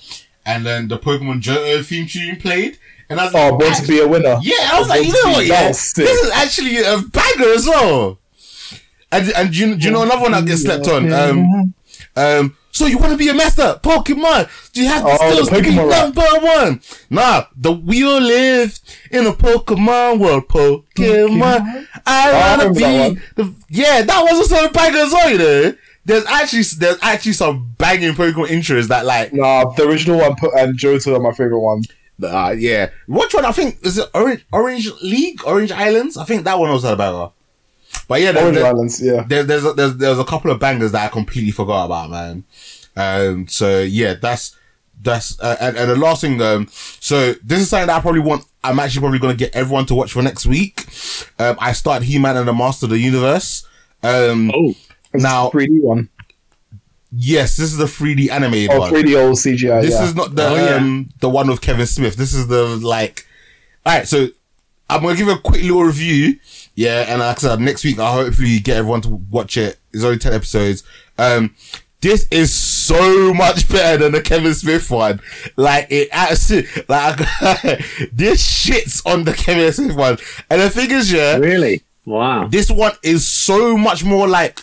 and 0.46 0.66
then 0.66 0.88
the 0.88 1.00
Pokemon 1.00 1.42
Johto 1.42 1.84
theme 1.84 2.06
tune 2.06 2.36
played, 2.36 2.78
and 3.10 3.20
I 3.20 3.26
was 3.26 3.34
like, 3.34 3.44
Oh, 3.44 3.56
like, 3.56 3.60
born 3.60 3.74
to 3.74 3.88
be 3.88 4.00
a 4.00 4.08
winner. 4.08 4.38
Yeah, 4.42 4.70
I 4.74 4.80
was 4.80 4.88
like, 4.90 5.04
you 5.06 5.14
know 5.14 5.32
what? 5.32 5.46
Yeah, 5.48 5.70
this 5.70 5.98
is 5.98 6.30
actually 6.32 6.78
a 6.78 7.00
banger 7.00 7.50
as 7.54 7.66
well. 7.66 8.20
And 9.12 9.30
and 9.32 9.52
do 9.52 9.58
you, 9.60 9.76
do 9.76 9.86
you 9.88 9.92
know 9.92 10.04
another 10.04 10.22
one 10.22 10.32
that 10.34 10.46
gets 10.46 10.62
slept 10.64 10.88
on? 10.88 11.12
Um, 11.12 11.74
um. 12.16 12.58
So 12.76 12.88
you 12.88 12.98
want 12.98 13.14
to 13.14 13.18
be 13.18 13.30
a 13.30 13.34
master 13.34 13.80
Pokemon? 13.82 14.50
Do 14.74 14.82
you 14.84 14.90
have 14.90 15.04
the 15.04 15.10
Oh, 15.10 15.30
the 15.30 15.46
skills 15.46 15.50
to 15.50 15.62
be 15.62 15.70
Pokemon 15.70 15.90
number 15.90 16.46
one? 16.46 16.82
Nah, 17.10 17.46
the 17.56 17.72
we 17.72 18.04
all 18.04 18.20
live 18.20 18.78
in 19.12 19.26
a 19.26 19.32
Pokemon 19.32 20.20
world. 20.20 20.50
Pokemon, 20.50 21.88
I 22.06 22.32
I 22.32 22.58
wanna 22.58 22.70
remember 22.74 23.20
be 23.22 23.26
the 23.44 23.54
yeah. 23.70 24.02
That 24.02 24.22
was 24.24 24.34
also 24.52 24.66
a 24.66 24.70
banger 24.72 24.98
as 25.00 25.12
well. 25.14 25.30
You 25.32 25.38
know, 25.38 25.74
there's 26.04 26.26
actually 26.26 26.64
there's 26.78 26.98
actually 27.02 27.32
some 27.34 27.74
banging 27.78 28.12
Pokemon 28.14 28.48
intros 28.48 28.90
that 28.90 29.06
like 29.06 29.34
Nah, 29.34 29.72
the 29.72 29.88
original 29.88 30.20
one 30.20 30.36
put 30.36 30.54
and 30.58 30.78
Johto 30.78 31.16
are 31.16 31.20
my 31.22 31.32
favorite 31.32 31.62
one. 31.62 31.82
uh, 32.22 32.54
yeah. 32.58 32.90
Which 33.08 33.34
one? 33.34 33.46
I 33.46 33.52
think 33.54 33.80
is 33.86 33.98
it 33.98 34.10
Orange 34.14 34.46
Orange 34.52 34.92
League, 35.02 35.40
Orange 35.46 35.72
Islands. 35.72 36.18
I 36.18 36.26
think 36.26 36.44
that 36.44 36.60
one 36.60 36.72
was 36.72 36.84
a 36.84 36.98
banger. 36.98 37.30
But 38.08 38.22
yeah, 38.22 38.32
there, 38.32 38.52
there- 38.52 38.66
Islands, 38.66 39.02
yeah. 39.02 39.24
there, 39.28 39.44
there's 39.44 39.66
a, 39.66 39.74
there's 39.74 39.96
there's 39.98 40.20
a 40.20 40.26
couple 40.26 40.52
of 40.52 40.60
bangers 40.60 40.92
that 40.92 41.06
I 41.06 41.08
completely 41.10 41.52
forgot 41.52 41.86
about, 41.86 42.10
man. 42.10 42.44
Um, 42.96 43.48
so 43.48 43.82
yeah, 43.82 44.14
that's 44.14 44.56
that's 45.02 45.40
uh, 45.40 45.58
and, 45.60 45.76
and 45.78 45.90
the 45.92 45.96
last 45.96 46.22
thing. 46.22 46.42
Um, 46.42 46.68
so 46.72 47.34
this 47.44 47.60
is 47.62 47.70
something 47.70 47.88
that 47.88 47.98
I 47.98 48.02
probably 48.02 48.22
want. 48.22 48.46
I'm 48.64 48.80
actually 48.80 49.02
probably 49.02 49.20
gonna 49.20 49.34
get 49.36 49.56
everyone 49.56 49.86
to 49.88 49.96
watch 49.96 50.14
for 50.14 50.22
next 50.22 50.46
week. 50.46 50.86
Um, 51.40 51.58
I 51.60 51.72
start 51.74 52.04
He 52.04 52.18
Man 52.20 52.38
and 52.38 52.48
the 52.48 52.54
Master 52.54 52.86
of 52.86 52.92
the 52.92 52.98
Universe. 53.00 53.68
Um, 54.04 54.52
Oh, 54.54 54.74
It's 55.14 55.24
now- 55.24 55.50
3D 55.50 55.82
one. 55.82 56.10
yes, 57.12 57.58
this 57.58 57.72
is 57.72 57.78
the 57.78 57.86
3D 57.86 58.30
animated 58.30 58.72
Oh, 58.72 58.80
one. 58.82 58.92
3D 58.94 59.16
old 59.20 59.38
CGI. 59.38 59.82
This 59.82 59.92
yeah. 59.96 60.04
is 60.06 60.16
not 60.16 60.36
the 60.36 60.48
Oh, 60.48 60.56
yeah. 60.56 60.76
um 60.76 61.10
the 61.20 61.30
one 61.30 61.48
with 61.48 61.62
Kevin 61.62 61.86
Smith. 61.86 62.16
This 62.16 62.34
is 62.34 62.48
the 62.48 62.64
like. 62.66 63.26
All 63.86 63.98
right, 63.98 64.08
so 64.08 64.28
I'm 64.90 65.02
gonna 65.04 65.16
give 65.16 65.28
a 65.28 65.38
quick 65.38 65.62
little 65.62 65.84
review. 65.84 66.40
Yeah, 66.76 67.06
and 67.08 67.20
like 67.20 67.38
I 67.38 67.40
said, 67.40 67.60
next 67.62 67.84
week 67.84 68.00
I'll 68.00 68.14
hopefully 68.14 68.60
get 68.60 68.78
everyone 68.78 69.02
to 69.02 69.10
watch 69.10 69.58
it. 69.58 69.80
It's 69.94 70.04
only 70.04 70.18
ten 70.18 70.34
episodes. 70.34 70.84
Um, 71.18 71.56
this 72.02 72.28
is 72.30 72.54
so 72.54 73.34
much 73.34 73.68
better 73.70 74.04
than 74.04 74.12
the 74.12 74.22
Kevin 74.22 74.54
Smith 74.54 74.92
one. 74.92 75.22
Like 75.56 75.88
it 75.90 76.10
actually, 76.12 76.68
like 76.88 77.18
this 78.14 78.46
shits 78.46 79.06
on 79.06 79.24
the 79.24 79.34
Kevin 79.34 79.72
Smith 79.74 79.96
one. 79.96 80.18
And 80.50 80.62
the 80.62 80.70
thing 80.70 80.92
is, 80.92 81.12
yeah, 81.12 81.38
really? 81.38 81.82
Wow. 82.06 82.46
this 82.48 82.70
one 82.70 82.92
is 83.04 83.28
so 83.28 83.76
much 83.76 84.04
more 84.04 84.28
like 84.28 84.62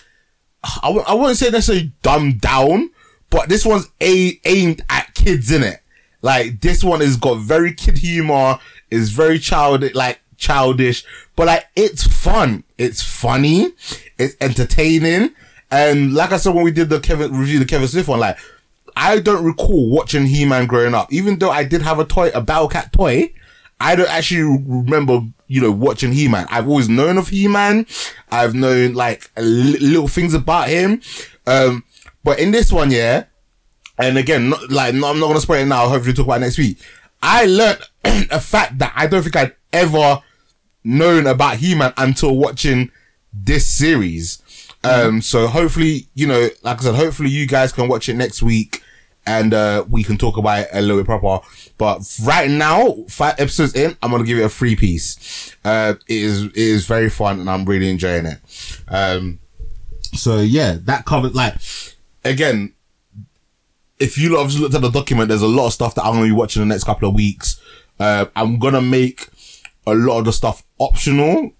I 0.63 0.81
w- 0.89 1.05
I 1.07 1.15
wouldn't 1.15 1.39
say 1.39 1.51
necessarily 1.51 1.93
dumbed 2.03 2.41
down, 2.41 2.91
but 3.31 3.49
this 3.49 3.67
one's 3.67 3.89
a 4.01 4.39
aimed 4.45 4.85
at 4.89 5.13
kids 5.15 5.51
in 5.51 5.63
it. 5.65 5.81
Like 6.21 6.61
this 6.61 6.85
one 6.85 7.01
has 7.01 7.17
got 7.17 7.41
very 7.41 7.75
kid 7.75 7.99
humor, 7.99 8.61
is 8.91 9.11
very 9.11 9.41
childish, 9.41 9.95
like 9.95 10.21
childish, 10.43 11.05
but 11.37 11.47
like 11.47 11.69
it's 11.77 12.07
fun, 12.07 12.65
it's 12.77 13.03
funny, 13.03 13.73
it's 14.19 14.37
entertaining, 14.41 15.31
and 15.71 16.13
like 16.13 16.33
I 16.33 16.37
said 16.37 16.55
when 16.55 16.65
we 16.65 16.73
did 16.73 16.91
the 16.91 17.01
Kevin 17.01 17.39
review, 17.39 17.61
the 17.61 17.65
Kevin 17.65 17.89
Smith 17.89 18.09
one, 18.09 18.21
like 18.21 18.39
I 18.97 19.21
don't 19.21 19.45
recall 19.45 19.89
watching 19.89 20.27
He 20.27 20.45
Man 20.45 20.67
growing 20.67 20.95
up, 20.95 21.13
even 21.13 21.39
though 21.39 21.51
I 21.51 21.65
did 21.65 21.83
have 21.83 21.99
a 21.99 22.05
toy, 22.05 22.31
a 22.35 22.41
Battle 22.41 22.69
Cat 22.69 22.93
toy. 22.93 23.33
I 23.81 23.97
don't 23.97 24.09
actually 24.09 24.63
remember, 24.65 25.23
you 25.49 25.61
know, 25.61 25.73
watching 25.73 26.13
He-Man. 26.13 26.47
I've 26.51 26.69
always 26.69 26.89
known 26.89 27.19
of 27.19 27.27
He-Man. 27.27 27.85
I've 28.31 28.55
known 28.55 28.95
like 28.95 29.29
li- 29.37 29.79
little 29.79 30.07
things 30.07 30.35
about 30.35 30.69
him. 30.69 31.01
Um, 31.49 31.83
but 32.23 32.39
in 32.39 32.53
this 32.53 32.71
one, 32.71 32.93
yeah, 32.93 33.25
and 33.99 34.19
again, 34.19 34.51
not, 34.51 34.71
like, 34.71 34.95
no, 34.95 35.09
I'm 35.09 35.19
not 35.19 35.27
gonna 35.27 35.41
spoil 35.41 35.63
it 35.63 35.67
now. 35.67 35.89
Hopefully, 35.89 36.13
we 36.13 36.17
talk 36.17 36.27
about 36.27 36.41
next 36.43 36.59
week. 36.59 36.79
I 37.23 37.47
learned 37.47 37.81
a 38.31 38.39
fact 38.39 38.79
that 38.79 38.93
I 38.95 39.09
don't 39.09 39.23
think 39.23 39.35
I'd 39.35 39.57
ever 39.73 40.23
known 40.85 41.27
about 41.27 41.57
He-Man 41.57 41.93
until 41.97 42.37
watching 42.37 42.91
this 43.33 43.67
series. 43.67 44.43
Um, 44.85 45.23
so 45.23 45.47
hopefully, 45.47 46.09
you 46.15 46.27
know, 46.27 46.49
like 46.63 46.81
I 46.81 46.83
said, 46.83 46.95
hopefully 46.97 47.31
you 47.31 47.47
guys 47.47 47.73
can 47.73 47.89
watch 47.89 48.09
it 48.09 48.15
next 48.15 48.43
week 48.43 48.83
and, 49.25 49.55
uh, 49.55 49.85
we 49.89 50.03
can 50.03 50.19
talk 50.19 50.37
about 50.37 50.61
it 50.61 50.69
a 50.73 50.83
little 50.83 50.97
bit 50.99 51.07
proper. 51.07 51.47
But 51.79 52.01
right 52.25 52.51
now, 52.51 53.05
five 53.09 53.39
episodes 53.39 53.75
in, 53.75 53.97
I'm 54.03 54.11
going 54.11 54.23
to 54.23 54.27
give 54.27 54.39
it 54.39 54.45
a 54.45 54.49
free 54.49 54.75
piece. 54.75 55.57
Uh, 55.65 55.95
it 56.09 56.17
is, 56.17 56.45
it 56.45 56.57
is 56.57 56.87
very 56.87 57.09
fun 57.09 57.39
and 57.39 57.49
I'm 57.49 57.65
really 57.65 57.89
enjoying 57.89 58.27
it. 58.27 58.41
Um, 58.89 59.39
so 60.15 60.41
yeah, 60.41 60.77
that 60.81 61.05
covered, 61.05 61.35
like, 61.35 61.55
again, 62.25 62.75
if 64.01 64.19
you 64.19 64.37
have 64.37 64.53
looked 64.55 64.75
at 64.75 64.81
the 64.81 64.91
document, 64.91 65.29
there's 65.29 65.43
a 65.43 65.47
lot 65.47 65.69
of 65.69 65.73
stuff 65.73 65.95
that 65.95 66.03
I'm 66.05 66.15
going 66.15 66.25
to 66.25 66.35
be 66.35 66.37
watching 66.37 66.61
the 66.61 66.67
next 66.67 66.85
couple 66.85 67.09
of 67.09 67.15
weeks. 67.15 67.61
Uh, 68.01 68.27
I'm 68.35 68.59
going 68.59 68.75
to 68.75 68.83
make 68.83 69.29
a 69.87 69.95
lot 69.95 70.19
of 70.21 70.25
the 70.25 70.33
stuff 70.33 70.63
optional 70.79 71.53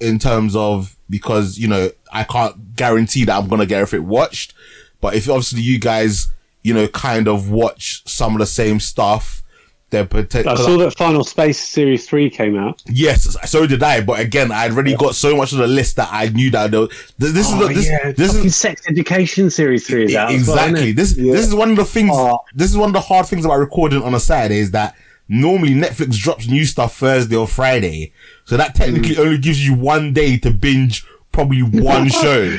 in 0.00 0.18
terms 0.18 0.56
of 0.56 0.96
because 1.08 1.58
you 1.58 1.68
know 1.68 1.90
I 2.12 2.24
can't 2.24 2.74
guarantee 2.76 3.24
that 3.24 3.36
I'm 3.36 3.48
gonna 3.48 3.66
get 3.66 3.80
everything 3.80 4.08
watched. 4.08 4.54
But 5.00 5.14
if 5.14 5.28
obviously 5.28 5.60
you 5.62 5.78
guys 5.78 6.28
you 6.62 6.74
know 6.74 6.88
kind 6.88 7.28
of 7.28 7.50
watch 7.50 8.02
some 8.06 8.34
of 8.34 8.38
the 8.40 8.46
same 8.46 8.78
stuff, 8.80 9.42
then 9.90 10.04
I 10.04 10.06
potentially 10.06 10.56
saw 10.56 10.76
that 10.78 10.96
Final 10.96 11.22
Space 11.24 11.58
Series 11.58 12.06
3 12.08 12.30
came 12.30 12.56
out. 12.58 12.82
yes, 12.86 13.36
so 13.50 13.66
did 13.66 13.82
I. 13.82 14.00
But 14.00 14.20
again, 14.20 14.50
I'd 14.52 14.72
already 14.72 14.96
got 14.96 15.14
so 15.14 15.36
much 15.36 15.52
of 15.52 15.58
the 15.58 15.66
list 15.66 15.96
that 15.96 16.08
I 16.10 16.28
knew 16.28 16.50
that 16.52 16.70
there 16.70 16.80
was- 16.80 16.88
this, 17.18 17.32
this 17.32 17.48
is 17.48 17.54
oh, 17.54 17.68
the, 17.68 17.74
this, 17.74 18.16
this 18.16 18.32
Fucking 18.32 18.46
is 18.46 18.56
Sex 18.56 18.82
Education 18.88 19.50
Series 19.50 19.86
3 19.86 20.04
is 20.06 20.14
out. 20.14 20.30
as 20.32 20.46
well, 20.48 20.56
isn't 20.56 20.68
exactly 20.76 20.92
this 20.92 21.12
this 21.14 21.46
is 21.46 21.54
one 21.54 21.70
of 21.72 21.76
the 21.76 21.84
things 21.84 22.10
Oh. 22.14 22.38
this 22.54 22.70
is 22.70 22.76
one 22.76 22.88
of 22.88 22.94
the 22.94 23.00
hard 23.00 23.26
things 23.26 23.44
about 23.44 23.58
recording 23.58 24.02
on 24.02 24.14
a 24.14 24.20
saturday 24.20 24.58
is 24.60 24.70
that 24.70 24.94
normally 25.32 25.70
netflix 25.74 26.16
drops 26.18 26.46
new 26.46 26.64
stuff 26.64 26.96
thursday 26.96 27.34
or 27.36 27.46
friday 27.48 28.12
so 28.44 28.56
that 28.56 28.74
technically 28.74 29.14
Mm. 29.14 29.18
only 29.20 29.38
gives 29.38 29.64
you 29.66 29.74
one 29.74 30.12
day 30.12 30.36
to 30.38 30.50
binge 30.50 31.04
probably 31.32 31.62
one 31.62 32.08
show 32.22 32.56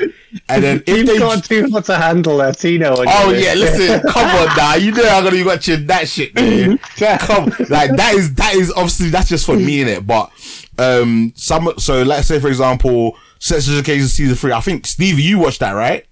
and 0.49 0.63
then 0.63 0.84
if 0.88 0.97
You've 0.97 1.05
they 1.05 1.19
got 1.19 1.43
too 1.43 1.69
hard 1.69 1.86
to 1.86 1.95
handle 1.95 2.38
Latino 2.38 2.95
Oh 2.97 3.30
yeah, 3.32 3.53
list. 3.53 3.78
listen, 3.78 4.01
come 4.11 4.28
on 4.28 4.57
now. 4.57 4.74
You 4.74 4.91
know 4.91 5.07
I'm 5.07 5.24
gonna 5.24 5.36
be 5.36 5.43
watching 5.43 5.86
that 5.86 6.07
shit, 6.07 6.34
man. 6.34 6.80
come, 7.19 7.45
like 7.69 7.95
that 7.95 8.15
is 8.15 8.34
that 8.34 8.55
is 8.55 8.71
obviously 8.71 9.09
that's 9.09 9.30
just 9.30 9.45
for 9.45 9.55
me 9.55 9.82
in 9.82 9.88
it. 9.88 10.07
But 10.07 10.32
um, 10.80 11.34
some 11.36 11.71
so 11.78 12.01
let's 12.01 12.28
say 12.28 12.39
for 12.39 12.47
example, 12.47 13.15
Sex 13.38 13.69
Education 13.69 14.07
season 14.07 14.36
three. 14.36 14.51
I 14.51 14.59
think 14.61 14.88
Stevie, 14.88 15.21
you 15.21 15.38
watched 15.38 15.59
that, 15.59 15.74
right? 15.74 16.07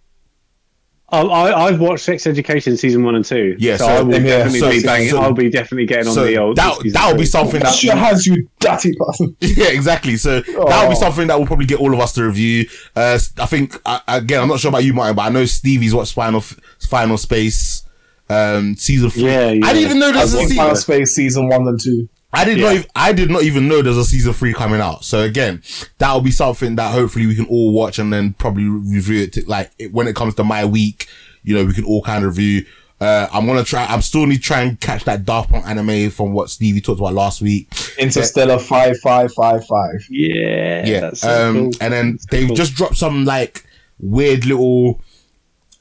Um, 1.14 1.30
I, 1.30 1.54
I've 1.54 1.80
watched 1.80 2.06
Sex 2.06 2.26
Education 2.26 2.78
season 2.78 3.04
one 3.04 3.16
and 3.16 3.26
two. 3.26 3.56
Yeah, 3.60 3.76
so, 3.78 3.86
so- 3.86 3.92
I 3.92 4.02
will 4.02 4.14
yeah, 4.14 4.20
definitely 4.38 4.60
so- 4.60 4.70
be 4.72 4.84
banging. 4.84 5.10
so- 5.10 5.20
I'll 5.22 5.34
be 5.34 5.50
definitely 5.50 5.86
getting 5.86 6.08
on 6.08 6.16
the 6.16 6.38
old. 6.38 6.56
that 6.56 6.76
season 6.78 6.92
that 6.94 7.08
would 7.10 7.18
be 7.20 7.26
something 7.26 7.60
that 7.60 7.66
Wash 7.66 7.84
your 7.84 7.96
hands, 7.96 8.26
you 8.26 8.48
dirty 8.60 8.94
bastard. 8.98 9.36
yeah, 9.42 9.68
exactly. 9.68 10.16
So 10.18 10.40
that 10.42 10.48
would 10.48 10.66
be 10.66 10.66
Oh. 10.66 10.94
something 10.94 11.28
that 11.28 11.38
will 11.38 11.46
probably 11.46 11.66
get 11.66 11.80
all 11.80 11.94
of 11.94 12.00
us 12.00 12.14
to 12.14 12.24
review. 12.24 12.66
Uh, 12.96 13.20
I 13.40 13.46
think 13.46 13.76
uh, 13.86 14.00
again, 14.08 14.42
I'm 14.42 14.48
not 14.48 14.60
sure 14.60 14.70
about 14.70 14.84
you, 14.84 14.94
Martin, 14.94 15.16
but 15.16 15.24
I 15.24 15.30
know 15.30 15.46
Stevie's 15.46 15.94
watched 15.94 16.14
Final 16.14 16.42
Final 16.42 17.18
Space 17.18 17.84
um 18.30 18.76
season 18.78 19.10
three. 19.10 19.24
Yeah, 19.24 19.50
yeah. 19.52 19.66
I 19.66 19.74
didn't 19.74 19.86
even 19.88 20.00
know 20.00 20.10
I 20.10 20.12
there's 20.14 20.34
a 20.34 20.38
season. 20.38 20.56
Final 20.58 20.76
Space 20.78 21.14
season 21.16 21.50
one 21.50 21.68
and 21.68 21.78
two. 21.78 22.08
I 22.34 22.46
did 22.46 22.58
Yeah. 22.58 22.66
not. 22.66 22.74
Even, 22.76 22.88
I 22.96 23.14
did 23.14 23.30
not 23.30 23.44
even 23.44 23.68
know 23.68 23.82
there's 23.82 23.98
a 23.98 24.06
season 24.06 24.34
three 24.34 24.54
coming 24.54 24.80
out. 24.82 25.04
So 25.04 25.22
again, 25.22 25.62
that 25.98 26.14
will 26.14 26.22
be 26.22 26.32
something 26.32 26.76
that 26.78 26.92
hopefully 26.92 27.28
we 27.28 27.36
can 27.36 27.46
all 27.48 27.74
watch 27.74 28.00
and 28.00 28.12
then 28.12 28.34
probably 28.34 28.64
review 28.66 29.24
it. 29.24 29.34
To, 29.34 29.44
like 29.48 29.72
it, 29.78 29.92
when 29.94 30.08
it 30.08 30.16
comes 30.16 30.36
to 30.36 30.44
my 30.44 30.64
week, 30.66 31.08
you 31.44 31.56
know, 31.56 31.66
we 31.66 31.74
can 31.74 31.84
all 31.84 32.02
kind 32.02 32.24
of 32.24 32.38
review. 32.38 32.66
Uh, 33.02 33.28
I'm 33.34 33.48
gonna 33.48 33.64
try. 33.64 33.84
I'm 33.88 34.02
still 34.04 34.28
need 34.28 34.36
to 34.38 34.42
try 34.44 34.62
and 34.62 34.80
catch 34.80 35.06
that 35.06 35.26
Daft 35.26 35.50
Punk 35.50 35.66
anime 35.66 36.12
from 36.12 36.34
what 36.34 36.52
Stevie 36.52 36.82
talked 36.82 37.00
about 37.00 37.14
last 37.16 37.42
week. 37.42 37.68
Interstella 38.00 38.62
five 38.62 38.96
five 39.00 39.34
five 39.34 39.66
five. 39.66 40.06
Yeah, 40.10 40.86
Yeah. 40.86 41.00
that's 41.00 41.22
so 41.22 41.50
um, 41.50 41.56
cool. 41.56 41.72
and 41.82 41.94
then 41.94 42.12
That's 42.12 42.26
they've 42.28 42.48
cool. 42.48 42.56
just 42.56 42.76
dropped 42.76 42.98
some 42.98 43.26
like 43.26 43.66
weird 44.00 44.46
little, 44.46 45.02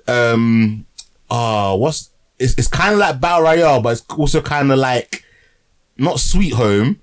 um, 0.09 0.87
uh, 1.31 1.77
what's 1.77 2.11
it's 2.39 2.55
it's 2.57 2.69
kind 2.69 2.95
of 2.95 2.99
like 2.99 3.21
Battle 3.21 3.43
Royale, 3.45 3.83
but 3.83 3.91
it's 3.91 4.05
also 4.17 4.41
kind 4.41 4.73
of 4.73 4.79
like 4.79 5.25
not 6.01 6.19
Sweet 6.21 6.55
Home. 6.55 7.01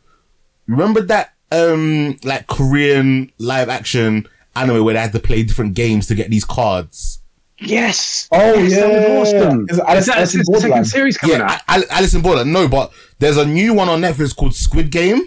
Remember 0.68 1.02
that 1.02 1.34
um 1.52 2.18
like 2.24 2.48
Korean 2.48 3.32
live 3.38 3.70
action 3.70 4.28
anime 4.56 4.84
where 4.84 4.94
they 4.96 5.00
had 5.00 5.14
to 5.14 5.20
play 5.20 5.44
different 5.44 5.76
games 5.76 6.08
to 6.08 6.16
get 6.16 6.30
these 6.30 6.44
cards? 6.46 7.20
yes. 7.60 8.28
Oh, 8.32 8.54
yes, 8.54 8.76
that 8.76 8.92
yeah. 8.92 9.20
was 9.20 9.34
awesome. 9.34 9.66
Is 9.70 9.80
Alice- 9.80 10.00
Is 10.02 10.06
that 10.08 10.18
Alice 10.18 10.36
is 10.36 10.40
the 10.40 10.44
second 10.46 10.54
Borderland? 10.62 10.88
series 10.88 11.18
coming 11.18 11.38
yeah, 11.40 11.52
out? 11.54 11.62
Al- 11.68 11.90
Alice 11.90 12.14
in 12.14 12.22
Borderland. 12.22 12.54
No, 12.54 12.68
but 12.68 12.92
there's 13.18 13.38
a 13.38 13.46
new 13.46 13.74
one 13.74 13.90
on 13.90 14.02
Netflix 14.02 14.36
called 14.36 14.54
Squid 14.54 14.92
Game. 14.92 15.22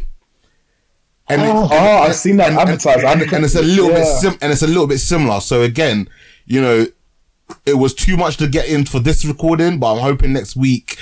And 1.29 1.43
Oh, 1.43 1.67
I've 1.73 2.15
seen 2.15 2.37
that 2.37 2.53
advertised. 2.53 3.05
and, 3.05 3.23
and 3.33 3.45
it's 3.45 3.55
a 3.57 3.63
little 3.63 3.89
bit 3.89 4.05
sim- 4.07 4.39
and 4.43 4.53
it's 4.53 4.63
a 4.63 4.67
little 4.67 4.87
bit 4.87 4.99
similar. 4.99 5.41
So 5.41 5.63
again, 5.63 6.09
you 6.47 6.61
know, 6.61 6.87
it 7.67 7.75
was 7.75 7.95
too 7.95 8.17
much 8.17 8.37
to 8.39 8.47
get 8.49 8.69
in 8.69 8.85
for 8.85 9.01
this 9.01 9.25
recording, 9.25 9.79
but 9.81 9.93
I'm 9.95 10.01
hoping 10.01 10.33
next 10.33 10.55
week, 10.57 10.99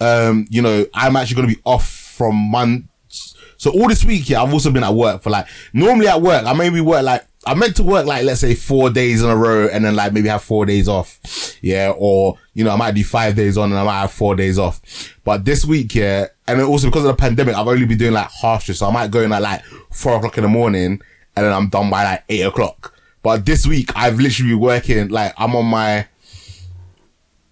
um, 0.00 0.46
you 0.50 0.62
know, 0.62 0.84
I'm 0.94 1.14
actually 1.16 1.36
going 1.36 1.48
to 1.48 1.54
be 1.54 1.60
off 1.64 2.01
from 2.12 2.36
months. 2.36 3.34
So 3.56 3.70
all 3.70 3.88
this 3.88 4.04
week, 4.04 4.28
yeah, 4.28 4.42
I've 4.42 4.52
also 4.52 4.70
been 4.70 4.84
at 4.84 4.94
work 4.94 5.22
for 5.22 5.30
like, 5.30 5.46
normally 5.72 6.08
at 6.08 6.20
work, 6.20 6.44
I 6.44 6.52
maybe 6.52 6.80
work 6.80 7.04
like, 7.04 7.26
I 7.44 7.54
meant 7.54 7.76
to 7.76 7.82
work 7.82 8.06
like, 8.06 8.24
let's 8.24 8.40
say 8.40 8.54
four 8.54 8.90
days 8.90 9.22
in 9.22 9.30
a 9.30 9.36
row 9.36 9.66
and 9.66 9.84
then 9.84 9.96
like 9.96 10.12
maybe 10.12 10.28
have 10.28 10.42
four 10.42 10.66
days 10.66 10.88
off. 10.88 11.20
Yeah. 11.60 11.92
Or, 11.96 12.38
you 12.54 12.64
know, 12.64 12.70
I 12.70 12.76
might 12.76 12.94
do 12.94 13.04
five 13.04 13.34
days 13.34 13.56
on 13.56 13.70
and 13.70 13.78
I 13.78 13.84
might 13.84 14.00
have 14.00 14.12
four 14.12 14.34
days 14.34 14.58
off. 14.58 14.80
But 15.24 15.44
this 15.44 15.64
week, 15.64 15.94
yeah, 15.94 16.26
and 16.46 16.60
also 16.60 16.88
because 16.88 17.04
of 17.04 17.16
the 17.16 17.20
pandemic, 17.20 17.54
I've 17.54 17.66
only 17.66 17.86
been 17.86 17.98
doing 17.98 18.12
like 18.12 18.30
half. 18.40 18.64
So 18.64 18.86
I 18.86 18.92
might 18.92 19.10
go 19.10 19.22
in 19.22 19.32
at 19.32 19.42
like 19.42 19.64
four 19.90 20.16
o'clock 20.16 20.38
in 20.38 20.42
the 20.42 20.48
morning 20.48 21.00
and 21.36 21.46
then 21.46 21.52
I'm 21.52 21.68
done 21.68 21.90
by 21.90 22.04
like 22.04 22.24
eight 22.28 22.42
o'clock. 22.42 22.94
But 23.22 23.46
this 23.46 23.66
week, 23.66 23.90
I've 23.94 24.18
literally 24.18 24.52
been 24.52 24.60
working, 24.60 25.08
like, 25.08 25.32
I'm 25.36 25.54
on 25.54 25.66
my 25.66 26.08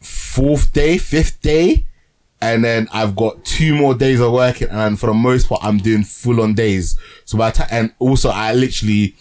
fourth 0.01 0.73
day, 0.73 0.99
fifth 0.99 1.41
day, 1.41 1.87
and 2.43 2.65
then 2.65 2.89
I've 2.93 3.15
got 3.17 3.45
two 3.45 3.75
more 3.75 3.95
days 3.95 4.21
of 4.21 4.33
working, 4.33 4.69
and 4.71 4.99
for 4.99 5.07
the 5.07 5.15
most 5.15 5.49
part, 5.49 5.63
I'm 5.65 5.79
doing 5.79 6.05
full 6.05 6.41
on 6.41 6.55
days. 6.55 6.99
So 7.25 7.37
by 7.37 7.51
the 7.51 7.59
time, 7.59 7.69
and 7.71 7.95
also 7.99 8.31
I 8.31 8.55
literally 8.55 9.15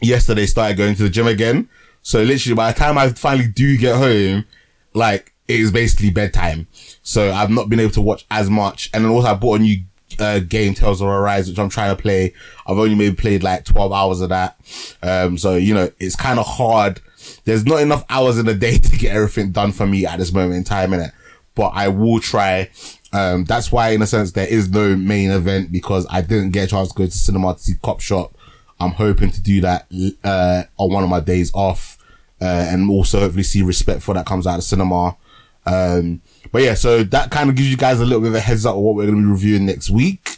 yesterday 0.00 0.46
started 0.46 0.76
going 0.76 0.94
to 0.96 1.04
the 1.04 1.10
gym 1.10 1.26
again. 1.26 1.68
So 2.02 2.22
literally 2.22 2.56
by 2.56 2.72
the 2.72 2.78
time 2.78 2.98
I 2.98 3.10
finally 3.10 3.48
do 3.48 3.76
get 3.76 3.96
home, 3.96 4.44
like 4.92 5.32
it 5.46 5.60
is 5.60 5.70
basically 5.70 6.10
bedtime. 6.10 6.66
So 7.02 7.32
I've 7.32 7.50
not 7.50 7.68
been 7.68 7.80
able 7.80 7.92
to 7.92 8.00
watch 8.00 8.26
as 8.30 8.50
much, 8.50 8.90
and 8.92 9.04
then 9.04 9.12
also 9.12 9.28
I 9.28 9.34
bought 9.34 9.60
a 9.60 9.62
new 9.62 9.78
uh, 10.18 10.40
game 10.40 10.74
Tales 10.74 11.00
of 11.00 11.08
Arise, 11.08 11.48
which 11.48 11.58
I'm 11.58 11.68
trying 11.68 11.94
to 11.94 12.00
play. 12.00 12.34
I've 12.66 12.78
only 12.78 12.94
maybe 12.94 13.14
played 13.14 13.42
like 13.42 13.64
12 13.64 13.92
hours 13.92 14.20
of 14.20 14.30
that. 14.30 14.58
Um, 15.02 15.38
so, 15.38 15.56
you 15.56 15.74
know, 15.74 15.90
it's 15.98 16.16
kind 16.16 16.38
of 16.38 16.46
hard. 16.46 17.00
There's 17.44 17.64
not 17.64 17.80
enough 17.80 18.04
hours 18.10 18.38
in 18.38 18.48
a 18.48 18.54
day 18.54 18.78
to 18.78 18.96
get 18.96 19.14
everything 19.14 19.52
done 19.52 19.72
for 19.72 19.86
me 19.86 20.06
at 20.06 20.18
this 20.18 20.32
moment 20.32 20.56
in 20.56 20.64
time, 20.64 20.90
innit? 20.90 21.12
But 21.54 21.68
I 21.68 21.88
will 21.88 22.20
try. 22.20 22.70
Um, 23.12 23.44
that's 23.44 23.70
why, 23.70 23.90
in 23.90 24.02
a 24.02 24.06
sense, 24.06 24.32
there 24.32 24.46
is 24.46 24.70
no 24.70 24.96
main 24.96 25.30
event 25.30 25.70
because 25.70 26.06
I 26.10 26.22
didn't 26.22 26.50
get 26.50 26.64
a 26.64 26.66
chance 26.68 26.88
to 26.88 26.94
go 26.94 27.04
to 27.04 27.10
cinema 27.10 27.54
to 27.54 27.60
see 27.60 27.74
Cop 27.82 28.00
Shop. 28.00 28.34
I'm 28.80 28.92
hoping 28.92 29.30
to 29.30 29.40
do 29.40 29.60
that, 29.60 29.86
uh, 30.24 30.64
on 30.76 30.92
one 30.92 31.04
of 31.04 31.10
my 31.10 31.20
days 31.20 31.50
off. 31.54 31.98
Uh, 32.40 32.66
and 32.70 32.90
also 32.90 33.20
hopefully 33.20 33.44
see 33.44 33.62
respect 33.62 34.02
for 34.02 34.14
that 34.14 34.26
comes 34.26 34.48
out 34.48 34.58
of 34.58 34.64
cinema. 34.64 35.16
Um, 35.64 36.20
but 36.50 36.62
yeah, 36.62 36.74
so 36.74 37.04
that 37.04 37.30
kind 37.30 37.48
of 37.48 37.54
gives 37.54 37.70
you 37.70 37.76
guys 37.76 38.00
a 38.00 38.04
little 38.04 38.20
bit 38.20 38.30
of 38.30 38.34
a 38.34 38.40
heads 38.40 38.66
up 38.66 38.74
of 38.74 38.80
what 38.80 38.96
we're 38.96 39.06
going 39.06 39.18
to 39.18 39.22
be 39.22 39.30
reviewing 39.30 39.66
next 39.66 39.90
week. 39.90 40.28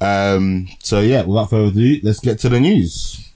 Um, 0.00 0.68
so 0.80 1.00
yeah, 1.00 1.24
without 1.24 1.50
further 1.50 1.68
ado, 1.68 2.00
let's 2.02 2.20
get 2.20 2.38
to 2.40 2.50
the 2.50 2.60
news. 2.60 3.32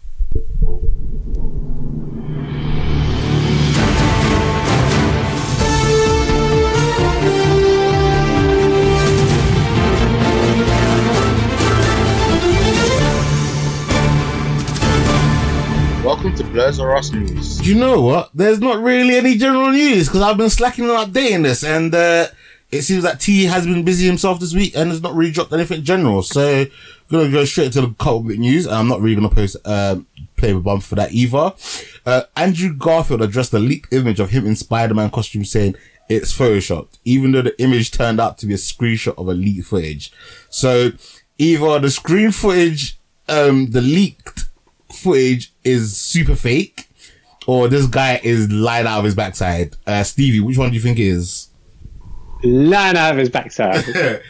Welcome 16.12 16.34
to 16.34 16.44
Blurs 16.44 16.78
or 16.78 16.94
Us 16.94 17.10
News. 17.10 17.66
You 17.66 17.74
know 17.74 18.02
what? 18.02 18.28
There's 18.34 18.58
not 18.60 18.82
really 18.82 19.16
any 19.16 19.38
general 19.38 19.70
news 19.70 20.08
because 20.08 20.20
I've 20.20 20.36
been 20.36 20.50
slacking 20.50 20.90
on 20.90 21.10
updating 21.10 21.42
this, 21.42 21.64
and 21.64 21.92
uh, 21.94 22.26
it 22.70 22.82
seems 22.82 23.02
that 23.04 23.18
T 23.18 23.44
has 23.44 23.64
been 23.64 23.82
busy 23.82 24.08
himself 24.08 24.38
this 24.38 24.54
week 24.54 24.76
and 24.76 24.90
has 24.90 25.00
not 25.00 25.14
really 25.14 25.32
dropped 25.32 25.54
anything 25.54 25.82
general. 25.82 26.22
So, 26.22 26.60
I'm 26.60 26.68
gonna 27.10 27.30
go 27.30 27.46
straight 27.46 27.72
to 27.72 27.80
the 27.80 27.94
couple 27.94 28.20
bit 28.24 28.38
news. 28.38 28.66
and 28.66 28.74
I'm 28.74 28.88
not 28.88 29.00
really 29.00 29.14
gonna 29.14 29.30
post 29.30 29.56
um, 29.64 30.06
play 30.36 30.52
with 30.52 30.64
bump 30.64 30.82
for 30.82 30.96
that 30.96 31.12
either. 31.12 31.54
Uh, 32.04 32.24
Andrew 32.36 32.74
Garfield 32.74 33.22
addressed 33.22 33.54
a 33.54 33.58
leaked 33.58 33.94
image 33.94 34.20
of 34.20 34.28
him 34.28 34.46
in 34.46 34.54
Spider-Man 34.54 35.08
costume, 35.08 35.46
saying 35.46 35.76
it's 36.10 36.36
photoshopped, 36.36 36.98
even 37.06 37.32
though 37.32 37.40
the 37.40 37.58
image 37.58 37.90
turned 37.90 38.20
out 38.20 38.36
to 38.36 38.46
be 38.46 38.52
a 38.52 38.58
screenshot 38.58 39.16
of 39.16 39.28
a 39.28 39.32
leaked 39.32 39.64
footage. 39.64 40.12
So, 40.50 40.90
either 41.38 41.78
the 41.78 41.90
screen 41.90 42.32
footage, 42.32 42.98
um, 43.30 43.70
the 43.70 43.80
leaked 43.80 44.50
footage 44.92 45.52
is 45.64 45.96
super 45.96 46.34
fake, 46.34 46.88
or 47.46 47.68
this 47.68 47.86
guy 47.86 48.20
is 48.22 48.50
lying 48.50 48.86
out 48.86 48.98
of 48.98 49.04
his 49.04 49.14
backside. 49.14 49.74
Uh, 49.86 50.02
Stevie, 50.02 50.40
which 50.40 50.58
one 50.58 50.70
do 50.70 50.76
you 50.76 50.82
think 50.82 50.98
is? 50.98 51.48
Lying 52.44 52.96
out 52.96 53.12
of 53.12 53.18
his 53.18 53.30
backside. 53.30 53.84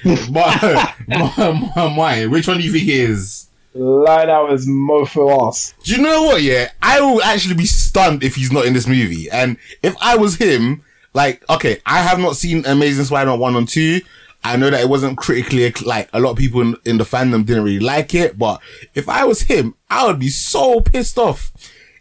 my, 0.04 0.94
my, 1.08 1.72
my, 1.76 1.96
my, 1.96 2.26
which 2.26 2.46
one 2.46 2.58
do 2.58 2.62
you 2.62 2.72
think 2.72 2.88
is? 2.88 3.48
Lying 3.74 4.28
out 4.28 4.46
of 4.46 4.50
his 4.52 4.68
mofo 4.68 5.48
ass. 5.48 5.74
Do 5.82 5.96
you 5.96 6.02
know 6.02 6.24
what? 6.24 6.42
Yeah, 6.42 6.70
I 6.82 7.00
will 7.00 7.22
actually 7.22 7.54
be 7.54 7.64
stunned 7.64 8.22
if 8.22 8.34
he's 8.34 8.52
not 8.52 8.66
in 8.66 8.74
this 8.74 8.86
movie. 8.86 9.30
And 9.30 9.56
if 9.82 9.96
I 10.00 10.16
was 10.16 10.36
him, 10.36 10.82
like, 11.14 11.48
okay, 11.48 11.80
I 11.86 12.02
have 12.02 12.18
not 12.18 12.36
seen 12.36 12.66
Amazing 12.66 13.06
Spider-Man 13.06 13.38
one 13.38 13.56
and 13.56 13.68
two. 13.68 14.00
I 14.44 14.56
know 14.56 14.70
that 14.70 14.80
it 14.80 14.88
wasn't 14.88 15.18
critically 15.18 15.70
like 15.84 16.08
a 16.12 16.20
lot 16.20 16.30
of 16.32 16.36
people 16.36 16.60
in, 16.60 16.76
in 16.84 16.98
the 16.98 17.04
fandom 17.04 17.46
didn't 17.46 17.64
really 17.64 17.80
like 17.80 18.14
it, 18.14 18.38
but 18.38 18.60
if 18.94 19.08
I 19.08 19.24
was 19.24 19.42
him, 19.42 19.74
I 19.88 20.06
would 20.06 20.18
be 20.18 20.28
so 20.28 20.80
pissed 20.80 21.18
off 21.18 21.52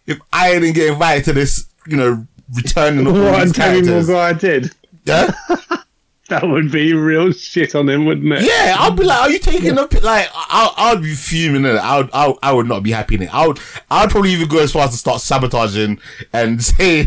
if 0.07 0.19
I 0.33 0.53
didn't 0.53 0.73
get 0.73 0.91
invited 0.91 1.25
to 1.25 1.33
this, 1.33 1.67
you 1.85 1.97
know, 1.97 2.25
returning 2.53 3.05
of 3.07 3.15
all 3.15 3.39
these 3.39 3.51
characters. 3.53 4.07
Maguire 4.07 4.33
did. 4.33 4.71
Yeah? 5.05 5.31
That 6.31 6.47
would 6.47 6.71
be 6.71 6.93
real 6.93 7.33
shit 7.33 7.75
on 7.75 7.89
him, 7.89 8.05
wouldn't 8.05 8.31
it? 8.31 8.43
Yeah, 8.43 8.77
I'll 8.79 8.93
be 8.93 9.03
like, 9.03 9.19
are 9.19 9.29
you 9.29 9.37
taking 9.37 9.77
a 9.77 9.85
pi- 9.85 9.99
like? 9.99 10.29
I'll 10.33 10.73
I'll 10.77 10.97
be 10.97 11.13
fuming. 11.13 11.65
In 11.65 11.75
it. 11.75 11.79
I 11.79 11.97
would 11.97 12.09
I 12.13 12.33
I 12.41 12.53
would 12.53 12.67
not 12.67 12.83
be 12.83 12.91
happy 12.91 13.15
in 13.15 13.23
it. 13.23 13.33
I 13.33 13.47
would 13.47 13.59
I 13.89 14.01
would 14.01 14.11
probably 14.11 14.29
even 14.31 14.47
go 14.47 14.59
as 14.59 14.71
far 14.71 14.83
as 14.83 14.91
to 14.91 14.97
start 14.97 15.19
sabotaging 15.19 15.99
and 16.31 16.63
say 16.63 17.01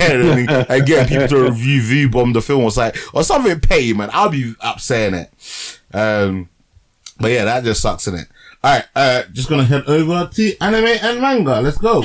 and, 0.00 0.50
and 0.50 0.86
get 0.86 1.06
people 1.06 1.28
to 1.28 1.44
review 1.50 1.82
view 1.82 2.08
bomb 2.08 2.32
the 2.32 2.40
film 2.40 2.64
or 2.64 2.70
like 2.78 2.96
or 3.12 3.22
something 3.24 3.60
Pay 3.60 3.92
man. 3.92 4.08
I'll 4.14 4.30
be 4.30 4.54
upsetting 4.60 5.18
it. 5.20 5.80
Um, 5.92 6.48
but 7.20 7.32
yeah, 7.32 7.44
that 7.44 7.62
just 7.62 7.82
sucks 7.82 8.06
in 8.06 8.14
it. 8.14 8.26
All 8.64 8.72
right, 8.72 8.84
uh, 8.96 9.24
just 9.34 9.50
gonna 9.50 9.64
head 9.64 9.84
over 9.86 10.30
to 10.32 10.56
anime 10.62 10.96
and 11.02 11.20
manga. 11.20 11.60
Let's 11.60 11.76
go. 11.76 12.04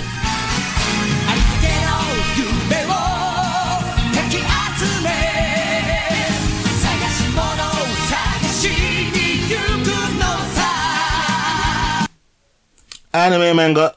Anime 13.14 13.56
manga. 13.56 13.96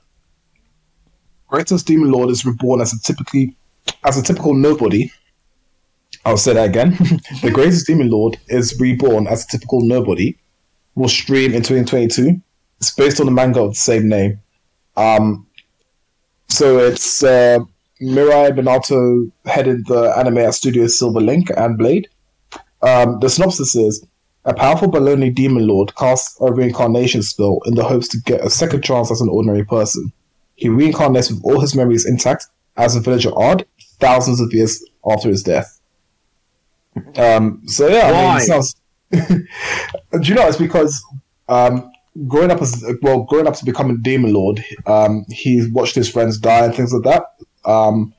Greatest 1.49 1.87
Demon 1.87 2.11
Lord 2.11 2.31
is 2.31 2.45
reborn 2.45 2.81
as 2.81 2.93
a 2.93 3.01
typically 3.01 3.57
as 4.05 4.19
a 4.19 4.23
typical 4.23 4.55
nobody. 4.55 5.11
I'll 6.25 6.37
say 6.37 6.55
that 6.55 6.69
again. 6.69 6.91
the 7.43 7.51
Greatest 7.53 7.87
Demon 7.87 8.11
Lord 8.11 8.39
is 8.49 8.79
reborn 8.81 9.27
as 9.27 9.45
a 9.45 9.47
typical 9.47 9.83
nobody. 9.83 10.37
Will 10.97 11.09
stream 11.09 11.53
in 11.53 11.63
2022. 11.63 12.41
It's 12.79 12.93
based 12.93 13.21
on 13.21 13.27
the 13.27 13.33
manga 13.33 13.61
of 13.63 13.71
the 13.71 13.77
same 13.77 14.09
name. 14.09 14.41
Um, 14.97 15.47
so 16.49 16.79
it's 16.79 17.23
uh, 17.23 17.61
Mirai 18.01 18.51
Minato 18.51 19.31
headed 19.45 19.87
the 19.87 20.13
anime 20.17 20.39
at 20.39 20.55
Studio 20.55 20.87
Silver 20.87 21.21
Link 21.21 21.51
and 21.57 21.79
Blade. 21.79 22.09
Um, 22.83 23.19
the 23.21 23.31
synopsis 23.31 23.75
is 23.77 24.07
a 24.45 24.55
powerful 24.55 24.89
but 24.89 25.03
lonely 25.03 25.31
demon 25.31 25.67
lord 25.67 25.95
casts 25.97 26.39
a 26.41 26.53
reincarnation 26.53 27.23
spell 27.23 27.61
in 27.67 27.75
the 27.75 27.85
hopes 27.85 28.09
to 28.09 28.19
get 28.25 28.45
a 28.45 28.51
second 28.51 28.83
chance 28.83 29.11
as 29.11 29.21
an 29.21 29.29
ordinary 29.29 29.65
person. 29.65 30.13
He 30.57 30.69
reincarnates 30.69 31.31
with 31.31 31.41
all 31.45 31.61
his 31.61 31.75
memories 31.75 32.07
intact 32.07 32.47
as 32.77 32.95
a 32.95 33.01
villager 33.01 33.31
odd 33.37 33.67
thousands 34.01 34.41
of 34.41 34.53
years 34.53 34.85
after 35.09 35.29
his 35.29 35.43
death. 35.43 35.81
Um, 37.17 37.63
so 37.67 37.89
yeah, 37.89 38.03
I 38.03 38.13
mean, 38.13 38.25
Why? 38.25 38.37
it 38.39 38.47
sounds. 38.47 38.77
Do 39.11 40.29
you 40.29 40.35
know? 40.35 40.47
It's 40.47 40.57
because 40.57 41.03
um, 41.49 41.91
growing 42.29 42.51
up 42.51 42.63
as 42.63 42.85
well, 43.03 43.23
growing 43.23 43.47
up 43.47 43.55
to 43.55 43.65
become 43.65 43.91
a 43.91 43.97
demon 43.97 44.33
lord, 44.33 44.65
um, 44.87 45.25
he 45.31 45.69
watched 45.71 45.95
his 45.95 46.09
friends 46.09 46.39
die 46.39 46.65
and 46.65 46.75
things 46.75 46.93
like 46.93 47.03
that. 47.05 47.71
Um, 47.71 48.15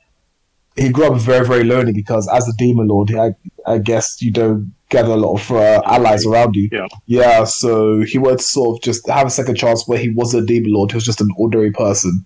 he 0.76 0.90
grew 0.90 1.06
up 1.06 1.20
very, 1.20 1.46
very 1.46 1.64
lonely 1.64 1.92
because 1.92 2.28
as 2.28 2.46
a 2.48 2.52
demon 2.58 2.88
lord, 2.88 3.14
I, 3.14 3.34
I 3.66 3.78
guess 3.78 4.20
you 4.20 4.30
don't 4.30 4.74
gather 4.90 5.12
a 5.12 5.16
lot 5.16 5.34
of 5.40 5.50
uh, 5.50 5.82
allies 5.86 6.24
around 6.26 6.54
you. 6.56 6.68
Yeah. 6.72 6.86
Yeah, 7.06 7.44
so 7.44 8.00
he 8.02 8.18
wanted 8.18 8.38
to 8.38 8.44
sort 8.44 8.78
of 8.78 8.82
just 8.82 9.08
have 9.08 9.26
a 9.26 9.30
second 9.30 9.56
chance 9.56 9.86
where 9.88 9.98
he 9.98 10.10
was 10.10 10.34
a 10.34 10.44
demon 10.44 10.72
lord, 10.72 10.90
he 10.92 10.96
was 10.96 11.04
just 11.04 11.20
an 11.20 11.28
ordinary 11.36 11.72
person. 11.72 12.24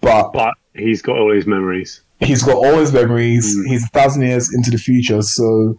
But 0.00 0.32
But 0.32 0.54
he's 0.74 1.02
got 1.02 1.18
all 1.18 1.32
his 1.32 1.46
memories. 1.46 2.00
he's 2.20 2.42
got 2.42 2.56
all 2.56 2.78
his 2.78 2.92
memories. 2.92 3.56
Mm. 3.56 3.66
He's 3.68 3.84
a 3.84 3.88
thousand 3.88 4.22
years 4.22 4.54
into 4.54 4.70
the 4.70 4.78
future, 4.78 5.20
so 5.22 5.78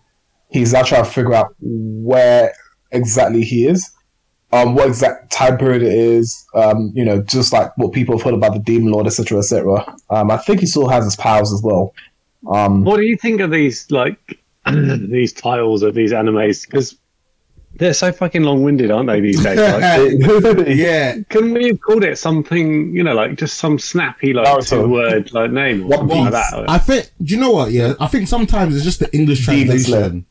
he's 0.50 0.74
now 0.74 0.84
trying 0.84 1.04
to 1.06 1.10
figure 1.10 1.34
out 1.34 1.56
where 1.60 2.54
exactly 2.92 3.44
he 3.44 3.66
is, 3.66 3.90
um, 4.52 4.76
what 4.76 4.88
exact 4.90 5.32
time 5.32 5.58
period 5.58 5.82
it 5.82 5.94
is. 5.94 6.46
Um, 6.54 6.92
you 6.94 7.06
know, 7.06 7.22
just 7.24 7.54
like 7.54 7.72
what 7.78 7.94
people 7.94 8.18
have 8.18 8.24
heard 8.26 8.34
about 8.34 8.54
the 8.54 8.60
Demon 8.60 8.92
Lord, 8.92 9.08
etc., 9.08 9.40
etc. 9.40 9.96
Um, 10.10 10.30
I 10.30 10.38
think 10.38 10.60
he 10.60 10.66
still 10.66 10.90
has 10.90 11.06
his 11.06 11.16
powers 11.16 11.52
as 11.54 11.62
well. 11.64 11.94
Um, 12.52 12.84
What 12.84 12.98
do 12.98 13.04
you 13.06 13.16
think 13.18 13.40
of 13.40 13.50
these 13.52 13.90
like 13.92 14.40
these 15.10 15.34
titles 15.34 15.84
of 15.84 15.94
these 15.96 16.12
animes? 16.12 16.66
Because 16.66 16.98
they're 17.76 17.94
so 17.94 18.12
fucking 18.12 18.44
long-winded, 18.44 18.92
aren't 18.92 19.08
they? 19.08 19.22
These 19.22 19.42
days. 19.44 19.58
Like, 19.58 20.68
Yeah. 20.76 21.16
can 21.30 21.54
we 21.54 21.68
have 21.68 21.80
called 21.82 22.04
it 22.04 22.18
something? 22.18 22.94
You 22.96 23.04
know, 23.04 23.14
like 23.14 23.38
just 23.38 23.58
some 23.58 23.80
snappy 23.80 24.34
like 24.34 24.46
Naruto. 24.48 24.70
two-word 24.70 25.32
like 25.34 25.52
name 25.52 25.84
or 25.84 25.88
One 25.88 25.98
something 26.00 26.24
like 26.26 26.32
that. 26.34 26.66
I 26.70 26.78
think. 26.78 27.12
Do 27.24 27.34
you 27.34 27.40
know 27.40 27.52
what? 27.52 27.72
Yeah, 27.72 27.94
I 28.00 28.08
think 28.08 28.28
sometimes 28.28 28.76
it's 28.76 28.84
just 28.86 29.00
the 29.00 29.12
English 29.16 29.46
translation. 29.46 30.26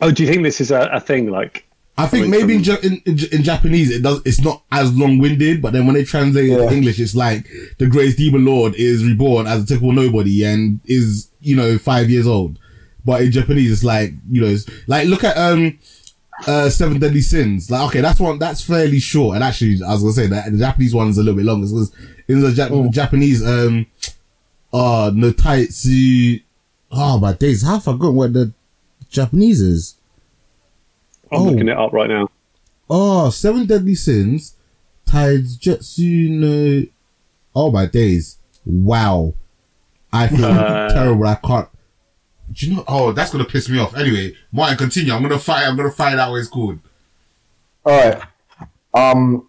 Oh, 0.00 0.10
do 0.10 0.22
you 0.24 0.28
think 0.28 0.42
this 0.42 0.60
is 0.60 0.70
a, 0.70 0.88
a 0.92 1.00
thing? 1.00 1.30
Like, 1.30 1.64
I 1.98 2.06
think 2.06 2.28
maybe 2.28 2.54
in, 2.56 2.64
from- 2.64 2.78
in, 2.82 3.02
in, 3.06 3.18
in 3.32 3.42
Japanese 3.42 3.90
it 3.90 4.02
does. 4.02 4.20
It's 4.24 4.40
not 4.40 4.62
as 4.72 4.92
long 4.96 5.18
winded, 5.18 5.60
but 5.62 5.72
then 5.72 5.86
when 5.86 5.94
they 5.94 6.04
translate 6.04 6.46
it 6.50 6.58
Yeah. 6.58 6.68
to 6.68 6.74
English, 6.74 6.98
it's 6.98 7.14
like 7.14 7.46
the 7.78 7.86
greatest 7.86 8.16
demon 8.18 8.44
lord 8.44 8.74
is 8.76 9.04
reborn 9.04 9.46
as 9.46 9.62
a 9.62 9.66
typical 9.66 9.92
nobody 9.92 10.44
and 10.44 10.80
is 10.86 11.28
you 11.42 11.56
know 11.56 11.78
five 11.78 12.08
years 12.10 12.26
old. 12.26 12.58
But 13.04 13.22
in 13.22 13.32
Japanese, 13.32 13.72
it's 13.72 13.84
like 13.84 14.12
you 14.30 14.40
know, 14.40 14.46
it's 14.48 14.66
like 14.86 15.08
look 15.08 15.24
at 15.24 15.36
um 15.36 15.78
uh 16.46 16.68
Seven 16.70 16.98
Deadly 16.98 17.20
Sins. 17.20 17.70
Like 17.70 17.82
okay, 17.88 18.00
that's 18.00 18.20
one 18.20 18.38
that's 18.38 18.62
fairly 18.64 18.98
short. 19.00 19.34
And 19.36 19.44
actually, 19.44 19.80
I 19.84 19.92
was 19.92 20.02
gonna 20.02 20.12
say 20.12 20.26
that 20.28 20.52
the 20.52 20.58
Japanese 20.58 20.94
one's 20.94 21.18
a 21.18 21.22
little 21.22 21.36
bit 21.36 21.44
longer 21.46 21.66
because 21.66 21.92
in 22.28 22.40
the 22.40 22.50
Jap- 22.50 22.90
Japanese 22.92 23.44
um 23.46 23.86
uh 24.72 25.10
no 25.14 25.32
taitsu. 25.32 26.42
Oh 26.90 27.18
my 27.18 27.32
days, 27.32 27.64
how 27.64 27.78
forgotten 27.78 28.16
what 28.16 28.32
the 28.32 28.52
Japanese 29.08 29.60
is. 29.60 29.96
I'm 31.30 31.40
Oh. 31.40 31.44
looking 31.44 31.68
it 31.68 31.76
up 31.76 31.92
right 31.92 32.08
now. 32.10 32.28
Oh, 32.90 33.30
Seven 33.30 33.64
Deadly 33.66 33.94
Sins, 33.94 34.54
Taijutsu 35.06 36.28
no. 36.30 36.86
Oh 37.54 37.70
my 37.70 37.86
days! 37.86 38.38
Wow, 38.64 39.34
I 40.12 40.28
feel 40.28 40.44
Uh, 40.44 40.92
terrible. 40.92 41.26
I 41.26 41.34
can't. 41.36 41.68
Do 42.52 42.66
you 42.66 42.76
know? 42.76 42.84
Oh, 42.86 43.12
that's 43.12 43.30
gonna 43.30 43.44
piss 43.44 43.68
me 43.68 43.78
off. 43.78 43.96
Anyway, 43.96 44.34
Martin, 44.52 44.76
continue. 44.76 45.12
I'm 45.12 45.22
gonna 45.22 45.38
find. 45.38 45.64
I'm 45.66 45.76
gonna 45.76 45.90
find 45.90 46.20
out 46.20 46.30
what 46.30 46.38
it's 46.38 46.48
called. 46.48 46.78
All 47.84 47.92
right. 48.10 48.22
Um, 48.94 49.48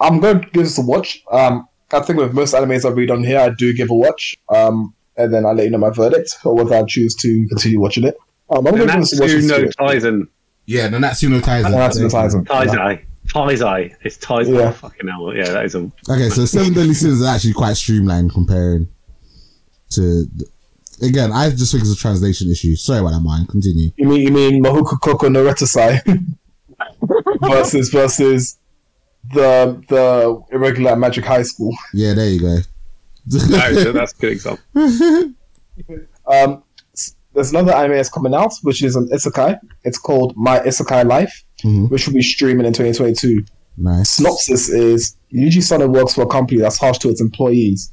I'm 0.00 0.20
going 0.20 0.40
to 0.40 0.46
give 0.50 0.62
this 0.64 0.78
a 0.78 0.82
watch. 0.82 1.22
Um, 1.30 1.68
I 1.92 2.00
think 2.00 2.18
with 2.18 2.32
most 2.32 2.54
animes 2.54 2.84
I 2.84 2.90
read 2.92 3.10
on 3.10 3.22
here, 3.24 3.38
I 3.40 3.50
do 3.50 3.72
give 3.74 3.90
a 3.90 3.94
watch. 3.94 4.36
Um, 4.54 4.94
and 5.16 5.32
then 5.34 5.44
I'll 5.44 5.54
let 5.54 5.64
you 5.64 5.70
know 5.70 5.78
my 5.78 5.90
verdict 5.90 6.36
or 6.44 6.54
whether 6.54 6.74
I 6.76 6.82
choose 6.84 7.14
to 7.16 7.46
continue 7.48 7.78
watching 7.80 8.04
it. 8.04 8.16
Um, 8.50 8.66
I'm 8.66 8.74
going 8.76 8.86
to 8.88 8.92
give 8.94 9.00
this 9.02 9.18
a 9.18 9.22
watch. 9.22 9.30
No 9.44 9.56
It's- 9.56 9.74
Tizen. 9.78 10.28
Yeah, 10.66 10.88
the 10.88 10.98
Natsuno 10.98 11.40
Taizen. 11.40 11.70
Natsu 11.70 12.02
no 12.02 12.08
Taizen. 12.08 12.44
Taizai. 12.44 13.04
Taizai. 13.28 13.94
It's 14.02 14.16
Taizai. 14.18 14.54
Yeah. 14.54 14.68
Oh, 14.68 14.72
fucking 14.72 15.08
hell. 15.08 15.34
Yeah, 15.34 15.50
that 15.50 15.64
is 15.64 15.74
a. 15.74 15.90
Okay, 16.08 16.28
so 16.30 16.44
Seven 16.46 16.72
Deadly 16.74 16.94
Sins 16.94 17.20
is 17.20 17.26
actually 17.26 17.52
quite 17.54 17.76
streamlined 17.76 18.32
comparing 18.32 18.88
to. 19.90 20.26
Again, 21.00 21.30
I 21.32 21.48
just 21.50 21.70
think 21.70 21.82
it's 21.82 21.92
a 21.92 21.96
translation 21.96 22.50
issue. 22.50 22.74
Sorry 22.74 22.98
about 22.98 23.10
that, 23.12 23.20
Martin. 23.20 23.46
Continue. 23.46 23.90
You 23.96 24.08
mean 24.08 24.20
you 24.22 24.32
mean 24.32 24.62
Mahoku 24.64 25.00
Koko 25.00 25.28
no 25.28 25.44
Retasai 25.44 26.02
versus 27.42 27.88
versus 27.90 28.56
the 29.32 29.80
the 29.88 30.42
irregular 30.52 30.96
Magic 30.96 31.24
High 31.24 31.42
School. 31.42 31.72
Yeah, 31.94 32.14
there 32.14 32.28
you 32.28 32.40
go. 32.40 32.58
No, 33.30 33.92
that's 33.92 34.12
a 34.12 34.16
good 34.20 34.32
example. 34.32 34.64
Um, 36.26 36.62
there's 37.34 37.50
another 37.50 37.72
anime 37.74 37.92
that's 37.96 38.08
coming 38.08 38.34
out, 38.34 38.52
which 38.62 38.82
is 38.82 38.96
an 38.96 39.08
isekai. 39.10 39.58
It's 39.84 39.98
called 39.98 40.34
My 40.36 40.58
Isekai 40.60 41.06
Life, 41.06 41.44
Mhm. 41.62 41.90
which 41.90 42.06
will 42.06 42.14
be 42.14 42.22
streaming 42.22 42.66
in 42.66 42.72
2022. 42.72 43.44
nice. 43.76 44.10
Synopsis 44.10 44.68
is 44.68 45.14
Yuji 45.32 45.62
Sano 45.62 45.86
works 45.86 46.14
for 46.14 46.22
a 46.22 46.26
company 46.26 46.60
that's 46.60 46.78
harsh 46.78 46.98
to 46.98 47.08
its 47.10 47.20
employees. 47.20 47.92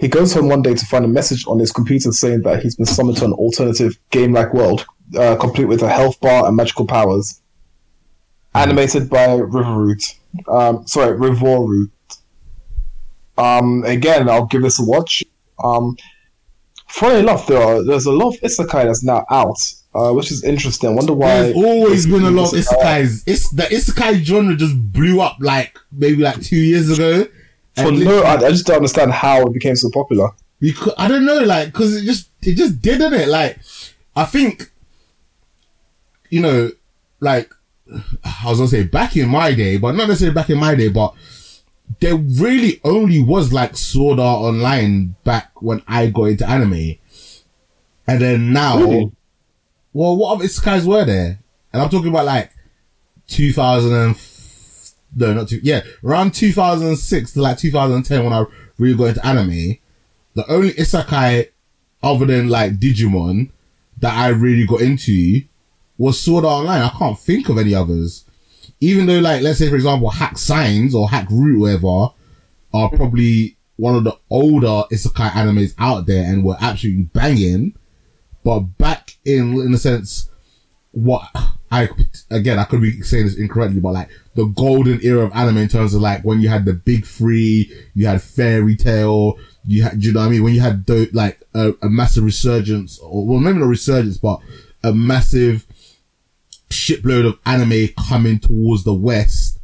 He 0.00 0.08
goes 0.08 0.32
home 0.32 0.48
one 0.48 0.62
day 0.62 0.74
to 0.74 0.86
find 0.86 1.04
a 1.04 1.08
message 1.08 1.46
on 1.46 1.58
his 1.58 1.72
computer 1.72 2.10
saying 2.10 2.40
that 2.42 2.62
he's 2.62 2.74
been 2.74 2.86
summoned 2.86 3.18
to 3.18 3.26
an 3.26 3.34
alternative 3.34 3.98
game-like 4.10 4.54
world, 4.54 4.86
uh, 5.16 5.36
complete 5.36 5.66
with 5.66 5.82
a 5.82 5.90
health 5.90 6.18
bar 6.20 6.46
and 6.46 6.56
magical 6.56 6.86
powers. 6.86 7.42
Animated 8.54 9.10
by 9.10 9.26
Revoroot. 9.26 10.14
Um, 10.48 10.86
sorry, 10.86 11.18
Revoroot. 11.18 11.90
Um, 13.36 13.84
again, 13.84 14.28
I'll 14.28 14.46
give 14.46 14.62
this 14.62 14.80
a 14.80 14.84
watch. 14.84 15.22
Um, 15.62 15.96
funny 16.88 17.20
enough, 17.20 17.46
there 17.46 17.60
are, 17.60 17.84
there's 17.84 18.06
a 18.06 18.12
lot 18.12 18.34
of 18.34 18.40
isekai 18.40 18.84
that's 18.84 19.04
now 19.04 19.24
out, 19.30 19.58
uh, 19.94 20.12
which 20.12 20.30
is 20.30 20.42
interesting. 20.44 20.88
I 20.90 20.92
wonder 20.94 21.12
why. 21.12 21.42
There's 21.42 21.56
always 21.56 22.06
been 22.06 22.22
a 22.24 22.30
lot 22.30 22.52
of 22.54 22.58
Isekai- 22.58 22.82
isekais. 22.82 23.22
It's 23.26 23.50
the 23.50 23.62
isekai 23.64 24.24
genre 24.24 24.56
just 24.56 24.76
blew 24.92 25.20
up 25.20 25.36
like 25.40 25.78
maybe 25.92 26.22
like 26.22 26.40
two 26.42 26.56
years 26.56 26.90
ago. 26.90 27.26
For 27.84 27.92
no, 27.92 28.22
I, 28.22 28.34
I 28.34 28.50
just 28.50 28.66
don't 28.66 28.76
understand 28.76 29.12
how 29.12 29.42
it 29.42 29.52
became 29.52 29.76
so 29.76 29.90
popular. 29.90 30.30
because 30.60 30.94
I 30.98 31.08
don't 31.08 31.24
know, 31.24 31.38
like, 31.38 31.66
because 31.72 31.96
it 31.96 32.04
just 32.04 32.30
it 32.42 32.54
just 32.54 32.80
didn't 32.82 33.12
it. 33.14 33.28
Like, 33.28 33.58
I 34.16 34.24
think, 34.24 34.70
you 36.30 36.40
know, 36.40 36.70
like 37.20 37.52
I 38.24 38.42
was 38.46 38.58
gonna 38.58 38.68
say 38.68 38.84
back 38.84 39.16
in 39.16 39.28
my 39.28 39.52
day, 39.54 39.76
but 39.76 39.92
not 39.94 40.08
necessarily 40.08 40.34
back 40.34 40.50
in 40.50 40.58
my 40.58 40.74
day, 40.74 40.88
but 40.88 41.14
there 42.00 42.14
really 42.16 42.80
only 42.84 43.22
was 43.22 43.52
like 43.52 43.76
Sword 43.76 44.20
Art 44.20 44.42
Online 44.42 45.16
back 45.24 45.60
when 45.60 45.82
I 45.88 46.06
got 46.08 46.24
into 46.24 46.48
anime, 46.48 46.96
and 48.06 48.20
then 48.20 48.52
now, 48.52 48.78
Really? 48.78 49.10
well, 49.92 50.16
what 50.16 50.34
other 50.36 50.44
isekais 50.44 50.86
were 50.86 51.04
there? 51.04 51.40
And 51.72 51.82
I'm 51.82 51.88
talking 51.88 52.08
about 52.08 52.26
like 52.26 52.52
2000 53.28 53.92
and 53.92 54.10
f- 54.14 54.29
no, 55.14 55.32
not 55.32 55.48
two, 55.48 55.60
yeah, 55.62 55.82
around 56.04 56.34
2006 56.34 57.32
to 57.32 57.42
like 57.42 57.58
2010 57.58 58.24
when 58.24 58.32
I 58.32 58.44
really 58.78 58.96
got 58.96 59.08
into 59.08 59.26
anime. 59.26 59.76
The 60.34 60.50
only 60.50 60.70
isekai 60.72 61.48
other 62.02 62.26
than 62.26 62.48
like 62.48 62.78
Digimon 62.78 63.50
that 63.98 64.14
I 64.14 64.28
really 64.28 64.66
got 64.66 64.80
into 64.80 65.42
was 65.98 66.20
Sword 66.20 66.44
Art 66.44 66.60
Online. 66.60 66.82
I 66.82 66.88
can't 66.90 67.18
think 67.18 67.48
of 67.48 67.58
any 67.58 67.74
others. 67.74 68.24
Even 68.80 69.06
though, 69.06 69.18
like, 69.18 69.42
let's 69.42 69.58
say 69.58 69.68
for 69.68 69.74
example, 69.74 70.08
Hack 70.08 70.38
Signs 70.38 70.94
or 70.94 71.10
Hack 71.10 71.28
Root, 71.30 71.60
whatever, 71.60 72.14
are 72.72 72.88
probably 72.90 73.56
one 73.76 73.96
of 73.96 74.04
the 74.04 74.16
older 74.30 74.84
isekai 74.92 75.30
animes 75.30 75.74
out 75.78 76.06
there 76.06 76.24
and 76.24 76.44
were 76.44 76.56
absolutely 76.60 77.02
banging. 77.02 77.74
But 78.42 78.60
back 78.78 79.16
in, 79.24 79.60
in 79.60 79.74
a 79.74 79.78
sense, 79.78 80.30
what 80.92 81.28
I 81.70 81.88
again 82.30 82.58
I 82.58 82.64
could 82.64 82.80
be 82.80 83.00
saying 83.02 83.26
this 83.26 83.36
incorrectly, 83.36 83.80
but 83.80 83.92
like 83.92 84.08
the 84.34 84.46
golden 84.46 85.00
era 85.02 85.24
of 85.24 85.32
anime 85.32 85.58
in 85.58 85.68
terms 85.68 85.94
of 85.94 86.00
like 86.00 86.24
when 86.24 86.40
you 86.40 86.48
had 86.48 86.64
the 86.64 86.72
big 86.72 87.06
three, 87.06 87.72
you 87.94 88.06
had 88.06 88.22
Fairy 88.22 88.76
Tail, 88.76 89.38
you 89.64 89.84
had 89.84 90.02
you 90.02 90.12
know 90.12 90.20
what 90.20 90.26
I 90.26 90.30
mean? 90.30 90.42
When 90.42 90.54
you 90.54 90.60
had 90.60 90.86
the, 90.86 91.08
like 91.12 91.42
a, 91.54 91.74
a 91.82 91.88
massive 91.88 92.24
resurgence, 92.24 92.98
or 92.98 93.26
well 93.26 93.40
maybe 93.40 93.58
not 93.58 93.66
resurgence, 93.66 94.18
but 94.18 94.40
a 94.82 94.92
massive 94.92 95.66
shipload 96.70 97.24
of 97.24 97.38
anime 97.46 97.88
coming 98.08 98.38
towards 98.38 98.84
the 98.84 98.94
west 98.94 99.58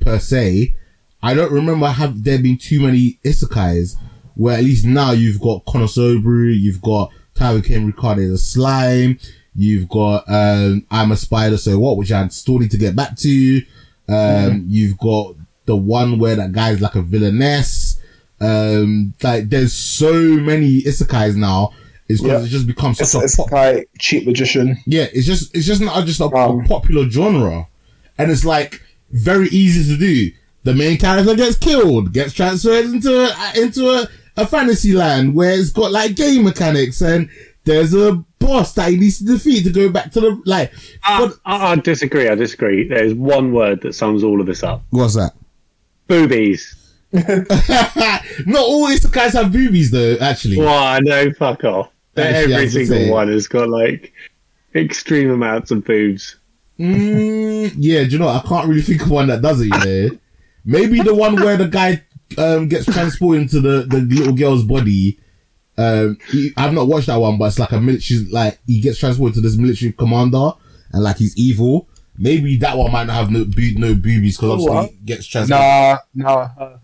per 0.00 0.18
se. 0.18 0.74
I 1.22 1.34
don't 1.34 1.52
remember 1.52 1.86
have 1.86 2.24
there 2.24 2.38
been 2.40 2.58
too 2.58 2.80
many 2.80 3.20
isekais 3.24 3.96
where 4.34 4.58
at 4.58 4.64
least 4.64 4.84
now 4.84 5.12
you've 5.12 5.40
got 5.40 5.64
Konosuba, 5.64 6.58
you've 6.58 6.82
got 6.82 7.10
Tyler 7.34 7.60
Ken 7.60 7.86
Ricardo 7.86 8.26
the 8.28 8.38
slime, 8.38 9.18
you've 9.54 9.88
got 9.88 10.24
um 10.28 10.86
I'm 10.90 11.12
a 11.12 11.16
spider, 11.16 11.56
so 11.58 11.78
what, 11.78 11.96
which 11.96 12.12
I 12.12 12.26
still 12.28 12.58
need 12.58 12.70
to 12.72 12.78
get 12.78 12.96
back 12.96 13.16
to. 13.18 13.62
Um 14.08 14.64
you've 14.68 14.98
got 14.98 15.34
the 15.66 15.76
one 15.76 16.18
where 16.18 16.36
that 16.36 16.52
guy's 16.52 16.80
like 16.80 16.94
a 16.96 17.02
villainess. 17.02 18.00
Um 18.40 19.14
like 19.22 19.48
there's 19.48 19.72
so 19.72 20.12
many 20.12 20.82
isekais 20.82 21.36
now. 21.36 21.72
It's 22.08 22.20
because 22.20 22.42
Yeah. 22.42 22.46
it 22.46 22.50
just 22.50 22.66
becomes 22.66 23.00
It's, 23.00 23.14
a 23.14 23.36
pop- 23.36 23.52
like 23.52 23.88
cheap 23.98 24.26
magician. 24.26 24.76
yeah, 24.86 25.06
it's 25.12 25.26
just 25.26 25.54
it's 25.54 25.66
just 25.66 25.80
not 25.80 26.04
just 26.06 26.20
a, 26.20 26.24
a 26.24 26.50
Um, 26.50 26.64
popular 26.64 27.08
genre, 27.08 27.68
and 28.18 28.30
it's 28.30 28.44
like 28.44 28.82
very 29.12 29.48
easy 29.48 29.92
to 29.94 29.98
do. 29.98 30.30
The 30.64 30.74
main 30.74 30.96
character 30.98 31.34
gets 31.34 31.56
killed, 31.56 32.12
gets 32.12 32.32
transferred 32.34 32.84
into 32.86 33.12
a, 33.24 33.60
into 33.60 33.88
a, 33.90 34.08
a 34.36 34.46
fantasy 34.46 34.92
land 34.92 35.34
where 35.34 35.52
it's 35.58 35.70
got 35.70 35.90
like 35.92 36.14
game 36.16 36.44
mechanics, 36.44 37.00
and 37.00 37.28
there's 37.64 37.94
a 37.94 38.14
boss 38.38 38.72
that 38.74 38.90
he 38.90 38.96
needs 38.96 39.18
to 39.18 39.24
defeat 39.24 39.62
to 39.64 39.70
go 39.70 39.88
back 39.90 40.10
to 40.12 40.20
the 40.20 40.42
like. 40.46 40.72
I, 41.04 41.20
what- 41.22 41.36
I, 41.44 41.72
I 41.72 41.76
disagree. 41.76 42.28
I 42.28 42.34
disagree. 42.34 42.88
There's 42.88 43.14
one 43.14 43.52
word 43.52 43.80
that 43.82 43.94
sums 43.94 44.24
all 44.24 44.40
of 44.40 44.46
this 44.46 44.62
up: 44.62 44.82
what's 44.90 45.14
that? 45.14 45.32
boobies. 46.08 46.76
not 47.12 47.22
all 48.58 48.88
isekais 48.88 49.32
have 49.34 49.52
boobies 49.52 49.90
though. 49.90 50.16
Actually, 50.20 50.58
Well, 50.58 50.68
I 50.82 50.98
know. 51.00 51.32
Fuck 51.32 51.64
off. 51.64 51.90
Actually, 52.16 52.54
Every 52.54 52.68
single 52.68 53.12
one 53.12 53.28
has 53.28 53.46
got 53.48 53.68
like 53.68 54.12
extreme 54.74 55.30
amounts 55.30 55.70
of 55.70 55.84
boobs. 55.84 56.36
Mm, 56.78 57.74
yeah, 57.76 58.04
do 58.04 58.10
you 58.10 58.18
know? 58.18 58.26
what? 58.26 58.44
I 58.44 58.48
can't 58.48 58.68
really 58.68 58.82
think 58.82 59.02
of 59.02 59.10
one 59.10 59.28
that 59.28 59.42
does 59.42 59.60
it. 59.60 59.66
You 59.66 59.70
know, 60.10 60.18
maybe 60.64 61.00
the 61.00 61.14
one 61.14 61.36
where 61.36 61.56
the 61.56 61.68
guy 61.68 62.02
um, 62.38 62.68
gets 62.68 62.86
transported 62.86 63.42
into 63.42 63.60
the, 63.60 63.82
the 63.86 64.00
little 64.00 64.32
girl's 64.34 64.64
body. 64.64 65.18
Um, 65.78 66.18
he, 66.30 66.52
I've 66.56 66.72
not 66.74 66.86
watched 66.86 67.06
that 67.06 67.16
one, 67.16 67.38
but 67.38 67.46
it's 67.46 67.58
like 67.58 67.72
a 67.72 67.80
military. 67.80 68.24
Like 68.30 68.58
he 68.66 68.80
gets 68.80 68.98
transported 68.98 69.34
to 69.36 69.40
this 69.40 69.56
military 69.56 69.92
commander, 69.92 70.50
and 70.92 71.02
like 71.02 71.16
he's 71.16 71.36
evil. 71.36 71.88
Maybe 72.18 72.56
that 72.58 72.76
one 72.76 72.92
might 72.92 73.04
not 73.06 73.14
have 73.16 73.30
no 73.30 73.44
boo- 73.44 73.74
no 73.76 73.94
boobies 73.94 74.36
because 74.36 74.50
obviously 74.50 74.74
what? 74.74 74.90
he 74.90 74.96
gets 75.04 75.26
transported. 75.26 75.64
Nah, 75.64 75.98
nah. 76.14 76.48
Uh, 76.58 76.78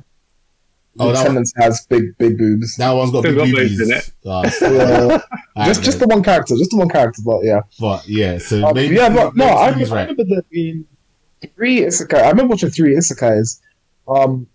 Oh, 1.00 1.12
that 1.12 1.18
Lieutenant 1.20 1.52
has 1.58 1.86
big, 1.88 2.18
big 2.18 2.36
boobs. 2.36 2.74
That 2.76 2.90
one's 2.90 3.12
got 3.12 3.20
Still 3.20 3.30
big 3.44 3.54
got 3.54 3.56
boobies. 3.56 3.78
boobs 3.78 3.88
in 3.90 3.96
it. 3.96 4.12
Ah, 4.26 4.42
Yeah. 4.60 5.20
alright 5.56 5.68
just, 5.68 5.84
just 5.84 6.00
the 6.00 6.08
one 6.08 6.24
character, 6.24 6.56
just 6.56 6.70
the 6.72 6.76
one 6.76 6.88
character, 6.88 7.22
but 7.24 7.44
yeah. 7.44 7.60
But 7.78 8.08
yeah, 8.08 8.38
so 8.38 8.66
Um, 8.66 8.74
maybe 8.74 8.96
yeah, 8.96 9.08
but 9.08 9.36
no, 9.36 9.44
maybe 9.46 9.56
I, 9.58 9.72
he's 9.74 9.92
I 9.92 9.94
right. 9.94 10.00
remember 10.08 10.24
there 10.24 10.42
being 10.50 10.86
three 11.54 11.82
isekai. 11.82 12.20
I 12.20 12.30
remember 12.30 12.50
watching 12.54 12.70
three 12.70 12.96
isekais. 12.96 13.60
Um, 14.08 14.48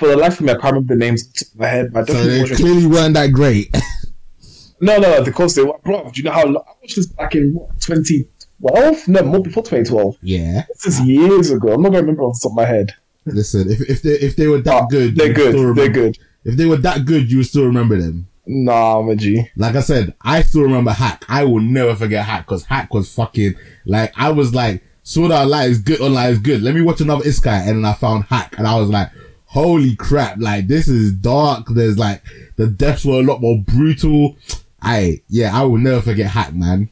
for 0.00 0.08
the 0.08 0.16
life 0.16 0.40
of 0.40 0.46
me, 0.46 0.50
I 0.52 0.54
can't 0.54 0.72
remember 0.74 0.94
the 0.94 0.98
names 0.98 1.28
off 1.28 1.34
the 1.34 1.46
of 1.54 1.60
my 1.60 1.66
head. 1.68 1.92
But 1.92 2.10
I 2.10 2.12
So 2.14 2.24
they 2.24 2.56
clearly 2.56 2.86
weren't 2.86 3.14
that 3.14 3.32
great. 3.32 3.74
No, 4.82 4.96
no, 4.96 5.18
of 5.18 5.34
course 5.34 5.54
they 5.54 5.62
were. 5.62 5.76
Bro, 5.84 6.04
do 6.04 6.12
you 6.14 6.22
know 6.22 6.30
how 6.30 6.46
long? 6.46 6.64
I 6.66 6.72
watched 6.80 6.96
this 6.96 7.04
back 7.04 7.34
in 7.34 7.52
what, 7.52 7.78
2012? 7.80 9.08
No, 9.08 9.22
more 9.24 9.42
before 9.42 9.62
2012. 9.62 10.16
yeah. 10.22 10.64
This 10.68 10.86
is 10.86 11.00
years 11.02 11.50
ago. 11.50 11.74
I'm 11.74 11.82
not 11.82 11.90
going 11.90 12.00
to 12.04 12.06
remember 12.06 12.22
off 12.22 12.40
the 12.40 12.48
top 12.48 12.52
of 12.52 12.56
my 12.56 12.64
head. 12.64 12.94
Listen, 13.26 13.70
if 13.70 13.82
if 13.90 14.00
they 14.00 14.12
if 14.12 14.36
they 14.36 14.46
were 14.46 14.62
that 14.62 14.84
Oh, 14.84 14.86
good, 14.86 15.16
They're 15.16 15.34
good. 15.34 15.76
They're 15.76 15.90
good. 15.90 16.16
If 16.44 16.56
they 16.56 16.64
were 16.64 16.78
that 16.78 17.04
good, 17.04 17.30
you 17.30 17.36
would 17.38 17.46
still 17.46 17.66
remember 17.66 18.00
them. 18.00 18.28
Nah, 18.46 19.06
a 19.06 19.16
G. 19.16 19.44
Like 19.54 19.76
I 19.76 19.80
said, 19.80 20.14
I 20.22 20.40
still 20.40 20.62
remember 20.62 20.92
Hack. 20.92 21.26
I 21.28 21.44
will 21.44 21.60
never 21.60 21.94
forget 21.94 22.24
Hack 22.24 22.46
because 22.46 22.64
Hack 22.64 22.94
was 22.94 23.12
fucking 23.14 23.56
like 23.84 24.14
I 24.16 24.30
was 24.30 24.54
like 24.54 24.82
Sword 25.02 25.32
Art 25.32 25.44
Online 25.44 25.70
is 25.70 25.78
good. 25.78 26.00
Online 26.00 26.30
is 26.30 26.38
good. 26.38 26.62
Let 26.62 26.74
me 26.74 26.80
watch 26.80 27.02
another 27.02 27.24
isekai, 27.24 27.66
and 27.68 27.78
then 27.78 27.84
I 27.84 27.92
found 27.92 28.24
Hack, 28.24 28.54
and 28.56 28.66
I 28.66 28.78
was 28.80 28.88
like, 28.88 29.10
holy 29.50 29.96
crap! 29.96 30.38
Like 30.38 30.66
this 30.68 30.88
is 30.88 31.12
dark. 31.12 31.66
There's 31.68 31.98
like 31.98 32.22
the 32.56 32.66
deaths 32.66 33.04
were 33.04 33.20
a 33.20 33.22
lot 33.22 33.40
more 33.40 33.58
brutal. 33.66 34.36
I 34.82 35.20
yeah, 35.28 35.56
I 35.56 35.62
will 35.64 35.78
never 35.78 36.00
forget 36.00 36.30
Hack, 36.30 36.54
man. 36.54 36.88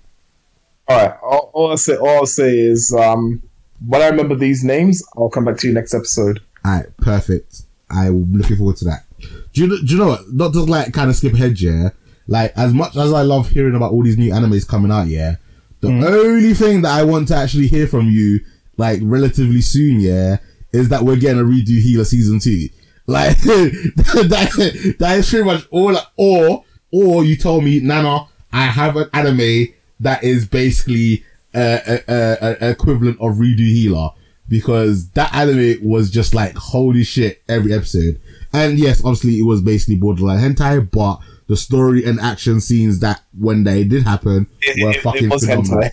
All 0.88 0.96
right. 0.96 1.16
All, 1.22 1.50
all 1.54 1.70
I'll 1.70 1.76
say, 1.76 1.96
all 1.96 2.08
I'll 2.08 2.26
say 2.26 2.50
is, 2.56 2.94
um, 2.98 3.42
when 3.86 4.00
I 4.02 4.08
remember 4.08 4.34
these 4.34 4.64
names, 4.64 5.02
I'll 5.16 5.28
come 5.28 5.44
back 5.44 5.58
to 5.58 5.68
you 5.68 5.74
next 5.74 5.92
episode. 5.94 6.40
Alright, 6.66 6.96
perfect. 6.98 7.62
I'm 7.90 8.32
looking 8.32 8.56
forward 8.56 8.76
to 8.78 8.84
that. 8.86 9.04
Do 9.52 9.66
you, 9.66 9.68
do 9.84 9.94
you 9.94 9.98
know 9.98 10.08
what? 10.08 10.32
Not 10.32 10.52
to 10.54 10.60
like 10.62 10.92
kind 10.94 11.10
of 11.10 11.16
skip 11.16 11.34
ahead, 11.34 11.60
yeah. 11.60 11.90
like 12.26 12.52
as 12.56 12.72
much 12.72 12.96
as 12.96 13.12
I 13.12 13.22
love 13.22 13.48
hearing 13.50 13.74
about 13.74 13.92
all 13.92 14.02
these 14.02 14.16
new 14.18 14.32
animes 14.32 14.66
coming 14.66 14.90
out, 14.92 15.08
yeah, 15.08 15.36
the 15.80 15.88
Mm. 15.88 16.04
only 16.04 16.54
thing 16.54 16.82
that 16.82 16.92
I 16.92 17.04
want 17.04 17.28
to 17.28 17.36
actually 17.36 17.66
hear 17.68 17.86
from 17.86 18.08
you, 18.08 18.40
like 18.76 19.00
relatively 19.02 19.60
soon, 19.60 20.00
yeah, 20.00 20.38
is 20.72 20.88
that 20.90 21.02
we're 21.02 21.16
getting 21.16 21.40
a 21.40 21.44
redo 21.44 21.80
Healer 21.80 22.04
season 22.04 22.38
two. 22.40 22.68
Like 23.06 23.38
that, 23.42 24.96
that 24.98 25.18
is 25.18 25.28
pretty 25.30 25.44
much 25.44 25.66
all. 25.70 25.96
Or 26.16 26.64
or 26.92 27.24
you 27.24 27.36
told 27.36 27.64
me, 27.64 27.80
Nana, 27.80 28.26
I 28.52 28.62
have 28.66 28.96
an 28.96 29.08
anime 29.12 29.68
that 30.00 30.22
is 30.24 30.46
basically 30.46 31.24
a, 31.54 32.00
a, 32.08 32.56
a 32.66 32.70
equivalent 32.70 33.18
of 33.20 33.36
redo 33.36 33.60
Healer 33.66 34.10
because 34.48 35.08
that 35.10 35.34
anime 35.34 35.76
was 35.86 36.10
just 36.10 36.34
like 36.34 36.54
holy 36.56 37.04
shit 37.04 37.42
every 37.48 37.72
episode. 37.74 38.20
And 38.52 38.78
yes, 38.78 39.00
obviously 39.04 39.38
it 39.38 39.42
was 39.44 39.60
basically 39.60 39.96
borderline 39.96 40.38
hentai, 40.54 40.90
but 40.90 41.18
the 41.48 41.56
story 41.56 42.04
and 42.04 42.18
action 42.20 42.60
scenes 42.60 43.00
that 43.00 43.22
when 43.38 43.64
they 43.64 43.84
did 43.84 44.04
happen 44.04 44.46
It, 44.62 44.82
were 44.84 44.90
it- 44.90 44.96
it 44.96 45.02
fucking 45.02 45.28
was 45.30 45.44
phenomenal. 45.44 45.90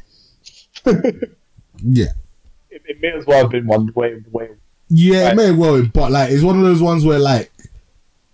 hentai. 0.85 1.31
Yeah. 1.84 2.06
It, 2.69 2.81
it 2.85 3.02
may 3.02 3.11
as 3.11 3.26
well 3.26 3.41
have 3.43 3.52
been 3.52 3.68
one 3.68 3.91
way. 3.95 4.22
way 4.31 4.49
Yeah, 4.90 5.24
it 5.24 5.26
Right. 5.28 5.36
may 5.36 5.52
well, 5.52 5.84
but 5.94 6.12
like 6.12 6.32
it's 6.32 6.44
one 6.44 6.57
of 6.57 6.64
those 6.64 6.82
ones 6.82 7.06
where 7.06 7.20
like 7.20 7.52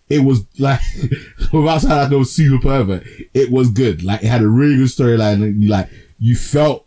it 0.09 0.19
was 0.19 0.43
like 0.59 0.81
without 1.53 1.81
sounding 1.81 1.97
like 1.97 2.11
it 2.11 2.15
was 2.17 2.31
super 2.33 2.61
pervert, 2.61 3.03
it 3.33 3.49
was 3.51 3.69
good. 3.69 4.03
Like 4.03 4.21
it 4.23 4.27
had 4.27 4.41
a 4.41 4.47
really 4.47 4.75
good 4.77 4.87
storyline, 4.87 5.67
like 5.69 5.89
you 6.19 6.35
felt 6.35 6.85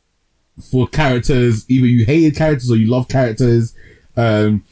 for 0.71 0.87
characters, 0.87 1.65
either 1.69 1.87
you 1.87 2.05
hated 2.05 2.37
characters 2.37 2.71
or 2.71 2.77
you 2.77 2.87
love 2.91 3.09
characters. 3.09 3.75
Um, 4.17 4.65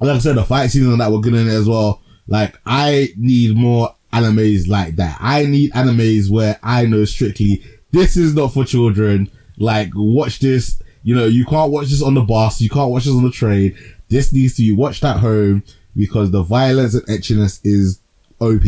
like 0.00 0.16
I 0.16 0.18
said, 0.18 0.36
the 0.36 0.44
fight 0.44 0.70
scenes 0.70 0.88
on 0.88 0.98
that 0.98 1.12
were 1.12 1.20
good 1.20 1.34
in 1.34 1.46
it 1.48 1.52
as 1.52 1.68
well. 1.68 2.00
Like 2.26 2.58
I 2.66 3.10
need 3.16 3.54
more 3.56 3.94
animes 4.12 4.66
like 4.68 4.96
that. 4.96 5.18
I 5.20 5.44
need 5.44 5.72
animes 5.72 6.30
where 6.30 6.58
I 6.62 6.86
know 6.86 7.04
strictly 7.04 7.62
this 7.92 8.16
is 8.16 8.34
not 8.34 8.52
for 8.54 8.64
children. 8.64 9.30
Like 9.58 9.90
watch 9.94 10.38
this. 10.40 10.80
You 11.06 11.14
know, 11.14 11.26
you 11.26 11.44
can't 11.44 11.70
watch 11.70 11.88
this 11.90 12.02
on 12.02 12.14
the 12.14 12.22
bus. 12.22 12.62
You 12.62 12.70
can't 12.70 12.90
watch 12.90 13.04
this 13.04 13.12
on 13.14 13.22
the 13.24 13.30
train. 13.30 13.76
This 14.08 14.32
needs 14.32 14.54
to 14.56 14.62
be 14.62 14.72
watched 14.72 15.04
at 15.04 15.18
home 15.18 15.62
because 15.96 16.30
the 16.30 16.42
violence 16.42 16.94
and 16.94 17.06
ecchiness 17.06 17.60
is 17.64 18.00
OP. 18.40 18.64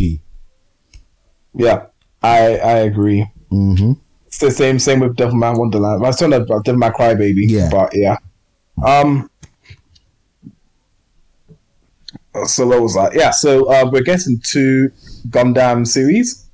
Yeah, 1.55 1.87
I 2.23 2.57
I 2.59 2.77
agree. 2.79 3.27
Mm-hmm. 3.51 3.93
It's 4.27 4.39
the 4.39 4.51
same 4.51 4.79
same 4.79 5.01
with 5.01 5.17
*Devil 5.17 5.35
Devilman 5.35 5.59
Wonderland. 5.59 6.05
I 6.05 6.11
talking 6.11 6.33
about 6.35 6.65
Devilman 6.65 6.93
Crybaby. 6.93 7.49
Yeah. 7.49 7.69
but 7.71 7.95
yeah. 7.95 8.17
Um. 8.85 9.31
So 12.45 12.67
what 12.67 12.83
was 12.83 12.95
that? 12.95 13.15
Yeah. 13.15 13.31
So 13.31 13.65
uh, 13.71 13.89
we're 13.91 14.03
getting 14.03 14.41
to 14.53 14.91
Gundam 15.29 15.87
series. 15.87 16.47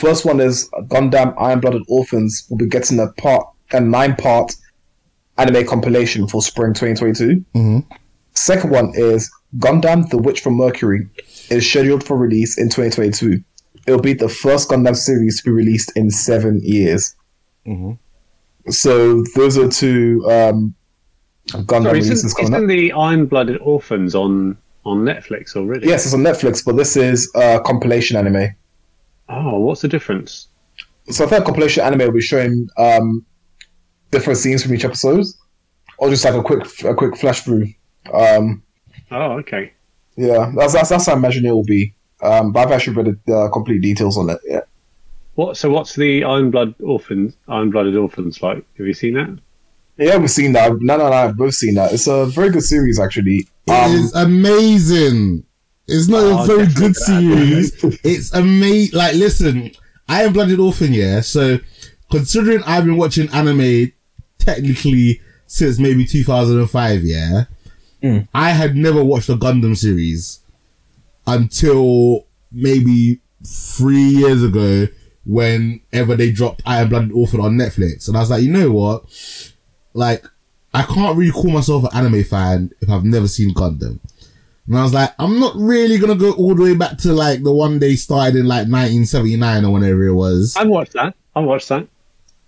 First 0.00 0.24
one 0.24 0.40
is 0.40 0.68
Gundam 0.88 1.34
Iron 1.38 1.60
Blooded 1.60 1.82
Orphans. 1.88 2.46
We'll 2.48 2.58
be 2.58 2.66
getting 2.66 2.98
a 2.98 3.08
part 3.20 3.46
a 3.72 3.80
nine 3.80 4.16
part 4.16 4.54
anime 5.38 5.66
compilation 5.66 6.26
for 6.28 6.40
spring 6.42 6.72
2022. 6.72 7.44
Mhm. 7.54 7.84
Second 8.36 8.70
one 8.70 8.92
is 8.94 9.30
Gundam 9.58 10.08
The 10.10 10.18
Witch 10.18 10.40
from 10.40 10.54
Mercury 10.54 11.08
is 11.50 11.68
scheduled 11.68 12.04
for 12.04 12.16
release 12.16 12.58
in 12.58 12.68
2022. 12.68 13.42
It'll 13.86 14.00
be 14.00 14.12
the 14.12 14.28
first 14.28 14.68
Gundam 14.68 14.94
series 14.94 15.40
to 15.40 15.44
be 15.44 15.50
released 15.50 15.96
in 15.96 16.10
seven 16.10 16.60
years. 16.62 17.16
So 18.68 19.22
those 19.34 19.56
are 19.56 19.68
two 19.68 20.22
um, 20.30 20.74
Gundam 21.48 21.84
Sorry, 21.84 21.92
releases 21.94 22.24
isn't, 22.24 22.36
coming 22.36 22.52
isn't 22.52 22.66
the 22.66 22.92
Iron 22.92 23.26
Blooded 23.26 23.58
Orphans 23.60 24.14
on 24.14 24.58
on 24.84 24.98
Netflix 24.98 25.56
already? 25.56 25.86
Yes, 25.86 26.04
it's 26.04 26.14
on 26.14 26.20
Netflix, 26.20 26.64
but 26.64 26.76
this 26.76 26.96
is 26.96 27.30
a 27.34 27.60
compilation 27.64 28.16
anime. 28.16 28.54
Oh, 29.28 29.58
what's 29.60 29.80
the 29.80 29.88
difference? 29.88 30.48
So 31.08 31.24
I 31.24 31.28
think 31.28 31.44
compilation 31.44 31.82
anime 31.84 32.00
will 32.00 32.12
be 32.12 32.20
showing 32.20 32.68
um, 32.76 33.24
different 34.10 34.38
scenes 34.38 34.62
from 34.62 34.74
each 34.74 34.84
episode, 34.84 35.24
or 35.98 36.10
just 36.10 36.24
like 36.24 36.34
a 36.34 36.42
quick 36.42 36.84
a 36.84 36.94
quick 36.94 37.16
flash 37.16 37.40
through. 37.40 37.68
Um, 38.12 38.62
Oh, 39.10 39.32
okay. 39.38 39.72
yeah, 40.16 40.50
that's, 40.56 40.72
that's 40.72 40.88
that's 40.88 41.06
how 41.06 41.12
I 41.14 41.16
imagine 41.16 41.46
it 41.46 41.50
will 41.52 41.64
be. 41.64 41.94
Um, 42.22 42.52
but 42.52 42.66
I've 42.66 42.72
actually 42.72 42.96
read 42.96 43.18
the 43.26 43.36
uh, 43.36 43.50
complete 43.50 43.82
details 43.82 44.16
on 44.18 44.30
it. 44.30 44.38
Yeah. 44.44 44.60
What? 45.34 45.56
So 45.56 45.70
what's 45.70 45.94
the 45.94 46.24
Iron 46.24 46.50
Blood 46.50 46.74
Orphans? 46.82 47.36
Iron 47.48 47.70
Blooded 47.70 47.94
Orphans 47.96 48.42
like? 48.42 48.64
Have 48.78 48.86
you 48.86 48.94
seen 48.94 49.14
that? 49.14 49.38
Yeah, 49.98 50.16
we've 50.16 50.30
seen 50.30 50.52
that. 50.54 50.72
No, 50.80 50.96
no, 50.96 51.08
no, 51.08 51.12
I 51.12 51.20
have 51.22 51.36
both 51.36 51.54
seen 51.54 51.74
that. 51.74 51.92
It's 51.92 52.06
a 52.06 52.26
very 52.26 52.50
good 52.50 52.62
series, 52.62 52.98
actually. 52.98 53.46
It 53.66 53.70
Um, 53.70 53.92
is 53.92 54.14
amazing. 54.14 55.44
It's 55.88 56.08
not 56.08 56.22
Oh, 56.24 56.42
a 56.42 56.46
very 56.46 56.66
good 56.72 56.96
series. 56.96 57.72
it's 58.04 58.32
amazing. 58.34 58.98
Like, 58.98 59.14
listen, 59.14 59.70
I 60.08 60.24
am 60.24 60.32
Blooded 60.32 60.58
Orphan, 60.58 60.92
yeah. 60.92 61.20
So, 61.20 61.58
considering 62.10 62.62
I've 62.64 62.84
been 62.84 62.96
watching 62.96 63.28
anime 63.30 63.92
technically 64.38 65.20
since 65.46 65.78
maybe 65.78 66.04
2005, 66.04 67.02
yeah, 67.04 67.44
Mm. 68.02 68.28
I 68.34 68.50
had 68.50 68.76
never 68.76 69.02
watched 69.02 69.28
a 69.28 69.36
Gundam 69.36 69.76
series 69.76 70.40
until 71.26 72.26
maybe 72.52 73.20
three 73.44 74.02
years 74.02 74.42
ago 74.42 74.86
whenever 75.24 76.14
they 76.14 76.30
dropped 76.30 76.62
Iron 76.64 76.88
Blooded 76.88 77.12
Orphan 77.12 77.40
on 77.40 77.56
Netflix. 77.56 78.08
And 78.08 78.16
I 78.16 78.20
was 78.20 78.30
like, 78.30 78.42
you 78.42 78.52
know 78.52 78.70
what? 78.70 79.04
Like, 79.92 80.24
I 80.72 80.82
can't 80.82 81.16
really 81.16 81.32
call 81.32 81.50
myself 81.50 81.84
an 81.84 81.90
anime 81.94 82.22
fan 82.24 82.70
if 82.80 82.88
I've 82.88 83.04
never 83.04 83.26
seen 83.26 83.54
Gundam. 83.54 83.98
And 84.66 84.76
I 84.76 84.82
was 84.82 84.92
like, 84.92 85.10
I'm 85.18 85.38
not 85.38 85.54
really 85.56 85.98
gonna 85.98 86.16
go 86.16 86.32
all 86.32 86.54
the 86.54 86.62
way 86.62 86.74
back 86.74 86.98
to 86.98 87.12
like 87.12 87.42
the 87.42 87.52
one 87.52 87.78
they 87.78 87.94
started 87.96 88.36
in 88.36 88.46
like 88.46 88.68
1979 88.68 89.64
or 89.64 89.72
whenever 89.72 90.04
it 90.04 90.14
was. 90.14 90.56
I've 90.56 90.68
watched 90.68 90.92
that. 90.94 91.14
I've 91.34 91.44
watched 91.44 91.68
that. 91.68 91.86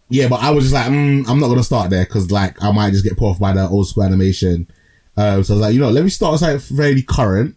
Yeah, 0.08 0.28
but 0.28 0.42
I 0.42 0.50
was 0.50 0.64
just 0.64 0.74
like, 0.74 0.86
mm, 0.86 1.28
I'm 1.28 1.38
not 1.38 1.48
gonna 1.48 1.62
start 1.62 1.90
there 1.90 2.04
because 2.04 2.30
like 2.30 2.62
I 2.62 2.72
might 2.72 2.90
just 2.90 3.04
get 3.04 3.16
put 3.16 3.26
off 3.30 3.38
by 3.38 3.52
the 3.52 3.68
old 3.68 3.86
school 3.86 4.02
animation. 4.02 4.66
Um, 5.18 5.42
so 5.42 5.54
I 5.54 5.56
was 5.56 5.62
like, 5.62 5.74
you 5.74 5.80
know, 5.80 5.90
let 5.90 6.04
me 6.04 6.10
start 6.10 6.32
with 6.32 6.40
something 6.40 6.76
fairly 6.76 7.02
current, 7.02 7.56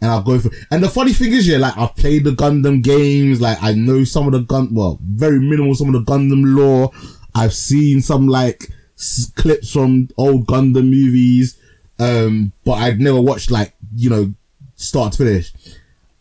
and 0.00 0.10
I'll 0.10 0.22
go 0.22 0.38
for. 0.38 0.50
And 0.70 0.82
the 0.84 0.88
funny 0.88 1.12
thing 1.12 1.32
is, 1.32 1.48
yeah, 1.48 1.58
like 1.58 1.76
I've 1.76 1.96
played 1.96 2.22
the 2.24 2.30
Gundam 2.30 2.80
games, 2.82 3.40
like 3.40 3.58
I 3.60 3.72
know 3.72 4.04
some 4.04 4.26
of 4.26 4.32
the 4.32 4.40
gun, 4.40 4.72
well, 4.72 4.98
very 5.02 5.40
minimal 5.40 5.74
some 5.74 5.92
of 5.92 6.04
the 6.04 6.12
Gundam 6.12 6.42
lore. 6.56 6.92
I've 7.34 7.54
seen 7.54 8.00
some 8.02 8.28
like 8.28 8.70
s- 8.96 9.32
clips 9.34 9.72
from 9.72 10.08
old 10.16 10.46
Gundam 10.46 10.88
movies, 10.90 11.58
um, 11.98 12.52
but 12.64 12.74
I'd 12.74 13.00
never 13.00 13.20
watched 13.20 13.50
like 13.50 13.74
you 13.96 14.08
know 14.10 14.32
start 14.76 15.12
to 15.14 15.18
finish. 15.18 15.52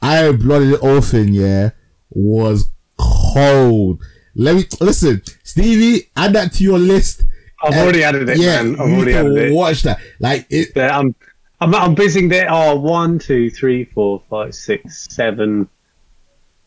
I 0.02 0.32
Blooded 0.32 0.80
Orphan, 0.82 1.34
yeah, 1.34 1.72
was 2.10 2.70
cold. 2.98 4.02
Let 4.36 4.56
me 4.56 4.66
listen, 4.82 5.22
Stevie. 5.44 6.10
Add 6.16 6.34
that 6.34 6.54
to 6.54 6.64
your 6.64 6.80
list. 6.80 7.24
I've 7.66 7.74
Uh, 7.74 7.80
already 7.84 8.04
added 8.04 8.30
it, 8.30 8.38
yeah, 8.38 8.62
man. 8.64 8.74
I've 8.76 8.80
already 8.82 9.06
need 9.12 9.16
added 9.16 9.38
it. 9.38 9.54
Watch 9.54 9.82
that. 9.84 10.00
Like 10.20 10.46
it. 10.50 10.74
There, 10.76 10.92
I'm, 10.92 11.16
I'm, 11.62 11.74
I'm 11.76 11.96
busy 11.96 12.28
there. 12.28 12.50
are 12.50 12.74
Oh, 12.74 12.76
one, 12.76 13.20
two, 13.20 13.50
three, 13.50 13.86
four, 13.86 14.22
five, 14.30 14.54
six, 14.56 15.08
seven, 15.14 15.68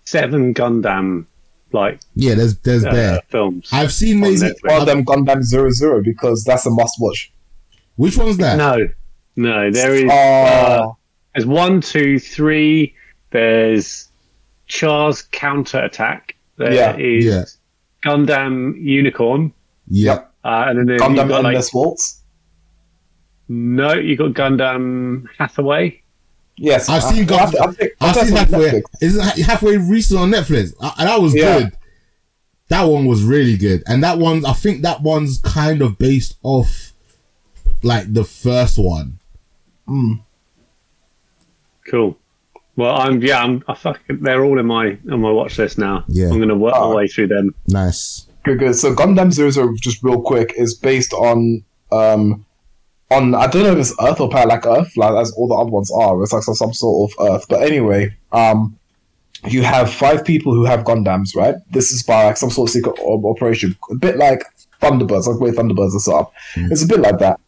seven 0.04 0.54
Gundam 0.54 1.26
like 1.72 2.00
Yeah, 2.14 2.34
there's 2.34 2.56
there's 2.58 2.84
uh, 2.84 2.92
there. 2.92 3.20
films. 3.28 3.68
I've 3.72 3.92
seen 3.92 4.16
on 4.16 4.22
maybe. 4.22 4.36
Netflix. 4.36 4.70
one 4.70 4.80
of 4.80 4.86
them 4.86 5.04
Gundam 5.04 5.42
Zero 5.42 5.70
Zero 5.70 6.02
because 6.02 6.44
that's 6.44 6.66
a 6.66 6.70
must 6.70 6.96
watch. 6.98 7.30
Which 7.96 8.16
one's 8.16 8.38
that? 8.38 8.56
No, 8.56 8.88
no, 9.36 9.70
there 9.70 9.94
is. 9.94 10.04
Oh, 10.04 10.08
Uh, 10.10 10.92
there's 11.34 11.46
one, 11.46 11.80
two, 11.80 12.18
three. 12.18 12.94
There's 13.30 14.08
Char's 14.66 15.22
counterattack. 15.22 16.34
There 16.56 16.72
Yeah, 16.72 16.96
is 16.96 17.24
yeah. 17.24 17.44
Gundam 18.04 18.80
Unicorn, 18.80 19.52
Yep. 19.88 20.27
Uh, 20.44 20.64
and 20.68 20.78
then 20.78 20.86
there's 20.86 21.00
Gundam 21.00 21.16
you've 21.16 21.28
got, 21.28 21.42
like, 21.44 21.54
Endless 21.54 21.72
Waltz. 21.74 22.22
no, 23.48 23.94
you 23.94 24.16
got 24.16 24.32
Gundam 24.32 25.26
Hathaway. 25.38 26.02
Yes, 26.56 26.88
I've 26.88 27.04
I- 27.04 27.12
seen 27.12 27.22
I- 27.22 27.26
Gundam. 27.26 27.60
I 27.68 27.72
think- 27.72 27.92
I 28.00 28.06
I've 28.08 28.14
think 28.14 28.26
seen 28.26 28.34
that's 28.34 28.52
on 28.52 28.60
halfway. 28.62 28.80
Netflix. 28.80 28.82
Is 29.00 29.16
it 29.16 29.22
ha- 29.22 29.42
halfway 29.52 29.76
recent 29.76 30.20
on 30.20 30.30
Netflix? 30.30 30.74
Uh, 30.80 30.90
and 30.98 31.08
that 31.08 31.20
was 31.22 31.34
Yeah. 31.34 31.58
good. 31.60 31.72
That 32.68 32.82
one 32.82 33.06
was 33.06 33.22
really 33.22 33.56
good, 33.56 33.82
and 33.86 34.02
that 34.04 34.18
one 34.18 34.44
I 34.44 34.52
think 34.52 34.82
that 34.82 35.00
one's 35.02 35.38
kind 35.38 35.80
of 35.80 35.96
based 35.98 36.36
off 36.42 36.92
like 37.82 38.12
the 38.12 38.24
first 38.24 38.76
one. 38.78 39.18
Cool. 41.90 42.18
Well, 42.76 42.94
I'm 42.96 43.22
yeah, 43.22 43.42
I'm 43.42 43.64
I 43.66 43.74
fucking, 43.74 44.20
they're 44.20 44.44
all 44.44 44.58
in 44.58 44.66
my 44.66 44.98
on 45.10 45.20
my 45.20 45.30
watch 45.30 45.58
list 45.58 45.78
now. 45.78 46.04
Yeah. 46.08 46.28
I'm 46.28 46.38
gonna 46.38 46.56
work 46.56 46.74
Oh. 46.76 46.90
my 46.90 46.96
way 46.96 47.08
through 47.08 47.28
them. 47.28 47.54
Nice. 47.68 48.26
Good, 48.44 48.58
good. 48.58 48.74
So 48.76 48.94
Gundam 48.94 49.32
Zero 49.32 49.50
Zero, 49.50 49.74
just 49.80 50.02
real 50.02 50.20
quick, 50.20 50.54
is 50.56 50.74
based 50.74 51.12
on 51.12 51.64
um 51.90 52.44
on 53.10 53.34
I 53.34 53.46
don't 53.46 53.62
know 53.62 53.72
if 53.72 53.78
it's 53.78 53.94
Earth 54.00 54.20
or 54.20 54.28
planet 54.28 54.48
like 54.48 54.66
Earth, 54.66 54.96
like 54.96 55.14
as 55.14 55.32
all 55.32 55.48
the 55.48 55.54
other 55.54 55.70
ones 55.70 55.90
are. 55.90 56.22
It's 56.22 56.32
like 56.32 56.42
some, 56.42 56.54
some 56.54 56.72
sort 56.72 57.12
of 57.12 57.32
Earth. 57.32 57.46
But 57.48 57.62
anyway, 57.62 58.16
um 58.32 58.78
you 59.46 59.62
have 59.62 59.92
five 59.92 60.24
people 60.24 60.52
who 60.52 60.64
have 60.64 60.84
Gundams, 60.84 61.34
right? 61.36 61.54
This 61.70 61.92
is 61.92 62.02
by 62.02 62.24
like 62.24 62.36
some 62.36 62.50
sort 62.50 62.68
of 62.68 62.72
secret 62.72 62.98
operation, 63.00 63.76
a 63.90 63.94
bit 63.94 64.16
like 64.16 64.42
Thunderbirds, 64.82 65.26
like 65.26 65.38
the 65.38 65.44
way 65.44 65.50
Thunderbirds 65.50 65.94
are 65.94 66.00
set 66.00 66.14
up. 66.14 66.32
It's 66.56 66.82
a 66.82 66.88
bit 66.88 67.00
like 67.00 67.18
that. 67.18 67.38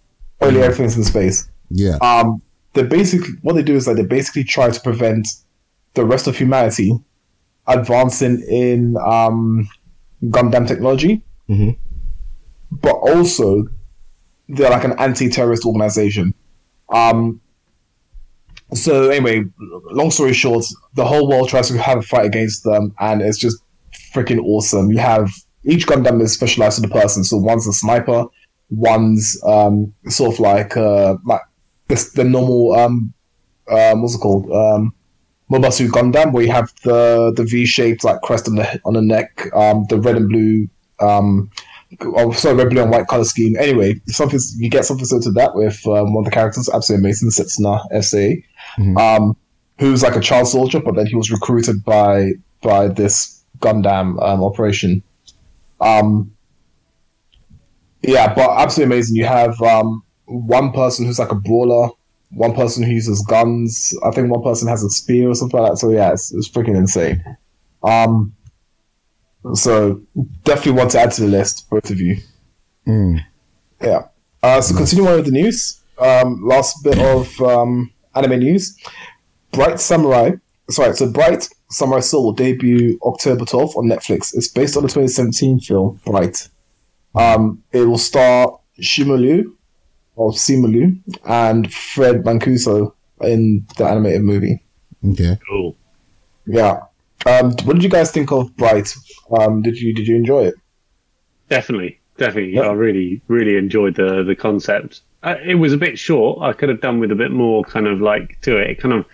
Only 0.40 0.62
everything's 0.62 0.96
in 0.96 1.04
space. 1.04 1.48
Yeah. 1.70 1.96
Um, 2.00 2.42
they 2.74 2.84
basically 2.84 3.34
what 3.42 3.54
they 3.54 3.62
do 3.62 3.74
is 3.74 3.86
like 3.86 3.96
they 3.96 4.04
basically 4.04 4.44
try 4.44 4.70
to 4.70 4.80
prevent 4.80 5.26
the 5.94 6.04
rest 6.04 6.26
of 6.26 6.36
humanity 6.36 6.92
advancing 7.66 8.40
in 8.48 8.96
um, 8.98 9.68
Gundam 10.24 10.66
technology, 10.66 11.22
Mhm. 11.48 11.76
but 12.70 12.94
also 12.94 13.64
they're 14.48 14.70
like 14.70 14.84
an 14.84 14.98
anti-terrorist 14.98 15.64
organization. 15.64 16.34
Um, 16.92 17.40
so 18.74 19.10
anyway, 19.10 19.44
long 19.90 20.10
story 20.10 20.32
short, 20.32 20.64
the 20.94 21.04
whole 21.04 21.28
world 21.28 21.48
tries 21.48 21.68
to 21.68 21.78
have 21.78 21.98
a 21.98 22.02
fight 22.02 22.26
against 22.26 22.64
them, 22.64 22.94
and 23.00 23.22
it's 23.22 23.38
just 23.38 23.58
freaking 24.14 24.40
awesome. 24.44 24.90
You 24.90 24.98
have 24.98 25.30
each 25.64 25.86
Gundam 25.86 26.20
is 26.22 26.32
specialized 26.32 26.76
to 26.76 26.82
the 26.82 26.88
person. 26.88 27.22
So 27.24 27.36
one's 27.36 27.66
a 27.66 27.72
sniper, 27.72 28.24
one's 28.70 29.40
um, 29.44 29.92
sort 30.08 30.34
of 30.34 30.40
like 30.40 30.76
uh, 30.76 31.16
like 31.24 31.42
the, 31.88 32.10
the 32.14 32.24
normal 32.24 32.72
um, 32.72 33.12
um, 33.70 34.02
what's 34.02 34.14
it 34.14 34.18
called 34.18 34.50
um, 34.50 34.92
Mobile 35.50 35.72
Suit 35.72 35.90
Gundam, 35.90 36.32
where 36.32 36.44
you 36.44 36.52
have 36.52 36.72
the 36.84 37.32
the 37.36 37.44
V 37.44 37.66
shaped 37.66 38.04
like 38.04 38.22
crest 38.22 38.48
on 38.48 38.54
the 38.54 38.80
on 38.84 38.94
the 38.94 39.02
neck, 39.02 39.48
um, 39.54 39.84
the 39.88 40.00
red 40.00 40.16
and 40.16 40.28
blue. 40.28 40.68
Um, 41.00 41.50
oh, 42.02 42.30
sorry, 42.32 42.54
red, 42.54 42.70
blue, 42.70 42.82
and 42.82 42.90
white 42.90 43.08
color 43.08 43.24
scheme. 43.24 43.56
Anyway, 43.58 44.00
something 44.06 44.38
you 44.56 44.70
get 44.70 44.84
something 44.84 45.04
similar 45.04 45.24
to 45.24 45.30
that 45.32 45.54
with 45.54 45.84
um, 45.86 46.14
one 46.14 46.22
of 46.22 46.24
the 46.26 46.30
characters, 46.30 46.70
absolutely 46.72 47.04
amazing, 47.06 47.30
Setsuna 47.30 47.84
F. 47.90 48.04
Seiei, 48.04 48.44
um, 48.96 49.36
who's 49.78 50.02
like 50.02 50.16
a 50.16 50.20
child 50.20 50.46
soldier, 50.46 50.80
but 50.80 50.94
then 50.94 51.06
he 51.06 51.16
was 51.16 51.30
recruited 51.30 51.84
by 51.84 52.32
by 52.62 52.86
this 52.88 53.44
Gundam 53.58 54.22
um, 54.22 54.44
operation. 54.44 55.02
Um, 55.80 56.32
yeah, 58.02 58.32
but 58.34 58.50
absolutely 58.50 58.94
amazing. 58.94 59.16
You 59.16 59.24
have 59.24 59.60
um, 59.62 60.04
one 60.26 60.72
person 60.72 61.06
who's 61.06 61.18
like 61.18 61.32
a 61.32 61.34
brawler, 61.34 61.90
one 62.30 62.54
person 62.54 62.82
who 62.82 62.92
uses 62.92 63.24
guns. 63.28 63.94
I 64.04 64.10
think 64.10 64.30
one 64.30 64.42
person 64.42 64.68
has 64.68 64.82
a 64.84 64.90
spear 64.90 65.28
or 65.28 65.34
something 65.34 65.60
like 65.60 65.72
that. 65.72 65.78
So 65.78 65.90
yeah, 65.90 66.12
it's, 66.12 66.32
it's 66.32 66.48
freaking 66.48 66.76
insane. 66.76 67.22
Um, 67.82 68.34
so 69.54 70.00
definitely 70.44 70.72
want 70.72 70.90
to 70.92 71.00
add 71.00 71.12
to 71.12 71.22
the 71.22 71.28
list, 71.28 71.68
both 71.70 71.90
of 71.90 72.00
you. 72.00 72.18
Mm. 72.86 73.20
Yeah. 73.80 74.02
Uh, 74.42 74.60
so 74.60 74.76
continuing 74.76 75.10
on 75.10 75.16
with 75.16 75.26
the 75.26 75.32
news. 75.32 75.80
Um, 75.98 76.40
last 76.42 76.82
bit 76.82 76.98
of 76.98 77.40
um, 77.40 77.92
anime 78.14 78.38
news. 78.38 78.76
Bright 79.52 79.80
Samurai. 79.80 80.32
Sorry, 80.70 80.94
so 80.94 81.10
Bright 81.10 81.48
Samurai 81.70 82.00
Soul 82.00 82.24
will 82.26 82.32
debut 82.32 82.98
October 83.02 83.44
12th 83.44 83.76
on 83.76 83.86
Netflix. 83.86 84.34
It's 84.34 84.48
based 84.48 84.76
on 84.76 84.82
the 84.82 84.88
2017 84.88 85.60
film 85.60 86.00
Bright. 86.04 86.48
Um, 87.14 87.62
it 87.72 87.82
will 87.82 87.98
star 87.98 88.60
Shimalu 88.80 89.44
or 90.20 90.32
Simalu 90.32 90.98
and 91.24 91.72
Fred 91.72 92.24
Mancuso 92.24 92.92
in 93.22 93.66
the 93.78 93.84
animated 93.86 94.20
movie. 94.22 94.62
Okay. 95.12 95.38
Cool. 95.48 95.74
Yeah. 96.46 96.80
Um, 97.24 97.52
what 97.64 97.72
did 97.74 97.82
you 97.82 97.88
guys 97.88 98.10
think 98.10 98.30
of 98.30 98.54
Bright? 98.56 98.92
Um, 99.38 99.62
did 99.62 99.80
you 99.80 99.94
did 99.94 100.06
you 100.06 100.16
enjoy 100.16 100.44
it? 100.48 100.54
Definitely, 101.48 101.98
definitely. 102.18 102.52
Yep. 102.54 102.64
I 102.64 102.72
really, 102.72 103.22
really 103.28 103.56
enjoyed 103.56 103.94
the 103.96 104.22
the 104.22 104.34
concept. 104.36 105.00
Uh, 105.22 105.36
it 105.44 105.54
was 105.54 105.72
a 105.72 105.78
bit 105.78 105.98
short. 105.98 106.40
I 106.42 106.52
could 106.52 106.68
have 106.68 106.80
done 106.82 106.98
with 107.00 107.10
a 107.12 107.14
bit 107.14 107.30
more 107.30 107.62
kind 107.64 107.86
of 107.86 108.00
like 108.00 108.38
to 108.42 108.58
it. 108.58 108.70
It 108.70 108.78
kind 108.80 108.94
of 108.94 109.06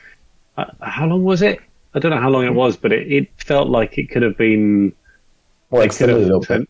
uh, 0.56 0.64
how 0.80 1.06
long 1.06 1.22
was 1.24 1.40
it? 1.42 1.60
I 1.94 1.98
don't 2.00 2.10
know 2.10 2.20
how 2.20 2.30
long 2.30 2.44
it 2.44 2.54
was, 2.54 2.76
but 2.76 2.92
it, 2.92 3.10
it 3.10 3.28
felt 3.38 3.68
like 3.68 3.96
it 3.96 4.10
could 4.10 4.22
have 4.22 4.36
been. 4.36 4.92
Well, 5.70 5.82
it 5.82 5.86
could 5.86 5.90
extended 5.92 6.16
a 6.16 6.20
little 6.20 6.40
bit. 6.40 6.48
been- 6.48 6.68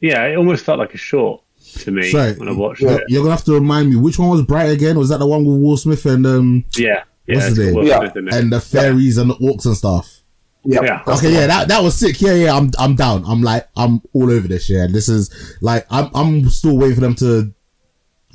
Yeah, 0.00 0.24
it 0.26 0.36
almost 0.36 0.64
felt 0.64 0.78
like 0.78 0.94
a 0.94 0.98
short 0.98 1.42
to 1.80 1.90
me 1.90 2.10
Sorry. 2.10 2.32
when 2.34 2.48
I 2.48 2.52
watched 2.52 2.82
Yeah. 2.82 2.96
it. 2.96 3.02
You're 3.08 3.22
gonna 3.22 3.34
have 3.36 3.44
to 3.44 3.52
remind 3.52 3.90
me 3.90 3.96
which 3.96 4.18
one 4.18 4.28
was 4.30 4.42
Bright 4.42 4.70
again? 4.70 4.98
Was 4.98 5.08
that 5.10 5.18
the 5.18 5.26
one 5.26 5.44
with 5.44 5.60
Will 5.60 5.76
Smith 5.76 6.04
and 6.06 6.26
um 6.26 6.64
Yeah, 6.76 7.02
yeah, 7.26 7.34
What's 7.36 7.48
it's 7.48 7.56
his 7.58 7.74
name? 7.74 7.84
Yeah. 7.86 7.98
Smith 8.00 8.16
in 8.16 8.28
it. 8.28 8.34
and 8.34 8.52
the 8.52 8.60
fairies 8.60 9.18
and 9.18 9.30
the 9.30 9.34
orcs 9.36 9.66
and 9.66 9.76
stuff? 9.76 10.20
Yeah. 10.66 10.80
Yeah. 10.82 11.02
okay, 11.06 11.30
yeah, 11.32 11.46
that 11.46 11.68
that 11.68 11.82
was 11.82 11.94
sick. 11.94 12.20
Yeah, 12.22 12.34
yeah, 12.34 12.56
I'm 12.56 12.70
I'm 12.78 12.96
down. 12.96 13.24
I'm 13.26 13.42
like 13.42 13.68
I'm 13.76 14.00
all 14.14 14.30
over 14.30 14.48
this. 14.48 14.70
Yeah, 14.70 14.86
this 14.90 15.08
is 15.08 15.30
like 15.60 15.86
I'm 15.90 16.08
I'm 16.14 16.48
still 16.48 16.76
waiting 16.78 16.94
for 16.94 17.00
them 17.02 17.14
to 17.16 17.52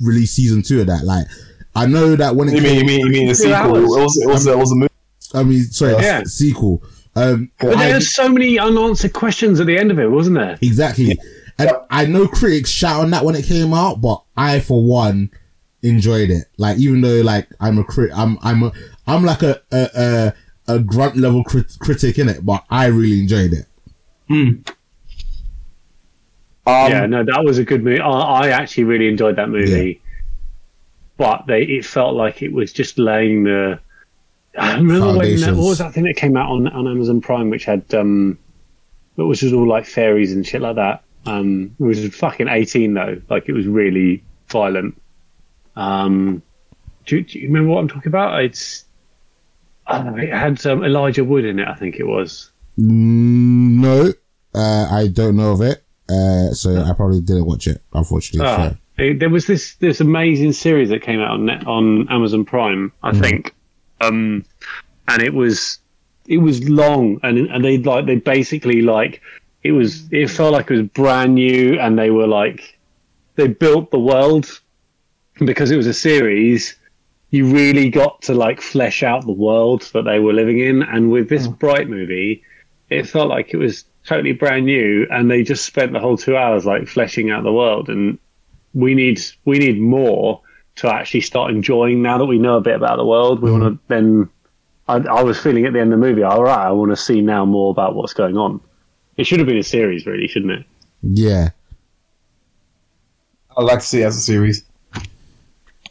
release 0.00 0.32
season 0.32 0.62
two 0.62 0.80
of 0.80 0.86
that. 0.86 1.04
Like 1.04 1.26
I 1.74 1.86
know 1.86 2.16
that 2.16 2.36
when 2.36 2.48
it 2.48 2.54
You 2.54 2.60
came, 2.62 2.70
mean 2.70 2.78
you 2.80 2.84
mean 2.86 3.00
you 3.06 3.12
mean 3.12 3.28
the 3.28 3.34
Two 3.34 3.42
sequel? 3.42 3.76
It 3.76 3.82
was 3.82 4.16
it 4.16 4.28
was 4.28 4.46
it 4.46 4.56
was 4.56 4.70
a 4.72 4.74
movie. 4.76 4.90
I 5.34 5.42
mean, 5.44 5.62
sorry, 5.64 5.94
the 5.94 6.02
Yeah. 6.02 6.22
sequel. 6.24 6.82
Um, 7.16 7.50
But 7.60 7.76
I- 7.76 7.88
there's 7.90 8.14
so 8.14 8.28
many 8.28 8.58
unanswered 8.58 9.12
questions 9.12 9.58
at 9.60 9.66
the 9.66 9.76
end 9.76 9.90
of 9.90 9.98
it, 9.98 10.08
wasn't 10.10 10.36
there? 10.36 10.56
Exactly. 10.62 11.18
And 11.60 11.68
Yeah. 11.68 11.84
I 11.90 12.06
know 12.06 12.26
critics 12.26 12.70
shout 12.70 13.02
on 13.02 13.10
that 13.10 13.22
when 13.22 13.34
it 13.34 13.44
came 13.44 13.74
out, 13.74 14.00
but 14.00 14.22
I, 14.34 14.60
for 14.60 14.82
one, 14.82 15.30
enjoyed 15.82 16.30
it. 16.30 16.46
Like, 16.56 16.78
even 16.78 17.02
though, 17.02 17.20
like, 17.20 17.48
I'm 17.60 17.76
a 17.76 17.84
crit, 17.84 18.10
I'm, 18.14 18.38
I'm 18.40 18.62
a, 18.62 18.72
I'm 19.06 19.24
like 19.24 19.42
a, 19.42 19.60
a, 19.70 19.88
a, 19.94 20.74
a 20.76 20.78
grunt 20.78 21.16
level 21.18 21.44
crit- 21.44 21.76
critic 21.78 22.18
in 22.18 22.30
it, 22.30 22.46
but 22.46 22.64
I 22.70 22.86
really 22.86 23.20
enjoyed 23.20 23.52
it. 23.52 23.66
Um, 24.30 24.64
yeah, 26.66 27.04
no, 27.04 27.24
that 27.24 27.44
was 27.44 27.58
a 27.58 27.64
good 27.64 27.84
movie. 27.84 28.00
I, 28.00 28.08
I 28.08 28.48
actually 28.48 28.84
really 28.84 29.08
enjoyed 29.08 29.36
that 29.36 29.50
movie, 29.50 30.00
but 31.18 31.44
they 31.46 31.62
it 31.62 31.84
felt 31.84 32.14
like 32.14 32.40
it 32.40 32.52
was 32.52 32.72
just 32.72 32.98
laying 32.98 33.44
the. 33.44 33.80
I 34.58 34.76
remember 34.76 35.18
when 35.18 35.40
that, 35.40 35.54
what 35.54 35.64
was 35.64 35.78
that 35.78 35.92
thing 35.92 36.04
that 36.04 36.16
came 36.16 36.36
out 36.38 36.48
on, 36.50 36.68
on 36.68 36.88
Amazon 36.88 37.20
Prime, 37.20 37.50
which 37.50 37.66
had 37.66 37.92
um, 37.94 38.38
it 39.16 39.22
was 39.22 39.40
just 39.40 39.52
all 39.52 39.68
like 39.68 39.84
fairies 39.84 40.32
and 40.32 40.46
shit 40.46 40.62
like 40.62 40.76
that. 40.76 41.02
Um, 41.26 41.76
it 41.78 41.82
was 41.82 42.14
fucking 42.14 42.48
eighteen 42.48 42.94
though, 42.94 43.20
like 43.28 43.48
it 43.48 43.52
was 43.52 43.66
really 43.66 44.22
violent. 44.48 45.00
Um, 45.76 46.42
do, 47.06 47.16
you- 47.16 47.22
do 47.24 47.38
you 47.38 47.48
remember 47.48 47.70
what 47.70 47.80
I'm 47.80 47.88
talking 47.88 48.08
about? 48.08 48.42
It's 48.42 48.84
uh, 49.86 50.12
it 50.16 50.32
had 50.32 50.64
um, 50.66 50.84
Elijah 50.84 51.24
Wood 51.24 51.44
in 51.44 51.58
it, 51.58 51.68
I 51.68 51.74
think 51.74 51.96
it 51.96 52.06
was. 52.06 52.50
Mm, 52.78 53.80
No, 53.80 54.12
uh, 54.54 54.88
I 54.90 55.08
don't 55.08 55.36
know 55.36 55.52
of 55.52 55.60
it. 55.62 55.82
Uh, 56.08 56.52
so 56.52 56.76
I 56.82 56.92
probably 56.94 57.20
didn't 57.20 57.46
watch 57.46 57.66
it, 57.68 57.82
unfortunately. 57.92 58.48
Ah, 58.50 58.70
so. 58.70 58.76
it- 59.04 59.18
there 59.20 59.30
was 59.30 59.46
this 59.46 59.74
this 59.76 60.00
amazing 60.00 60.52
series 60.52 60.88
that 60.90 61.02
came 61.02 61.20
out 61.20 61.30
on 61.32 61.46
net, 61.46 61.66
on 61.66 62.08
Amazon 62.08 62.44
Prime, 62.44 62.92
I 63.02 63.12
think, 63.12 63.54
um, 64.00 64.44
and 65.08 65.22
it 65.22 65.34
was 65.34 65.78
it 66.26 66.38
was 66.38 66.68
long, 66.68 67.18
and 67.22 67.38
and 67.38 67.64
they 67.64 67.78
like 67.78 68.06
they 68.06 68.16
basically 68.16 68.82
like 68.82 69.20
it 69.62 69.72
was 69.72 70.10
it 70.12 70.30
felt 70.30 70.52
like 70.52 70.70
it 70.70 70.74
was 70.74 70.88
brand 70.88 71.34
new, 71.34 71.78
and 71.78 71.98
they 71.98 72.10
were 72.10 72.26
like 72.26 72.78
they 73.36 73.48
built 73.48 73.90
the 73.90 73.98
world 73.98 74.60
because 75.38 75.70
it 75.70 75.76
was 75.76 75.86
a 75.86 75.94
series. 75.94 76.76
You 77.30 77.46
really 77.46 77.90
got 77.90 78.22
to 78.22 78.34
like 78.34 78.60
flesh 78.60 79.02
out 79.02 79.24
the 79.24 79.32
world 79.32 79.82
that 79.92 80.02
they 80.02 80.18
were 80.18 80.32
living 80.32 80.60
in, 80.60 80.82
and 80.82 81.10
with 81.10 81.28
this 81.28 81.46
mm. 81.46 81.58
Bright 81.58 81.88
movie, 81.88 82.42
it 82.88 83.06
felt 83.06 83.28
like 83.28 83.52
it 83.52 83.58
was 83.58 83.84
totally 84.04 84.32
brand 84.32 84.66
new, 84.66 85.06
and 85.10 85.30
they 85.30 85.42
just 85.42 85.64
spent 85.64 85.92
the 85.92 86.00
whole 86.00 86.16
two 86.16 86.36
hours 86.36 86.64
like 86.64 86.88
fleshing 86.88 87.30
out 87.30 87.44
the 87.44 87.52
world. 87.52 87.88
And 87.88 88.18
we 88.74 88.94
need 88.94 89.20
we 89.44 89.58
need 89.58 89.78
more 89.78 90.40
to 90.76 90.92
actually 90.92 91.20
start 91.20 91.50
enjoying 91.50 92.00
now 92.00 92.16
that 92.18 92.24
we 92.24 92.38
know 92.38 92.56
a 92.56 92.60
bit 92.62 92.76
about 92.76 92.96
the 92.96 93.04
world. 93.04 93.42
We 93.42 93.50
want 93.50 93.64
to 93.64 93.70
mm. 93.70 93.78
then. 93.88 94.28
I, 94.88 94.96
I 94.96 95.22
was 95.22 95.38
feeling 95.38 95.66
at 95.66 95.72
the 95.72 95.78
end 95.78 95.92
of 95.92 96.00
the 96.00 96.04
movie, 96.04 96.24
all 96.24 96.42
right, 96.42 96.66
I 96.66 96.72
want 96.72 96.90
to 96.90 96.96
see 96.96 97.20
now 97.20 97.44
more 97.44 97.70
about 97.70 97.94
what's 97.94 98.12
going 98.12 98.36
on. 98.36 98.60
It 99.20 99.26
should 99.26 99.38
have 99.38 99.46
been 99.46 99.58
a 99.58 99.62
series, 99.62 100.06
really, 100.06 100.26
shouldn't 100.28 100.52
it? 100.52 100.66
Yeah. 101.02 101.50
I'd 103.54 103.64
like 103.64 103.80
to 103.80 103.84
see 103.84 104.00
it 104.00 104.06
as 104.06 104.16
a 104.16 104.20
series. 104.22 104.64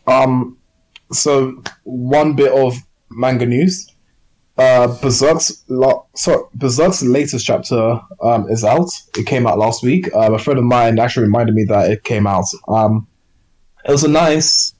Um, 0.07 0.57
so 1.11 1.61
one 1.83 2.35
bit 2.35 2.51
of 2.51 2.75
manga 3.11 3.45
news. 3.45 3.87
Uh, 4.57 4.87
Berserk's 4.99 5.63
lo- 5.67 6.07
sorry, 6.15 6.41
Berserk's 6.55 7.03
latest 7.03 7.45
chapter 7.45 8.01
um, 8.23 8.49
is 8.49 8.63
out. 8.63 8.89
It 9.15 9.27
came 9.27 9.45
out 9.45 9.59
last 9.59 9.83
week. 9.83 10.11
Um, 10.15 10.33
a 10.33 10.39
friend 10.39 10.57
of 10.57 10.65
mine 10.65 10.97
actually 10.97 11.27
reminded 11.27 11.53
me 11.53 11.65
that 11.65 11.91
it 11.91 12.03
came 12.03 12.25
out. 12.25 12.45
Um, 12.67 13.07
it 13.85 13.91
was 13.91 14.03
a 14.03 14.09
nice, 14.09 14.73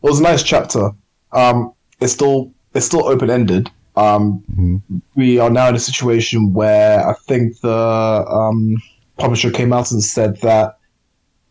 it 0.00 0.08
was 0.08 0.20
a 0.20 0.22
nice 0.22 0.44
chapter. 0.44 0.92
Um, 1.32 1.72
it's 2.00 2.12
still 2.12 2.52
it's 2.72 2.86
still 2.86 3.08
open 3.08 3.30
ended. 3.30 3.68
Um, 3.96 4.82
we 5.14 5.38
are 5.38 5.50
now 5.50 5.68
in 5.68 5.76
a 5.76 5.80
situation 5.80 6.52
where 6.52 7.06
I 7.06 7.14
think 7.26 7.60
the 7.60 7.70
um, 8.28 8.76
publisher 9.18 9.50
came 9.50 9.72
out 9.72 9.92
and 9.92 10.02
said 10.02 10.40
that 10.40 10.78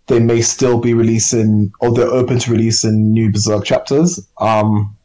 they 0.08 0.20
may 0.20 0.42
still 0.42 0.80
be 0.80 0.94
releasing, 0.94 1.72
or 1.80 1.94
they're 1.94 2.08
open 2.08 2.40
to 2.40 2.52
releasing 2.52 3.14
new 3.14 3.32
Berserk 3.32 3.64
chapters. 3.64 4.28
Um, 4.40 4.98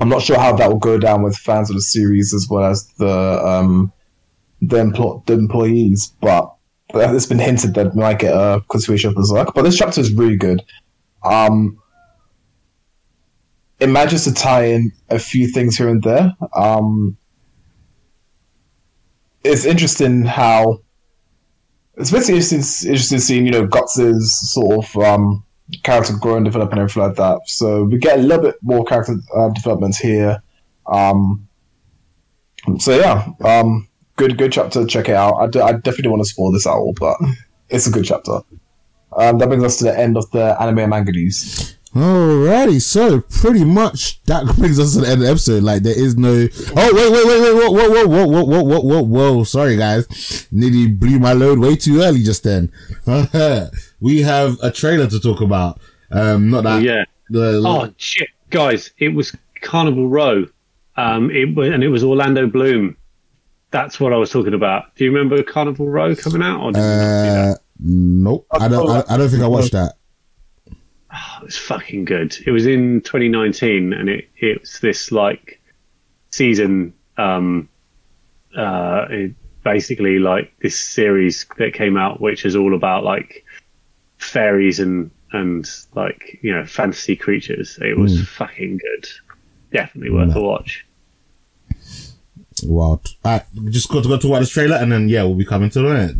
I'm 0.00 0.08
not 0.08 0.22
sure 0.22 0.38
how 0.38 0.56
that 0.56 0.68
will 0.70 0.78
go 0.78 0.98
down 0.98 1.22
with 1.22 1.36
fans 1.36 1.70
of 1.70 1.76
the 1.76 1.82
series 1.82 2.34
as 2.34 2.48
well 2.50 2.64
as 2.64 2.88
the 2.98 3.08
um, 3.08 3.92
the, 4.62 4.76
empl- 4.76 5.24
the 5.26 5.34
employees, 5.34 6.12
but 6.20 6.52
it's 6.94 7.26
been 7.26 7.38
hinted 7.38 7.74
that 7.74 7.94
we 7.94 8.00
might 8.00 8.18
get 8.18 8.32
a 8.32 8.62
continuation 8.68 9.10
of 9.10 9.16
Berserk. 9.16 9.54
But 9.54 9.62
this 9.62 9.76
chapter 9.76 10.00
is 10.00 10.12
really 10.12 10.36
good. 10.36 10.62
Um, 11.22 11.79
it 13.80 13.88
manages 13.88 14.24
to 14.24 14.34
tie 14.34 14.64
in 14.64 14.92
a 15.08 15.18
few 15.18 15.48
things 15.48 15.76
here 15.76 15.88
and 15.88 16.02
there. 16.02 16.36
Um, 16.54 17.16
it's 19.42 19.64
interesting 19.64 20.24
how 20.24 20.80
it's 21.96 22.10
basically 22.10 22.34
interesting, 22.36 22.90
interesting 22.90 23.18
seeing 23.18 23.46
you 23.46 23.52
know 23.52 23.66
Guts' 23.66 24.52
sort 24.52 24.84
of 24.84 24.96
um, 25.02 25.44
character 25.82 26.14
grow 26.20 26.36
and 26.36 26.44
develop 26.44 26.70
and 26.70 26.80
everything 26.80 27.02
like 27.02 27.16
that. 27.16 27.40
So 27.46 27.84
we 27.84 27.98
get 27.98 28.18
a 28.18 28.22
little 28.22 28.42
bit 28.42 28.56
more 28.62 28.84
character 28.84 29.16
uh, 29.34 29.50
here. 30.00 30.42
Um, 30.86 31.48
so 32.78 32.96
yeah, 32.96 33.26
um, 33.42 33.88
good 34.16 34.36
good 34.36 34.52
chapter. 34.52 34.86
Check 34.86 35.08
it 35.08 35.14
out. 35.14 35.36
I 35.56 35.72
definitely 35.72 36.02
don't 36.02 36.12
want 36.12 36.24
to 36.24 36.28
spoil 36.28 36.52
this 36.52 36.66
at 36.66 36.72
all, 36.72 36.92
but 36.98 37.16
it's 37.70 37.86
a 37.86 37.90
good 37.90 38.04
chapter. 38.04 38.40
Um, 39.16 39.38
that 39.38 39.48
brings 39.48 39.64
us 39.64 39.78
to 39.78 39.84
the 39.84 39.98
end 39.98 40.16
of 40.16 40.30
the 40.30 40.56
anime 40.60 40.78
and 40.80 40.90
manga 40.90 41.12
news. 41.12 41.76
Alrighty, 41.94 42.80
so 42.80 43.20
pretty 43.20 43.64
much 43.64 44.22
that 44.24 44.46
brings 44.56 44.78
us 44.78 44.94
to 44.94 45.00
the 45.00 45.08
end 45.08 45.14
of 45.14 45.26
the 45.26 45.30
episode. 45.30 45.64
Like 45.64 45.82
there 45.82 45.98
is 45.98 46.16
no. 46.16 46.46
Oh 46.76 46.94
wait, 46.94 47.12
wait, 47.12 47.26
wait, 47.26 47.40
wait, 47.40 47.54
whoa, 47.54 47.70
whoa, 47.70 48.06
whoa, 48.06 48.26
whoa, 48.26 48.44
whoa, 48.44 48.62
whoa, 48.62 49.02
whoa, 49.02 49.32
whoa. 49.34 49.44
Sorry 49.44 49.76
guys, 49.76 50.46
nearly 50.52 50.86
blew 50.88 51.18
my 51.18 51.32
load 51.32 51.58
way 51.58 51.74
too 51.74 52.00
early 52.00 52.22
just 52.22 52.44
then. 52.44 52.70
we 54.00 54.22
have 54.22 54.56
a 54.62 54.70
trailer 54.70 55.08
to 55.08 55.18
talk 55.18 55.40
about. 55.40 55.80
Um, 56.12 56.50
not 56.50 56.62
that. 56.64 56.82
yeah. 56.82 57.04
The, 57.28 57.62
Oh 57.64 57.92
shit, 57.96 58.28
guys! 58.50 58.92
It 58.98 59.08
was 59.08 59.36
Carnival 59.60 60.08
Row, 60.08 60.46
um, 60.96 61.30
it 61.30 61.48
and 61.56 61.82
it 61.82 61.88
was 61.88 62.04
Orlando 62.04 62.46
Bloom. 62.46 62.96
That's 63.72 64.00
what 64.00 64.12
I 64.12 64.16
was 64.16 64.30
talking 64.30 64.54
about. 64.54 64.94
Do 64.96 65.04
you 65.04 65.12
remember 65.12 65.42
Carnival 65.42 65.88
Row 65.88 66.14
coming 66.16 66.42
out? 66.42 66.60
Or 66.60 66.72
did 66.72 66.78
you 66.80 66.84
not 66.84 67.22
see 67.22 67.28
that? 67.28 67.56
uh, 67.56 67.58
nope. 67.80 68.46
I 68.52 68.68
don't. 68.68 68.88
I, 68.90 69.14
I 69.14 69.16
don't 69.16 69.28
think 69.28 69.42
I 69.42 69.46
watched 69.48 69.72
that. 69.72 69.94
It 71.12 71.44
was 71.44 71.56
fucking 71.56 72.04
good. 72.04 72.36
It 72.46 72.50
was 72.50 72.66
in 72.66 73.00
2019, 73.00 73.92
and 73.92 74.08
it 74.08 74.28
it 74.36 74.60
was 74.60 74.78
this 74.80 75.10
like 75.10 75.60
season. 76.30 76.94
Um, 77.16 77.68
uh, 78.56 79.06
it, 79.10 79.34
basically 79.62 80.18
like 80.18 80.52
this 80.60 80.78
series 80.78 81.46
that 81.58 81.74
came 81.74 81.96
out, 81.96 82.20
which 82.20 82.44
is 82.44 82.56
all 82.56 82.74
about 82.74 83.04
like 83.04 83.44
fairies 84.18 84.80
and 84.80 85.10
and 85.32 85.68
like 85.94 86.38
you 86.42 86.52
know 86.52 86.64
fantasy 86.64 87.16
creatures. 87.16 87.78
It 87.80 87.96
was 87.96 88.26
fucking 88.28 88.78
good. 88.78 89.08
Definitely 89.72 90.10
worth 90.10 90.34
a 90.34 90.40
watch. 90.40 90.86
Wild. 92.62 93.08
Alright, 93.24 93.46
just 93.70 93.88
got 93.88 94.02
to 94.02 94.08
go 94.08 94.18
to 94.18 94.28
watch 94.28 94.40
this 94.40 94.50
trailer, 94.50 94.76
and 94.76 94.90
then 94.90 95.08
yeah, 95.08 95.22
we'll 95.22 95.34
be 95.34 95.44
coming 95.44 95.70
to 95.70 95.80
the 95.80 96.16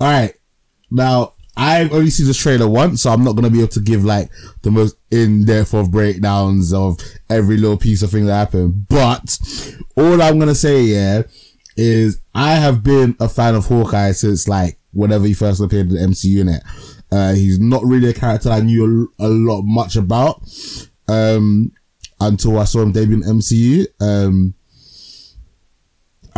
All 0.00 0.10
right. 0.10 0.34
Now, 0.90 1.34
I've 1.56 1.92
only 1.92 2.10
seen 2.10 2.26
this 2.26 2.38
trailer 2.38 2.68
once, 2.68 3.02
so 3.02 3.10
I'm 3.10 3.24
not 3.24 3.34
gonna 3.34 3.50
be 3.50 3.58
able 3.58 3.68
to 3.68 3.80
give 3.80 4.04
like 4.04 4.30
the 4.62 4.70
most 4.70 4.96
in-depth 5.10 5.74
of 5.74 5.90
breakdowns 5.90 6.72
of 6.72 7.00
every 7.28 7.56
little 7.56 7.76
piece 7.76 8.02
of 8.02 8.10
thing 8.10 8.26
that 8.26 8.34
happened. 8.34 8.86
But 8.88 9.38
all 9.96 10.22
I'm 10.22 10.38
gonna 10.38 10.54
say, 10.54 10.82
yeah, 10.82 11.22
is 11.76 12.20
I 12.34 12.54
have 12.54 12.84
been 12.84 13.16
a 13.18 13.28
fan 13.28 13.56
of 13.56 13.66
Hawkeye 13.66 14.12
since 14.12 14.46
like 14.46 14.78
whenever 14.92 15.26
he 15.26 15.34
first 15.34 15.60
appeared 15.60 15.88
in 15.88 15.94
the 15.94 16.00
MCU 16.00 16.24
unit. 16.24 16.62
Uh, 17.10 17.32
he's 17.32 17.58
not 17.58 17.82
really 17.84 18.10
a 18.10 18.14
character 18.14 18.50
I 18.50 18.60
knew 18.60 19.12
a, 19.18 19.26
a 19.26 19.28
lot 19.28 19.62
much 19.62 19.96
about, 19.96 20.42
um, 21.08 21.72
until 22.20 22.58
I 22.58 22.64
saw 22.64 22.82
him 22.82 22.92
debut 22.92 23.16
in 23.16 23.22
MCU. 23.22 23.86
Um, 24.00 24.54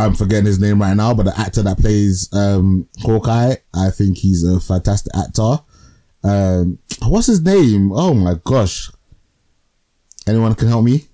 I'm 0.01 0.15
forgetting 0.15 0.47
his 0.47 0.59
name 0.61 0.81
right 0.81 0.97
now, 0.97 1.15
but 1.15 1.25
the 1.25 1.39
actor 1.39 1.63
that 1.63 1.79
plays 1.79 2.29
um, 2.33 2.89
Hawkeye, 3.01 3.57
I 3.75 3.91
think 3.91 4.19
he's 4.19 4.45
a 4.45 4.61
fantastic 4.61 5.13
actor. 5.17 5.59
Um, 6.23 6.79
what's 7.03 7.27
his 7.27 7.43
name? 7.43 7.93
Oh 7.93 8.15
my 8.15 8.35
gosh! 8.45 8.91
Anyone 10.27 10.55
can 10.55 10.69
help 10.69 10.85
me? 10.85 11.05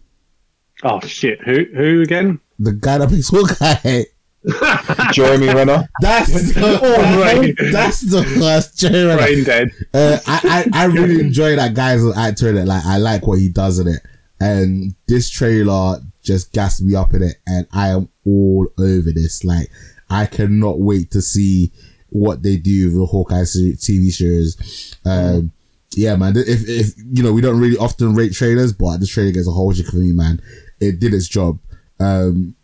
Oh 0.82 1.00
shit! 1.00 1.40
Who 1.42 1.64
who 1.74 2.02
again? 2.02 2.40
The 2.58 2.72
guy 2.72 2.98
that 2.98 3.08
plays 3.08 3.28
Hawkeye. 3.28 4.04
Jeremy 5.12 5.46
Renner. 5.48 5.88
That's 6.00 6.54
the 6.54 6.60
right. 7.20 7.54
That's 7.72 8.00
the 8.02 8.22
worst. 8.40 8.78
Jerry 8.78 9.04
Renner. 9.04 9.22
Brain 9.22 9.44
dead. 9.44 9.70
Uh, 9.92 10.18
I, 10.26 10.68
I 10.72 10.82
I 10.82 10.84
really 10.86 11.20
enjoy 11.26 11.56
that 11.56 11.74
guy's 11.74 12.04
actor 12.16 12.48
in 12.50 12.56
it. 12.56 12.66
Like 12.66 12.84
I 12.84 12.98
like 12.98 13.26
what 13.26 13.38
he 13.40 13.48
does 13.48 13.78
in 13.80 13.88
it, 13.88 14.02
and 14.40 14.94
this 15.06 15.30
trailer 15.30 16.00
just 16.22 16.52
gassed 16.52 16.82
me 16.82 16.94
up 16.94 17.14
in 17.14 17.22
it, 17.22 17.36
and 17.46 17.66
I 17.72 17.88
am 17.88 18.08
all 18.24 18.66
over 18.78 19.12
this. 19.12 19.44
Like 19.44 19.70
I 20.10 20.26
cannot 20.26 20.78
wait 20.80 21.10
to 21.12 21.22
see 21.22 21.72
what 22.10 22.42
they 22.42 22.56
do 22.56 22.86
with 22.86 22.98
the 22.98 23.06
Hawkeye 23.06 23.42
TV 23.42 24.10
series. 24.10 24.96
Um, 25.04 25.52
yeah, 25.94 26.16
man. 26.16 26.34
If 26.36 26.68
if 26.68 26.94
you 26.98 27.22
know, 27.22 27.32
we 27.32 27.40
don't 27.40 27.58
really 27.58 27.76
often 27.76 28.14
rate 28.14 28.32
trailers, 28.32 28.72
but 28.72 28.98
this 28.98 29.10
trailer 29.10 29.32
gets 29.32 29.48
a 29.48 29.52
whole 29.52 29.72
chick 29.72 29.86
for 29.86 29.96
me, 29.96 30.12
man. 30.12 30.40
It 30.80 31.00
did 31.00 31.14
its 31.14 31.28
job. 31.28 31.58
Um, 31.98 32.54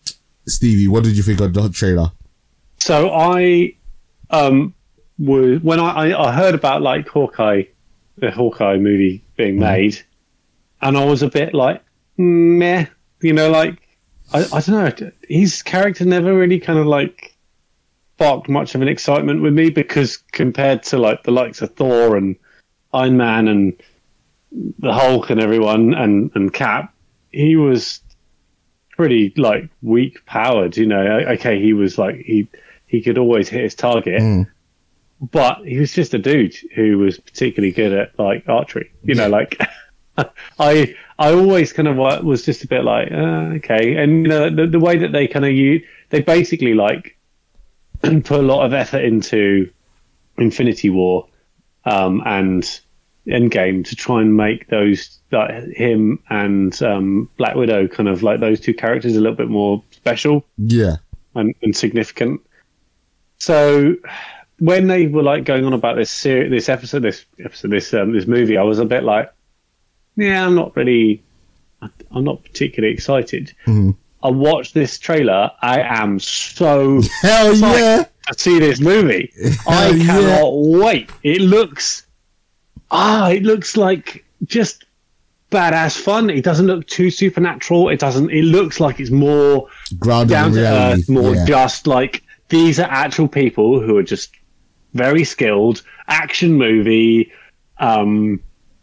Stevie, 0.47 0.89
what 0.89 1.05
did 1.05 1.17
you 1.17 1.23
think 1.23 1.41
of 1.41 1.55
the 1.55 1.69
trailer? 1.71 2.13
So 2.79 3.11
I 3.11 3.75
um 4.31 4.75
was 5.19 5.61
when 5.63 5.81
I, 5.81 6.11
I, 6.11 6.29
I 6.29 6.33
heard 6.33 6.55
about 6.55 6.83
like 6.83 7.09
Hawkeye, 7.09 7.65
the 8.17 8.31
Hawkeye 8.31 8.77
movie 8.77 9.23
being 9.37 9.59
made, 9.59 10.03
and 10.83 10.97
I 10.99 11.05
was 11.05 11.23
a 11.23 11.29
bit 11.29 11.55
like 11.55 11.83
meh, 12.19 12.87
you 13.21 13.33
know, 13.33 13.51
like 13.51 13.81
I, 14.33 14.41
I 14.53 14.61
don't 14.61 15.01
know, 15.01 15.11
his 15.29 15.63
character 15.63 16.05
never 16.05 16.37
really 16.37 16.59
kind 16.59 16.79
of 16.79 16.87
like 16.87 17.37
sparked 18.17 18.49
much 18.49 18.75
of 18.75 18.83
an 18.83 18.89
excitement 18.89 19.43
with 19.43 19.53
me 19.53 19.71
because 19.71 20.19
compared 20.33 20.83
to 20.85 20.99
like 20.99 21.23
the 21.23 21.31
likes 21.31 21.63
of 21.63 21.75
Thor 21.75 22.17
and 22.17 22.37
Iron 22.93 23.17
Man 23.17 23.49
and 23.49 23.83
the 24.79 24.93
Hulk 24.93 25.31
and 25.31 25.41
everyone 25.41 25.95
and 25.95 26.31
and 26.35 26.53
Cap, 26.53 26.95
he 27.31 27.57
was 27.57 28.01
pretty 28.91 29.33
like 29.37 29.69
weak 29.83 30.25
powered. 30.27 30.77
You 30.77 30.87
know, 30.87 31.03
okay, 31.31 31.61
he 31.61 31.73
was 31.73 31.99
like 31.99 32.17
he 32.17 32.49
he 32.87 33.03
could 33.03 33.19
always 33.19 33.49
hit 33.49 33.63
his 33.63 33.75
target, 33.75 34.21
hmm. 34.21 34.43
but 35.21 35.67
he 35.67 35.79
was 35.79 35.93
just 35.93 36.15
a 36.15 36.19
dude 36.19 36.55
who 36.75 36.99
was 36.99 37.19
particularly 37.19 37.73
good 37.73 37.93
at 37.93 38.19
like 38.19 38.49
archery. 38.49 38.93
You 39.03 39.15
know, 39.15 39.29
like 39.29 39.59
I 40.59 40.95
I 41.19 41.33
always 41.33 41.73
kind 41.73 41.89
of 41.89 41.97
was 42.25 42.45
just 42.45 42.65
a 42.65 42.69
bit 42.69 42.85
like 42.85 43.11
uh, 43.11 43.57
okay, 43.57 43.97
and 43.97 44.23
you 44.25 44.29
know 44.29 44.51
the, 44.51 44.67
the 44.67 44.81
way 44.81 44.99
that 44.99 45.13
they 45.13 45.27
kind 45.27 45.45
of 45.45 45.53
you 45.53 45.83
they 46.11 46.21
basically 46.21 46.75
like 46.75 47.17
put 48.03 48.31
a 48.31 48.43
lot 48.43 48.65
of 48.65 48.73
effort 48.73 49.05
into 49.05 49.71
Infinity 50.39 50.91
War 50.91 51.29
um, 51.85 52.23
and 52.27 52.81
Endgame 53.27 53.87
to 53.87 53.97
try 53.97 54.21
and 54.21 54.37
make 54.37 54.69
those 54.69 55.21
like 55.31 55.51
him 55.69 56.23
and 56.29 56.81
um, 56.83 57.29
Black 57.37 57.55
Widow 57.55 57.89
kind 57.89 58.09
of 58.09 58.23
like 58.23 58.41
those 58.41 58.61
two 58.61 58.75
characters 58.75 59.17
a 59.17 59.21
little 59.21 59.37
bit 59.37 59.49
more 59.49 59.83
special. 59.93 60.45
Yeah, 60.59 60.97
and, 61.35 61.55
and 61.63 61.77
significant. 61.77 62.41
So 63.39 63.97
when 64.59 64.87
they 64.87 65.07
were 65.07 65.23
like 65.23 65.45
going 65.45 65.65
on 65.65 65.73
about 65.73 65.97
this 65.97 66.11
ser- 66.11 66.49
this 66.49 66.69
episode, 66.69 67.03
this 67.03 67.25
episode, 67.45 67.71
this 67.71 67.93
um, 67.95 68.13
this 68.13 68.27
movie, 68.27 68.57
I 68.57 68.63
was 68.63 68.79
a 68.79 68.85
bit 68.85 69.03
like, 69.03 69.33
yeah, 70.17 70.47
I'm 70.47 70.55
not 70.55 70.75
really, 70.77 71.23
I'm 72.11 72.25
not 72.25 72.43
particularly 72.43 72.95
excited. 72.95 73.53
I 74.25 74.29
watched 74.31 74.75
this 74.75 74.99
trailer. 74.99 75.51
I 75.63 75.81
am 75.81 76.19
so 76.21 77.01
hell 77.23 77.55
yeah! 77.57 78.05
to 78.31 78.39
see 78.39 78.59
this 78.61 78.81
movie. 78.81 79.33
I 79.67 79.85
Hell 79.87 79.97
yeah. 79.97 80.07
cannot 80.07 80.51
wait. 80.55 81.11
It 81.25 81.41
looks, 81.41 82.07
ah, 82.91 83.31
it 83.31 83.43
looks 83.43 83.77
like 83.77 84.25
just 84.45 84.85
badass 85.51 85.99
fun. 86.01 86.31
It 86.31 86.45
doesn't 86.45 86.67
look 86.67 86.87
too 86.87 87.11
supernatural. 87.11 87.89
It 87.89 87.99
doesn't. 87.99 88.31
It 88.31 88.43
looks 88.45 88.79
like 88.79 89.01
it's 89.01 89.11
more 89.11 89.67
Grounded 89.99 90.31
down 90.31 90.53
to 90.53 90.61
reality. 90.61 91.01
earth, 91.03 91.09
more 91.09 91.35
yeah. 91.35 91.45
just 91.45 91.87
like 91.89 92.23
these 92.49 92.79
are 92.79 92.89
actual 92.91 93.27
people 93.29 93.81
who 93.81 93.97
are 93.97 94.03
just 94.05 94.31
very 94.95 95.25
skilled. 95.25 95.83
Action 96.07 96.53
movie. 96.53 97.33
Um, 97.79 98.41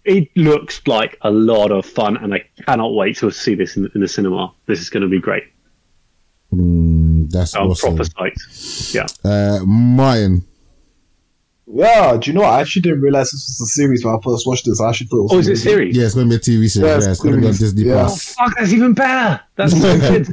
it 0.10 0.28
looks 0.36 0.82
like 0.88 1.18
a 1.22 1.30
lot 1.32 1.72
of 1.72 1.86
fun, 1.86 2.18
and 2.18 2.34
I 2.34 2.44
cannot 2.66 2.94
wait 2.96 3.18
to 3.18 3.32
see 3.32 3.56
this 3.56 3.78
in, 3.78 3.90
in 3.96 4.02
the 4.02 4.08
cinema. 4.08 4.52
This 4.66 4.80
is 4.80 4.90
going 4.90 5.04
to 5.04 5.10
be 5.10 5.20
great. 5.20 5.44
Mm, 6.54 7.30
that's 7.30 7.56
I'm 7.56 7.68
awesome. 7.70 7.96
proper 7.96 8.10
psyched. 8.10 8.94
Yeah. 8.94 9.06
Uh, 9.24 9.60
Martin. 9.66 10.44
Yeah, 11.72 12.18
do 12.18 12.32
you 12.32 12.34
know 12.34 12.42
what? 12.42 12.54
I 12.54 12.62
actually 12.62 12.82
didn't 12.82 13.02
realize 13.02 13.30
this 13.30 13.46
was 13.60 13.70
a 13.70 13.72
series 13.72 14.04
when 14.04 14.16
I 14.16 14.18
first 14.24 14.48
watched 14.48 14.66
this. 14.66 14.82
I 14.82 14.90
actually 14.90 15.08
thought 15.08 15.20
it 15.20 15.22
was 15.24 15.32
Oh, 15.34 15.38
is 15.40 15.48
it 15.50 15.54
a 15.54 15.58
series? 15.58 15.96
Yeah, 15.96 16.06
it's 16.06 16.16
going 16.16 16.28
to 16.28 16.32
be 16.32 16.36
a 16.38 16.40
TV 16.40 16.68
series. 16.68 16.76
Yeah, 16.78 16.88
Yeah, 16.88 16.96
it's 16.98 17.06
it's 17.08 17.20
going 17.20 17.36
to 17.36 17.42
be 17.42 17.48
on. 17.48 17.54
Disney 17.54 17.84
Yeah. 17.84 17.94
Plus. 18.06 18.34
Fuck, 18.34 18.58
that's 18.58 18.74
even 18.74 18.94
better. 18.96 19.40
That's 19.56 19.80
so 19.80 20.00
good. 20.00 20.30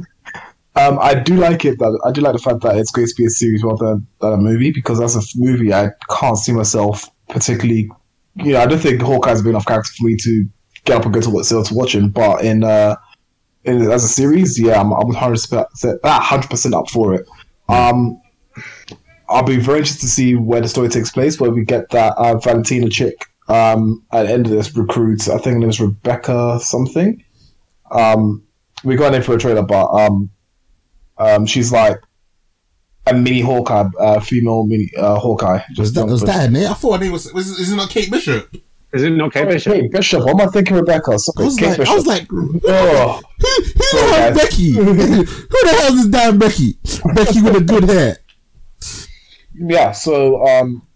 Um, 0.75 0.97
I 0.99 1.13
do 1.13 1.35
like 1.35 1.63
it. 1.65 1.77
That 1.77 1.99
I 2.05 2.11
do 2.11 2.21
like 2.21 2.33
the 2.33 2.39
fact 2.39 2.61
that 2.61 2.77
it's 2.77 2.89
going 2.91 3.07
to 3.07 3.13
be 3.15 3.25
a 3.25 3.29
series 3.29 3.63
rather 3.63 3.85
than, 3.85 4.07
than 4.21 4.33
a 4.33 4.37
movie 4.37 4.71
because 4.71 4.99
as 4.99 5.15
a 5.15 5.21
movie, 5.35 5.71
I 5.71 5.89
can't 6.19 6.37
see 6.37 6.53
myself 6.53 7.07
particularly. 7.29 7.91
You 8.43 8.53
know, 8.53 8.59
I 8.59 8.65
don't 8.65 8.79
think 8.79 9.01
Hawkeye's 9.01 9.41
been 9.41 9.51
enough 9.51 9.65
character 9.65 9.91
for 9.97 10.05
me 10.05 10.15
to 10.17 10.45
get 10.85 10.97
up 10.97 11.05
and 11.05 11.13
go 11.13 11.21
to 11.21 11.29
what 11.29 11.45
to 11.45 11.63
watch 11.71 11.95
him. 11.95 12.09
But 12.09 12.43
in 12.43 12.63
uh, 12.63 12.95
in 13.63 13.91
as 13.91 14.03
a 14.03 14.07
series, 14.07 14.59
yeah, 14.59 14.79
I'm 14.79 14.91
I'm 14.91 15.13
hundred 15.13 16.49
percent 16.49 16.73
up 16.73 16.89
for 16.89 17.13
it. 17.15 17.27
Um, 17.69 18.21
I'll 19.29 19.43
be 19.43 19.57
very 19.57 19.79
interested 19.79 20.01
to 20.01 20.07
see 20.07 20.35
where 20.35 20.61
the 20.61 20.67
story 20.67 20.89
takes 20.89 21.11
place, 21.11 21.39
where 21.39 21.51
we 21.51 21.65
get 21.65 21.89
that 21.89 22.13
uh, 22.17 22.37
Valentina 22.37 22.89
chick 22.89 23.25
um, 23.49 24.03
at 24.11 24.23
the 24.23 24.33
end 24.33 24.45
of 24.45 24.51
this 24.51 24.75
recruit. 24.75 25.27
I 25.27 25.37
think 25.37 25.55
her 25.55 25.59
name 25.59 25.69
is 25.69 25.81
Rebecca 25.81 26.59
something. 26.61 27.23
Um, 27.91 28.43
we 28.83 28.95
got 28.95 29.13
in 29.13 29.23
for 29.23 29.35
a 29.35 29.37
trailer, 29.37 29.63
but 29.63 29.87
um, 29.87 30.29
um, 31.17 31.45
she's 31.45 31.71
like 31.71 31.99
a 33.09 33.13
mini 33.13 33.41
Hawkeye, 33.41 33.89
uh, 33.99 34.19
female 34.19 34.65
mini 34.65 34.91
uh, 34.97 35.19
Hawkeye. 35.19 35.61
Was 35.77 35.93
that, 35.93 36.05
was 36.05 36.21
that 36.23 36.41
her 36.41 36.49
name? 36.49 36.69
I 36.69 36.73
thought 36.73 36.93
her 36.93 37.03
name 37.03 37.11
was, 37.11 37.31
was 37.33 37.47
is 37.59 37.71
it 37.71 37.75
not 37.75 37.89
Kate 37.89 38.11
Bishop? 38.11 38.55
Is 38.93 39.03
it 39.03 39.09
not 39.11 39.33
Kate 39.33 39.41
Sorry, 39.41 39.53
Bishop? 39.53 39.73
Kate 39.73 39.91
Bishop. 39.91 40.23
What 40.23 40.41
am 40.41 40.47
I 40.47 40.51
thinking, 40.51 40.75
Rebecca? 40.75 41.11
I 41.11 41.13
was 41.13 41.57
Kate 41.57 41.67
like, 41.67 41.77
Bishop. 41.77 41.91
I 41.91 41.95
was 41.95 42.07
like, 42.07 42.27
who, 42.29 42.61
oh, 42.65 43.21
who 43.39 43.63
the 43.63 43.83
Sorry, 43.83 44.11
hell 44.11 44.31
is. 44.31 44.37
Becky? 44.37 44.71
who 44.73 44.93
the 44.93 45.77
hell 45.79 45.93
is 45.93 46.07
damn 46.07 46.39
Becky? 46.39 46.77
Becky 47.13 47.41
with 47.41 47.53
the 47.53 47.61
good 47.61 47.83
hair. 47.83 48.17
yeah. 49.53 49.91
So 49.91 50.45
um, 50.47 50.87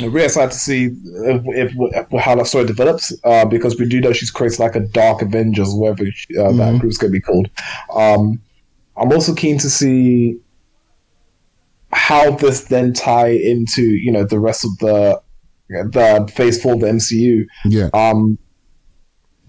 I'm 0.00 0.12
really 0.12 0.26
excited 0.26 0.50
to 0.52 0.58
see 0.58 0.86
if, 0.86 1.42
if, 1.46 1.72
if 1.76 2.20
how 2.20 2.34
that 2.34 2.46
story 2.46 2.66
develops 2.66 3.12
uh, 3.24 3.44
because 3.44 3.78
we 3.78 3.88
do 3.88 4.00
know 4.00 4.12
she's 4.12 4.30
created 4.30 4.58
like 4.58 4.74
a 4.74 4.80
Dark 4.80 5.22
Avengers, 5.22 5.72
whatever 5.72 6.02
uh, 6.04 6.52
that 6.52 6.78
group's 6.80 6.98
going 6.98 7.12
to 7.12 7.16
be 7.16 7.20
called. 7.20 7.48
Um, 7.94 8.40
I'm 8.96 9.12
also 9.12 9.34
keen 9.34 9.56
to 9.58 9.70
see 9.70 10.38
how 12.00 12.30
this 12.36 12.64
then 12.64 12.92
tie 12.92 13.28
into 13.30 13.82
you 13.82 14.10
know 14.12 14.24
the 14.24 14.38
rest 14.40 14.64
of 14.64 14.70
the 14.78 15.20
the 15.68 16.32
phase 16.34 16.60
four 16.62 16.72
of 16.74 16.80
the 16.80 16.86
MCU. 16.86 17.44
Yeah. 17.66 17.90
Um, 17.94 18.38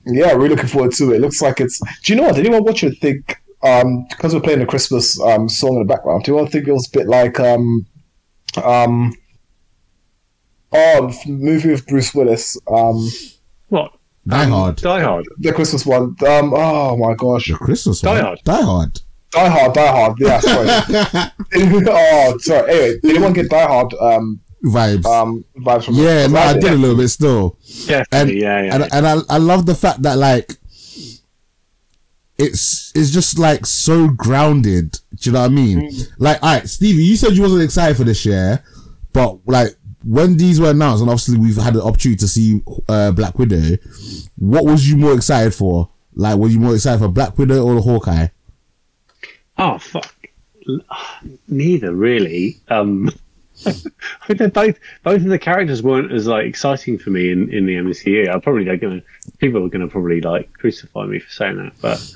yeah, 0.06 0.32
really 0.34 0.50
looking 0.50 0.68
forward 0.68 0.92
to 0.94 1.12
it. 1.14 1.18
It 1.18 1.22
looks 1.22 1.42
like 1.42 1.60
it's. 1.62 1.80
Do 2.04 2.14
you 2.14 2.18
know 2.20 2.24
what? 2.28 2.36
Did 2.36 2.46
anyone 2.46 2.64
watch 2.64 2.84
it 2.84 2.98
think? 3.00 3.38
Um, 3.64 4.06
because 4.10 4.34
we're 4.34 4.42
playing 4.42 4.60
the 4.60 4.66
Christmas 4.66 5.20
um 5.22 5.48
song 5.48 5.74
in 5.76 5.80
the 5.80 5.86
background. 5.94 6.24
Do 6.24 6.32
you 6.32 6.36
want 6.36 6.48
to 6.48 6.52
think 6.52 6.68
it 6.68 6.74
was 6.74 6.88
a 6.94 6.98
bit 6.98 7.08
like 7.08 7.40
um, 7.40 7.86
um, 8.64 9.14
oh, 10.72 11.08
f- 11.08 11.28
movie 11.28 11.70
with 11.70 11.86
Bruce 11.88 12.14
Willis, 12.16 12.58
um, 12.68 13.08
What? 13.70 13.92
Die 14.28 14.46
Hard. 14.46 14.78
Die 14.78 15.02
Hard. 15.02 15.26
the 15.40 15.52
Christmas 15.54 15.86
one. 15.86 16.16
Um, 16.28 16.54
oh 16.56 16.98
my 16.98 17.14
gosh, 17.16 17.48
The 17.48 17.56
Christmas 17.56 18.02
Die 18.02 18.12
one. 18.14 18.24
Hard. 18.24 18.40
Die 18.44 18.62
Hard. 18.62 19.02
Die 19.32 19.50
Hard, 19.50 19.74
Die 19.74 19.88
Hard. 19.88 20.20
Yeah, 20.20 20.40
sorry. 20.40 20.68
oh, 21.90 22.38
sorry. 22.40 22.72
Anyway, 22.72 23.00
did 23.02 23.12
anyone 23.12 23.34
get 23.34 23.50
Die 23.50 23.66
Hard 23.66 23.94
um 23.96 24.42
Vibes. 24.64 25.06
um 25.06 25.44
vibes 25.58 25.86
from? 25.86 25.96
yeah, 25.96 26.28
no, 26.28 26.38
I 26.38 26.54
did 26.54 26.72
a 26.72 26.76
little 26.76 26.98
bit 26.98 27.08
still. 27.08 27.58
And, 27.88 27.88
Definitely, 27.88 28.42
yeah, 28.42 28.62
yeah. 28.62 28.76
and, 28.76 28.94
and 28.94 29.08
I, 29.08 29.18
I 29.30 29.38
love 29.38 29.66
the 29.66 29.74
fact 29.74 30.04
that 30.04 30.18
like 30.18 30.52
it's 32.38 32.92
it's 32.96 33.12
just 33.12 33.40
like 33.40 33.66
so 33.66 34.08
grounded. 34.10 34.92
Do 35.16 35.30
you 35.30 35.32
know 35.32 35.42
what 35.42 35.52
I 35.52 35.54
mean? 35.54 35.90
Mm. 35.90 36.08
Like, 36.18 36.44
all 36.44 36.54
right, 36.54 36.68
Stevie, 36.68 37.04
you 37.04 37.16
said 37.16 37.34
you 37.34 37.42
wasn't 37.42 37.64
excited 37.64 37.98
for 37.98 38.04
this 38.04 38.26
year, 38.26 38.64
but 39.14 39.40
like 39.48 39.76
when 40.04 40.38
these 40.38 40.60
were 40.60 40.72
announced, 40.72 41.02
and 41.02 41.10
obviously 41.10 41.38
we've 41.38 41.58
had 41.58 41.74
the 41.74 41.84
opportunity 41.84 42.20
to 42.20 42.28
see 42.28 42.62
uh, 42.90 43.12
Black 43.12 43.38
Widow. 43.38 43.78
What 44.38 44.66
was 44.66 44.90
you 44.90 44.98
more 44.98 45.14
excited 45.14 45.54
for? 45.54 45.90
Like, 46.14 46.38
were 46.38 46.50
you 46.50 46.60
more 46.60 46.74
excited 46.76 47.00
for 47.00 47.08
Black 47.08 47.38
Widow 47.38 47.64
or 47.64 47.76
the 47.76 47.82
Hawkeye? 47.82 48.28
Oh 49.62 49.78
fuck! 49.78 50.12
Neither 51.48 51.94
really. 51.94 52.60
Um, 52.68 53.12
I 53.66 53.72
mean, 54.28 54.38
they're 54.38 54.50
both 54.50 54.80
both 55.04 55.22
of 55.22 55.26
the 55.28 55.38
characters 55.38 55.84
weren't 55.84 56.12
as 56.12 56.26
like 56.26 56.48
exciting 56.48 56.98
for 56.98 57.12
me 57.12 57.32
in, 57.32 57.54
in 57.54 57.68
the 57.68 57.76
MCU. 57.76 58.28
I 58.28 58.40
probably 58.40 58.64
they're 58.64 58.78
gonna 58.78 59.04
people 59.38 59.64
are 59.64 59.70
gonna 59.70 59.88
probably 59.88 60.20
like 60.20 60.52
crucify 60.54 61.06
me 61.06 61.20
for 61.20 61.30
saying 61.30 61.58
that, 61.58 61.74
but 61.80 62.14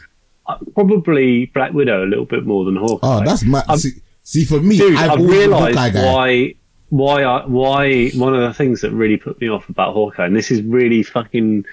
uh, 0.47 0.57
probably 0.73 1.45
Black 1.45 1.71
Widow 1.71 2.03
a 2.03 2.07
little 2.07 2.25
bit 2.25 2.47
more 2.47 2.65
than 2.65 2.77
Hawkeye. 2.77 3.07
Oh, 3.07 3.23
that's 3.23 3.43
my 3.43 3.63
I'm- 3.69 3.77
see, 3.77 4.01
see 4.23 4.43
for 4.43 4.59
me. 4.59 4.79
dude. 4.79 4.97
I've, 4.97 5.11
I've, 5.11 5.19
always 5.19 5.39
been 5.39 5.53
a 5.53 5.57
realised 5.57 5.95
why 5.95 6.55
why 6.89 7.23
I, 7.23 7.45
why 7.45 8.09
one 8.15 8.33
of 8.33 8.41
the 8.41 8.55
things 8.55 8.81
that 8.81 8.91
really 8.91 9.17
put 9.17 9.39
me 9.39 9.49
off 9.49 9.69
about 9.69 9.93
Hawkeye, 9.93 10.25
and 10.25 10.35
this 10.35 10.49
is 10.49 10.63
really 10.63 11.03
fucking 11.03 11.65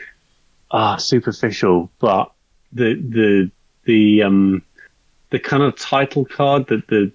ah 0.71 0.97
superficial, 0.97 1.91
but 1.99 2.31
the 2.73 2.95
the 2.95 3.51
the 3.85 4.23
um 4.23 4.63
the 5.33 5.41
kind 5.41 5.63
of 5.63 5.75
title 5.77 6.25
card 6.25 6.69
that 6.69 6.87
the 6.87 7.11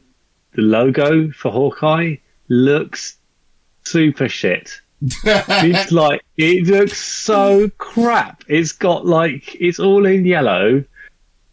the 0.53 0.61
logo 0.63 1.31
for 1.31 1.51
Hawkeye 1.51 2.15
looks 2.49 3.17
super 3.83 4.27
shit. 4.27 4.81
it's 5.23 5.91
like 5.91 6.25
it 6.35 6.65
looks 6.65 6.97
so 6.97 7.69
crap. 7.77 8.43
It's 8.47 8.71
got 8.71 9.05
like 9.05 9.55
it's 9.61 9.79
all 9.79 10.05
in 10.05 10.25
yellow. 10.25 10.83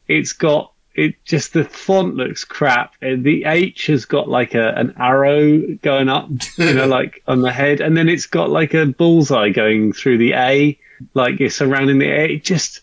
It's 0.09 0.32
got 0.32 0.73
it 0.95 1.23
just 1.24 1.53
the 1.53 1.65
font 1.65 2.15
looks 2.15 2.45
crap. 2.45 2.95
The 3.01 3.45
H 3.45 3.89
has 3.89 4.07
got 4.07 4.28
like 4.28 4.55
a 4.55 4.73
an 4.74 4.95
arrow 4.99 5.61
going 5.82 6.09
up, 6.09 6.31
you 6.57 6.73
know, 6.73 6.86
like 6.99 7.23
on 7.28 7.43
the 7.43 7.53
head, 7.53 7.82
and 7.82 7.95
then 7.95 8.09
it's 8.09 8.27
got 8.27 8.49
like 8.49 8.73
a 8.73 8.86
bullseye 8.86 9.51
going 9.51 9.93
through 9.93 10.16
the 10.16 10.32
A, 10.32 10.78
like 11.12 11.43
it's 11.43 11.57
surrounding 11.57 11.99
the 11.99 12.11
A. 12.11 12.36
It 12.36 12.45
just 12.45 12.81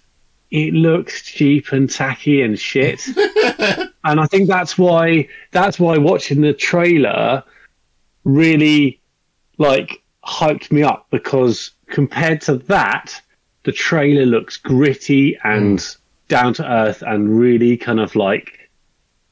it 0.52 0.73
looks 0.73 1.22
cheap 1.22 1.72
and 1.72 1.90
tacky 1.90 2.41
and 2.41 2.60
shit. 2.60 3.07
and 4.03 4.19
I 4.19 4.26
think 4.28 4.48
that's 4.48 4.78
why 4.78 5.28
that's 5.52 5.80
why 5.80 5.98
watching 5.98 6.41
the 6.41 6.53
trailer 6.53 7.44
really 8.26 9.02
like 9.57 10.03
hyped 10.26 10.72
me 10.72 10.84
up 10.84 11.07
because 11.10 11.72
compared 11.88 12.41
to 12.41 12.56
that, 12.56 13.19
the 13.64 13.72
trailer 13.72 14.26
looks 14.26 14.57
gritty 14.57 15.38
and 15.44 15.80
mm. 15.80 15.98
down 16.28 16.53
to 16.56 16.69
earth 16.69 17.02
and 17.02 17.40
really 17.40 17.78
kind 17.78 17.99
of 17.99 18.15
like 18.15 18.69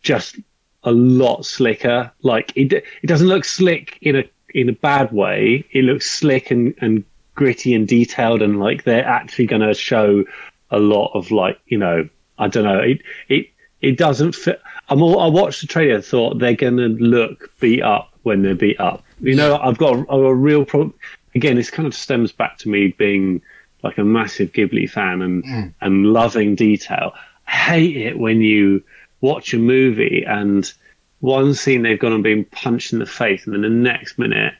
just 0.02 0.38
a 0.84 0.92
lot 0.92 1.46
slicker. 1.46 2.12
Like 2.22 2.54
it, 2.56 2.72
it 2.72 3.08
doesn't 3.08 3.28
look 3.28 3.44
slick 3.44 3.98
in 4.02 4.16
a 4.16 4.24
in 4.56 4.70
a 4.70 4.74
bad 4.74 5.12
way. 5.12 5.66
It 5.72 5.84
looks 5.84 6.10
slick 6.10 6.50
and, 6.50 6.74
and 6.80 7.04
gritty 7.36 7.74
and 7.74 7.88
detailed 7.88 8.42
and 8.42 8.60
like 8.60 8.84
they're 8.84 9.06
actually 9.06 9.46
going 9.46 9.62
to 9.62 9.74
show 9.74 10.24
a 10.72 10.80
lot 10.80 11.12
of 11.14 11.32
like 11.32 11.60
you 11.68 11.78
know 11.78 12.08
I 12.38 12.48
don't 12.48 12.64
know 12.64 12.80
it 12.80 13.02
it 13.28 13.48
it 13.82 13.98
doesn't 13.98 14.36
fit. 14.36 14.62
I'm 14.90 15.02
all, 15.02 15.20
I 15.20 15.28
watched 15.28 15.62
the 15.62 15.68
trailer 15.68 15.96
and 15.96 16.04
thought 16.06 16.40
they're 16.40 16.54
going 16.54 16.78
to 16.78 16.88
look 16.88 17.50
beat 17.60 17.82
up 17.82 18.12
when 18.24 18.42
they're 18.42 18.56
beat 18.56 18.80
up. 18.80 19.04
You 19.22 19.36
know, 19.36 19.58
I've 19.58 19.78
got 19.78 20.00
a, 20.10 20.12
a 20.12 20.36
real 20.36 20.66
problem. 20.66 20.94
Again, 21.34 21.56
this 21.56 21.70
kind 21.70 21.88
of 21.88 21.96
stems 21.96 22.32
back 22.32 22.58
to 22.60 22.70
me 22.70 22.90
being 22.98 23.42
like 23.84 23.98
a 23.98 24.04
massive 24.04 24.52
Ghibli 24.52 24.90
fan 24.90 25.22
and 25.22 25.44
mm. 25.44 25.74
and 25.82 26.08
loving 26.08 26.56
detail. 26.56 27.14
I 27.48 27.52
hate 27.52 27.98
it 27.98 28.20
when 28.20 28.42
you 28.42 28.84
watch 29.22 29.54
a 29.54 29.58
movie 29.58 30.24
and 30.28 30.72
one 31.20 31.54
scene 31.54 31.82
they've 31.82 32.00
gone 32.00 32.14
and 32.14 32.24
been 32.24 32.46
punched 32.46 32.94
in 32.94 33.00
the 33.00 33.06
face, 33.06 33.46
and 33.46 33.54
then 33.54 33.62
the 33.62 33.70
next 33.70 34.18
minute 34.18 34.54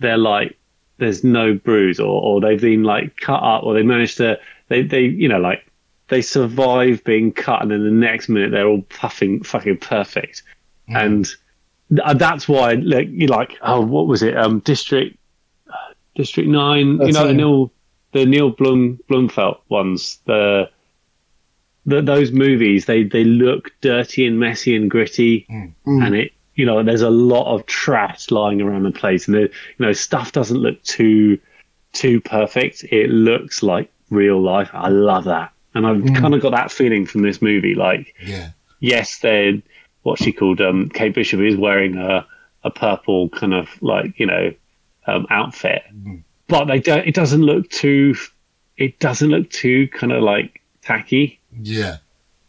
they're 0.00 0.18
like, 0.18 0.56
there's 0.98 1.24
no 1.24 1.54
bruise, 1.54 2.00
or, 2.00 2.22
or 2.22 2.40
they've 2.40 2.60
been 2.60 2.82
like 2.82 3.16
cut 3.16 3.42
up, 3.42 3.64
or 3.64 3.74
they 3.74 3.82
managed 3.82 4.16
to, 4.18 4.38
they, 4.68 4.82
they, 4.82 5.02
you 5.02 5.28
know, 5.28 5.38
like 5.38 5.64
they 6.08 6.22
survive 6.22 7.02
being 7.04 7.32
cut, 7.32 7.62
and 7.62 7.70
then 7.70 7.84
the 7.84 7.90
next 7.90 8.28
minute 8.28 8.50
they're 8.50 8.66
all 8.66 8.82
puffing, 8.82 9.42
fucking 9.42 9.78
perfect, 9.78 10.42
and 10.88 11.28
that's 11.90 12.48
why, 12.48 12.74
like, 12.74 13.08
you 13.10 13.26
like, 13.26 13.58
oh, 13.62 13.80
what 13.80 14.06
was 14.06 14.22
it, 14.22 14.36
um, 14.36 14.60
District, 14.60 15.18
uh, 15.68 15.92
District 16.14 16.48
Nine, 16.48 16.86
you 16.86 16.98
That's 16.98 17.14
know, 17.14 17.26
the. 17.26 17.34
Neil, 17.34 17.72
the 18.12 18.26
Neil 18.26 18.50
Blum 18.50 18.98
Blumfelt 19.08 19.58
ones, 19.68 20.18
the. 20.26 20.70
The, 21.86 22.02
those 22.02 22.32
movies 22.32 22.84
they 22.84 23.04
they 23.04 23.24
look 23.24 23.72
dirty 23.80 24.26
and 24.26 24.38
messy 24.38 24.76
and 24.76 24.90
gritty. 24.90 25.46
And 26.04 26.14
it 26.14 26.32
you 26.54 26.66
know 26.66 26.82
there's 26.82 27.00
a 27.00 27.08
lot 27.08 27.54
of 27.54 27.64
trash 27.64 28.30
lying 28.30 28.60
around 28.60 28.82
the 28.82 28.90
place. 28.90 29.26
And 29.26 29.34
the, 29.34 29.40
you 29.40 29.50
know 29.78 29.94
stuff 29.94 30.32
doesn't 30.32 30.58
look 30.58 30.82
too 30.82 31.38
too 31.94 32.20
perfect. 32.20 32.84
It 32.90 33.08
looks 33.08 33.62
like 33.62 33.90
real 34.10 34.40
life. 34.40 34.70
I 34.72 34.88
love 34.88 35.24
that. 35.24 35.52
And 35.74 35.86
i've 35.86 36.04
kind 36.14 36.34
of 36.34 36.40
got 36.40 36.50
that 36.52 36.72
feeling 36.72 37.06
from 37.06 37.22
this 37.22 37.40
movie 37.40 37.74
like 37.74 38.14
Yeah. 38.24 38.50
yes 38.80 39.18
they're 39.20 39.60
what 40.02 40.18
she 40.18 40.32
called 40.32 40.60
um 40.60 40.88
kate 40.88 41.14
bishop 41.14 41.40
is 41.40 41.56
wearing 41.56 41.96
a 41.96 42.26
a 42.64 42.70
purple 42.70 43.28
kind 43.28 43.54
of 43.54 43.68
like 43.80 44.18
you 44.18 44.26
know 44.26 44.52
um 45.06 45.26
outfit. 45.30 45.82
But 46.48 46.64
they 46.64 46.80
don't 46.80 47.06
it 47.06 47.14
doesn't 47.14 47.42
look 47.42 47.68
too 47.70 48.14
it 48.76 48.98
doesn't 48.98 49.28
look 49.28 49.50
too 49.50 49.88
kind 49.88 50.12
of 50.12 50.22
like 50.22 50.62
tacky. 50.82 51.38
Yeah. 51.60 51.98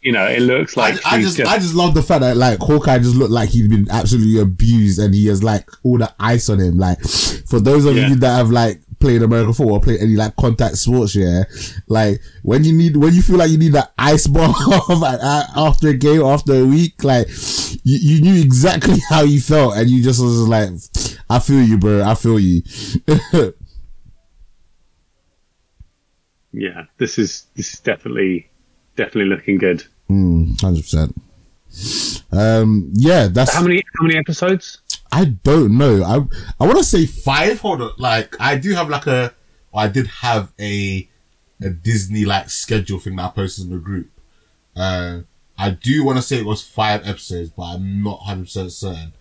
You 0.02 0.12
know 0.12 0.26
it 0.26 0.40
looks 0.40 0.76
like 0.76 0.94
I 1.04 1.20
she's 1.20 1.36
just, 1.36 1.50
I 1.50 1.58
just 1.58 1.74
love 1.74 1.94
the 1.94 2.02
fact 2.02 2.20
that 2.22 2.36
like 2.36 2.58
Hawkeye 2.60 2.98
just 2.98 3.16
looked 3.16 3.30
like 3.32 3.50
he'd 3.50 3.68
been 3.68 3.86
absolutely 3.90 4.40
abused 4.40 4.98
and 4.98 5.14
he 5.14 5.26
has 5.26 5.42
like 5.42 5.68
all 5.82 5.98
the 5.98 6.12
ice 6.18 6.48
on 6.48 6.58
him. 6.58 6.78
Like 6.78 7.00
for 7.02 7.60
those 7.60 7.84
of 7.84 7.96
Yeah. 7.96 8.08
you 8.08 8.14
that 8.16 8.36
have 8.36 8.50
like 8.50 8.80
played 8.98 9.22
American 9.22 9.52
football, 9.54 9.76
or 9.76 9.80
played 9.80 10.00
any 10.00 10.14
like 10.14 10.36
contact 10.36 10.76
sports, 10.76 11.14
yeah, 11.14 11.44
like 11.88 12.20
when 12.42 12.64
you 12.64 12.72
need 12.72 12.96
when 12.96 13.12
you 13.14 13.20
feel 13.22 13.36
like 13.36 13.50
you 13.50 13.58
need 13.58 13.72
that 13.72 13.92
ice 13.98 14.26
bomb 14.26 14.54
after 15.56 15.88
a 15.88 15.94
game, 15.94 16.22
after 16.22 16.54
a 16.54 16.64
week, 16.64 17.02
like 17.04 17.26
you, 17.82 17.98
you 18.16 18.20
knew 18.22 18.40
exactly 18.40 18.98
how 19.08 19.22
you 19.22 19.40
felt 19.40 19.76
and 19.76 19.88
you 19.90 20.02
just 20.02 20.20
was 20.22 20.38
like, 20.48 20.70
I 21.28 21.38
feel 21.40 21.62
you, 21.62 21.76
bro. 21.78 22.02
I 22.02 22.14
feel 22.14 22.38
you. 22.40 22.62
yeah 26.52 26.84
this 26.98 27.16
is 27.18 27.46
this 27.54 27.74
is 27.74 27.80
definitely 27.80 28.49
definitely 29.04 29.30
looking 29.34 29.58
good 29.58 29.84
Hundred 30.60 30.82
percent. 30.82 31.16
Um, 32.32 32.90
yeah, 32.94 33.28
that's 33.28 33.54
how 33.54 33.62
many 33.62 33.82
how 33.98 34.04
many 34.04 34.18
episodes 34.18 34.80
I 35.12 35.24
don't 35.24 35.76
know. 35.76 36.04
I 36.04 36.16
I 36.62 36.66
want 36.66 36.78
to 36.78 36.84
say 36.84 37.06
five. 37.06 37.60
Hold 37.60 37.82
on, 37.82 37.92
like 37.98 38.36
I 38.40 38.56
do 38.56 38.74
have 38.74 38.88
like 38.88 39.06
a, 39.06 39.34
I 39.74 39.88
did 39.88 40.06
have 40.06 40.52
a 40.60 41.08
a 41.62 41.70
Disney 41.70 42.24
like 42.24 42.48
schedule 42.48 42.98
thing 42.98 43.16
that 43.16 43.24
I 43.24 43.28
posted 43.30 43.66
in 43.66 43.70
the 43.72 43.78
group. 43.78 44.10
Uh, 44.76 45.20
I 45.58 45.70
do 45.70 46.04
want 46.04 46.18
to 46.18 46.22
say 46.22 46.38
it 46.38 46.46
was 46.46 46.62
five 46.62 47.06
episodes, 47.06 47.50
but 47.50 47.62
I'm 47.62 48.02
not 48.02 48.20
hundred 48.20 48.44
percent 48.44 48.72
certain. 48.72 49.12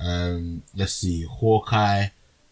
Um, 0.00 0.62
let's 0.74 0.94
see, 0.94 1.24
Hawkeye, 1.24 2.08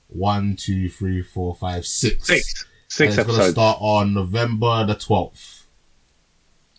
one, 0.09 0.57
two, 0.57 0.89
three, 0.89 1.23
four, 1.23 1.55
five, 1.55 1.87
six. 1.87 2.27
Six. 2.27 2.63
And 2.63 2.69
Six 2.89 3.17
it's 3.17 3.27
gonna 3.27 3.51
start 3.51 3.79
on 3.81 4.13
November 4.13 4.85
the 4.85 4.95
twelfth. 4.95 5.62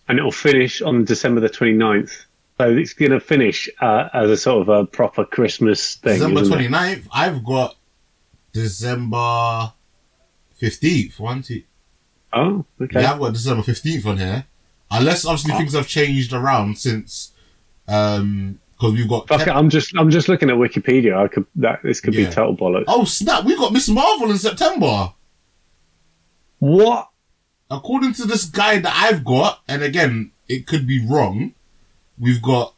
And 0.07 0.17
it'll 0.19 0.31
finish 0.31 0.81
on 0.81 1.05
December 1.05 1.39
the 1.41 1.49
29th. 1.49 2.25
So 2.59 2.69
it's 2.69 2.93
going 2.93 3.11
to 3.11 3.19
finish 3.19 3.69
uh, 3.81 4.09
as 4.13 4.30
a 4.30 4.38
sort 4.38 4.61
of 4.61 4.69
a 4.69 4.85
proper 4.85 5.25
Christmas 5.25 5.95
thing. 5.95 6.13
December 6.19 6.41
isn't 6.41 6.59
it? 6.61 6.69
29th. 6.71 7.07
I've 7.11 7.43
got 7.43 7.75
December 8.53 9.73
fifteenth. 10.55 11.19
One, 11.19 11.41
two. 11.41 11.63
Oh, 12.31 12.63
okay. 12.80 13.01
Yeah, 13.01 13.13
I've 13.13 13.19
got 13.19 13.34
December 13.34 13.63
fifteenth 13.63 14.05
on 14.05 14.17
here. 14.17 14.45
Unless 14.91 15.25
obviously 15.25 15.53
things 15.55 15.73
have 15.73 15.88
changed 15.88 16.31
around 16.34 16.77
since, 16.77 17.31
um, 17.88 18.59
because 18.71 18.93
we've 18.93 19.09
got. 19.09 19.27
Fuck 19.27 19.41
it, 19.47 19.49
I'm 19.49 19.69
just 19.71 19.93
I'm 19.97 20.11
just 20.11 20.30
looking 20.30 20.51
at 20.51 20.55
Wikipedia. 20.55 21.17
I 21.17 21.27
could 21.27 21.47
that 21.55 21.80
this 21.84 21.99
could 21.99 22.13
Yeah. 22.13 22.27
be 22.30 22.31
total 22.34 22.55
bollocks. 22.55 22.84
Oh 22.88 23.03
snap! 23.05 23.43
We 23.45 23.55
got 23.57 23.73
Miss 23.73 23.89
Marvel 23.89 24.30
in 24.30 24.38
September. 24.38 25.11
What? 26.59 27.09
According 27.73 28.13
to 28.13 28.25
this 28.25 28.45
guide 28.45 28.83
that 28.83 28.95
I've 28.95 29.25
got, 29.25 29.61
and 29.67 29.81
again, 29.81 30.31
it 30.47 30.67
could 30.67 30.85
be 30.85 31.05
wrong. 31.05 31.53
We've 32.19 32.41
got 32.41 32.73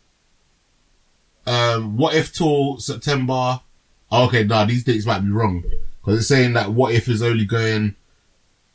um, 1.46 1.98
what 1.98 2.16
if 2.16 2.34
till 2.34 2.78
September? 2.78 3.60
Oh, 4.12 4.26
okay, 4.28 4.44
no, 4.44 4.66
these 4.66 4.84
dates 4.84 5.06
might 5.06 5.20
be 5.20 5.32
wrong 5.32 5.64
because 6.00 6.20
it's 6.20 6.28
saying 6.28 6.54
that 6.54 6.72
what 6.72 6.94
if 6.94 7.10
is 7.10 7.22
only 7.22 7.46
going 7.46 7.96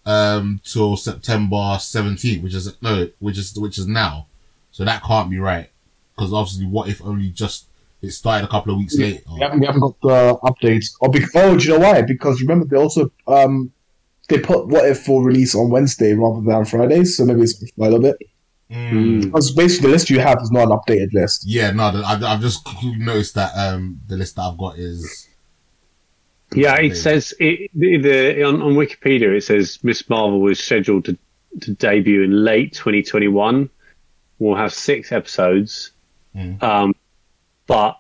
um 0.07 0.61
till 0.65 0.97
September 0.97 1.79
seventeenth, 1.81 2.43
which 2.43 2.55
is 2.55 2.77
no, 2.83 3.09
which 3.19 3.39
is 3.39 3.59
which 3.59 3.79
is 3.79 3.87
now. 3.87 4.27
So 4.73 4.85
that 4.85 5.03
can't 5.03 5.31
be 5.31 5.39
right 5.39 5.71
because 6.15 6.35
obviously, 6.35 6.67
what 6.67 6.89
if 6.89 7.03
only 7.03 7.31
just 7.31 7.67
it 8.03 8.11
started 8.11 8.45
a 8.45 8.51
couple 8.51 8.73
of 8.73 8.79
weeks 8.79 8.97
later? 8.97 9.23
We 9.33 9.41
haven't, 9.41 9.61
we 9.61 9.67
haven't 9.67 9.81
got 9.81 10.01
the 10.03 10.39
updates. 10.45 10.95
Oh, 11.01 11.09
be- 11.09 11.25
oh, 11.35 11.57
do 11.57 11.65
you 11.65 11.71
know 11.71 11.79
why? 11.79 12.03
Because 12.03 12.43
remember 12.43 12.67
they 12.67 12.77
also 12.77 13.11
um 13.27 13.73
they 14.31 14.39
put 14.39 14.67
what 14.69 14.89
if 14.89 15.03
for 15.05 15.23
release 15.23 15.55
on 15.55 15.69
Wednesday 15.71 16.15
rather 16.15 16.41
than 16.41 16.65
Fridays, 16.65 17.17
so 17.17 17.25
maybe 17.25 17.43
it's 17.43 17.63
a 17.63 17.67
little 17.77 18.01
bit. 18.01 18.17
Mm. 18.71 19.25
Because 19.25 19.51
basically 19.53 19.89
the 19.89 19.93
list 19.93 20.11
you 20.11 20.21
have 20.21 20.39
is 20.43 20.51
not 20.53 20.63
an 20.63 20.71
updated 20.71 21.13
list. 21.13 21.45
Yeah, 21.47 21.73
no, 21.73 21.91
the- 21.91 22.05
I, 22.07 22.15
I've 22.33 22.41
just 22.41 22.67
noticed 22.83 23.35
that 23.35 23.53
um 23.57 24.01
the 24.09 24.17
list 24.17 24.37
that 24.37 24.43
I've 24.43 24.57
got 24.59 24.79
is 24.79 25.29
Yeah, 26.55 26.77
it 26.81 26.97
says 26.97 27.35
it, 27.41 27.71
the, 27.75 27.99
the 27.99 28.43
on, 28.45 28.63
on 28.63 28.75
Wikipedia. 28.75 29.37
It 29.37 29.43
says 29.45 29.79
Miss 29.83 30.09
Marvel 30.09 30.41
was 30.41 30.59
scheduled 30.63 31.05
to 31.07 31.19
to 31.63 31.75
debut 31.75 32.23
in 32.23 32.45
late 32.45 32.73
2021. 32.75 33.69
We'll 34.39 34.55
have 34.57 34.73
six 34.73 35.13
episodes, 35.13 35.91
Mm. 36.37 36.63
um, 36.63 36.95
but 37.67 37.99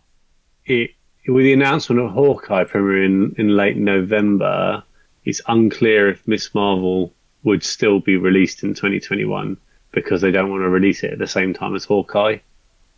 it 0.67 0.91
with 1.27 1.45
the 1.45 1.53
announcement 1.53 2.01
of 2.01 2.13
Hawkeye 2.13 2.63
premiering 2.65 3.37
in 3.41 3.57
late 3.57 3.77
November, 3.77 4.85
it's 5.25 5.41
unclear 5.49 6.09
if 6.11 6.27
Miss 6.27 6.55
Marvel 6.55 7.13
would 7.43 7.63
still 7.63 8.01
be 8.01 8.17
released 8.17 8.63
in 8.63 8.75
2021 8.75 9.57
because 9.93 10.21
they 10.21 10.31
don't 10.31 10.51
want 10.51 10.63
to 10.63 10.69
release 10.69 11.03
it 11.03 11.13
at 11.13 11.19
the 11.19 11.27
same 11.27 11.53
time 11.55 11.75
as 11.75 11.85
Hawkeye. 11.85 12.39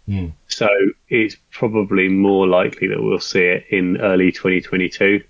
Hmm. 0.07 0.29
So 0.49 0.69
it's 1.09 1.37
probably 1.53 2.09
more 2.09 2.47
likely 2.47 2.89
that 2.89 3.03
we'll 3.03 3.21
see 3.21 3.41
it 3.45 3.67
in 3.71 3.99
early 4.01 4.33
2022. 4.33 5.23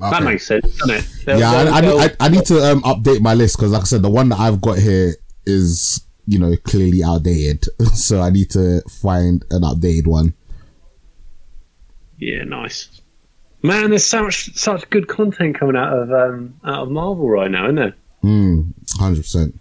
That 0.00 0.22
makes 0.24 0.46
sense, 0.46 0.76
doesn't 0.78 0.96
it? 0.96 1.06
They'll- 1.24 1.38
yeah, 1.38 1.64
they'll- 1.64 1.72
I, 1.74 1.76
I, 1.76 1.80
they'll- 1.80 1.98
I, 2.00 2.10
I 2.20 2.28
need 2.28 2.44
to 2.46 2.58
um, 2.64 2.82
update 2.82 3.20
my 3.20 3.34
list 3.34 3.56
because, 3.56 3.72
like 3.72 3.82
I 3.82 3.84
said, 3.84 4.02
the 4.02 4.10
one 4.10 4.28
that 4.30 4.40
I've 4.40 4.60
got 4.60 4.78
here 4.78 5.14
is 5.46 6.00
you 6.26 6.38
know 6.38 6.54
clearly 6.64 7.04
outdated. 7.04 7.66
so 7.94 8.20
I 8.20 8.30
need 8.30 8.50
to 8.50 8.80
find 8.90 9.44
an 9.50 9.62
updated 9.62 10.06
one. 10.06 10.34
yeah, 12.18 12.42
nice. 12.44 13.00
Man, 13.64 13.88
there's 13.88 14.04
so 14.04 14.24
much, 14.24 14.54
such 14.54 14.90
good 14.90 15.08
content 15.08 15.58
coming 15.58 15.74
out 15.74 15.90
of 15.90 16.12
um, 16.12 16.54
out 16.64 16.82
of 16.82 16.90
Marvel 16.90 17.30
right 17.30 17.50
now, 17.50 17.64
isn't 17.64 17.76
there? 17.76 17.94
Hmm, 18.20 18.60
hundred 18.98 19.22
percent, 19.22 19.58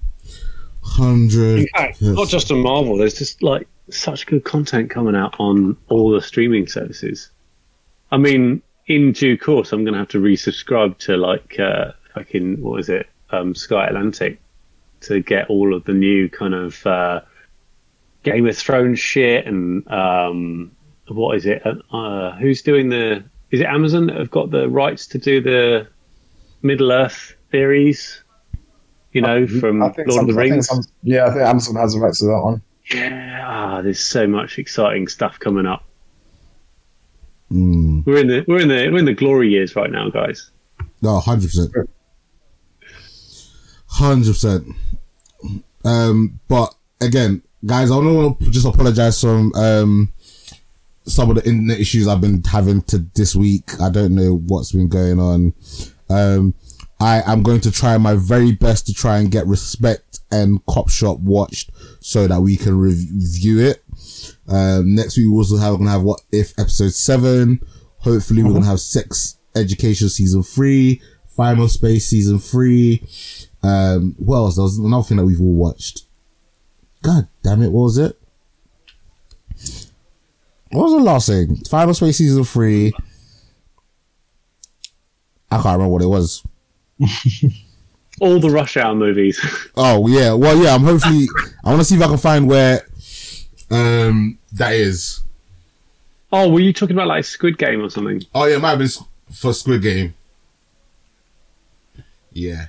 hundred. 0.83 1.69
Not 2.01 2.27
just 2.27 2.51
on 2.51 2.59
Marvel. 2.59 2.97
There's 2.97 3.17
just 3.17 3.41
like 3.41 3.65
such 3.89 4.25
good 4.25 4.43
content 4.43 4.89
coming 4.89 5.15
out 5.15 5.37
on 5.39 5.77
all 5.87 6.11
the 6.11 6.21
streaming 6.21 6.67
services. 6.67 7.29
I 8.11 8.17
mean, 8.17 8.61
in 8.87 9.13
due 9.13 9.37
course, 9.37 9.71
I'm 9.71 9.85
going 9.85 9.93
to 9.93 9.99
have 9.99 10.09
to 10.09 10.19
resubscribe 10.19 10.97
to 10.99 11.15
like 11.15 11.57
uh, 11.57 11.93
fucking 12.13 12.61
what 12.61 12.81
is 12.81 12.89
it, 12.89 13.07
um, 13.29 13.55
Sky 13.55 13.87
Atlantic, 13.87 14.37
to 15.01 15.21
get 15.21 15.49
all 15.49 15.73
of 15.73 15.85
the 15.85 15.93
new 15.93 16.27
kind 16.27 16.53
of 16.53 16.85
uh, 16.85 17.21
Game 18.23 18.47
of 18.47 18.57
Thrones 18.57 18.99
shit 18.99 19.47
and 19.47 19.89
um, 19.89 20.75
what 21.07 21.37
is 21.37 21.45
it? 21.45 21.63
Uh, 21.89 22.31
who's 22.33 22.61
doing 22.61 22.89
the? 22.89 23.23
Is 23.53 23.61
it 23.61 23.67
Amazon 23.67 24.07
that 24.07 24.17
have 24.17 24.31
got 24.31 24.49
the 24.49 24.67
rights 24.67 25.05
to 25.07 25.19
do 25.19 25.39
the 25.39 25.87
Middle 26.63 26.91
Earth 26.91 27.35
theories? 27.51 28.23
You 29.11 29.21
know, 29.21 29.45
from 29.45 29.83
I 29.83 29.89
think 29.89 30.07
Lord 30.07 30.21
some, 30.21 30.29
of 30.29 30.35
the 30.35 30.41
I 30.41 30.43
think 30.45 30.53
Rings. 30.53 30.67
some, 30.67 30.81
yeah, 31.03 31.27
I 31.27 31.29
think 31.29 31.41
Amazon 31.41 31.75
has 31.75 31.93
the 31.93 31.99
rights 31.99 32.17
to 32.19 32.25
that 32.25 32.41
one. 32.41 32.63
Yeah, 32.91 33.45
ah, 33.45 33.81
there's 33.83 33.99
so 33.99 34.25
much 34.25 34.57
exciting 34.57 35.07
stuff 35.07 35.37
coming 35.37 35.67
up. 35.67 35.83
Hmm. 37.49 38.01
We're 38.07 38.21
in 38.21 38.27
the 38.27 38.43
we're 38.47 38.59
in 38.59 38.69
the 38.69 38.89
we're 38.89 38.97
in 38.97 39.05
the 39.05 39.13
glory 39.13 39.49
years 39.49 39.75
right 39.75 39.91
now, 39.91 40.09
guys. 40.09 40.49
No, 41.03 41.19
hundred 41.19 41.51
percent, 41.51 41.71
hundred 43.85 44.31
percent. 44.31 44.67
Um, 45.85 46.39
but 46.47 46.73
again, 47.01 47.43
guys, 47.63 47.91
I 47.91 47.97
want 47.97 48.39
to 48.39 48.49
just 48.49 48.65
apologize 48.65 49.21
from 49.21 49.53
um 49.53 50.11
some 51.05 51.29
of 51.29 51.35
the 51.35 51.45
internet 51.47 51.79
issues 51.79 52.07
I've 52.07 52.21
been 52.21 52.43
having 52.43 52.81
to 52.83 52.99
this 53.15 53.35
week. 53.35 53.79
I 53.81 53.89
don't 53.89 54.15
know 54.15 54.41
what's 54.47 54.71
been 54.71 54.89
going 54.89 55.19
on. 55.19 55.53
Um, 56.09 56.53
I 56.99 57.21
am 57.31 57.43
going 57.43 57.59
to 57.61 57.71
try 57.71 57.97
my 57.97 58.15
very 58.15 58.53
best 58.53 58.87
to 58.87 58.93
try 58.93 59.17
and 59.17 59.31
get 59.31 59.45
respect 59.45 60.19
and 60.31 60.65
cop 60.65 60.89
shop 60.89 61.19
watched 61.19 61.71
so 61.99 62.27
that 62.27 62.41
we 62.41 62.55
can 62.55 62.77
review 62.77 63.59
it. 63.59 63.83
Um, 64.47 64.95
next 64.95 65.17
week 65.17 65.27
we 65.27 65.33
also 65.33 65.57
have, 65.57 65.73
we're 65.73 65.79
gonna 65.79 65.91
have 65.91 66.03
what 66.03 66.21
if 66.31 66.57
episode 66.57 66.93
seven. 66.93 67.59
Hopefully 67.99 68.43
we're 68.43 68.53
gonna 68.53 68.65
have 68.65 68.79
sex 68.79 69.37
education 69.55 70.09
season 70.09 70.43
three, 70.43 71.01
final 71.35 71.67
space 71.67 72.07
season 72.07 72.39
three. 72.39 73.05
Um, 73.61 74.15
what 74.17 74.37
else? 74.37 74.55
There 74.55 74.63
was 74.63 74.77
another 74.77 75.03
thing 75.03 75.17
that 75.17 75.25
we've 75.25 75.41
all 75.41 75.53
watched. 75.53 76.03
God 77.01 77.27
damn 77.43 77.61
it, 77.61 77.71
what 77.71 77.83
was 77.83 77.97
it? 77.97 78.19
What 80.73 80.83
was 80.85 80.93
the 80.93 80.99
last 80.99 81.27
thing? 81.27 81.55
Final 81.69 81.93
Space 81.93 82.17
season 82.17 82.43
three. 82.43 82.93
I 85.51 85.55
can't 85.57 85.65
remember 85.77 85.89
what 85.89 86.01
it 86.01 86.07
was. 86.07 86.43
All 88.19 88.39
the 88.39 88.49
Rush 88.49 88.77
Hour 88.77 88.95
movies. 88.95 89.39
Oh 89.75 90.07
yeah, 90.07 90.33
well 90.33 90.55
yeah. 90.57 90.75
I'm 90.75 90.83
hopefully. 90.83 91.27
I 91.63 91.69
want 91.69 91.81
to 91.81 91.85
see 91.85 91.95
if 91.95 92.01
I 92.01 92.07
can 92.07 92.17
find 92.17 92.47
where. 92.47 92.81
um 93.71 94.37
that 94.51 94.73
is. 94.73 95.21
oh, 96.31 96.49
were 96.49 96.59
you 96.59 96.73
talking 96.73 96.95
about 96.95 97.07
like 97.07 97.25
Squid 97.25 97.57
Game 97.57 97.81
or 97.83 97.89
something? 97.89 98.21
Oh 98.35 98.45
yeah, 98.45 98.55
it 98.55 98.59
might 98.61 98.69
have 98.71 98.79
been 98.79 98.89
for 99.31 99.53
Squid 99.53 99.81
Game. 99.81 100.13
Yeah. 102.31 102.67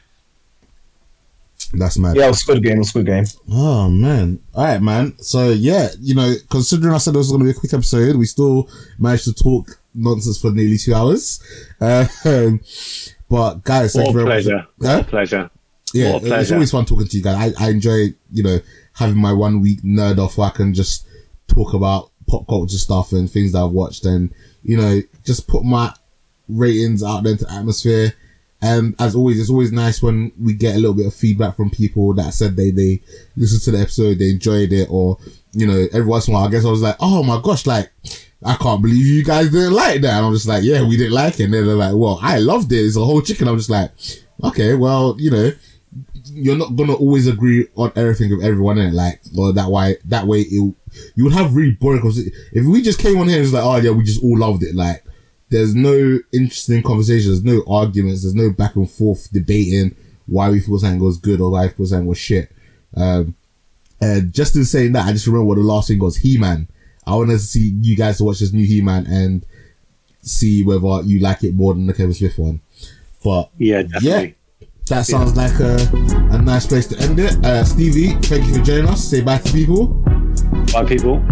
That's 1.78 1.98
mad. 1.98 2.16
Yeah, 2.16 2.26
it 2.26 2.28
was 2.28 2.40
Squid 2.40 2.62
Game. 2.62 2.76
It 2.76 2.78
was 2.78 2.88
Squid 2.90 3.06
Game. 3.06 3.24
Oh 3.51 3.88
man. 3.88 4.40
All 4.55 4.64
right, 4.64 4.80
man. 4.82 5.18
So 5.18 5.51
yeah, 5.51 5.88
you 6.01 6.14
know, 6.14 6.34
considering 6.51 6.94
I 6.94 6.98
said 6.98 7.14
it 7.14 7.18
was 7.18 7.28
going 7.30 7.40
to 7.40 7.44
be 7.44 7.51
a 7.51 7.55
quick 7.60 7.72
episode, 7.74 8.16
we 8.16 8.26
still 8.26 8.68
managed 8.98 9.24
to 9.24 9.34
talk 9.34 9.78
nonsense 9.94 10.40
for 10.40 10.51
nearly 10.51 10.76
two 10.78 10.94
hours. 10.94 11.40
Uh, 11.80 12.06
but 13.28 13.62
guys, 13.64 13.94
thank 13.94 14.06
What 14.06 14.12
you 14.12 14.12
very 14.12 14.26
pleasure. 14.26 14.56
much. 14.56 14.66
What 14.78 14.88
Huh? 14.88 15.02
pleasure. 15.05 15.51
yeah, 15.92 16.12
What 16.14 16.22
a 16.24 16.40
it's 16.40 16.52
always 16.52 16.70
fun 16.70 16.84
talking 16.84 17.06
to 17.09 17.16
you 17.16 17.22
guys. 17.22 17.55
I, 17.59 17.66
I 17.66 17.70
enjoy, 17.70 18.14
you 18.32 18.42
know, 18.42 18.59
having 18.94 19.16
my 19.18 19.32
one 19.32 19.60
week 19.60 19.82
nerd 19.82 20.18
off 20.18 20.38
where 20.38 20.48
I 20.48 20.51
can 20.51 20.74
just 20.74 21.06
talk 21.48 21.74
about 21.74 22.10
pop 22.26 22.46
culture 22.48 22.78
stuff 22.78 23.12
and 23.12 23.30
things 23.30 23.52
that 23.52 23.62
I've 23.64 23.70
watched 23.70 24.05
and, 24.05 24.32
you 24.62 24.76
know, 24.76 25.01
just 25.24 25.46
put 25.48 25.62
my 25.64 25.92
ratings 26.48 27.02
out 27.02 27.22
there 27.22 27.32
into 27.32 27.51
atmosphere. 27.52 28.12
And 28.65 28.95
as 28.99 29.15
always, 29.15 29.39
it's 29.39 29.51
always 29.51 29.73
nice 29.73 30.03
when 30.03 30.32
we 30.41 30.55
get 30.55 30.74
a 30.74 30.78
little 30.78 30.95
bit 30.95 31.07
of 31.07 31.15
feedback 31.15 31.55
from 31.55 31.69
people 31.69 32.15
that 32.15 32.32
said 32.32 32.57
they, 32.57 32.70
they 32.70 33.03
listened 33.36 33.61
to 33.62 33.73
the 33.73 33.78
episode, 33.78 34.19
they 34.19 34.31
enjoyed 34.31 34.73
it, 34.73 34.89
or, 34.91 35.19
you 35.53 35.66
know, 35.66 35.86
every 35.93 36.07
once 36.07 36.28
in 36.28 36.32
a 36.32 36.36
while, 36.36 36.49
I 36.49 36.51
guess 36.51 36.65
I 36.65 36.70
was 36.70 36.81
like, 36.81 36.97
oh 36.99 37.23
my 37.23 37.41
gosh, 37.43 37.66
like, 37.66 37.93
I 38.43 38.55
can't 38.55 38.81
believe 38.81 39.05
you 39.05 39.23
guys 39.23 39.51
didn't 39.51 39.74
like 39.74 40.01
that. 40.01 40.16
And 40.16 40.27
I'm 40.27 40.32
just 40.32 40.49
like, 40.49 40.65
yeah, 40.65 40.82
we 40.82 40.97
didn't 40.97 41.12
like 41.12 41.39
it. 41.41 41.45
And 41.45 41.53
they're 41.53 41.62
like, 41.62 41.95
well, 41.95 42.19
I 42.23 42.39
loved 42.39 42.73
it. 42.73 42.77
It's 42.77 42.97
a 42.97 43.05
whole 43.05 43.20
chicken. 43.20 43.49
I'm 43.49 43.59
just 43.59 43.69
like, 43.69 43.91
okay, 44.43 44.74
well, 44.74 45.15
you 45.19 45.31
know, 45.31 45.53
you're 46.24 46.57
not 46.57 46.74
gonna 46.74 46.95
always 46.95 47.27
agree 47.27 47.69
on 47.77 47.93
everything 47.97 48.35
with 48.35 48.45
everyone 48.45 48.78
in 48.78 48.89
it. 48.89 48.95
Like, 48.95 49.20
or 49.36 49.53
that 49.53 49.69
way, 49.69 49.99
that 50.07 50.27
way, 50.27 50.41
it, 50.41 50.74
you 51.15 51.24
would 51.24 51.35
have 51.35 51.55
really 51.55 51.73
boring. 51.73 52.03
If 52.53 52.65
we 52.66 52.81
just 52.81 52.99
came 52.99 53.19
on 53.19 53.28
here 53.28 53.36
and 53.36 53.45
was 53.45 53.53
like, 53.53 53.65
oh 53.65 53.77
yeah, 53.77 53.91
we 53.91 54.05
just 54.05 54.23
all 54.23 54.39
loved 54.39 54.62
it. 54.62 54.74
Like, 54.74 55.05
there's 55.55 55.74
no 55.76 56.18
interesting 56.32 56.82
conversations, 56.82 57.40
there's 57.43 57.56
no 57.56 57.62
arguments, 57.72 58.22
there's 58.22 58.35
no 58.35 58.51
back 58.51 58.74
and 58.74 58.90
forth 58.90 59.28
debating 59.32 59.94
why 60.26 60.51
we 60.51 60.59
feel 60.59 60.78
something 60.78 60.98
was 60.98 61.16
good 61.18 61.40
or 61.40 61.51
why 61.51 61.66
we 61.66 61.72
feel 61.72 61.86
something 61.86 62.06
was 62.09 62.18
shit. 62.18 62.51
Um, 62.97 63.35
And 64.01 64.32
just 64.35 64.56
in 64.56 64.64
saying 64.64 64.93
that, 64.93 65.06
I 65.06 65.12
just 65.12 65.26
remember 65.28 65.44
what 65.47 65.55
the 65.56 65.62
last 65.62 65.86
thing 65.89 66.01
was 66.01 66.16
He 66.16 66.39
Man. 66.39 66.66
I 67.06 67.14
want 67.14 67.31
to 67.31 67.39
see 67.39 67.72
you 67.81 67.94
guys 67.97 68.18
to 68.18 68.24
watch 68.24 68.40
this 68.40 68.52
new 68.52 68.66
He 68.66 68.81
Man 68.81 69.06
and 69.06 69.47
see 70.22 70.64
whether 70.64 71.02
you 71.06 71.20
like 71.20 71.44
it 71.44 71.55
more 71.55 71.72
than 71.74 71.86
the 71.86 71.94
Kevin 71.94 72.14
Smith 72.14 72.36
one. 72.36 72.60
But 73.22 73.51
Yeah, 73.59 73.82
definitely. 73.82 74.35
that 74.89 75.06
sounds 75.06 75.36
like 75.36 75.59
a, 75.60 75.76
a 76.35 76.43
nice 76.43 76.66
place 76.66 76.86
to 76.89 76.98
end 76.98 77.18
it. 77.20 77.32
Uh, 77.44 77.64
Stevie, 77.64 78.14
thank 78.26 78.44
you 78.48 78.55
for 78.59 78.62
joining 78.64 78.89
us. 78.89 79.05
Say 79.05 79.20
bye 79.22 79.39
to 79.39 79.52
people. 79.52 79.86
Bye, 80.72 80.85
people. 80.85 81.22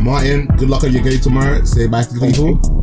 Martin, 0.00 0.46
good 0.56 0.70
luck 0.70 0.84
on 0.84 0.92
your 0.92 1.02
game 1.02 1.20
tomorrow. 1.20 1.62
Say 1.64 1.86
bye 1.86 2.02
to 2.04 2.18
people. 2.18 2.81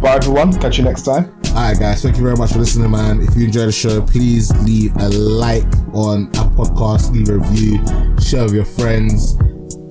Bye, 0.00 0.14
everyone. 0.14 0.52
Catch 0.60 0.78
you 0.78 0.84
next 0.84 1.02
time. 1.02 1.34
Alright, 1.48 1.78
guys, 1.78 2.02
thank 2.02 2.16
you 2.16 2.22
very 2.22 2.36
much 2.36 2.52
for 2.52 2.60
listening, 2.60 2.90
man. 2.90 3.20
If 3.20 3.34
you 3.34 3.46
enjoy 3.46 3.66
the 3.66 3.72
show, 3.72 4.00
please 4.00 4.52
leave 4.62 4.94
a 4.96 5.08
like 5.08 5.66
on 5.92 6.26
our 6.36 6.48
podcast, 6.50 7.12
leave 7.12 7.28
a 7.30 7.38
review, 7.38 7.78
share 8.20 8.44
with 8.44 8.54
your 8.54 8.64
friends, 8.64 9.36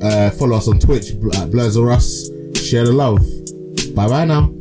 uh, 0.01 0.29
follow 0.31 0.55
us 0.55 0.69
on 0.69 0.79
Twitch 0.79 1.11
at 1.11 1.51
Blurs 1.51 1.75
or 1.75 1.91
Us. 1.91 2.29
Share 2.55 2.85
the 2.85 2.93
love. 2.93 3.19
Bye 3.95 4.07
bye 4.07 4.25
now. 4.25 4.53